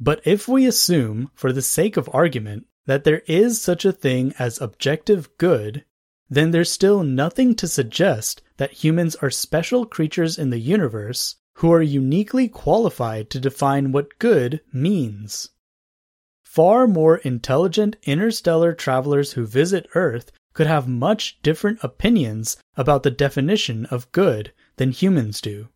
But 0.00 0.22
if 0.24 0.48
we 0.48 0.64
assume, 0.64 1.30
for 1.34 1.52
the 1.52 1.60
sake 1.60 1.98
of 1.98 2.08
argument, 2.14 2.66
that 2.86 3.04
there 3.04 3.20
is 3.26 3.60
such 3.60 3.84
a 3.84 3.92
thing 3.92 4.32
as 4.38 4.58
objective 4.58 5.28
good, 5.36 5.84
then 6.30 6.50
there's 6.50 6.72
still 6.72 7.02
nothing 7.02 7.54
to 7.56 7.68
suggest 7.68 8.40
that 8.56 8.72
humans 8.72 9.16
are 9.16 9.28
special 9.28 9.84
creatures 9.84 10.38
in 10.38 10.48
the 10.48 10.58
universe 10.58 11.36
who 11.56 11.70
are 11.70 11.82
uniquely 11.82 12.48
qualified 12.48 13.28
to 13.28 13.38
define 13.38 13.92
what 13.92 14.18
good 14.18 14.62
means. 14.72 15.50
Far 16.42 16.86
more 16.86 17.18
intelligent 17.18 17.96
interstellar 18.04 18.72
travelers 18.72 19.34
who 19.34 19.44
visit 19.44 19.90
Earth 19.94 20.32
could 20.54 20.66
have 20.66 20.88
much 20.88 21.38
different 21.42 21.80
opinions 21.82 22.56
about 22.78 23.02
the 23.02 23.10
definition 23.10 23.84
of 23.90 24.10
good 24.12 24.54
than 24.76 24.90
humans 24.90 25.42
do, 25.42 25.68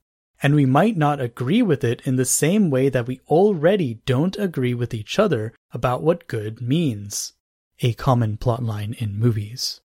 and 0.42 0.54
we 0.56 0.66
might 0.66 0.96
not 0.96 1.20
agree 1.20 1.62
with 1.62 1.84
it 1.84 2.02
in 2.04 2.16
the 2.16 2.24
same 2.24 2.68
way 2.68 2.88
that 2.88 3.06
we 3.06 3.20
already 3.28 4.00
don't 4.04 4.36
agree 4.38 4.74
with 4.74 4.92
each 4.92 5.18
other 5.18 5.54
about 5.72 6.02
what 6.02 6.26
good 6.26 6.60
means. 6.60 7.34
A 7.80 7.94
common 7.94 8.36
plotline 8.36 9.00
in 9.00 9.18
movies. 9.18 9.80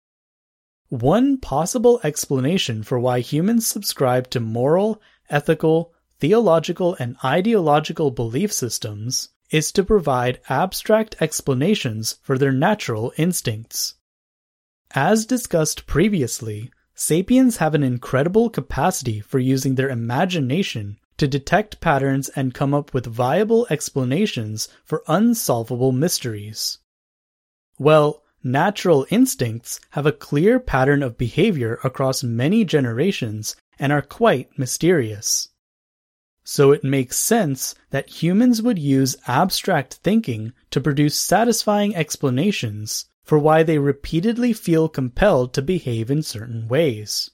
One 0.89 1.38
possible 1.38 1.99
explanation 2.03 2.81
for 2.81 2.99
why 2.99 3.19
humans 3.19 3.67
subscribe 3.67 4.29
to 4.31 4.39
moral, 4.39 5.01
ethical, 5.29 5.93
theological, 6.19 6.95
and 6.99 7.17
ideological 7.23 8.09
belief 8.09 8.51
systems 8.51 9.29
is 9.51 9.71
to 9.73 9.84
provide 9.84 10.41
abstract 10.49 11.15
explanations 11.21 12.17
for 12.23 12.38
their 12.38 12.51
natural 12.51 13.13
instincts. 13.17 13.95
As 14.91 15.25
discussed 15.25 15.85
previously, 15.85 16.71
sapiens 16.99 17.57
have 17.57 17.76
an 17.76 17.84
incredible 17.84 18.49
capacity 18.49 19.19
for 19.19 19.38
using 19.38 19.76
their 19.76 19.90
imagination 19.90 20.98
to 21.15 21.28
detect 21.28 21.80
patterns 21.80 22.28
and 22.30 22.56
come 22.56 22.74
up 22.74 22.91
with 22.94 23.06
viable 23.06 23.68
explanations 23.69 24.68
for 24.84 25.03
unsolvable 25.07 25.91
mysteries. 25.91 26.80
Well, 27.78 28.24
natural 28.44 29.06
instincts 29.11 29.80
have 29.91 30.07
a 30.07 30.11
clear 30.11 30.60
pattern 30.60 31.03
of 31.03 31.18
behavior 31.18 31.80
across 31.84 32.24
many 32.24 32.65
generations 32.65 33.56
and 33.78 33.91
are 33.91 34.02
quite 34.02 34.57
mysterious. 34.57 35.49
So 36.44 36.72
it 36.72 36.84
makes 36.84 37.19
sense 37.19 37.76
that 37.91 38.24
humans 38.24 38.61
would 38.61 38.80
use 38.80 39.18
abstract 39.28 39.95
thinking 39.95 40.53
to 40.72 40.82
produce 40.82 41.19
satisfying 41.19 41.95
explanations 41.95 43.06
for 43.27 43.37
why 43.37 43.61
they 43.61 43.77
repeatedly 43.77 44.53
feel 44.53 44.87
compelled 44.87 45.53
to 45.53 45.61
behave 45.61 46.09
in 46.09 46.23
certain 46.23 46.65
ways. 46.69 47.29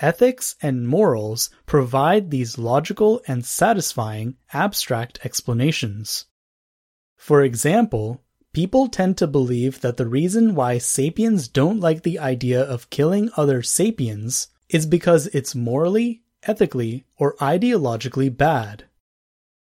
Ethics 0.00 0.56
and 0.62 0.88
morals 0.88 1.50
provide 1.66 2.30
these 2.30 2.56
logical 2.56 3.20
and 3.28 3.44
satisfying 3.44 4.36
abstract 4.54 5.18
explanations. 5.22 6.24
For 7.14 7.42
example, 7.42 8.22
people 8.54 8.88
tend 8.88 9.18
to 9.18 9.26
believe 9.26 9.82
that 9.82 9.98
the 9.98 10.08
reason 10.08 10.54
why 10.54 10.78
sapiens 10.78 11.46
don't 11.46 11.78
like 11.78 12.02
the 12.02 12.18
idea 12.18 12.62
of 12.62 12.88
killing 12.88 13.28
other 13.36 13.62
sapiens 13.62 14.48
is 14.70 14.86
because 14.86 15.26
it's 15.26 15.54
morally, 15.54 16.22
ethically, 16.44 17.04
or 17.18 17.36
ideologically 17.36 18.34
bad. 18.34 18.84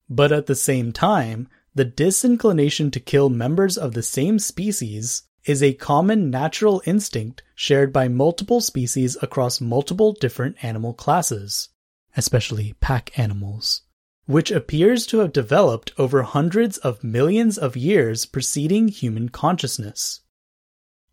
But 0.08 0.32
at 0.32 0.46
the 0.46 0.56
same 0.56 0.90
time, 0.90 1.48
the 1.74 1.84
disinclination 1.84 2.90
to 2.90 3.00
kill 3.00 3.30
members 3.30 3.78
of 3.78 3.94
the 3.94 4.02
same 4.02 4.38
species 4.38 5.22
is 5.44 5.62
a 5.62 5.72
common 5.72 6.30
natural 6.30 6.82
instinct 6.84 7.42
shared 7.54 7.92
by 7.92 8.08
multiple 8.08 8.60
species 8.60 9.16
across 9.22 9.60
multiple 9.60 10.12
different 10.12 10.62
animal 10.62 10.92
classes, 10.92 11.70
especially 12.16 12.74
pack 12.80 13.18
animals, 13.18 13.82
which 14.26 14.50
appears 14.50 15.06
to 15.06 15.18
have 15.18 15.32
developed 15.32 15.92
over 15.98 16.22
hundreds 16.22 16.78
of 16.78 17.02
millions 17.02 17.56
of 17.56 17.76
years 17.76 18.26
preceding 18.26 18.88
human 18.88 19.28
consciousness. 19.28 20.20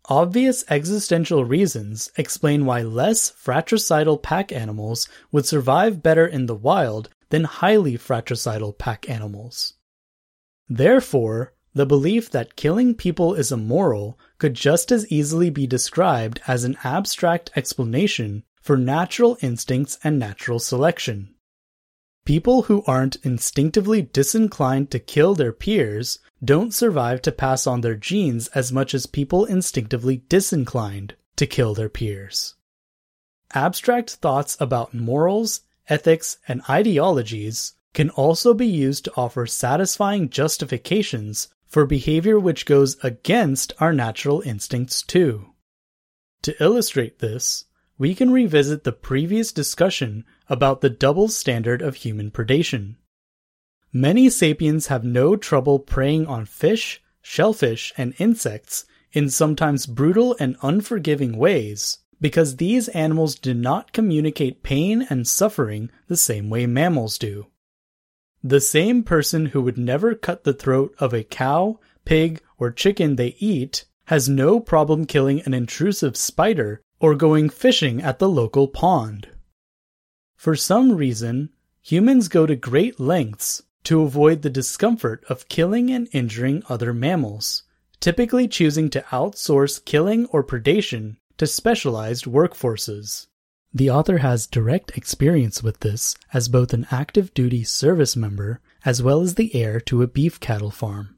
Obvious 0.06 0.64
existential 0.68 1.44
reasons 1.44 2.10
explain 2.16 2.66
why 2.66 2.82
less 2.82 3.30
fratricidal 3.30 4.18
pack 4.18 4.52
animals 4.52 5.08
would 5.32 5.46
survive 5.46 6.02
better 6.02 6.26
in 6.26 6.46
the 6.46 6.54
wild 6.54 7.08
than 7.30 7.44
highly 7.44 7.96
fratricidal 7.96 8.72
pack 8.72 9.08
animals. 9.08 9.74
Therefore, 10.72 11.52
the 11.74 11.84
belief 11.84 12.30
that 12.30 12.54
killing 12.54 12.94
people 12.94 13.34
is 13.34 13.50
immoral 13.50 14.16
could 14.38 14.54
just 14.54 14.92
as 14.92 15.10
easily 15.10 15.50
be 15.50 15.66
described 15.66 16.40
as 16.46 16.62
an 16.62 16.76
abstract 16.84 17.50
explanation 17.56 18.44
for 18.62 18.76
natural 18.76 19.36
instincts 19.40 19.98
and 20.04 20.16
natural 20.16 20.60
selection. 20.60 21.34
People 22.24 22.62
who 22.62 22.84
aren't 22.86 23.16
instinctively 23.24 24.02
disinclined 24.02 24.92
to 24.92 25.00
kill 25.00 25.34
their 25.34 25.52
peers 25.52 26.20
don't 26.44 26.72
survive 26.72 27.20
to 27.22 27.32
pass 27.32 27.66
on 27.66 27.80
their 27.80 27.96
genes 27.96 28.46
as 28.48 28.70
much 28.70 28.94
as 28.94 29.06
people 29.06 29.44
instinctively 29.46 30.18
disinclined 30.28 31.16
to 31.34 31.46
kill 31.46 31.74
their 31.74 31.88
peers. 31.88 32.54
Abstract 33.54 34.10
thoughts 34.10 34.56
about 34.60 34.94
morals, 34.94 35.62
ethics, 35.88 36.38
and 36.46 36.62
ideologies 36.68 37.72
can 37.92 38.10
also 38.10 38.54
be 38.54 38.66
used 38.66 39.04
to 39.04 39.12
offer 39.16 39.46
satisfying 39.46 40.28
justifications 40.28 41.48
for 41.66 41.86
behavior 41.86 42.38
which 42.38 42.66
goes 42.66 42.96
against 43.04 43.72
our 43.80 43.92
natural 43.92 44.40
instincts 44.42 45.02
too. 45.02 45.46
To 46.42 46.62
illustrate 46.62 47.18
this, 47.18 47.66
we 47.98 48.14
can 48.14 48.30
revisit 48.30 48.84
the 48.84 48.92
previous 48.92 49.52
discussion 49.52 50.24
about 50.48 50.80
the 50.80 50.90
double 50.90 51.28
standard 51.28 51.82
of 51.82 51.96
human 51.96 52.30
predation. 52.30 52.96
Many 53.92 54.30
sapiens 54.30 54.86
have 54.86 55.04
no 55.04 55.36
trouble 55.36 55.78
preying 55.78 56.26
on 56.26 56.46
fish, 56.46 57.02
shellfish, 57.20 57.92
and 57.96 58.14
insects 58.18 58.84
in 59.12 59.28
sometimes 59.28 59.86
brutal 59.86 60.36
and 60.40 60.56
unforgiving 60.62 61.36
ways 61.36 61.98
because 62.20 62.56
these 62.56 62.88
animals 62.88 63.34
do 63.34 63.52
not 63.52 63.92
communicate 63.92 64.62
pain 64.62 65.06
and 65.10 65.26
suffering 65.26 65.90
the 66.06 66.16
same 66.16 66.50
way 66.50 66.66
mammals 66.66 67.18
do. 67.18 67.46
The 68.42 68.60
same 68.60 69.02
person 69.02 69.46
who 69.46 69.60
would 69.62 69.76
never 69.76 70.14
cut 70.14 70.44
the 70.44 70.54
throat 70.54 70.94
of 70.98 71.12
a 71.12 71.24
cow, 71.24 71.78
pig, 72.04 72.40
or 72.58 72.70
chicken 72.70 73.16
they 73.16 73.36
eat 73.38 73.84
has 74.06 74.28
no 74.28 74.60
problem 74.60 75.04
killing 75.04 75.42
an 75.42 75.54
intrusive 75.54 76.16
spider 76.16 76.82
or 77.00 77.14
going 77.14 77.50
fishing 77.50 78.02
at 78.02 78.18
the 78.18 78.28
local 78.28 78.66
pond. 78.66 79.28
For 80.36 80.56
some 80.56 80.96
reason, 80.96 81.50
humans 81.82 82.28
go 82.28 82.46
to 82.46 82.56
great 82.56 82.98
lengths 82.98 83.62
to 83.84 84.02
avoid 84.02 84.42
the 84.42 84.50
discomfort 84.50 85.24
of 85.28 85.48
killing 85.48 85.90
and 85.90 86.08
injuring 86.12 86.62
other 86.68 86.92
mammals, 86.92 87.64
typically 88.00 88.48
choosing 88.48 88.90
to 88.90 89.04
outsource 89.10 89.84
killing 89.84 90.26
or 90.26 90.42
predation 90.42 91.16
to 91.36 91.46
specialized 91.46 92.24
workforces. 92.24 93.26
The 93.72 93.90
author 93.90 94.18
has 94.18 94.46
direct 94.48 94.96
experience 94.96 95.62
with 95.62 95.80
this 95.80 96.16
as 96.34 96.48
both 96.48 96.72
an 96.72 96.86
active 96.90 97.32
duty 97.34 97.62
service 97.62 98.16
member 98.16 98.60
as 98.84 99.02
well 99.02 99.20
as 99.20 99.36
the 99.36 99.54
heir 99.54 99.80
to 99.82 100.02
a 100.02 100.08
beef 100.08 100.40
cattle 100.40 100.70
farm. 100.70 101.16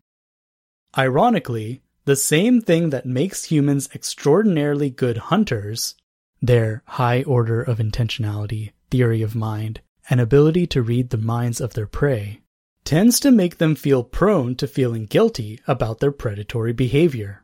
Ironically, 0.97 1.83
the 2.05 2.17
same 2.17 2.61
thing 2.61 2.91
that 2.91 3.07
makes 3.07 3.45
humans 3.45 3.89
extraordinarily 3.95 4.91
good 4.91 5.17
hunters, 5.17 5.95
their 6.43 6.83
high 6.87 7.23
order 7.23 7.63
of 7.63 7.79
intentionality, 7.79 8.73
theory 8.91 9.23
of 9.23 9.35
mind, 9.35 9.81
and 10.11 10.21
ability 10.21 10.67
to 10.67 10.83
read 10.83 11.11
the 11.11 11.17
minds 11.17 11.61
of 11.61 11.75
their 11.75 11.87
prey, 11.87 12.43
tends 12.85 13.21
to 13.21 13.31
make 13.31 13.59
them 13.59 13.75
feel 13.75 14.03
prone 14.03 14.57
to 14.57 14.67
feeling 14.67 15.07
guilty 15.07 15.61
about 15.67 16.01
their 16.01 16.13
predatory 16.13 16.73
behavior. 16.73 17.42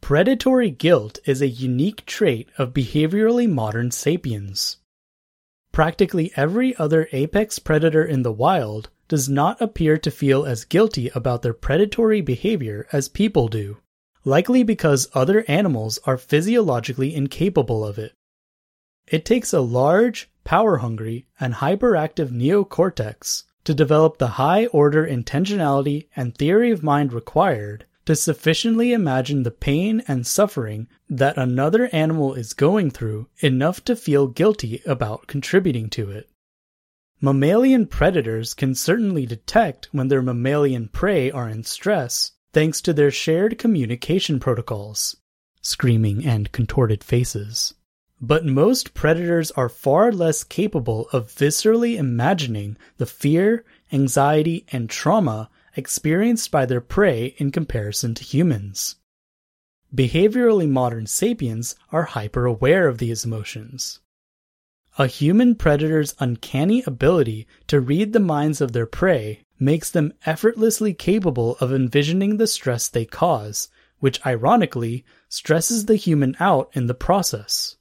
Predatory 0.00 0.70
guilt 0.70 1.18
is 1.26 1.42
a 1.42 1.48
unique 1.48 2.06
trait 2.06 2.48
of 2.56 2.72
behaviorally 2.72 3.48
modern 3.48 3.90
sapiens. 3.90 4.78
Practically 5.72 6.32
every 6.34 6.74
other 6.76 7.08
apex 7.12 7.58
predator 7.58 8.04
in 8.04 8.22
the 8.22 8.32
wild 8.32 8.90
does 9.08 9.28
not 9.28 9.60
appear 9.60 9.98
to 9.98 10.10
feel 10.10 10.44
as 10.44 10.64
guilty 10.64 11.10
about 11.14 11.42
their 11.42 11.52
predatory 11.52 12.20
behavior 12.20 12.86
as 12.92 13.08
people 13.08 13.48
do, 13.48 13.78
likely 14.24 14.62
because 14.62 15.08
other 15.14 15.44
animals 15.46 15.98
are 16.04 16.16
physiologically 16.16 17.14
incapable 17.14 17.84
of 17.84 17.98
it. 17.98 18.14
It 19.06 19.24
takes 19.24 19.52
a 19.52 19.60
large, 19.60 20.30
power 20.44 20.78
hungry, 20.78 21.26
and 21.38 21.54
hyperactive 21.54 22.30
neocortex 22.30 23.44
to 23.64 23.74
develop 23.74 24.18
the 24.18 24.28
high 24.28 24.66
order 24.66 25.06
intentionality 25.06 26.08
and 26.16 26.34
theory 26.34 26.70
of 26.70 26.82
mind 26.82 27.12
required 27.12 27.86
to 28.08 28.16
sufficiently 28.16 28.94
imagine 28.94 29.42
the 29.42 29.50
pain 29.50 30.02
and 30.08 30.26
suffering 30.26 30.88
that 31.10 31.36
another 31.36 31.90
animal 31.92 32.32
is 32.32 32.54
going 32.54 32.90
through 32.90 33.28
enough 33.40 33.84
to 33.84 33.94
feel 33.94 34.26
guilty 34.26 34.80
about 34.86 35.26
contributing 35.26 35.90
to 35.90 36.10
it. 36.10 36.26
Mammalian 37.20 37.86
predators 37.86 38.54
can 38.54 38.74
certainly 38.74 39.26
detect 39.26 39.90
when 39.92 40.08
their 40.08 40.22
mammalian 40.22 40.88
prey 40.88 41.30
are 41.30 41.50
in 41.50 41.62
stress 41.62 42.32
thanks 42.54 42.80
to 42.80 42.94
their 42.94 43.10
shared 43.10 43.58
communication 43.58 44.40
protocols, 44.40 45.14
screaming 45.60 46.24
and 46.24 46.50
contorted 46.50 47.04
faces. 47.04 47.74
But 48.22 48.46
most 48.46 48.94
predators 48.94 49.50
are 49.50 49.68
far 49.68 50.12
less 50.12 50.44
capable 50.44 51.10
of 51.12 51.30
viscerally 51.30 51.98
imagining 51.98 52.78
the 52.96 53.04
fear, 53.04 53.66
anxiety, 53.92 54.64
and 54.72 54.88
trauma 54.88 55.50
experienced 55.76 56.50
by 56.50 56.66
their 56.66 56.80
prey 56.80 57.34
in 57.38 57.50
comparison 57.50 58.14
to 58.14 58.24
humans. 58.24 58.96
Behaviorally 59.94 60.68
modern 60.68 61.06
sapiens 61.06 61.74
are 61.90 62.04
hyper 62.04 62.44
aware 62.44 62.88
of 62.88 62.98
these 62.98 63.24
emotions. 63.24 64.00
A 64.98 65.06
human 65.06 65.54
predator's 65.54 66.14
uncanny 66.18 66.82
ability 66.86 67.46
to 67.68 67.80
read 67.80 68.12
the 68.12 68.20
minds 68.20 68.60
of 68.60 68.72
their 68.72 68.86
prey 68.86 69.44
makes 69.58 69.90
them 69.90 70.12
effortlessly 70.26 70.92
capable 70.92 71.56
of 71.60 71.72
envisioning 71.72 72.36
the 72.36 72.46
stress 72.46 72.88
they 72.88 73.04
cause, 73.04 73.68
which 73.98 74.24
ironically 74.26 75.04
stresses 75.28 75.86
the 75.86 75.96
human 75.96 76.36
out 76.40 76.70
in 76.72 76.86
the 76.86 76.94
process. 76.94 77.76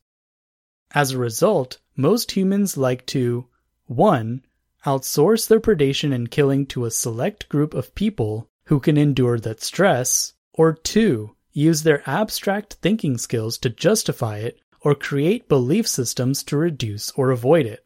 As 0.92 1.12
a 1.12 1.18
result, 1.18 1.80
most 1.96 2.32
humans 2.32 2.78
like 2.78 3.06
to 3.08 3.48
1. 3.88 4.44
Outsource 4.88 5.50
their 5.50 5.60
predation 5.60 6.16
and 6.16 6.32
killing 6.32 6.66
to 6.68 6.86
a 6.86 6.92
select 6.92 7.50
group 7.50 7.74
of 7.74 7.94
people 7.94 8.50
who 8.68 8.80
can 8.80 8.96
endure 8.98 9.38
that 9.38 9.62
stress, 9.62 10.32
or 10.54 10.72
2. 10.72 11.36
Use 11.52 11.84
their 11.84 12.10
abstract 12.10 12.76
thinking 12.76 13.18
skills 13.18 13.58
to 13.58 13.70
justify 13.70 14.38
it 14.38 14.62
or 14.80 14.96
create 14.96 15.50
belief 15.50 15.90
systems 15.90 16.42
to 16.44 16.56
reduce 16.56 17.12
or 17.18 17.32
avoid 17.32 17.66
it. 17.66 17.86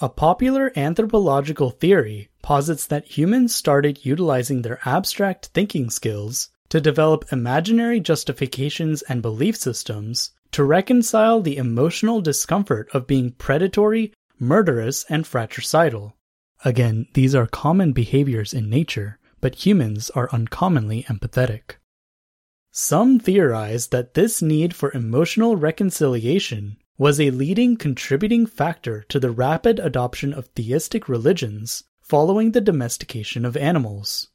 A 0.00 0.08
popular 0.08 0.72
anthropological 0.76 1.68
theory 1.68 2.30
posits 2.40 2.86
that 2.86 3.18
humans 3.18 3.54
started 3.54 4.06
utilizing 4.06 4.62
their 4.62 4.80
abstract 4.86 5.50
thinking 5.52 5.90
skills 5.90 6.48
to 6.70 6.80
develop 6.80 7.30
imaginary 7.30 8.00
justifications 8.00 9.02
and 9.02 9.20
belief 9.20 9.56
systems 9.56 10.30
to 10.52 10.64
reconcile 10.64 11.42
the 11.42 11.58
emotional 11.58 12.22
discomfort 12.22 12.88
of 12.94 13.06
being 13.06 13.32
predatory, 13.32 14.14
murderous, 14.38 15.04
and 15.08 15.26
fratricidal. 15.26 16.16
Again, 16.64 17.06
these 17.14 17.34
are 17.34 17.46
common 17.46 17.92
behaviors 17.92 18.52
in 18.52 18.68
nature, 18.68 19.18
but 19.40 19.66
humans 19.66 20.10
are 20.10 20.28
uncommonly 20.32 21.04
empathetic. 21.04 21.76
Some 22.70 23.18
theorize 23.18 23.88
that 23.88 24.14
this 24.14 24.42
need 24.42 24.74
for 24.74 24.92
emotional 24.92 25.56
reconciliation 25.56 26.76
was 26.96 27.20
a 27.20 27.30
leading 27.30 27.76
contributing 27.76 28.44
factor 28.44 29.02
to 29.08 29.20
the 29.20 29.30
rapid 29.30 29.78
adoption 29.78 30.32
of 30.32 30.48
theistic 30.48 31.08
religions 31.08 31.84
following 32.00 32.52
the 32.52 32.60
domestication 32.60 33.44
of 33.44 33.56
animals. 33.56 34.28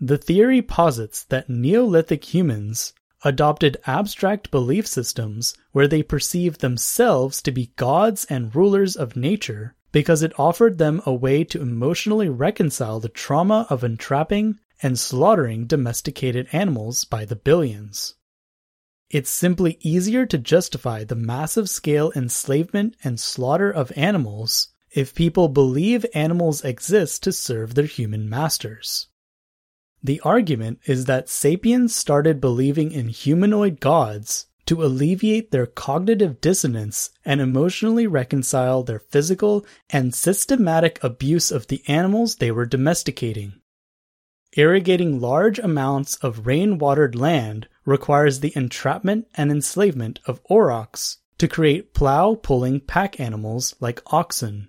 The 0.00 0.18
theory 0.18 0.62
posits 0.62 1.24
that 1.24 1.48
Neolithic 1.48 2.34
humans 2.34 2.92
adopted 3.24 3.76
abstract 3.86 4.50
belief 4.50 4.86
systems 4.86 5.56
where 5.72 5.88
they 5.88 6.02
perceived 6.02 6.60
themselves 6.60 7.42
to 7.42 7.50
be 7.50 7.72
gods 7.76 8.24
and 8.26 8.54
rulers 8.54 8.94
of 8.94 9.16
nature 9.16 9.74
because 9.90 10.22
it 10.22 10.38
offered 10.38 10.78
them 10.78 11.00
a 11.06 11.14
way 11.14 11.42
to 11.44 11.62
emotionally 11.62 12.28
reconcile 12.28 13.00
the 13.00 13.08
trauma 13.08 13.66
of 13.70 13.82
entrapping 13.82 14.58
and 14.82 14.98
slaughtering 14.98 15.66
domesticated 15.66 16.48
animals 16.52 17.04
by 17.04 17.24
the 17.24 17.36
billions. 17.36 18.14
It's 19.08 19.30
simply 19.30 19.78
easier 19.80 20.26
to 20.26 20.38
justify 20.38 21.04
the 21.04 21.14
massive 21.14 21.70
scale 21.70 22.12
enslavement 22.16 22.96
and 23.04 23.20
slaughter 23.20 23.70
of 23.70 23.92
animals 23.96 24.68
if 24.90 25.14
people 25.14 25.48
believe 25.48 26.04
animals 26.14 26.64
exist 26.64 27.22
to 27.22 27.32
serve 27.32 27.74
their 27.74 27.86
human 27.86 28.28
masters. 28.28 29.08
The 30.04 30.20
argument 30.20 30.80
is 30.84 31.06
that 31.06 31.30
sapiens 31.30 31.96
started 31.96 32.38
believing 32.38 32.92
in 32.92 33.08
humanoid 33.08 33.80
gods 33.80 34.46
to 34.66 34.84
alleviate 34.84 35.50
their 35.50 35.64
cognitive 35.64 36.42
dissonance 36.42 37.08
and 37.24 37.40
emotionally 37.40 38.06
reconcile 38.06 38.82
their 38.82 38.98
physical 38.98 39.64
and 39.88 40.14
systematic 40.14 41.02
abuse 41.02 41.50
of 41.50 41.68
the 41.68 41.82
animals 41.88 42.36
they 42.36 42.50
were 42.50 42.66
domesticating. 42.66 43.54
Irrigating 44.52 45.20
large 45.20 45.58
amounts 45.58 46.16
of 46.16 46.46
rain 46.46 46.76
watered 46.76 47.16
land 47.16 47.66
requires 47.86 48.40
the 48.40 48.52
entrapment 48.54 49.26
and 49.34 49.50
enslavement 49.50 50.20
of 50.26 50.42
aurochs 50.50 51.16
to 51.38 51.48
create 51.48 51.94
plow 51.94 52.34
pulling 52.34 52.78
pack 52.78 53.18
animals 53.18 53.74
like 53.80 54.02
oxen. 54.08 54.68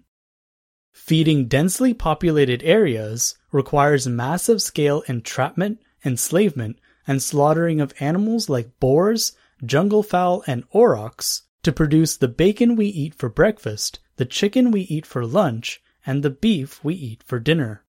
Feeding 1.06 1.45
densely 1.45 1.94
populated 1.94 2.64
areas 2.64 3.36
requires 3.52 4.07
massive 4.07 4.60
scale 4.60 5.03
entrapment, 5.07 5.80
enslavement, 6.03 6.80
and 7.06 7.22
slaughtering 7.22 7.80
of 7.80 7.94
animals 7.99 8.49
like 8.49 8.80
boars, 8.80 9.34
jungle 9.64 10.02
fowl, 10.02 10.44
and 10.48 10.64
aurochs 10.72 11.44
to 11.61 11.72
produce 11.72 12.18
the 12.18 12.27
bacon 12.27 12.76
we 12.76 12.88
eat 12.88 13.14
for 13.14 13.30
breakfast, 13.30 13.99
the 14.15 14.26
chicken 14.26 14.72
we 14.72 14.82
eat 14.82 15.06
for 15.06 15.27
lunch, 15.27 15.80
and 16.07 16.23
the 16.23 16.32
beef 16.32 16.84
we 16.84 16.95
eat 16.95 17.22
for 17.22 17.38
dinner. 17.38 17.86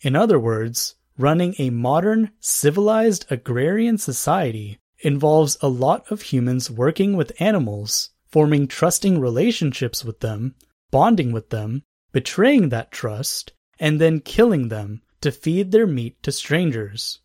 In 0.00 0.14
other 0.14 0.38
words, 0.38 0.94
running 1.18 1.56
a 1.58 1.70
modern, 1.70 2.30
civilized 2.38 3.26
agrarian 3.28 3.98
society 3.98 4.78
involves 5.00 5.58
a 5.60 5.68
lot 5.68 6.08
of 6.12 6.22
humans 6.22 6.70
working 6.70 7.16
with 7.16 7.42
animals, 7.42 8.10
forming 8.28 8.68
trusting 8.68 9.18
relationships 9.18 10.04
with 10.04 10.20
them, 10.20 10.54
bonding 10.92 11.32
with 11.32 11.50
them, 11.50 11.82
betraying 12.12 12.68
that 12.68 12.90
trust, 12.90 13.52
and 13.78 14.00
then 14.00 14.20
killing 14.20 14.68
them 14.68 15.02
to 15.20 15.30
feed 15.30 15.70
their 15.70 15.86
meat 15.86 16.22
to 16.22 16.32
strangers. 16.32 17.20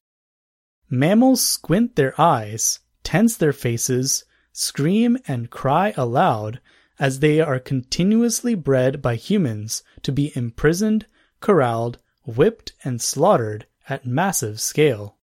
Mammals 0.90 1.44
squint 1.45 1.95
their 1.95 2.20
eyes, 2.20 2.80
tense 3.03 3.38
their 3.38 3.53
faces, 3.53 4.24
scream 4.52 5.18
and 5.28 5.49
cry 5.49 5.94
aloud 5.98 6.62
as 6.99 7.20
they 7.20 7.41
are 7.41 7.60
continuously 7.60 8.56
bred 8.56 9.02
by 9.02 9.16
humans 9.16 9.84
to 10.02 10.12
be 10.12 10.32
imprisoned, 10.36 11.06
corralled, 11.41 11.99
whipped, 12.26 12.74
and 12.84 13.02
slaughtered 13.02 13.68
at 13.90 14.06
massive 14.06 14.62
scale. 14.62 15.18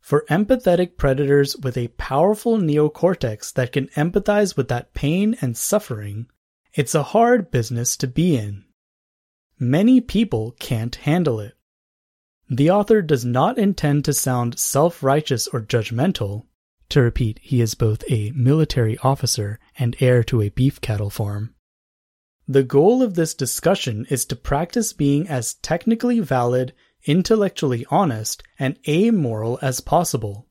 For 0.00 0.26
empathetic 0.28 0.96
predators 0.96 1.56
with 1.56 1.76
a 1.76 1.88
powerful 1.88 2.58
neocortex 2.58 3.52
that 3.54 3.72
can 3.72 3.86
empathize 3.88 4.56
with 4.56 4.68
that 4.68 4.92
pain 4.94 5.36
and 5.40 5.56
suffering, 5.56 6.26
it's 6.74 6.94
a 6.94 7.02
hard 7.02 7.50
business 7.50 7.96
to 7.98 8.06
be 8.06 8.36
in. 8.36 8.64
Many 9.62 10.00
people 10.00 10.56
can't 10.58 10.96
handle 10.96 11.38
it. 11.38 11.54
The 12.50 12.70
author 12.70 13.00
does 13.00 13.24
not 13.24 13.58
intend 13.58 14.04
to 14.06 14.12
sound 14.12 14.58
self 14.58 15.04
righteous 15.04 15.46
or 15.46 15.60
judgmental. 15.60 16.46
To 16.88 17.00
repeat, 17.00 17.38
he 17.40 17.60
is 17.60 17.76
both 17.76 18.02
a 18.10 18.32
military 18.32 18.98
officer 18.98 19.60
and 19.78 19.94
heir 20.00 20.24
to 20.24 20.42
a 20.42 20.48
beef 20.48 20.80
cattle 20.80 21.10
farm. 21.10 21.54
The 22.48 22.64
goal 22.64 23.02
of 23.04 23.14
this 23.14 23.34
discussion 23.34 24.04
is 24.10 24.24
to 24.26 24.36
practice 24.36 24.92
being 24.92 25.28
as 25.28 25.54
technically 25.54 26.18
valid 26.18 26.74
intellectually 27.04 27.84
honest, 27.90 28.42
and 28.58 28.76
amoral 28.88 29.58
as 29.62 29.80
possible. 29.80 30.48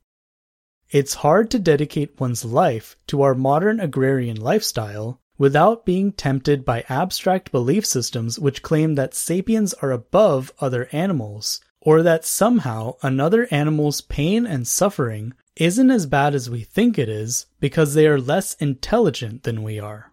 It's 0.90 1.14
hard 1.14 1.50
to 1.50 1.58
dedicate 1.58 2.20
one's 2.20 2.44
life 2.44 2.96
to 3.06 3.22
our 3.22 3.34
modern 3.34 3.80
agrarian 3.80 4.36
lifestyle 4.36 5.21
without 5.42 5.84
being 5.84 6.12
tempted 6.12 6.64
by 6.64 6.84
abstract 6.88 7.50
belief 7.50 7.84
systems 7.84 8.38
which 8.38 8.62
claim 8.62 8.94
that 8.94 9.12
sapiens 9.12 9.74
are 9.82 9.90
above 9.90 10.52
other 10.60 10.88
animals, 10.92 11.60
or 11.80 12.00
that 12.00 12.24
somehow 12.24 12.94
another 13.02 13.48
animal's 13.50 14.02
pain 14.02 14.46
and 14.46 14.68
suffering 14.68 15.34
isn't 15.56 15.90
as 15.90 16.06
bad 16.06 16.32
as 16.32 16.48
we 16.48 16.60
think 16.60 16.96
it 16.96 17.08
is 17.08 17.46
because 17.58 17.94
they 17.94 18.06
are 18.06 18.20
less 18.20 18.54
intelligent 18.60 19.42
than 19.42 19.64
we 19.64 19.80
are. 19.80 20.12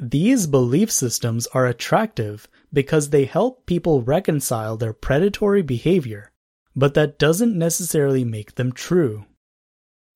These 0.00 0.46
belief 0.46 0.90
systems 0.90 1.46
are 1.48 1.66
attractive 1.66 2.48
because 2.72 3.10
they 3.10 3.26
help 3.26 3.66
people 3.66 4.00
reconcile 4.00 4.78
their 4.78 4.94
predatory 4.94 5.60
behavior, 5.60 6.32
but 6.74 6.94
that 6.94 7.18
doesn't 7.18 7.54
necessarily 7.54 8.24
make 8.24 8.54
them 8.54 8.72
true. 8.72 9.26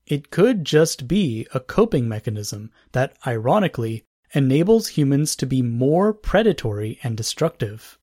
It 0.07 0.31
could 0.31 0.65
just 0.65 1.09
be 1.09 1.49
a 1.53 1.59
coping 1.59 2.09
mechanism 2.09 2.71
that, 2.93 3.19
ironically, 3.27 4.06
enables 4.33 4.89
humans 4.89 5.37
to 5.37 5.47
be 5.47 5.63
more 5.63 6.13
predatory 6.13 6.99
and 7.03 7.17
destructive. 7.17 7.99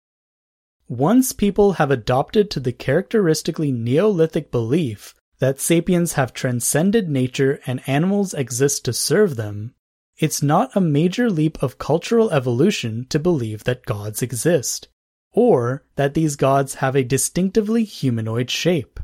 Once 0.88 1.32
people 1.32 1.74
have 1.74 1.92
adopted 1.92 2.52
to 2.52 2.60
the 2.60 2.72
characteristically 2.72 3.72
Neolithic 3.72 4.52
belief 4.52 5.16
that 5.40 5.60
sapiens 5.60 6.14
have 6.14 6.34
transcended 6.34 7.10
nature 7.10 7.60
and 7.66 7.82
animals 7.88 8.34
exist 8.34 8.86
to 8.86 8.94
serve 8.94 9.36
them, 9.36 9.74
it's 10.18 10.44
not 10.44 10.76
a 10.76 10.82
major 10.82 11.30
leap 11.30 11.62
of 11.64 11.78
cultural 11.78 12.32
evolution 12.32 13.06
to 13.10 13.20
believe 13.20 13.64
that 13.64 13.86
gods 13.86 14.22
exist, 14.22 14.88
or 15.32 15.84
that 15.96 16.14
these 16.14 16.36
gods 16.36 16.76
have 16.76 16.96
a 16.96 17.04
distinctively 17.04 17.84
humanoid 17.84 18.50
shape. 18.52 19.00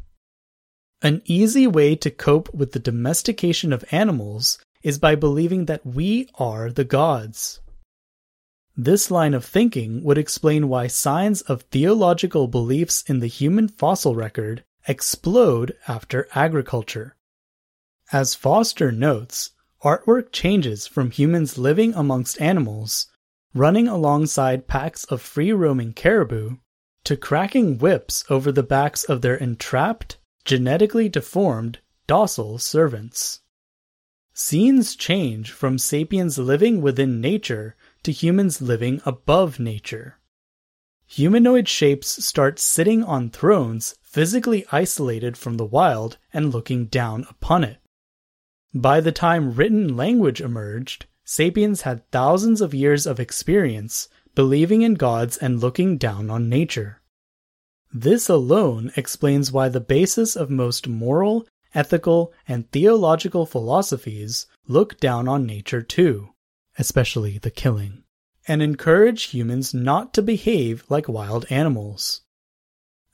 An 1.02 1.22
easy 1.26 1.66
way 1.66 1.96
to 1.96 2.12
cope 2.12 2.54
with 2.54 2.74
the 2.74 2.80
domestication 2.80 3.74
of 3.74 3.86
animals 3.92 4.60
is 4.84 4.98
by 4.98 5.16
believing 5.16 5.66
that 5.66 5.86
we 5.86 6.30
are 6.36 6.72
the 6.72 6.84
gods. 6.84 7.60
This 8.78 9.12
line 9.12 9.34
of 9.34 9.44
thinking 9.44 10.04
would 10.04 10.18
explain 10.18 10.70
why 10.70 10.88
signs 10.88 11.42
of 11.42 11.64
theological 11.64 12.48
beliefs 12.48 13.04
in 13.08 13.20
the 13.20 13.28
human 13.28 13.68
fossil 13.68 14.16
record 14.16 14.64
explode 14.88 15.76
after 15.88 16.28
agriculture. 16.34 17.18
As 18.14 18.36
Foster 18.36 18.92
notes, 18.92 19.52
artwork 19.84 20.32
changes 20.32 20.88
from 20.88 21.12
humans 21.12 21.58
living 21.58 21.94
amongst 21.94 22.42
animals, 22.42 23.08
running 23.54 23.88
alongside 23.88 24.68
packs 24.68 25.04
of 25.06 25.22
free 25.22 25.52
roaming 25.52 25.94
caribou, 25.94 26.58
to 27.04 27.18
cracking 27.18 27.78
whips 27.78 28.24
over 28.30 28.52
the 28.52 28.64
backs 28.64 29.04
of 29.04 29.22
their 29.22 29.36
entrapped, 29.36 30.18
genetically 30.46 31.10
deformed, 31.10 31.80
docile 32.08 32.58
servants. 32.58 33.42
Scenes 34.42 34.96
change 34.96 35.52
from 35.52 35.78
sapiens 35.78 36.38
living 36.38 36.82
within 36.82 37.20
nature 37.20 37.76
to 38.04 38.14
humans 38.14 38.62
living 38.62 39.02
above 39.06 39.60
nature. 39.60 40.18
Humanoid 41.08 41.68
shapes 41.68 42.24
start 42.24 42.58
sitting 42.58 43.04
on 43.04 43.32
thrones 43.32 43.96
physically 44.02 44.66
isolated 44.72 45.36
from 45.36 45.58
the 45.58 45.66
wild 45.66 46.18
and 46.32 46.54
looking 46.54 46.86
down 46.86 47.26
upon 47.30 47.66
it. 47.66 47.80
By 48.74 49.02
the 49.02 49.12
time 49.12 49.56
written 49.56 49.98
language 49.98 50.40
emerged, 50.40 51.06
sapiens 51.26 51.82
had 51.82 52.10
thousands 52.10 52.62
of 52.62 52.74
years 52.74 53.06
of 53.06 53.20
experience 53.20 54.08
believing 54.36 54.84
in 54.84 54.94
gods 54.94 55.36
and 55.36 55.60
looking 55.60 55.98
down 55.98 56.30
on 56.30 56.48
nature. 56.48 57.02
This 57.94 58.30
alone 58.30 58.94
explains 58.96 59.52
why 59.52 59.68
the 59.68 59.82
basis 59.82 60.38
of 60.38 60.50
most 60.50 60.88
moral, 60.88 61.46
ethical, 61.74 62.34
and 62.48 62.72
theological 62.72 63.46
philosophies 63.46 64.48
look 64.68 65.00
down 65.00 65.28
on 65.28 65.46
nature 65.46 65.82
too, 65.82 66.30
especially 66.78 67.38
the 67.38 67.52
killing, 67.52 68.04
and 68.48 68.62
encourage 68.62 69.24
humans 69.26 69.74
not 69.74 70.14
to 70.14 70.22
behave 70.22 70.84
like 70.90 71.08
wild 71.08 71.46
animals. 71.50 72.22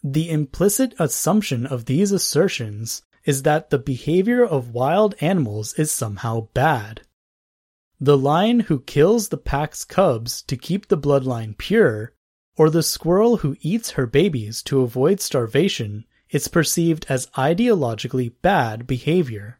The 0.03 0.29
implicit 0.29 0.93
assumption 0.99 1.65
of 1.65 1.85
these 1.85 2.11
assertions 2.11 3.01
is 3.25 3.43
that 3.43 3.71
the 3.71 3.79
behavior 3.79 4.45
of 4.45 4.73
wild 4.73 5.15
animals 5.19 5.73
is 5.73 5.91
somehow 5.91 6.49
bad. 6.53 7.01
The 7.99 8.17
lion 8.17 8.61
who 8.61 8.81
kills 8.81 9.29
the 9.29 9.37
pack's 9.37 9.83
cubs 9.83 10.43
to 10.43 10.57
keep 10.57 10.87
the 10.87 10.97
bloodline 10.97 11.57
pure, 11.57 12.13
or 12.55 12.69
the 12.69 12.83
squirrel 12.83 13.37
who 13.37 13.57
eats 13.61 13.91
her 13.91 14.05
babies 14.05 14.61
to 14.63 14.81
avoid 14.81 15.19
starvation, 15.19 16.05
is 16.35 16.49
perceived 16.49 17.05
as 17.07 17.27
ideologically 17.37 18.29
bad 18.41 18.85
behavior. 18.85 19.57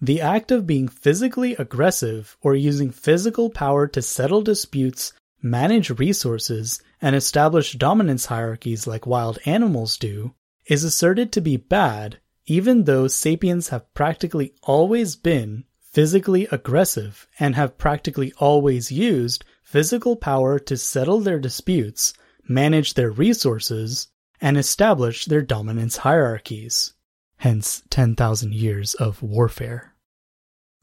The 0.00 0.22
act 0.22 0.50
of 0.50 0.66
being 0.66 0.88
physically 0.88 1.54
aggressive 1.56 2.38
or 2.40 2.54
using 2.54 2.90
physical 2.90 3.50
power 3.50 3.86
to 3.88 4.00
settle 4.00 4.40
disputes, 4.40 5.12
manage 5.42 5.90
resources, 5.90 6.80
and 7.02 7.14
establish 7.14 7.74
dominance 7.74 8.24
hierarchies 8.24 8.86
like 8.86 9.06
wild 9.06 9.38
animals 9.44 9.98
do 9.98 10.34
is 10.64 10.84
asserted 10.84 11.30
to 11.32 11.42
be 11.42 11.58
bad 11.58 12.18
even 12.46 12.84
though 12.84 13.06
sapiens 13.06 13.68
have 13.68 13.92
practically 13.92 14.54
always 14.62 15.16
been 15.16 15.64
physically 15.80 16.48
aggressive 16.50 17.28
and 17.38 17.56
have 17.56 17.76
practically 17.76 18.32
always 18.38 18.90
used 18.90 19.44
physical 19.62 20.16
power 20.16 20.58
to 20.58 20.78
settle 20.78 21.20
their 21.20 21.38
disputes, 21.38 22.14
manage 22.48 22.94
their 22.94 23.10
resources, 23.10 24.08
and 24.44 24.58
establish 24.58 25.24
their 25.24 25.40
dominance 25.40 25.96
hierarchies. 25.96 26.92
Hence 27.38 27.82
10,000 27.88 28.52
years 28.52 28.92
of 28.92 29.22
warfare. 29.22 29.94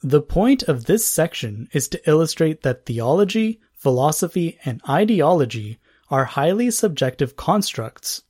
The 0.02 0.24
point 0.24 0.64
of 0.64 0.86
this 0.86 1.06
section 1.06 1.70
is 1.72 1.88
to 1.90 2.10
illustrate 2.10 2.64
that 2.64 2.88
theology, 2.88 3.62
philosophy, 3.76 4.58
and 4.66 4.82
ideology 4.90 5.78
are 6.10 6.26
highly 6.26 6.72
subjective 6.72 7.36
constructs 7.36 8.24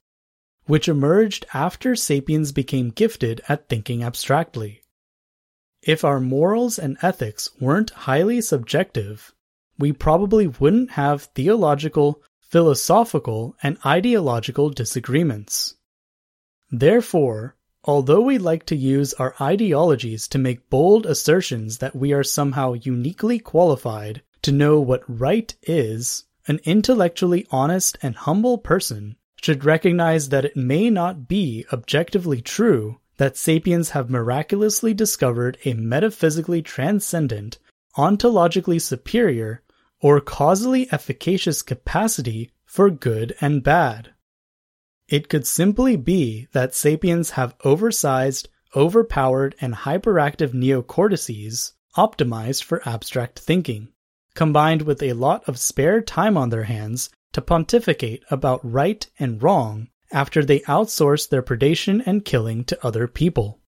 which 0.65 0.89
emerged 0.89 1.45
after 1.53 1.95
sapiens 1.95 2.51
became 2.51 2.89
gifted 2.89 3.41
at 3.47 3.69
thinking 3.69 4.03
abstractly. 4.03 4.81
If 5.81 6.03
our 6.03 6.19
morals 6.19 6.77
and 6.77 6.97
ethics 7.01 7.49
weren't 7.59 7.91
highly 7.91 8.41
subjective, 8.41 9.33
we 9.79 9.93
probably 9.93 10.47
wouldn't 10.47 10.91
have 10.91 11.23
theological, 11.35 12.21
philosophical, 12.51 13.55
and 13.63 13.77
ideological 13.85 14.69
disagreements. 14.69 15.75
Therefore, 16.69 17.55
although 17.85 18.21
we 18.21 18.37
like 18.37 18.65
to 18.65 18.75
use 18.75 19.13
our 19.13 19.33
ideologies 19.39 20.27
to 20.27 20.37
make 20.37 20.69
bold 20.69 21.05
assertions 21.05 21.77
that 21.77 21.95
we 21.95 22.11
are 22.11 22.23
somehow 22.23 22.73
uniquely 22.73 23.39
qualified 23.39 24.21
to 24.41 24.51
know 24.51 24.81
what 24.81 25.03
right 25.07 25.55
is, 25.63 26.25
an 26.47 26.59
intellectually 26.65 27.47
honest 27.51 27.97
and 28.01 28.15
humble 28.15 28.57
person 28.57 29.15
should 29.41 29.63
recognize 29.63 30.29
that 30.29 30.45
it 30.45 30.57
may 30.57 30.89
not 30.89 31.27
be 31.27 31.65
objectively 31.71 32.41
true 32.41 32.99
that 33.17 33.37
sapiens 33.37 33.91
have 33.91 34.09
miraculously 34.09 34.93
discovered 34.93 35.57
a 35.63 35.73
metaphysically 35.73 36.61
transcendent, 36.61 37.59
ontologically 37.95 38.81
superior, 38.81 39.61
or 40.01 40.19
causally 40.19 40.91
efficacious 40.91 41.61
capacity 41.61 42.51
for 42.65 42.89
good 42.89 43.35
and 43.39 43.63
bad. 43.63 44.11
It 45.07 45.29
could 45.29 45.45
simply 45.45 45.95
be 45.95 46.47
that 46.53 46.73
sapiens 46.73 47.31
have 47.31 47.55
oversized, 47.63 48.49
overpowered, 48.75 49.55
and 49.61 49.73
hyperactive 49.73 50.53
neocortices 50.53 51.73
optimized 51.97 52.63
for 52.63 52.87
abstract 52.87 53.39
thinking, 53.39 53.89
combined 54.33 54.83
with 54.83 55.03
a 55.03 55.13
lot 55.13 55.47
of 55.47 55.59
spare 55.59 56.01
time 56.01 56.37
on 56.37 56.49
their 56.49 56.63
hands 56.63 57.09
to 57.33 57.41
pontificate 57.41 58.23
about 58.31 58.59
right 58.63 59.07
and 59.19 59.43
wrong 59.43 59.89
after 60.11 60.43
they 60.43 60.59
outsource 60.61 61.27
their 61.27 61.43
predation 61.43 62.01
and 62.05 62.25
killing 62.25 62.63
to 62.65 62.85
other 62.85 63.07
people. 63.07 63.60